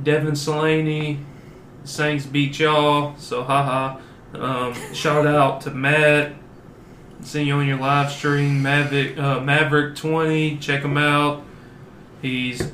Devin 0.00 0.34
Salaney. 0.34 1.18
Saints 1.84 2.26
beat 2.26 2.58
y'all, 2.58 3.14
so 3.18 3.44
haha. 3.44 3.98
Um, 4.34 4.74
shout 4.94 5.26
out 5.26 5.60
to 5.62 5.70
Matt. 5.70 6.32
Seen 7.22 7.46
you 7.46 7.54
on 7.54 7.66
your 7.66 7.78
live 7.78 8.10
stream, 8.10 8.62
Maverick 8.62 9.16
uh, 9.18 9.40
Maverick 9.40 9.96
Twenty. 9.96 10.56
Check 10.58 10.82
him 10.82 10.98
out. 10.98 11.42
He's 12.20 12.72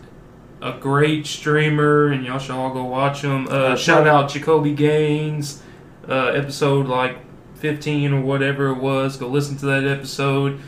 a 0.62 0.72
great 0.78 1.26
streamer, 1.26 2.08
and 2.08 2.24
y'all 2.24 2.38
should 2.38 2.52
all 2.52 2.72
go 2.72 2.84
watch 2.84 3.22
him. 3.22 3.46
Uh, 3.50 3.76
shout 3.76 4.06
out 4.06 4.30
Jacoby 4.30 4.74
Gaines, 4.74 5.62
uh, 6.08 6.28
episode 6.28 6.86
like 6.86 7.18
fifteen 7.56 8.12
or 8.12 8.20
whatever 8.22 8.68
it 8.68 8.78
was. 8.78 9.16
Go 9.16 9.28
listen 9.28 9.56
to 9.58 9.66
that 9.66 9.84
episode 9.84 10.60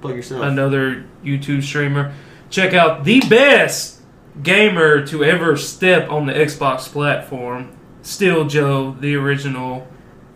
Plug 0.00 0.16
yourself. 0.16 0.42
another 0.44 1.04
YouTube 1.24 1.62
streamer. 1.62 2.12
Check 2.50 2.74
out 2.74 3.04
the 3.04 3.20
best 3.20 4.00
gamer 4.42 5.06
to 5.06 5.24
ever 5.24 5.56
step 5.56 6.10
on 6.10 6.26
the 6.26 6.32
Xbox 6.32 6.80
platform. 6.90 7.78
Still 8.02 8.46
Joe, 8.46 8.96
the 8.98 9.14
original, 9.14 9.86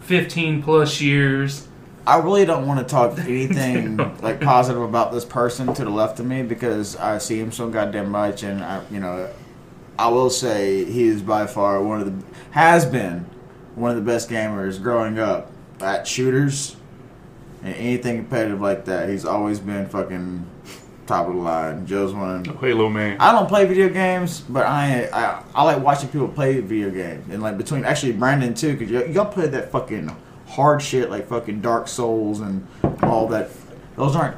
15 0.00 0.62
plus 0.62 1.00
years. 1.00 1.66
I 2.06 2.18
really 2.18 2.44
don't 2.44 2.66
want 2.66 2.78
to 2.78 2.86
talk 2.90 3.18
anything 3.18 3.96
like 4.22 4.40
positive 4.40 4.82
about 4.82 5.12
this 5.12 5.24
person 5.24 5.74
to 5.74 5.84
the 5.84 5.90
left 5.90 6.20
of 6.20 6.26
me 6.26 6.42
because 6.42 6.96
I 6.96 7.18
see 7.18 7.38
him 7.38 7.50
so 7.50 7.68
goddamn 7.68 8.10
much, 8.10 8.44
and 8.44 8.62
I, 8.62 8.82
you 8.90 9.00
know, 9.00 9.28
I 9.98 10.08
will 10.08 10.30
say 10.30 10.84
he 10.84 11.04
is 11.04 11.22
by 11.22 11.46
far 11.46 11.82
one 11.82 12.00
of 12.00 12.06
the 12.06 12.26
has 12.52 12.86
been 12.86 13.26
one 13.74 13.90
of 13.90 13.96
the 13.96 14.02
best 14.02 14.30
gamers 14.30 14.80
growing 14.80 15.18
up 15.18 15.50
at 15.80 16.06
shooters 16.06 16.76
and 17.62 17.74
anything 17.74 18.18
competitive 18.18 18.60
like 18.60 18.84
that. 18.84 19.08
He's 19.08 19.24
always 19.24 19.58
been 19.58 19.88
fucking 19.88 20.46
top 21.06 21.28
of 21.28 21.34
the 21.34 21.40
line. 21.40 21.86
Joe's 21.86 22.12
one. 22.12 22.44
Oh, 22.48 22.52
Halo 22.58 22.88
man. 22.88 23.16
I 23.20 23.32
don't 23.32 23.48
play 23.48 23.64
video 23.66 23.88
games, 23.88 24.40
but 24.40 24.66
I 24.66 25.08
I, 25.12 25.42
I 25.54 25.62
like 25.64 25.82
watching 25.82 26.08
people 26.08 26.28
play 26.28 26.60
video 26.60 26.90
games 26.90 27.26
and 27.32 27.42
like 27.42 27.56
between 27.56 27.84
actually 27.84 28.12
Brandon 28.12 28.54
too, 28.54 28.76
because 28.76 28.92
y- 28.92 29.12
y'all 29.12 29.24
play 29.26 29.46
that 29.46 29.70
fucking 29.72 30.14
hard 30.48 30.82
shit 30.82 31.10
like 31.10 31.28
fucking 31.28 31.60
Dark 31.60 31.88
Souls 31.88 32.40
and 32.40 32.66
all 33.02 33.26
that. 33.28 33.50
Those 33.96 34.14
aren't. 34.16 34.36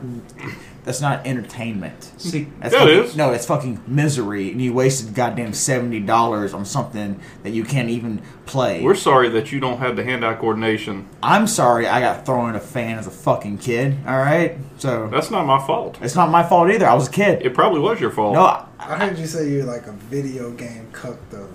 That's 0.89 1.03
not 1.03 1.27
entertainment. 1.27 2.13
See, 2.17 2.49
That's 2.61 2.73
Yeah, 2.73 2.81
fucking, 2.81 2.99
is. 3.05 3.15
No, 3.15 3.31
it's 3.35 3.45
fucking 3.45 3.83
misery, 3.87 4.51
and 4.51 4.63
you 4.63 4.73
wasted 4.73 5.15
goddamn 5.15 5.53
seventy 5.53 6.01
dollars 6.01 6.55
on 6.55 6.65
something 6.65 7.21
that 7.43 7.51
you 7.51 7.63
can't 7.63 7.91
even 7.91 8.23
play. 8.47 8.83
We're 8.83 8.95
sorry 8.95 9.29
that 9.29 9.53
you 9.53 9.61
don't 9.61 9.81
have 9.81 9.97
the 9.97 10.03
hand-eye 10.05 10.37
coordination. 10.37 11.07
I'm 11.23 11.47
sorry, 11.47 11.87
I 11.87 12.01
got 12.01 12.25
thrown 12.25 12.49
in 12.49 12.57
a 12.57 12.61
fan 12.61 12.99
as 12.99 13.07
a 13.07 13.11
fucking 13.11 13.59
kid. 13.59 13.99
All 14.07 14.17
right, 14.17 14.57
so 14.79 15.09
That's 15.09 15.31
not 15.31 15.45
my 15.45 15.59
fault. 15.67 15.99
it's 16.01 16.15
not 16.15 16.31
my 16.31 16.43
fault 16.43 16.71
either. 16.71 16.87
I 16.89 16.95
was 16.95 17.09
a 17.09 17.11
kid. 17.11 17.43
It 17.45 17.53
probably 17.53 17.81
was 17.81 18.01
your 18.01 18.11
fault. 18.11 18.33
No, 18.33 18.45
I, 18.47 18.65
I 18.79 18.97
heard 18.97 19.19
you 19.19 19.27
say 19.27 19.51
you're 19.51 19.67
like 19.67 19.87
a 19.89 19.93
video 19.93 20.51
game 20.53 20.89
cuck 20.93 21.19
though. 21.29 21.51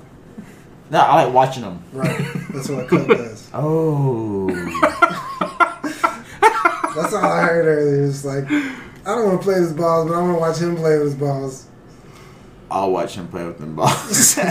no, 0.92 1.00
I 1.00 1.24
like 1.24 1.34
watching 1.34 1.64
them. 1.64 1.84
Right. 1.92 2.20
That's 2.54 2.70
what 2.70 2.84
a 2.84 2.88
cuck 2.88 3.08
does. 3.08 3.50
Oh. 3.56 4.48
That's 6.96 7.12
all 7.16 7.26
I 7.26 7.42
heard 7.42 7.66
earlier. 7.66 8.06
It's 8.06 8.24
like, 8.24 8.46
I 9.06 9.16
don't 9.16 9.26
want 9.28 9.42
to 9.42 9.44
play 9.44 9.56
with 9.60 9.70
his 9.70 9.74
balls, 9.74 10.10
but 10.10 10.16
I 10.16 10.22
want 10.22 10.36
to 10.36 10.40
watch 10.40 10.58
him 10.60 10.76
play 10.76 10.98
with 10.98 11.08
his 11.08 11.16
balls. 11.16 11.68
I'll 12.72 12.92
watch 12.92 13.16
him 13.16 13.28
play 13.28 13.46
with 13.46 13.60
them 13.60 13.76
balls. 13.76 14.38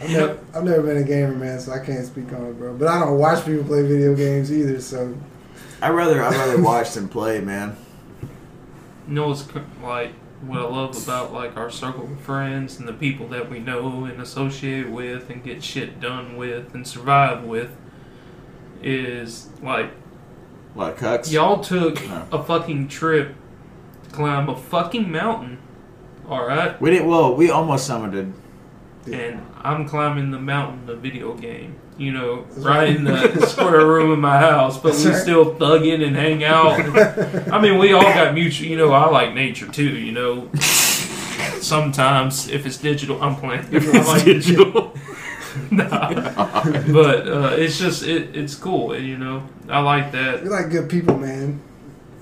I've 0.00 0.10
never, 0.10 0.38
I've 0.54 0.64
never 0.64 0.82
been 0.82 0.96
a 0.98 1.02
gamer, 1.04 1.34
man, 1.34 1.58
so 1.60 1.72
I 1.72 1.84
can't 1.84 2.04
speak 2.06 2.32
on 2.32 2.46
it, 2.46 2.58
bro. 2.58 2.74
But 2.74 2.88
I 2.88 2.98
don't 3.00 3.18
watch 3.18 3.44
people 3.44 3.64
play 3.64 3.82
video 3.82 4.14
games 4.14 4.52
either, 4.52 4.80
so 4.80 5.16
I 5.80 5.90
rather 5.90 6.22
I 6.22 6.30
rather 6.30 6.60
watch 6.62 6.92
than 6.92 7.08
play, 7.08 7.40
man. 7.40 7.76
you 8.22 9.14
know 9.14 9.28
what's 9.28 9.46
like 9.82 10.12
what 10.42 10.60
I 10.60 10.62
love 10.64 11.02
about 11.02 11.32
like 11.32 11.56
our 11.56 11.70
circle 11.70 12.04
of 12.04 12.20
friends 12.20 12.78
and 12.78 12.86
the 12.86 12.92
people 12.92 13.26
that 13.28 13.50
we 13.50 13.58
know 13.58 14.04
and 14.04 14.20
associate 14.20 14.88
with 14.88 15.30
and 15.30 15.42
get 15.42 15.64
shit 15.64 15.98
done 16.00 16.36
with 16.36 16.74
and 16.74 16.86
survive 16.86 17.42
with 17.42 17.76
is 18.82 19.48
like 19.62 19.90
What 20.78 20.96
cucks? 20.96 21.32
y'all 21.32 21.58
took 21.58 22.06
No. 22.08 22.22
a 22.30 22.40
fucking 22.40 22.86
trip 22.86 23.34
to 24.04 24.10
climb 24.10 24.48
a 24.48 24.54
fucking 24.54 25.10
mountain. 25.10 25.58
All 26.28 26.46
right. 26.46 26.80
We 26.80 26.90
didn't. 26.90 27.08
Well, 27.08 27.34
we 27.34 27.50
almost 27.50 27.90
summited. 27.90 28.32
and 29.12 29.40
I'm 29.64 29.88
climbing 29.88 30.30
the 30.30 30.38
mountain, 30.38 30.86
the 30.86 30.94
video 30.94 31.34
game. 31.34 31.74
You 31.96 32.12
know, 32.12 32.46
right 32.58 32.90
in 32.90 33.02
the 33.02 33.44
square 33.48 33.84
room 33.84 34.12
in 34.12 34.20
my 34.20 34.38
house, 34.38 34.78
but 34.78 34.92
we 34.92 34.98
That's 35.02 35.06
right. 35.16 35.16
still 35.22 35.56
thugging 35.56 36.06
and 36.06 36.14
hang 36.14 36.44
out. 36.44 36.78
I 37.52 37.60
mean, 37.60 37.76
we 37.80 37.92
all 37.92 38.02
got 38.02 38.34
mutual. 38.34 38.68
You 38.68 38.76
know, 38.76 38.92
I 38.92 39.10
like 39.10 39.34
nature 39.34 39.66
too. 39.66 39.96
You 39.98 40.12
know, 40.12 40.48
sometimes 41.60 42.48
if 42.48 42.66
it's 42.66 42.76
digital, 42.76 43.20
I'm 43.20 43.34
playing. 43.34 43.64
I 43.74 44.02
like 44.02 44.24
digital. 44.24 44.94
nah, 45.70 46.12
but 46.92 47.28
uh, 47.28 47.56
it's 47.56 47.78
just 47.78 48.02
it, 48.02 48.36
it's 48.36 48.54
cool. 48.54 48.92
And 48.92 49.06
you 49.06 49.16
know, 49.18 49.42
I 49.68 49.80
like 49.80 50.12
that. 50.12 50.42
we 50.42 50.48
like 50.48 50.70
good 50.70 50.88
people, 50.88 51.16
man. 51.18 51.60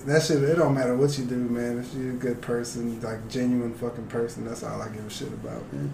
That 0.07 0.23
shit, 0.23 0.43
it 0.43 0.55
don't 0.57 0.75
matter 0.75 0.97
what 0.97 1.19
you 1.19 1.25
do, 1.25 1.35
man. 1.37 1.79
If 1.79 1.93
you're 1.95 2.13
a 2.13 2.15
good 2.15 2.41
person, 2.41 3.01
like 3.01 3.29
genuine 3.29 3.75
fucking 3.75 4.07
person, 4.07 4.45
that's 4.47 4.63
all 4.63 4.81
I 4.81 4.89
give 4.89 5.05
a 5.05 5.11
shit 5.11 5.29
about, 5.29 5.73
man. 5.73 5.93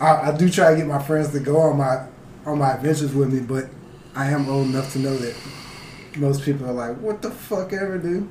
I, 0.00 0.32
I 0.32 0.36
do 0.36 0.50
try 0.50 0.70
to 0.72 0.76
get 0.76 0.86
my 0.88 1.00
friends 1.00 1.30
to 1.32 1.40
go 1.40 1.58
on 1.58 1.78
my 1.78 2.06
on 2.46 2.58
my 2.58 2.72
adventures 2.74 3.14
with 3.14 3.32
me, 3.32 3.40
but 3.40 3.66
I 4.14 4.26
am 4.30 4.48
old 4.48 4.66
enough 4.66 4.92
to 4.94 4.98
know 4.98 5.16
that 5.16 5.36
most 6.16 6.42
people 6.42 6.66
are 6.68 6.72
like, 6.72 6.96
"What 6.98 7.22
the 7.22 7.30
fuck 7.30 7.72
ever, 7.72 7.98
dude?" 7.98 8.28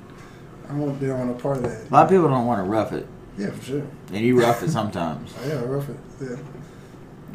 I 0.70 0.74
won't 0.74 1.00
be 1.00 1.10
on 1.10 1.30
a 1.30 1.34
part 1.34 1.58
of 1.58 1.64
that. 1.64 1.90
A 1.90 1.94
lot 1.94 2.04
of 2.06 2.10
people 2.10 2.28
don't 2.30 2.46
want 2.46 2.60
to 2.66 2.70
rough 2.70 2.92
it, 2.94 3.06
Yeah, 3.38 3.52
for 3.52 3.64
sure. 3.64 3.88
and 4.10 4.26
you 4.26 4.40
rough 4.40 4.62
it 4.64 4.72
sometimes. 4.72 5.34
Oh, 5.42 5.48
yeah, 5.48 5.62
rough 5.64 5.88
it. 5.90 5.98
Yeah. 6.22 6.38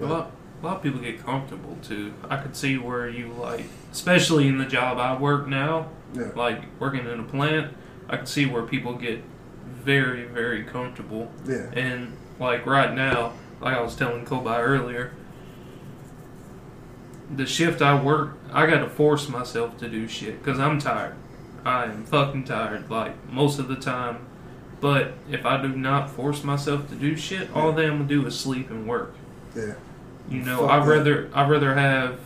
A 0.01 0.07
lot, 0.07 0.31
a 0.60 0.66
lot 0.66 0.76
of 0.76 0.82
people 0.82 1.01
get 1.01 1.24
comfortable 1.24 1.76
too. 1.82 2.12
I 2.28 2.36
could 2.36 2.56
see 2.56 2.78
where 2.78 3.09
you 3.09 3.28
like, 3.32 3.64
especially 3.93 4.48
in 4.48 4.59
the 4.59 4.64
job 4.66 4.98
I 4.98 5.16
work 5.16 5.47
now, 5.47 5.89
Yeah. 6.14 6.30
like 6.35 6.62
working 6.80 7.06
in 7.06 7.20
a 7.20 7.24
plant. 7.24 7.74
I 8.09 8.16
could 8.16 8.28
see 8.28 8.47
where 8.47 8.62
people 8.62 8.94
get 8.94 9.22
very, 9.85 10.24
very 10.24 10.64
comfortable. 10.64 11.30
Yeah. 11.47 11.70
And 11.74 12.16
like 12.40 12.66
right 12.66 12.93
now, 12.94 13.32
like 13.60 13.76
I 13.76 13.80
was 13.80 13.94
telling 13.94 14.24
Kobi 14.24 14.59
earlier, 14.59 15.12
the 17.35 17.47
shift 17.47 17.82
I 17.82 18.01
work, 18.02 18.39
I 18.52 18.66
got 18.66 18.78
to 18.80 18.89
force 18.89 19.28
myself 19.28 19.76
to 19.78 19.89
do 19.89 20.09
shit 20.09 20.43
because 20.43 20.59
I'm 20.59 20.78
tired. 20.78 21.14
I 21.64 21.85
am 21.85 22.05
fucking 22.05 22.44
tired, 22.44 22.90
like 22.90 23.30
most 23.30 23.59
of 23.59 23.68
the 23.68 23.76
time. 23.76 24.20
But 24.80 25.14
if 25.28 25.44
I 25.44 25.60
do 25.60 25.68
not 25.68 26.09
force 26.09 26.43
myself 26.44 26.89
to 26.89 26.94
do 26.94 27.16
shit, 27.16 27.55
all 27.55 27.72
that 27.72 27.85
I'm 27.85 27.97
gonna 27.98 28.05
do 28.09 28.24
is 28.26 28.39
sleep 28.39 28.70
and 28.70 28.86
work. 28.86 29.12
Yeah. 29.55 29.74
You 30.30 30.42
know, 30.42 30.59
Fuck 30.66 30.70
I'd 30.70 30.82
that. 30.86 30.90
rather 30.90 31.30
I'd 31.34 31.50
rather 31.50 31.74
have 31.74 32.18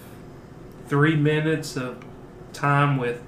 three 0.89 1.17
minutes 1.17 1.77
of 1.77 2.05
time 2.53 2.97
with, 2.97 3.21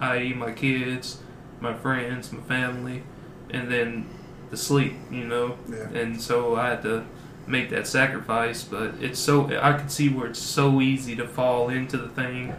i.e., 0.00 0.32
my 0.34 0.52
kids, 0.52 1.18
my 1.60 1.74
friends, 1.74 2.32
my 2.32 2.40
family, 2.42 3.02
and 3.50 3.70
then 3.70 4.06
the 4.50 4.56
sleep. 4.56 4.94
You 5.10 5.24
know, 5.24 5.56
Yeah. 5.70 5.88
and 6.00 6.20
so 6.20 6.56
I 6.56 6.70
had 6.70 6.82
to 6.82 7.04
make 7.46 7.70
that 7.70 7.86
sacrifice. 7.86 8.62
But 8.64 8.94
it's 9.00 9.18
so 9.18 9.50
I 9.60 9.74
could 9.74 9.90
see 9.90 10.08
where 10.08 10.26
it's 10.28 10.38
so 10.40 10.80
easy 10.80 11.14
to 11.16 11.26
fall 11.28 11.68
into 11.68 11.96
the 11.98 12.08
thing, 12.08 12.54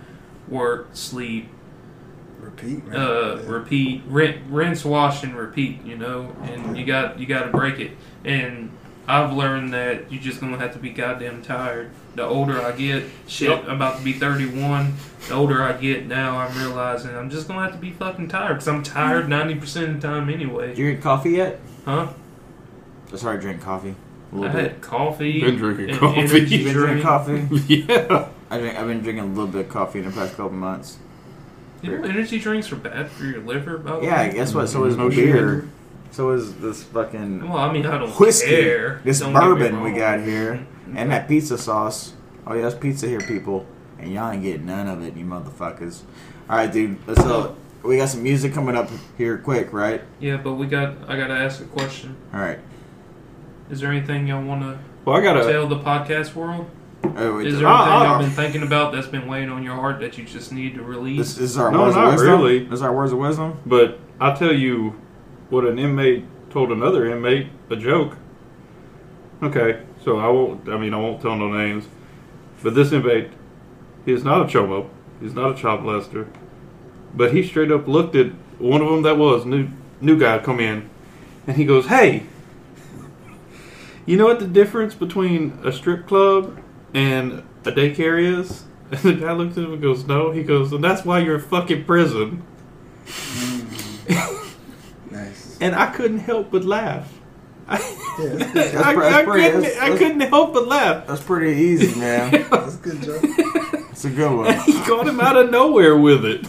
work, 0.48 0.90
sleep, 0.94 1.50
Repeat, 2.40 2.86
man. 2.88 2.96
uh, 2.96 3.40
Yeah. 3.44 3.50
repeat, 3.52 4.04
rinse, 4.08 4.38
rinse, 4.50 4.86
wash, 4.86 5.24
and 5.24 5.36
repeat. 5.36 5.84
You 5.84 5.98
know, 5.98 6.36
and 6.44 6.78
you 6.78 6.86
got 6.86 7.18
you 7.20 7.26
got 7.26 7.44
to 7.46 7.50
break 7.58 7.80
it. 7.80 7.92
And 8.24 8.70
I've 9.08 9.34
learned 9.34 9.74
that 9.74 10.12
you're 10.12 10.22
just 10.22 10.40
gonna 10.40 10.58
have 10.58 10.74
to 10.74 10.80
be 10.80 10.90
goddamn 10.90 11.42
tired. 11.42 11.92
The 12.16 12.24
older 12.24 12.62
I 12.62 12.72
get, 12.72 13.04
shit, 13.28 13.50
Yep. 13.50 13.66
I'm 13.68 13.76
about 13.76 13.98
to 13.98 14.04
be 14.04 14.14
31. 14.14 14.94
The 15.28 15.34
older 15.34 15.62
I 15.64 15.74
get 15.74 16.06
now, 16.08 16.38
I'm 16.38 16.58
realizing 16.58 17.16
I'm 17.16 17.30
just 17.30 17.48
gonna 17.48 17.62
have 17.64 17.74
to 17.74 17.78
be 17.78 17.92
fucking 17.92 18.30
tired 18.30 18.54
because 18.54 18.68
I'm 18.68 18.82
tired 18.84 19.28
90% 19.28 19.90
of 19.96 20.02
the 20.02 20.08
time 20.08 20.30
anyway. 20.30 20.68
Did 20.70 20.78
you 20.78 20.86
drink 20.86 21.02
coffee 21.02 21.32
yet? 21.32 21.60
Huh? 21.86 22.08
I 23.12 23.16
started 23.16 23.42
drinking 23.42 23.64
coffee. 23.64 23.96
A 24.32 24.36
I 24.36 24.40
little 24.40 24.54
bit. 24.56 24.72
had 24.72 24.82
coffee. 24.82 25.42
Been 25.42 25.56
drinking 25.58 25.90
and 25.92 26.00
coffee. 26.00 26.20
energy 26.22 26.56
You 26.58 26.64
been 26.66 26.74
drinking 26.74 27.04
coffee? 27.04 27.48
yeah. 27.68 28.28
I 28.50 28.58
drink, 28.60 28.78
I've 28.78 28.88
been 28.88 29.02
drinking 29.02 29.24
a 29.26 29.28
little 29.28 29.48
bit 29.48 29.66
of 29.66 29.70
coffee 29.70 30.00
in 30.00 30.06
the 30.06 30.12
past 30.12 30.36
couple 30.38 30.52
months. 30.52 30.98
You 31.82 31.98
know, 31.98 32.08
energy 32.08 32.40
drinks 32.40 32.72
are 32.72 32.78
bad 32.78 33.10
for 33.12 33.26
your 33.26 33.42
liver. 33.42 33.78
By 33.78 34.00
the 34.00 34.06
Yeah, 34.06 34.28
way. 34.28 34.34
guess 34.34 34.54
what? 34.54 34.70
So 34.70 34.86
is 34.86 34.94
mm-hmm. 34.96 35.04
No 35.04 35.10
beer. 35.10 35.68
So 36.14 36.30
is 36.30 36.54
this 36.58 36.84
fucking 36.84 37.50
Well, 37.50 37.58
I 37.58 37.72
mean, 37.74 37.86
I 37.88 37.98
don't 37.98 38.12
whiskey. 38.20 38.50
care. 38.50 39.02
This 39.04 39.20
Don't 39.20 39.34
get 39.34 39.42
me 39.42 39.48
bourbon 39.48 39.82
we 39.82 39.90
wrong. 39.90 39.98
got 40.00 40.20
here. 40.22 40.66
and 40.96 41.12
that 41.12 41.28
pizza 41.28 41.58
sauce. 41.58 42.14
Oh 42.46 42.54
yeah, 42.54 42.62
that's 42.62 42.76
pizza 42.76 43.08
here, 43.08 43.20
people. 43.20 43.66
And 43.98 44.14
y'all 44.14 44.32
ain't 44.32 44.44
getting 44.44 44.68
none 44.68 44.88
of 44.88 45.02
it, 45.04 45.16
you 45.18 45.26
motherfuckers. 45.26 46.02
All 46.50 46.58
right, 46.58 46.72
dude. 46.72 46.98
Let's 47.08 47.20
uh, 47.22 47.54
we 47.82 47.98
got 47.98 48.10
some 48.10 48.22
music 48.22 48.54
coming 48.54 48.76
up 48.76 48.90
here, 49.18 49.38
quick, 49.40 49.74
right? 49.74 50.02
Yeah, 50.20 50.38
but 50.38 50.54
we 50.54 50.68
got. 50.68 50.94
I 51.08 51.18
gotta 51.18 51.34
ask 51.34 51.62
a 51.62 51.66
question. 51.66 52.16
All 52.34 52.40
right. 52.40 52.60
Is 53.72 53.80
there 53.80 53.90
anything 53.92 54.28
y'all 54.28 54.44
want 54.44 54.62
to 54.62 54.78
Well, 55.06 55.16
I 55.18 55.22
got 55.22 55.36
a. 55.38 55.52
tell 55.52 55.68
the 55.68 55.80
podcast 55.80 56.36
world? 56.36 56.70
Oh, 57.18 57.38
wait, 57.38 57.48
Is 57.48 57.58
there 57.58 57.68
Ah, 57.68 57.82
anything 57.82 57.94
ah. 57.94 58.04
y'all 58.14 58.20
been 58.22 58.30
thinking 58.30 58.62
about 58.64 58.94
that's 58.94 59.08
been 59.08 59.28
weighing 59.28 59.50
on 59.50 59.64
your 59.64 59.76
heart 59.76 60.00
that 60.02 60.18
you 60.18 60.26
just 60.26 60.52
need 60.54 60.76
to 60.76 60.84
release? 60.84 61.18
this, 61.18 61.36
this 61.36 61.50
is 61.52 61.58
our 61.58 61.72
No, 61.72 61.84
words 61.84 61.96
not 61.96 62.06
of 62.08 62.14
wisdom. 62.14 62.30
really. 62.30 62.60
This 62.66 62.74
is 62.74 62.82
our 62.84 62.94
words 62.96 63.12
of 63.12 63.18
wisdom. 63.20 63.58
But 63.66 64.00
I'll 64.22 64.38
tell 64.38 64.54
you 64.54 64.96
what 65.54 65.66
an 65.66 65.78
inmate 65.78 66.26
told 66.50 66.72
another 66.72 67.06
inmate 67.06 67.48
a 67.70 67.76
joke. 67.76 68.18
Okay, 69.44 69.84
so 70.04 70.18
I 70.18 70.28
won't. 70.28 70.68
I 70.68 70.78
mean, 70.78 70.96
I 70.96 70.98
won't 70.98 71.22
tell 71.22 71.36
no 71.36 71.48
names. 71.48 71.86
But 72.64 72.74
this 72.74 72.92
inmate, 72.92 73.30
he 74.04 74.12
is 74.12 74.24
not 74.24 74.42
a 74.42 74.46
chomo. 74.46 74.90
He's 75.22 75.36
not 75.36 75.52
a 75.52 75.56
child 75.56 75.82
molester. 75.82 76.28
But 77.14 77.34
he 77.34 77.46
straight 77.46 77.72
up 77.72 77.88
looked 77.88 78.16
at 78.16 78.32
one 78.58 78.82
of 78.82 78.90
them 78.90 79.04
that 79.04 79.18
was 79.18 79.46
new 79.46 79.68
new 80.02 80.20
guy 80.20 80.40
come 80.40 80.60
in, 80.60 80.90
and 81.46 81.56
he 81.56 81.66
goes, 81.66 81.86
"Hey, 81.86 82.24
you 84.08 84.18
know 84.18 84.26
what 84.26 84.40
the 84.40 84.48
difference 84.48 84.96
between 84.96 85.60
a 85.64 85.72
strip 85.72 86.08
club 86.08 86.60
and 86.96 87.44
a 87.64 87.72
daycare 87.72 88.20
is?" 88.20 88.64
And 88.92 89.02
the 89.02 89.14
guy 89.14 89.32
looked 89.34 89.58
at 89.58 89.64
him 89.64 89.74
and 89.74 89.82
goes, 89.82 90.08
"No." 90.08 90.32
He 90.32 90.42
goes, 90.42 90.72
"And 90.74 90.84
that's 90.84 91.06
why 91.06 91.20
you're 91.20 91.36
in 91.36 91.42
fucking 91.42 91.86
prison." 91.86 92.44
Nice. 95.72 95.74
and 95.74 95.76
I 95.76 95.96
couldn't 95.96 96.20
help 96.20 96.52
but 96.52 96.64
laugh. 96.66 97.12
I, 97.68 97.78
Yeah, 98.20 98.26
that's. 98.36 98.54
That's 98.54 98.76
I, 98.76 98.94
pre- 98.94 99.06
I 99.06 99.10
that's 99.12 99.26
pretty- 99.30 99.44
couldn't, 99.48 99.62
that's- 99.62 99.82
I 99.82 99.98
couldn't 99.98 100.20
help 100.22 100.54
but 100.54 100.68
laugh. 100.68 101.08
That's 101.08 101.22
pretty 101.22 101.60
easy, 101.62 102.00
man. 102.00 102.32
That's 102.52 102.76
a 102.76 102.78
good 102.80 103.02
joke. 103.02 103.22
It's 103.24 104.06
a 104.06 104.10
good 104.10 104.36
one. 104.36 104.54
he 104.66 104.74
caught 104.82 105.08
him 105.08 105.20
out 105.22 105.38
of 105.38 105.50
nowhere 105.52 105.98
with 105.98 106.26
it. 106.26 106.46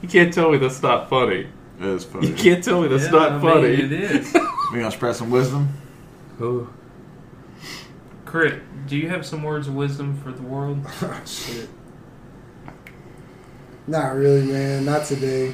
You 0.00 0.08
can't 0.08 0.32
tell 0.34 0.50
me 0.50 0.58
that's 0.58 0.82
not 0.82 1.08
funny. 1.08 1.46
It 1.78 1.84
is 1.86 2.04
funny. 2.04 2.28
You 2.28 2.34
can't 2.34 2.62
tell 2.64 2.80
me 2.82 2.88
that's 2.88 3.04
Yeah, 3.04 3.10
not 3.10 3.32
I 3.32 3.38
mean, 3.38 3.52
funny. 3.52 3.68
it 3.68 3.92
is. 3.92 4.34
We 4.72 4.78
gonna 4.80 4.90
spread 4.90 5.14
some 5.14 5.30
wisdom. 5.30 5.68
Oh. 6.40 6.68
Crit, 8.24 8.62
do 8.88 8.96
you 8.96 9.08
have 9.10 9.24
some 9.26 9.42
words 9.44 9.68
of 9.68 9.74
wisdom 9.74 10.16
for 10.16 10.32
the 10.32 10.42
world? 10.42 10.80
Oh, 11.02 11.20
shit. 11.26 11.68
Not 13.86 14.14
really, 14.14 14.42
man. 14.46 14.84
Not 14.84 15.06
today. 15.06 15.52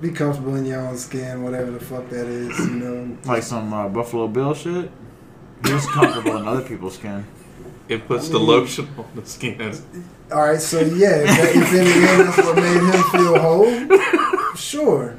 Be 0.00 0.10
comfortable 0.10 0.56
in 0.56 0.66
your 0.66 0.80
own 0.80 0.96
skin, 0.98 1.42
whatever 1.42 1.70
the 1.70 1.80
fuck 1.80 2.08
that 2.10 2.26
is, 2.26 2.58
you 2.58 2.70
know. 2.76 3.16
Like 3.24 3.42
some 3.42 3.72
uh, 3.72 3.88
Buffalo 3.88 4.28
Bill 4.28 4.52
shit. 4.54 4.90
He's 5.64 5.86
comfortable 5.86 6.36
in 6.36 6.46
other 6.46 6.62
people's 6.62 6.96
skin. 6.96 7.24
It 7.88 8.06
puts 8.06 8.28
I 8.28 8.32
the 8.32 8.38
lotion 8.38 8.88
on 8.98 9.06
the 9.14 9.24
skin. 9.24 9.72
All 10.30 10.42
right, 10.42 10.60
so 10.60 10.80
yeah, 10.80 11.16
if, 11.16 11.26
that, 11.26 11.48
if 11.56 11.72
in 11.72 11.84
the 11.84 12.08
end 12.08 12.28
that's 12.28 12.36
what 12.38 12.56
made 12.56 12.82
him 12.82 13.02
feel 13.12 13.38
whole, 13.38 14.54
sure, 14.56 15.16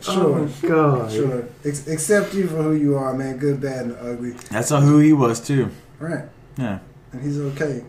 sure, 0.00 0.48
god. 0.62 1.12
sure. 1.12 1.44
Ex- 1.64 1.86
accept 1.86 2.34
you 2.34 2.48
for 2.48 2.62
who 2.62 2.72
you 2.72 2.96
are, 2.96 3.12
man. 3.14 3.36
Good, 3.36 3.60
bad, 3.60 3.86
and 3.86 3.96
ugly. 4.00 4.30
That's 4.50 4.70
who 4.70 4.98
he 4.98 5.12
was 5.12 5.40
too. 5.40 5.70
Right, 6.00 6.24
Yeah. 6.58 6.78
and 7.12 7.22
he's 7.22 7.38
okay. 7.38 7.84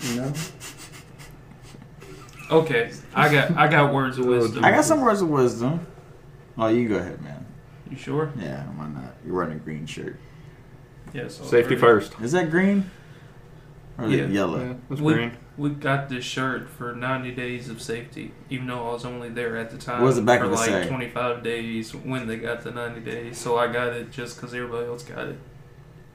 You 0.00 0.16
know. 0.16 0.32
Okay, 2.50 2.92
I 3.14 3.32
got 3.32 3.56
I 3.56 3.68
got 3.68 3.92
words 3.92 4.18
of 4.18 4.26
oh, 4.26 4.30
wisdom. 4.30 4.64
I 4.64 4.70
got 4.70 4.84
some 4.84 5.00
words 5.00 5.20
of 5.20 5.28
wisdom. 5.28 5.86
Oh, 6.58 6.68
you 6.68 6.88
go 6.88 6.96
ahead, 6.96 7.20
man. 7.22 7.44
You 7.90 7.96
sure? 7.96 8.32
Yeah, 8.38 8.64
why 8.76 8.88
not? 8.88 9.14
You're 9.24 9.34
wearing 9.34 9.52
a 9.52 9.56
green 9.56 9.86
shirt. 9.86 10.18
Yes. 11.12 11.40
I'll 11.40 11.46
Safety 11.46 11.74
agree. 11.74 11.88
first. 11.88 12.14
Is 12.20 12.32
that 12.32 12.50
green? 12.50 12.90
Or 13.98 14.08
Yeah. 14.08 14.26
yellow? 14.26 14.58
Yeah, 14.60 14.74
that's 14.88 15.00
We- 15.00 15.12
green. 15.14 15.32
We 15.58 15.70
got 15.70 16.10
this 16.10 16.22
shirt 16.22 16.68
for 16.68 16.94
90 16.94 17.30
days 17.32 17.70
of 17.70 17.80
safety, 17.80 18.32
even 18.50 18.66
though 18.66 18.90
I 18.90 18.92
was 18.92 19.06
only 19.06 19.30
there 19.30 19.56
at 19.56 19.70
the 19.70 19.78
time. 19.78 20.02
What 20.02 20.08
does 20.08 20.16
the 20.16 20.22
back 20.22 20.40
for 20.40 20.46
of 20.46 20.52
it 20.52 20.56
like 20.56 20.68
say? 20.68 20.86
25 20.86 21.42
days 21.42 21.94
when 21.94 22.26
they 22.26 22.36
got 22.36 22.60
the 22.62 22.72
90 22.72 23.00
days. 23.00 23.38
So 23.38 23.56
I 23.56 23.68
got 23.72 23.88
it 23.94 24.10
just 24.12 24.36
because 24.36 24.52
everybody 24.52 24.86
else 24.86 25.02
got 25.02 25.28
it. 25.28 25.38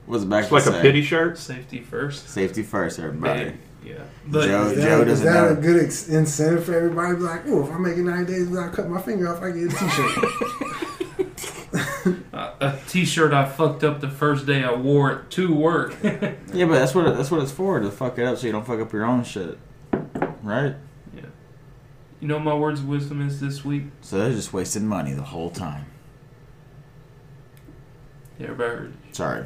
What's 0.06 0.24
the 0.24 0.30
back 0.30 0.44
It's 0.44 0.52
like 0.52 0.64
say? 0.64 0.78
a 0.78 0.82
pity 0.82 1.02
shirt. 1.02 1.40
Safety 1.40 1.80
first. 1.80 2.30
Safety 2.30 2.62
first, 2.62 3.00
everybody. 3.00 3.54
Yeah. 3.84 4.04
But 4.28 4.48
Joe- 4.48 4.68
Is 4.68 4.76
Joe 4.84 5.00
that, 5.00 5.08
is 5.08 5.22
doesn't 5.22 5.34
that 5.34 5.52
a 5.52 5.56
good 5.62 5.84
ex- 5.84 6.08
incentive 6.08 6.66
for 6.66 6.76
everybody? 6.76 7.14
to 7.14 7.18
Be 7.18 7.24
like, 7.24 7.42
oh, 7.48 7.64
if 7.66 7.72
I 7.72 7.78
make 7.80 7.98
it 7.98 8.04
nine 8.04 8.26
days 8.26 8.48
without 8.48 8.74
cutting 8.74 8.92
my 8.92 9.02
finger 9.02 9.28
off, 9.34 9.42
I 9.42 9.50
get 9.52 9.66
a 9.66 9.70
t-shirt. 9.76 10.26
A 12.62 12.78
t-shirt 12.88 13.34
I 13.34 13.46
fucked 13.48 13.84
up 13.84 14.02
the 14.02 14.10
first 14.10 14.46
day 14.46 14.64
I 14.64 14.72
wore 14.74 15.12
it 15.12 15.32
to 15.32 15.54
work. 15.54 15.96
Yeah, 16.54 16.66
but 16.66 16.74
that's 16.74 16.94
what 16.94 17.06
that's 17.16 17.32
what 17.32 17.42
it's 17.42 17.52
for 17.52 17.80
to 17.80 17.90
fuck 17.90 18.20
it 18.20 18.26
up 18.26 18.38
so 18.38 18.46
you 18.46 18.52
don't 18.52 18.68
fuck 18.68 18.82
up 18.82 18.92
your 18.92 19.06
own 19.06 19.24
shit, 19.24 19.58
right? 20.44 20.76
Yeah. 21.16 21.22
You 22.20 22.28
know 22.28 22.36
what 22.36 22.44
my 22.44 22.54
words 22.54 22.82
of 22.82 22.90
wisdom 22.90 23.26
is 23.26 23.40
this 23.40 23.64
week? 23.64 23.86
So 24.02 24.18
they're 24.20 24.32
just 24.32 24.52
wasting 24.52 24.86
money 24.86 25.14
the 25.14 25.24
whole 25.24 25.50
time. 25.50 25.86
Yeah, 28.38 28.48
everybody 28.50 28.70
heard. 28.70 28.94
Sorry. 29.14 29.46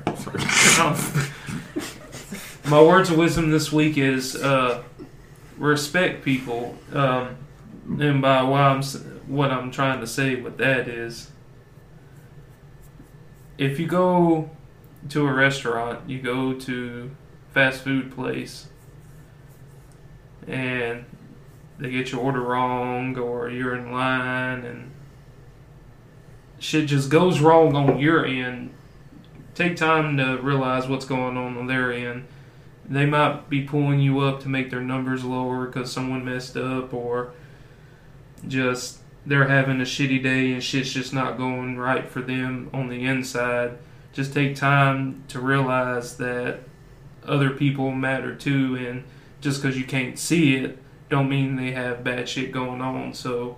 My 2.67 2.81
words 2.81 3.11
of 3.11 3.17
wisdom 3.17 3.51
this 3.51 3.71
week 3.71 3.97
is 3.97 4.35
uh, 4.35 4.81
respect 5.57 6.23
people, 6.25 6.75
um, 6.93 7.37
and 7.99 8.21
by 8.21 8.41
what 8.41 8.61
I'm 8.61 8.81
what 9.27 9.51
I'm 9.51 9.71
trying 9.71 9.99
to 9.99 10.07
say 10.07 10.35
with 10.35 10.57
that 10.57 10.87
is, 10.87 11.29
if 13.57 13.79
you 13.79 13.85
go 13.85 14.49
to 15.09 15.27
a 15.27 15.33
restaurant, 15.33 16.09
you 16.09 16.19
go 16.21 16.53
to 16.53 17.11
fast 17.53 17.83
food 17.83 18.11
place, 18.11 18.67
and 20.47 21.05
they 21.77 21.91
get 21.91 22.11
your 22.11 22.21
order 22.21 22.41
wrong, 22.41 23.15
or 23.17 23.49
you're 23.49 23.75
in 23.75 23.91
line 23.91 24.63
and 24.65 24.91
shit 26.57 26.87
just 26.87 27.09
goes 27.09 27.41
wrong 27.41 27.75
on 27.75 27.99
your 27.99 28.25
end. 28.25 28.71
Take 29.53 29.75
time 29.77 30.17
to 30.17 30.37
realize 30.37 30.87
what's 30.87 31.05
going 31.05 31.37
on 31.37 31.57
on 31.57 31.67
their 31.67 31.93
end 31.93 32.27
they 32.89 33.05
might 33.05 33.49
be 33.49 33.61
pulling 33.61 33.99
you 33.99 34.19
up 34.19 34.41
to 34.41 34.49
make 34.49 34.69
their 34.69 34.81
numbers 34.81 35.23
lower 35.23 35.65
because 35.65 35.91
someone 35.91 36.23
messed 36.23 36.55
up 36.55 36.93
or 36.93 37.31
just 38.47 38.99
they're 39.25 39.47
having 39.47 39.81
a 39.81 39.85
shitty 39.85 40.21
day 40.21 40.53
and 40.53 40.63
shit's 40.63 40.93
just 40.93 41.13
not 41.13 41.37
going 41.37 41.77
right 41.77 42.07
for 42.07 42.21
them 42.21 42.69
on 42.73 42.89
the 42.89 43.05
inside. 43.05 43.77
Just 44.13 44.33
take 44.33 44.55
time 44.55 45.23
to 45.29 45.39
realize 45.39 46.17
that 46.17 46.59
other 47.25 47.49
people 47.49 47.91
matter 47.91 48.35
too 48.35 48.75
and 48.75 49.03
just 49.41 49.61
because 49.61 49.77
you 49.77 49.85
can't 49.85 50.19
see 50.19 50.55
it 50.55 50.77
don't 51.09 51.27
mean 51.27 51.55
they 51.55 51.71
have 51.71 52.03
bad 52.03 52.29
shit 52.29 52.51
going 52.51 52.81
on. 52.81 53.13
So 53.13 53.57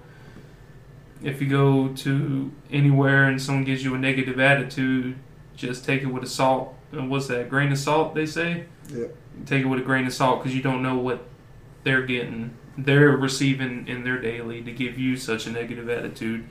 if 1.22 1.42
you 1.42 1.50
go 1.50 1.90
to 1.90 2.52
anywhere 2.72 3.26
and 3.26 3.42
someone 3.42 3.66
gives 3.66 3.84
you 3.84 3.94
a 3.94 3.98
negative 3.98 4.40
attitude 4.40 5.18
just 5.56 5.84
take 5.84 6.04
it 6.04 6.06
with 6.06 6.24
a 6.24 6.28
salt 6.28 6.77
Uh, 6.96 7.04
what's 7.04 7.28
that 7.28 7.50
grain 7.50 7.72
of 7.72 7.78
salt 7.78 8.16
they 8.16 8.26
say 8.26 8.66
Yep. 8.90 9.16
take 9.46 9.64
it 9.64 9.68
with 9.68 9.80
a 9.80 9.84
grain 9.84 10.06
of 10.08 10.14
salt 10.14 10.40
because 10.42 10.56
you 10.56 10.62
don't 10.62 10.82
know 10.82 10.98
what 10.98 11.26
they're 11.84 12.04
getting 12.06 12.52
they're 12.78 13.10
receiving 13.12 13.88
in 13.88 14.04
their 14.04 14.20
daily 14.22 14.62
to 14.62 14.72
give 14.72 14.98
you 14.98 15.18
such 15.18 15.48
a 15.48 15.52
negative 15.52 15.90
attitude 15.90 16.46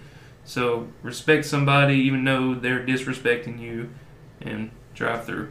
so 0.44 0.88
respect 1.02 1.44
somebody 1.46 1.94
even 1.94 2.24
though 2.24 2.54
they're 2.54 2.84
disrespecting 2.84 3.58
you 3.60 3.88
and 4.42 4.70
drive 4.94 5.24
through 5.24 5.50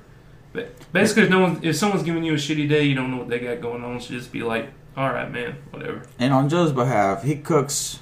but 0.54 0.70
basically 0.94 1.24
if 1.24 1.30
no 1.30 1.40
one 1.40 1.60
if 1.64 1.76
someone's 1.76 2.04
giving 2.04 2.24
you 2.24 2.34
a 2.34 2.38
shitty 2.38 2.70
day 2.70 2.84
you 2.84 2.94
don't 2.94 3.10
know 3.12 3.18
what 3.18 3.28
they 3.30 3.40
got 3.40 3.60
going 3.62 3.84
on 3.84 4.00
so 4.00 4.14
just 4.14 4.32
be 4.32 4.44
like 4.44 4.68
all 4.96 5.10
right 5.12 5.32
man 5.32 5.56
whatever 5.72 6.04
And 6.20 6.32
on 6.34 6.48
Joe's 6.48 6.72
behalf, 6.72 7.24
he 7.24 7.36
cooks 7.36 8.00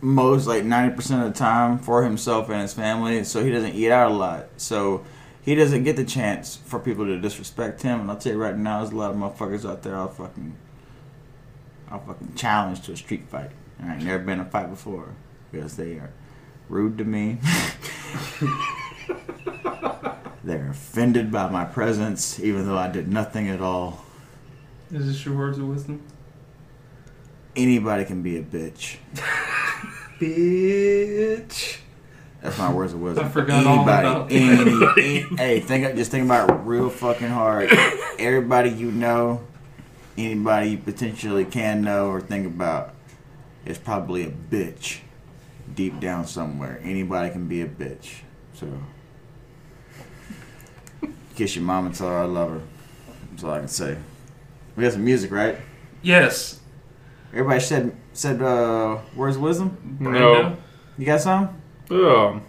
most 0.00 0.46
like 0.46 0.62
ninety 0.64 0.94
percent 0.94 1.22
of 1.24 1.32
the 1.32 1.38
time 1.38 1.78
for 1.78 2.04
himself 2.04 2.48
and 2.50 2.60
his 2.60 2.74
family, 2.74 3.24
so 3.24 3.42
he 3.42 3.50
doesn't 3.50 3.74
eat 3.74 3.90
out 3.90 4.10
a 4.10 4.14
lot. 4.14 4.46
So 4.56 5.04
he 5.46 5.54
doesn't 5.54 5.84
get 5.84 5.94
the 5.94 6.04
chance 6.04 6.56
for 6.56 6.80
people 6.80 7.06
to 7.06 7.18
disrespect 7.18 7.80
him. 7.80 8.00
And 8.00 8.10
I'll 8.10 8.18
tell 8.18 8.32
you 8.32 8.38
right 8.38 8.56
now, 8.56 8.80
there's 8.80 8.92
a 8.92 8.96
lot 8.96 9.12
of 9.12 9.16
motherfuckers 9.16 9.66
out 9.66 9.82
there. 9.84 9.96
I'll 9.96 10.08
fucking 10.08 10.56
I'll 11.88 12.00
fucking 12.00 12.34
challenge 12.34 12.82
to 12.82 12.92
a 12.92 12.96
street 12.96 13.28
fight. 13.28 13.52
I 13.80 13.94
ain't 13.94 14.02
never 14.02 14.24
been 14.24 14.40
in 14.40 14.46
a 14.46 14.50
fight 14.50 14.68
before 14.70 15.14
because 15.52 15.76
they 15.76 15.92
are 15.94 16.10
rude 16.68 16.98
to 16.98 17.04
me. 17.04 17.38
They're 20.42 20.70
offended 20.70 21.30
by 21.30 21.48
my 21.48 21.64
presence, 21.64 22.40
even 22.40 22.66
though 22.66 22.76
I 22.76 22.88
did 22.88 23.06
nothing 23.08 23.48
at 23.48 23.60
all. 23.60 24.04
Is 24.92 25.06
this 25.06 25.24
your 25.24 25.36
words 25.36 25.58
of 25.58 25.68
wisdom? 25.68 26.02
Anybody 27.54 28.04
can 28.04 28.22
be 28.22 28.36
a 28.36 28.42
bitch. 28.42 28.96
Bitch. 30.18 31.78
That's 32.42 32.58
my 32.58 32.72
words 32.72 32.92
of 32.92 33.00
wisdom. 33.00 33.24
I 33.24 33.28
forgot 33.28 33.66
all 33.66 33.82
about 33.82 34.28
that. 34.28 34.34
any, 34.34 35.22
any- 35.24 35.36
hey, 35.36 35.60
think 35.60 35.96
just 35.96 36.10
think 36.10 36.24
about 36.26 36.50
it 36.50 36.54
real 36.64 36.90
fucking 36.90 37.28
hard. 37.28 37.70
Everybody 38.18 38.70
you 38.70 38.90
know, 38.92 39.42
anybody 40.16 40.70
you 40.70 40.78
potentially 40.78 41.44
can 41.44 41.82
know 41.82 42.08
or 42.08 42.20
think 42.20 42.46
about, 42.46 42.94
is 43.64 43.78
probably 43.78 44.24
a 44.24 44.30
bitch 44.30 44.98
deep 45.74 45.98
down 45.98 46.26
somewhere. 46.26 46.78
Anybody 46.84 47.30
can 47.30 47.48
be 47.48 47.62
a 47.62 47.66
bitch. 47.66 48.20
So, 48.54 48.68
kiss 51.34 51.56
your 51.56 51.64
mom 51.64 51.86
and 51.86 51.94
tell 51.94 52.08
her 52.08 52.18
I 52.18 52.24
love 52.24 52.50
her. 52.50 52.60
That's 53.30 53.44
all 53.44 53.50
I 53.52 53.58
can 53.58 53.68
say. 53.68 53.98
We 54.76 54.84
got 54.84 54.92
some 54.92 55.04
music, 55.04 55.30
right? 55.30 55.56
Yes. 56.02 56.60
Everybody 57.32 57.60
said 57.60 57.96
said 58.12 58.40
uh, 58.40 58.98
words 59.14 59.36
of 59.36 59.42
wisdom. 59.42 59.98
Brando? 60.00 60.56
You 60.96 61.06
got 61.06 61.20
some? 61.20 61.60
Um, 61.90 62.42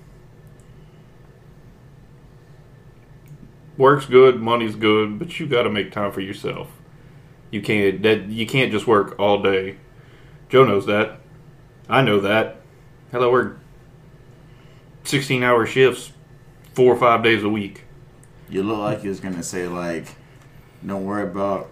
work's 3.78 4.06
good, 4.06 4.42
money's 4.42 4.76
good, 4.76 5.20
but 5.20 5.40
you 5.40 5.48
got 5.48 5.64
to 5.64 5.70
make 5.70 5.92
time 5.92 6.12
for 6.12 6.22
yourself. 6.22 6.70
You 7.52 7.62
can't 7.62 8.02
that 8.04 8.26
you 8.26 8.46
can't 8.46 8.72
just 8.72 8.88
work 8.88 9.18
all 9.20 9.42
day. 9.42 9.78
Joe 10.50 10.66
knows 10.66 10.86
that. 10.88 11.20
I 11.88 12.02
know 12.02 12.20
that. 12.20 12.62
Hell, 13.12 13.24
I 13.24 13.28
work 13.28 13.60
sixteen 15.04 15.44
hour 15.44 15.66
shifts, 15.66 16.12
four 16.74 16.94
or 16.94 16.98
five 16.98 17.24
days 17.24 17.44
a 17.44 17.50
week. 17.50 17.84
You 18.50 18.64
look 18.64 18.80
like 18.80 19.04
you 19.04 19.10
was 19.10 19.20
gonna 19.20 19.44
say 19.44 19.68
like, 19.68 20.08
don't 20.86 21.06
worry 21.06 21.24
about 21.24 21.70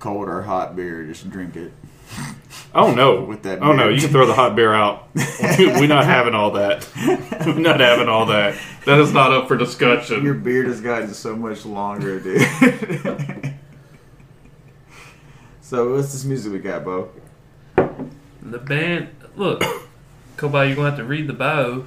cold 0.00 0.28
or 0.28 0.42
hot 0.42 0.76
beer, 0.76 1.04
just 1.06 1.30
drink 1.30 1.56
it. 1.56 1.72
Oh 2.78 2.92
no! 2.94 3.22
With 3.24 3.42
that 3.44 3.62
oh 3.62 3.72
no! 3.72 3.88
You 3.88 3.98
can 4.00 4.10
throw 4.10 4.26
the 4.26 4.34
hot 4.34 4.54
beer 4.54 4.74
out. 4.74 5.08
We're 5.58 5.86
not 5.86 6.04
having 6.04 6.34
all 6.34 6.50
that. 6.52 6.86
We're 7.46 7.54
not 7.58 7.80
having 7.80 8.06
all 8.08 8.26
that. 8.26 8.54
That 8.84 8.98
is 8.98 9.12
not 9.14 9.32
up 9.32 9.48
for 9.48 9.56
discussion. 9.56 10.22
Your 10.22 10.34
beard 10.34 10.66
has 10.66 10.82
gotten 10.82 11.14
so 11.14 11.34
much 11.34 11.64
longer, 11.64 12.20
dude. 12.20 12.42
so 15.62 15.94
what's 15.94 16.12
this 16.12 16.24
music 16.24 16.52
we 16.52 16.58
got, 16.58 16.84
Bo? 16.84 17.10
The 18.42 18.58
band. 18.58 19.08
Look, 19.36 19.62
Kobi, 20.36 20.66
you're 20.68 20.76
going 20.76 20.76
to 20.76 20.82
have 20.90 20.96
to 20.98 21.04
read 21.04 21.26
the 21.26 21.32
bio. 21.32 21.84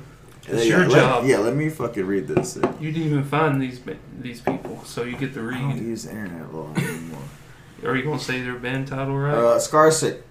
It's 0.48 0.66
Yeah, 0.66 0.78
your 0.78 0.88
let- 0.90 0.96
job. 1.00 1.26
Yeah, 1.26 1.38
let 1.38 1.56
me 1.56 1.70
fucking 1.70 2.06
read 2.06 2.28
this. 2.28 2.58
I 2.58 2.68
You 2.80 2.92
didn't 2.92 3.08
even 3.10 3.24
find 3.24 3.62
these 3.62 3.80
these 4.20 4.42
people, 4.42 4.84
so 4.86 5.04
you 5.04 5.16
get 5.16 5.34
to 5.36 5.40
don't 5.52 5.70
read. 5.76 5.78
use 5.84 6.04
the 6.04 6.12
internet 6.12 6.50
a 6.52 6.58
lot 6.58 6.78
anymore. 6.78 7.22
Are 7.86 7.96
you 7.96 8.04
going 8.04 8.20
to 8.20 8.24
say 8.26 8.42
their 8.42 8.56
band 8.56 8.88
title 8.88 9.18
right? 9.18 9.34
Uh, 9.34 9.58
Scarsic 9.60 10.22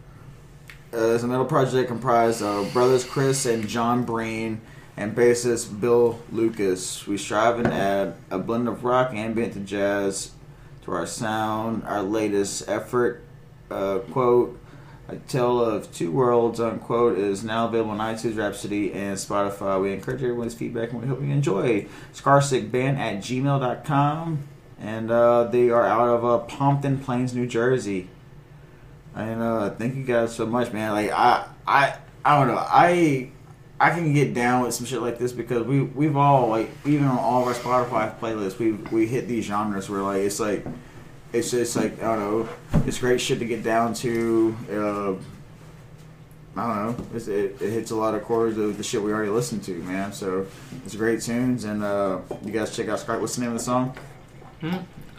uh, 0.92 0.96
is 0.96 1.22
a 1.22 1.26
metal 1.26 1.44
project 1.44 1.88
comprised 1.88 2.42
of 2.42 2.72
brothers 2.72 3.04
Chris 3.04 3.46
and 3.46 3.68
John 3.68 4.04
Breen 4.04 4.60
and 4.96 5.14
bassist 5.14 5.80
Bill 5.80 6.20
Lucas. 6.32 7.06
We 7.06 7.18
strive 7.18 7.58
and 7.58 7.68
add 7.68 8.16
a 8.30 8.38
blend 8.38 8.68
of 8.68 8.84
rock, 8.84 9.12
ambient, 9.14 9.54
and 9.54 9.66
jazz 9.66 10.32
to 10.82 10.92
our 10.92 11.06
sound. 11.06 11.84
Our 11.84 12.02
latest 12.02 12.68
effort, 12.68 13.22
uh, 13.70 13.98
quote, 14.10 14.58
A 15.08 15.16
Tale 15.16 15.60
of 15.60 15.92
Two 15.92 16.10
Worlds, 16.10 16.58
unquote, 16.58 17.16
is 17.16 17.44
now 17.44 17.68
available 17.68 17.92
on 17.92 17.98
iTunes, 17.98 18.36
Rhapsody, 18.36 18.92
and 18.92 19.16
Spotify. 19.16 19.80
We 19.80 19.92
encourage 19.92 20.22
everyone's 20.22 20.54
feedback 20.54 20.90
and 20.90 21.00
we 21.00 21.06
hope 21.06 21.20
you 21.20 21.28
enjoy. 21.28 21.86
Scarsickband 22.12 22.98
at 22.98 23.18
gmail.com. 23.18 24.48
And 24.80 25.10
uh, 25.10 25.44
they 25.44 25.70
are 25.70 25.84
out 25.84 26.08
of 26.08 26.24
uh, 26.24 26.38
Pompton 26.38 26.98
Plains, 26.98 27.34
New 27.34 27.46
Jersey. 27.46 28.08
And 29.18 29.42
uh, 29.42 29.70
thank 29.70 29.96
you 29.96 30.04
guys 30.04 30.34
so 30.34 30.46
much, 30.46 30.72
man. 30.72 30.92
Like 30.92 31.10
I, 31.10 31.44
I, 31.66 31.96
I 32.24 32.38
don't 32.38 32.54
know. 32.54 32.64
I, 32.64 33.30
I 33.80 33.90
can 33.90 34.12
get 34.12 34.32
down 34.32 34.62
with 34.62 34.74
some 34.74 34.86
shit 34.86 35.02
like 35.02 35.18
this 35.18 35.32
because 35.32 35.64
we 35.64 35.82
we've 35.82 36.16
all 36.16 36.48
like 36.48 36.70
even 36.86 37.04
on 37.04 37.18
all 37.18 37.42
of 37.42 37.48
our 37.48 37.54
Spotify 37.54 38.16
playlists 38.18 38.58
we 38.58 38.72
we 38.72 39.06
hit 39.06 39.28
these 39.28 39.44
genres 39.44 39.90
where 39.90 40.02
like 40.02 40.22
it's 40.22 40.38
like 40.40 40.64
it's 41.32 41.50
just 41.50 41.74
like 41.76 42.00
I 42.02 42.16
don't 42.16 42.18
know. 42.18 42.48
It's 42.86 42.98
great 42.98 43.20
shit 43.20 43.40
to 43.40 43.44
get 43.44 43.64
down 43.64 43.92
to. 43.94 44.56
Uh, 44.70 45.12
I 46.60 46.66
don't 46.66 46.98
know. 46.98 47.06
It's, 47.14 47.28
it, 47.28 47.60
it 47.60 47.70
hits 47.70 47.92
a 47.92 47.96
lot 47.96 48.14
of 48.14 48.24
chords 48.24 48.56
of 48.58 48.76
the 48.76 48.82
shit 48.82 49.00
we 49.00 49.12
already 49.12 49.30
listened 49.30 49.62
to, 49.64 49.74
man. 49.82 50.12
So 50.12 50.46
it's 50.84 50.96
great 50.96 51.22
tunes, 51.22 51.64
and 51.64 51.84
uh, 51.84 52.18
you 52.44 52.50
guys 52.50 52.74
check 52.74 52.88
out 52.88 52.98
Skype. 52.98 53.20
What's 53.20 53.36
the 53.36 53.42
name 53.42 53.50
of 53.50 53.58
the 53.58 53.64
song? 53.64 53.96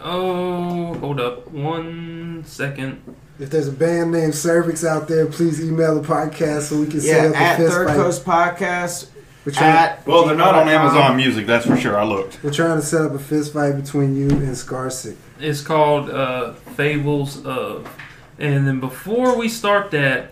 Oh, 0.02 0.94
hold 0.96 1.20
up. 1.20 1.48
One 1.52 2.44
second. 2.46 3.02
If 3.40 3.50
there's 3.50 3.68
a 3.68 3.72
band 3.72 4.12
named 4.12 4.36
Cervix 4.36 4.84
out 4.84 5.08
there, 5.08 5.26
please 5.26 5.64
email 5.64 6.00
the 6.00 6.08
podcast 6.08 6.64
so 6.64 6.80
we 6.80 6.88
can 6.88 7.00
set 7.02 7.24
Yeah, 7.24 7.30
up 7.30 7.36
a 7.36 7.38
at 7.38 7.58
fist 7.58 7.72
Third 7.74 7.88
fight. 7.88 7.96
Coast 7.96 8.26
Podcast. 8.26 9.08
We're 9.46 9.54
trying, 9.54 9.76
At 9.76 10.06
well, 10.06 10.26
they're 10.26 10.36
not 10.36 10.54
on 10.56 10.68
Amazon 10.68 11.16
Music. 11.16 11.48
That's 11.48 11.66
for 11.66 11.78
sure. 11.78 11.98
I 11.98 12.04
looked. 12.04 12.44
we're 12.44 12.52
trying 12.52 12.78
to 12.80 12.86
set 12.86 13.02
up 13.04 13.14
a 13.14 13.20
fist 13.20 13.54
fight 13.54 13.72
between 13.74 14.16
you 14.16 14.30
and 14.30 14.42
Scarsic. 14.50 15.16
It's 15.40 15.62
called 15.62 16.10
uh, 16.10 16.54
Fables 16.54 17.44
of. 17.46 17.90
And 18.38 18.68
then 18.68 18.80
before 18.82 19.38
we 19.38 19.48
start 19.48 19.92
that, 19.92 20.32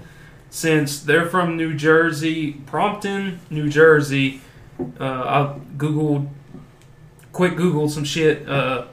since 0.49 0.99
they're 0.99 1.25
from 1.25 1.55
New 1.55 1.73
Jersey, 1.73 2.53
Prompton, 2.65 3.39
New 3.49 3.69
Jersey, 3.69 4.41
uh, 4.99 5.03
I 5.03 5.59
googled, 5.77 6.27
quick 7.31 7.55
Google 7.55 7.87
some 7.89 8.03
shit. 8.03 8.47
Uh, 8.47 8.85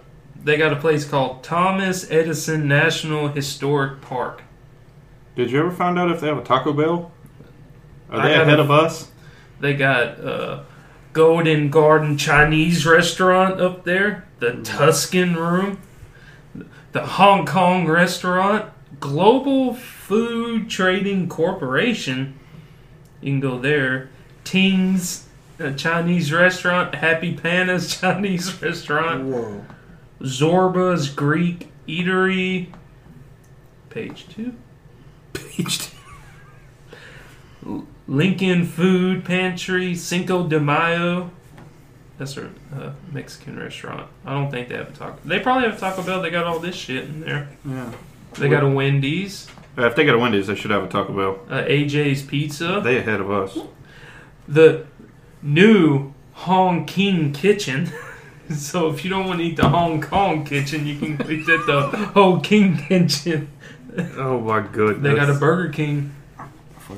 they 0.44 0.56
got 0.56 0.72
a 0.72 0.76
place 0.76 1.04
called 1.04 1.42
Thomas 1.42 2.08
Edison 2.10 2.68
National 2.68 3.28
Historic 3.28 4.00
Park. 4.00 4.42
Did 5.36 5.50
you 5.50 5.58
ever 5.58 5.70
find 5.70 5.98
out 5.98 6.10
if 6.10 6.20
they 6.20 6.28
have 6.28 6.38
a 6.38 6.44
Taco 6.44 6.72
Bell? 6.72 7.10
Are 8.10 8.22
they 8.22 8.32
haven't- 8.34 8.48
ahead 8.48 8.60
of 8.60 8.70
us? 8.70 9.10
They 9.60 9.74
got 9.74 10.20
uh, 10.20 10.60
Golden 11.12 11.70
Garden 11.70 12.18
Chinese 12.18 12.84
restaurant 12.84 13.60
up 13.60 13.84
there, 13.84 14.26
the 14.40 14.60
Tuscan 14.62 15.34
Room, 15.36 15.78
the 16.92 17.00
Hong 17.06 17.46
Kong 17.46 17.86
restaurant, 17.88 18.66
Global 19.00 19.74
Food 19.74 20.68
Trading 20.68 21.28
Corporation. 21.28 22.38
You 23.22 23.32
can 23.32 23.40
go 23.40 23.58
there. 23.58 24.10
Ting's 24.44 25.26
uh, 25.58 25.72
Chinese 25.72 26.32
restaurant, 26.32 26.96
Happy 26.96 27.34
Panas 27.34 27.98
Chinese 28.00 28.60
restaurant, 28.60 29.24
Whoa. 29.24 29.64
Zorba's 30.22 31.08
Greek 31.08 31.70
Eatery. 31.88 32.68
Page 33.90 34.26
two. 34.28 34.54
Page 35.32 35.78
two. 35.78 35.90
Lincoln 38.06 38.66
Food 38.66 39.24
Pantry, 39.24 39.94
Cinco 39.94 40.46
de 40.46 40.60
Mayo. 40.60 41.30
That's 42.18 42.36
a 42.36 42.46
uh, 42.74 42.92
Mexican 43.12 43.58
restaurant. 43.58 44.08
I 44.24 44.32
don't 44.34 44.50
think 44.50 44.68
they 44.68 44.76
have 44.76 44.90
a 44.90 44.92
taco. 44.92 45.18
They 45.24 45.40
probably 45.40 45.68
have 45.68 45.76
a 45.76 45.80
Taco 45.80 46.02
Bell. 46.02 46.22
They 46.22 46.30
got 46.30 46.44
all 46.44 46.58
this 46.60 46.76
shit 46.76 47.04
in 47.04 47.20
there. 47.20 47.48
Yeah. 47.64 47.92
They 48.34 48.48
got 48.48 48.62
a 48.62 48.68
Wendy's, 48.68 49.48
Uh, 49.78 49.86
if 49.86 49.96
they 49.96 50.04
got 50.04 50.14
a 50.14 50.18
Wendy's, 50.18 50.46
they 50.48 50.54
should 50.54 50.70
have 50.70 50.84
a 50.84 50.88
Taco 50.88 51.12
Bell. 51.12 51.38
uh, 51.50 51.64
AJ's 51.64 52.22
Pizza, 52.22 52.80
They 52.84 52.98
ahead 52.98 53.20
of 53.20 53.30
us. 53.30 53.58
the 54.46 54.86
new 55.42 56.12
Hong 56.34 56.84
King 56.84 57.32
Kitchen. 57.32 57.90
so 58.56 58.90
if 58.90 59.04
you 59.04 59.10
don't 59.10 59.26
want 59.26 59.40
to 59.40 59.44
eat 59.44 59.56
the 59.56 59.68
Hong 59.68 60.00
Kong 60.00 60.44
kitchen, 60.44 60.86
you 60.86 60.98
can 60.98 61.12
eat 61.30 61.48
at 61.48 61.66
the 61.66 62.10
Hong 62.14 62.40
King 62.40 62.76
Kitchen. 62.76 63.50
Oh 64.16 64.40
my 64.40 64.60
goodness. 64.60 65.04
They 65.04 65.14
got 65.14 65.30
a 65.30 65.38
Burger 65.38 65.72
King. 65.72 66.12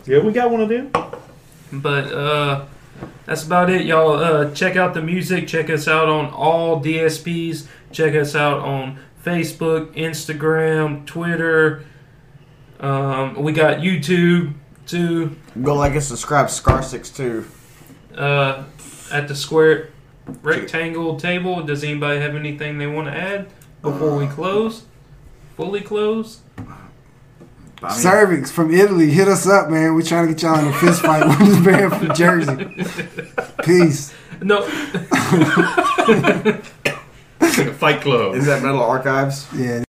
Yeah, 0.07 0.21
we 0.21 0.33
got 0.33 0.51
one 0.51 0.63
of 0.63 0.71
them. 0.71 0.91
But 1.71 2.11
uh, 2.11 2.65
that's 3.27 3.45
about 3.45 3.69
it, 3.69 3.85
y'all. 3.85 4.13
Uh, 4.13 4.55
check 4.55 4.77
out 4.77 4.95
the 4.95 5.03
music. 5.03 5.47
Check 5.47 5.69
us 5.69 5.87
out 5.87 6.09
on 6.09 6.31
all 6.31 6.83
DSPs. 6.83 7.67
Check 7.93 8.15
us 8.15 8.35
out 8.35 8.61
on 8.61 8.99
Facebook, 9.23 9.95
Instagram, 9.95 11.05
Twitter. 11.05 11.85
Um, 12.81 13.43
we 13.43 13.53
got 13.53 13.81
YouTube 13.81 14.55
too. 14.87 15.37
Go 15.61 15.75
like 15.75 15.93
and 15.93 16.03
subscribe. 16.03 16.49
Scar 16.49 16.83
six 16.83 17.11
two. 17.11 17.47
Uh, 18.15 18.65
at 19.13 19.29
the 19.29 19.35
square 19.35 19.91
rectangle 20.43 21.19
table. 21.19 21.63
Does 21.63 21.85
anybody 21.85 22.21
have 22.21 22.35
anything 22.35 22.79
they 22.79 22.87
want 22.87 23.09
to 23.09 23.15
add 23.15 23.49
before 23.83 24.17
we 24.17 24.27
uh, 24.27 24.33
close? 24.33 24.85
Fully 25.57 25.81
close. 25.81 26.41
I 27.83 27.91
mean, 27.91 27.99
Cervix 27.99 28.51
from 28.51 28.73
Italy, 28.73 29.11
hit 29.11 29.29
us 29.29 29.47
up, 29.47 29.69
man. 29.69 29.95
We're 29.95 30.03
trying 30.03 30.29
to 30.29 30.33
get 30.35 30.43
y'all 30.43 30.59
in 30.59 30.67
a 30.69 30.73
fist 30.79 31.03
fight 31.03 31.27
with 31.27 31.39
this 31.39 31.65
band 31.65 31.93
from 31.95 32.15
Jersey. 32.15 32.65
Peace. 33.65 34.15
No. 34.43 34.63
Fight 37.79 38.01
Club. 38.03 38.35
is 38.35 38.47
that 38.47 38.63
Metal 38.63 38.83
Archives? 38.83 39.47
Yeah. 39.55 39.86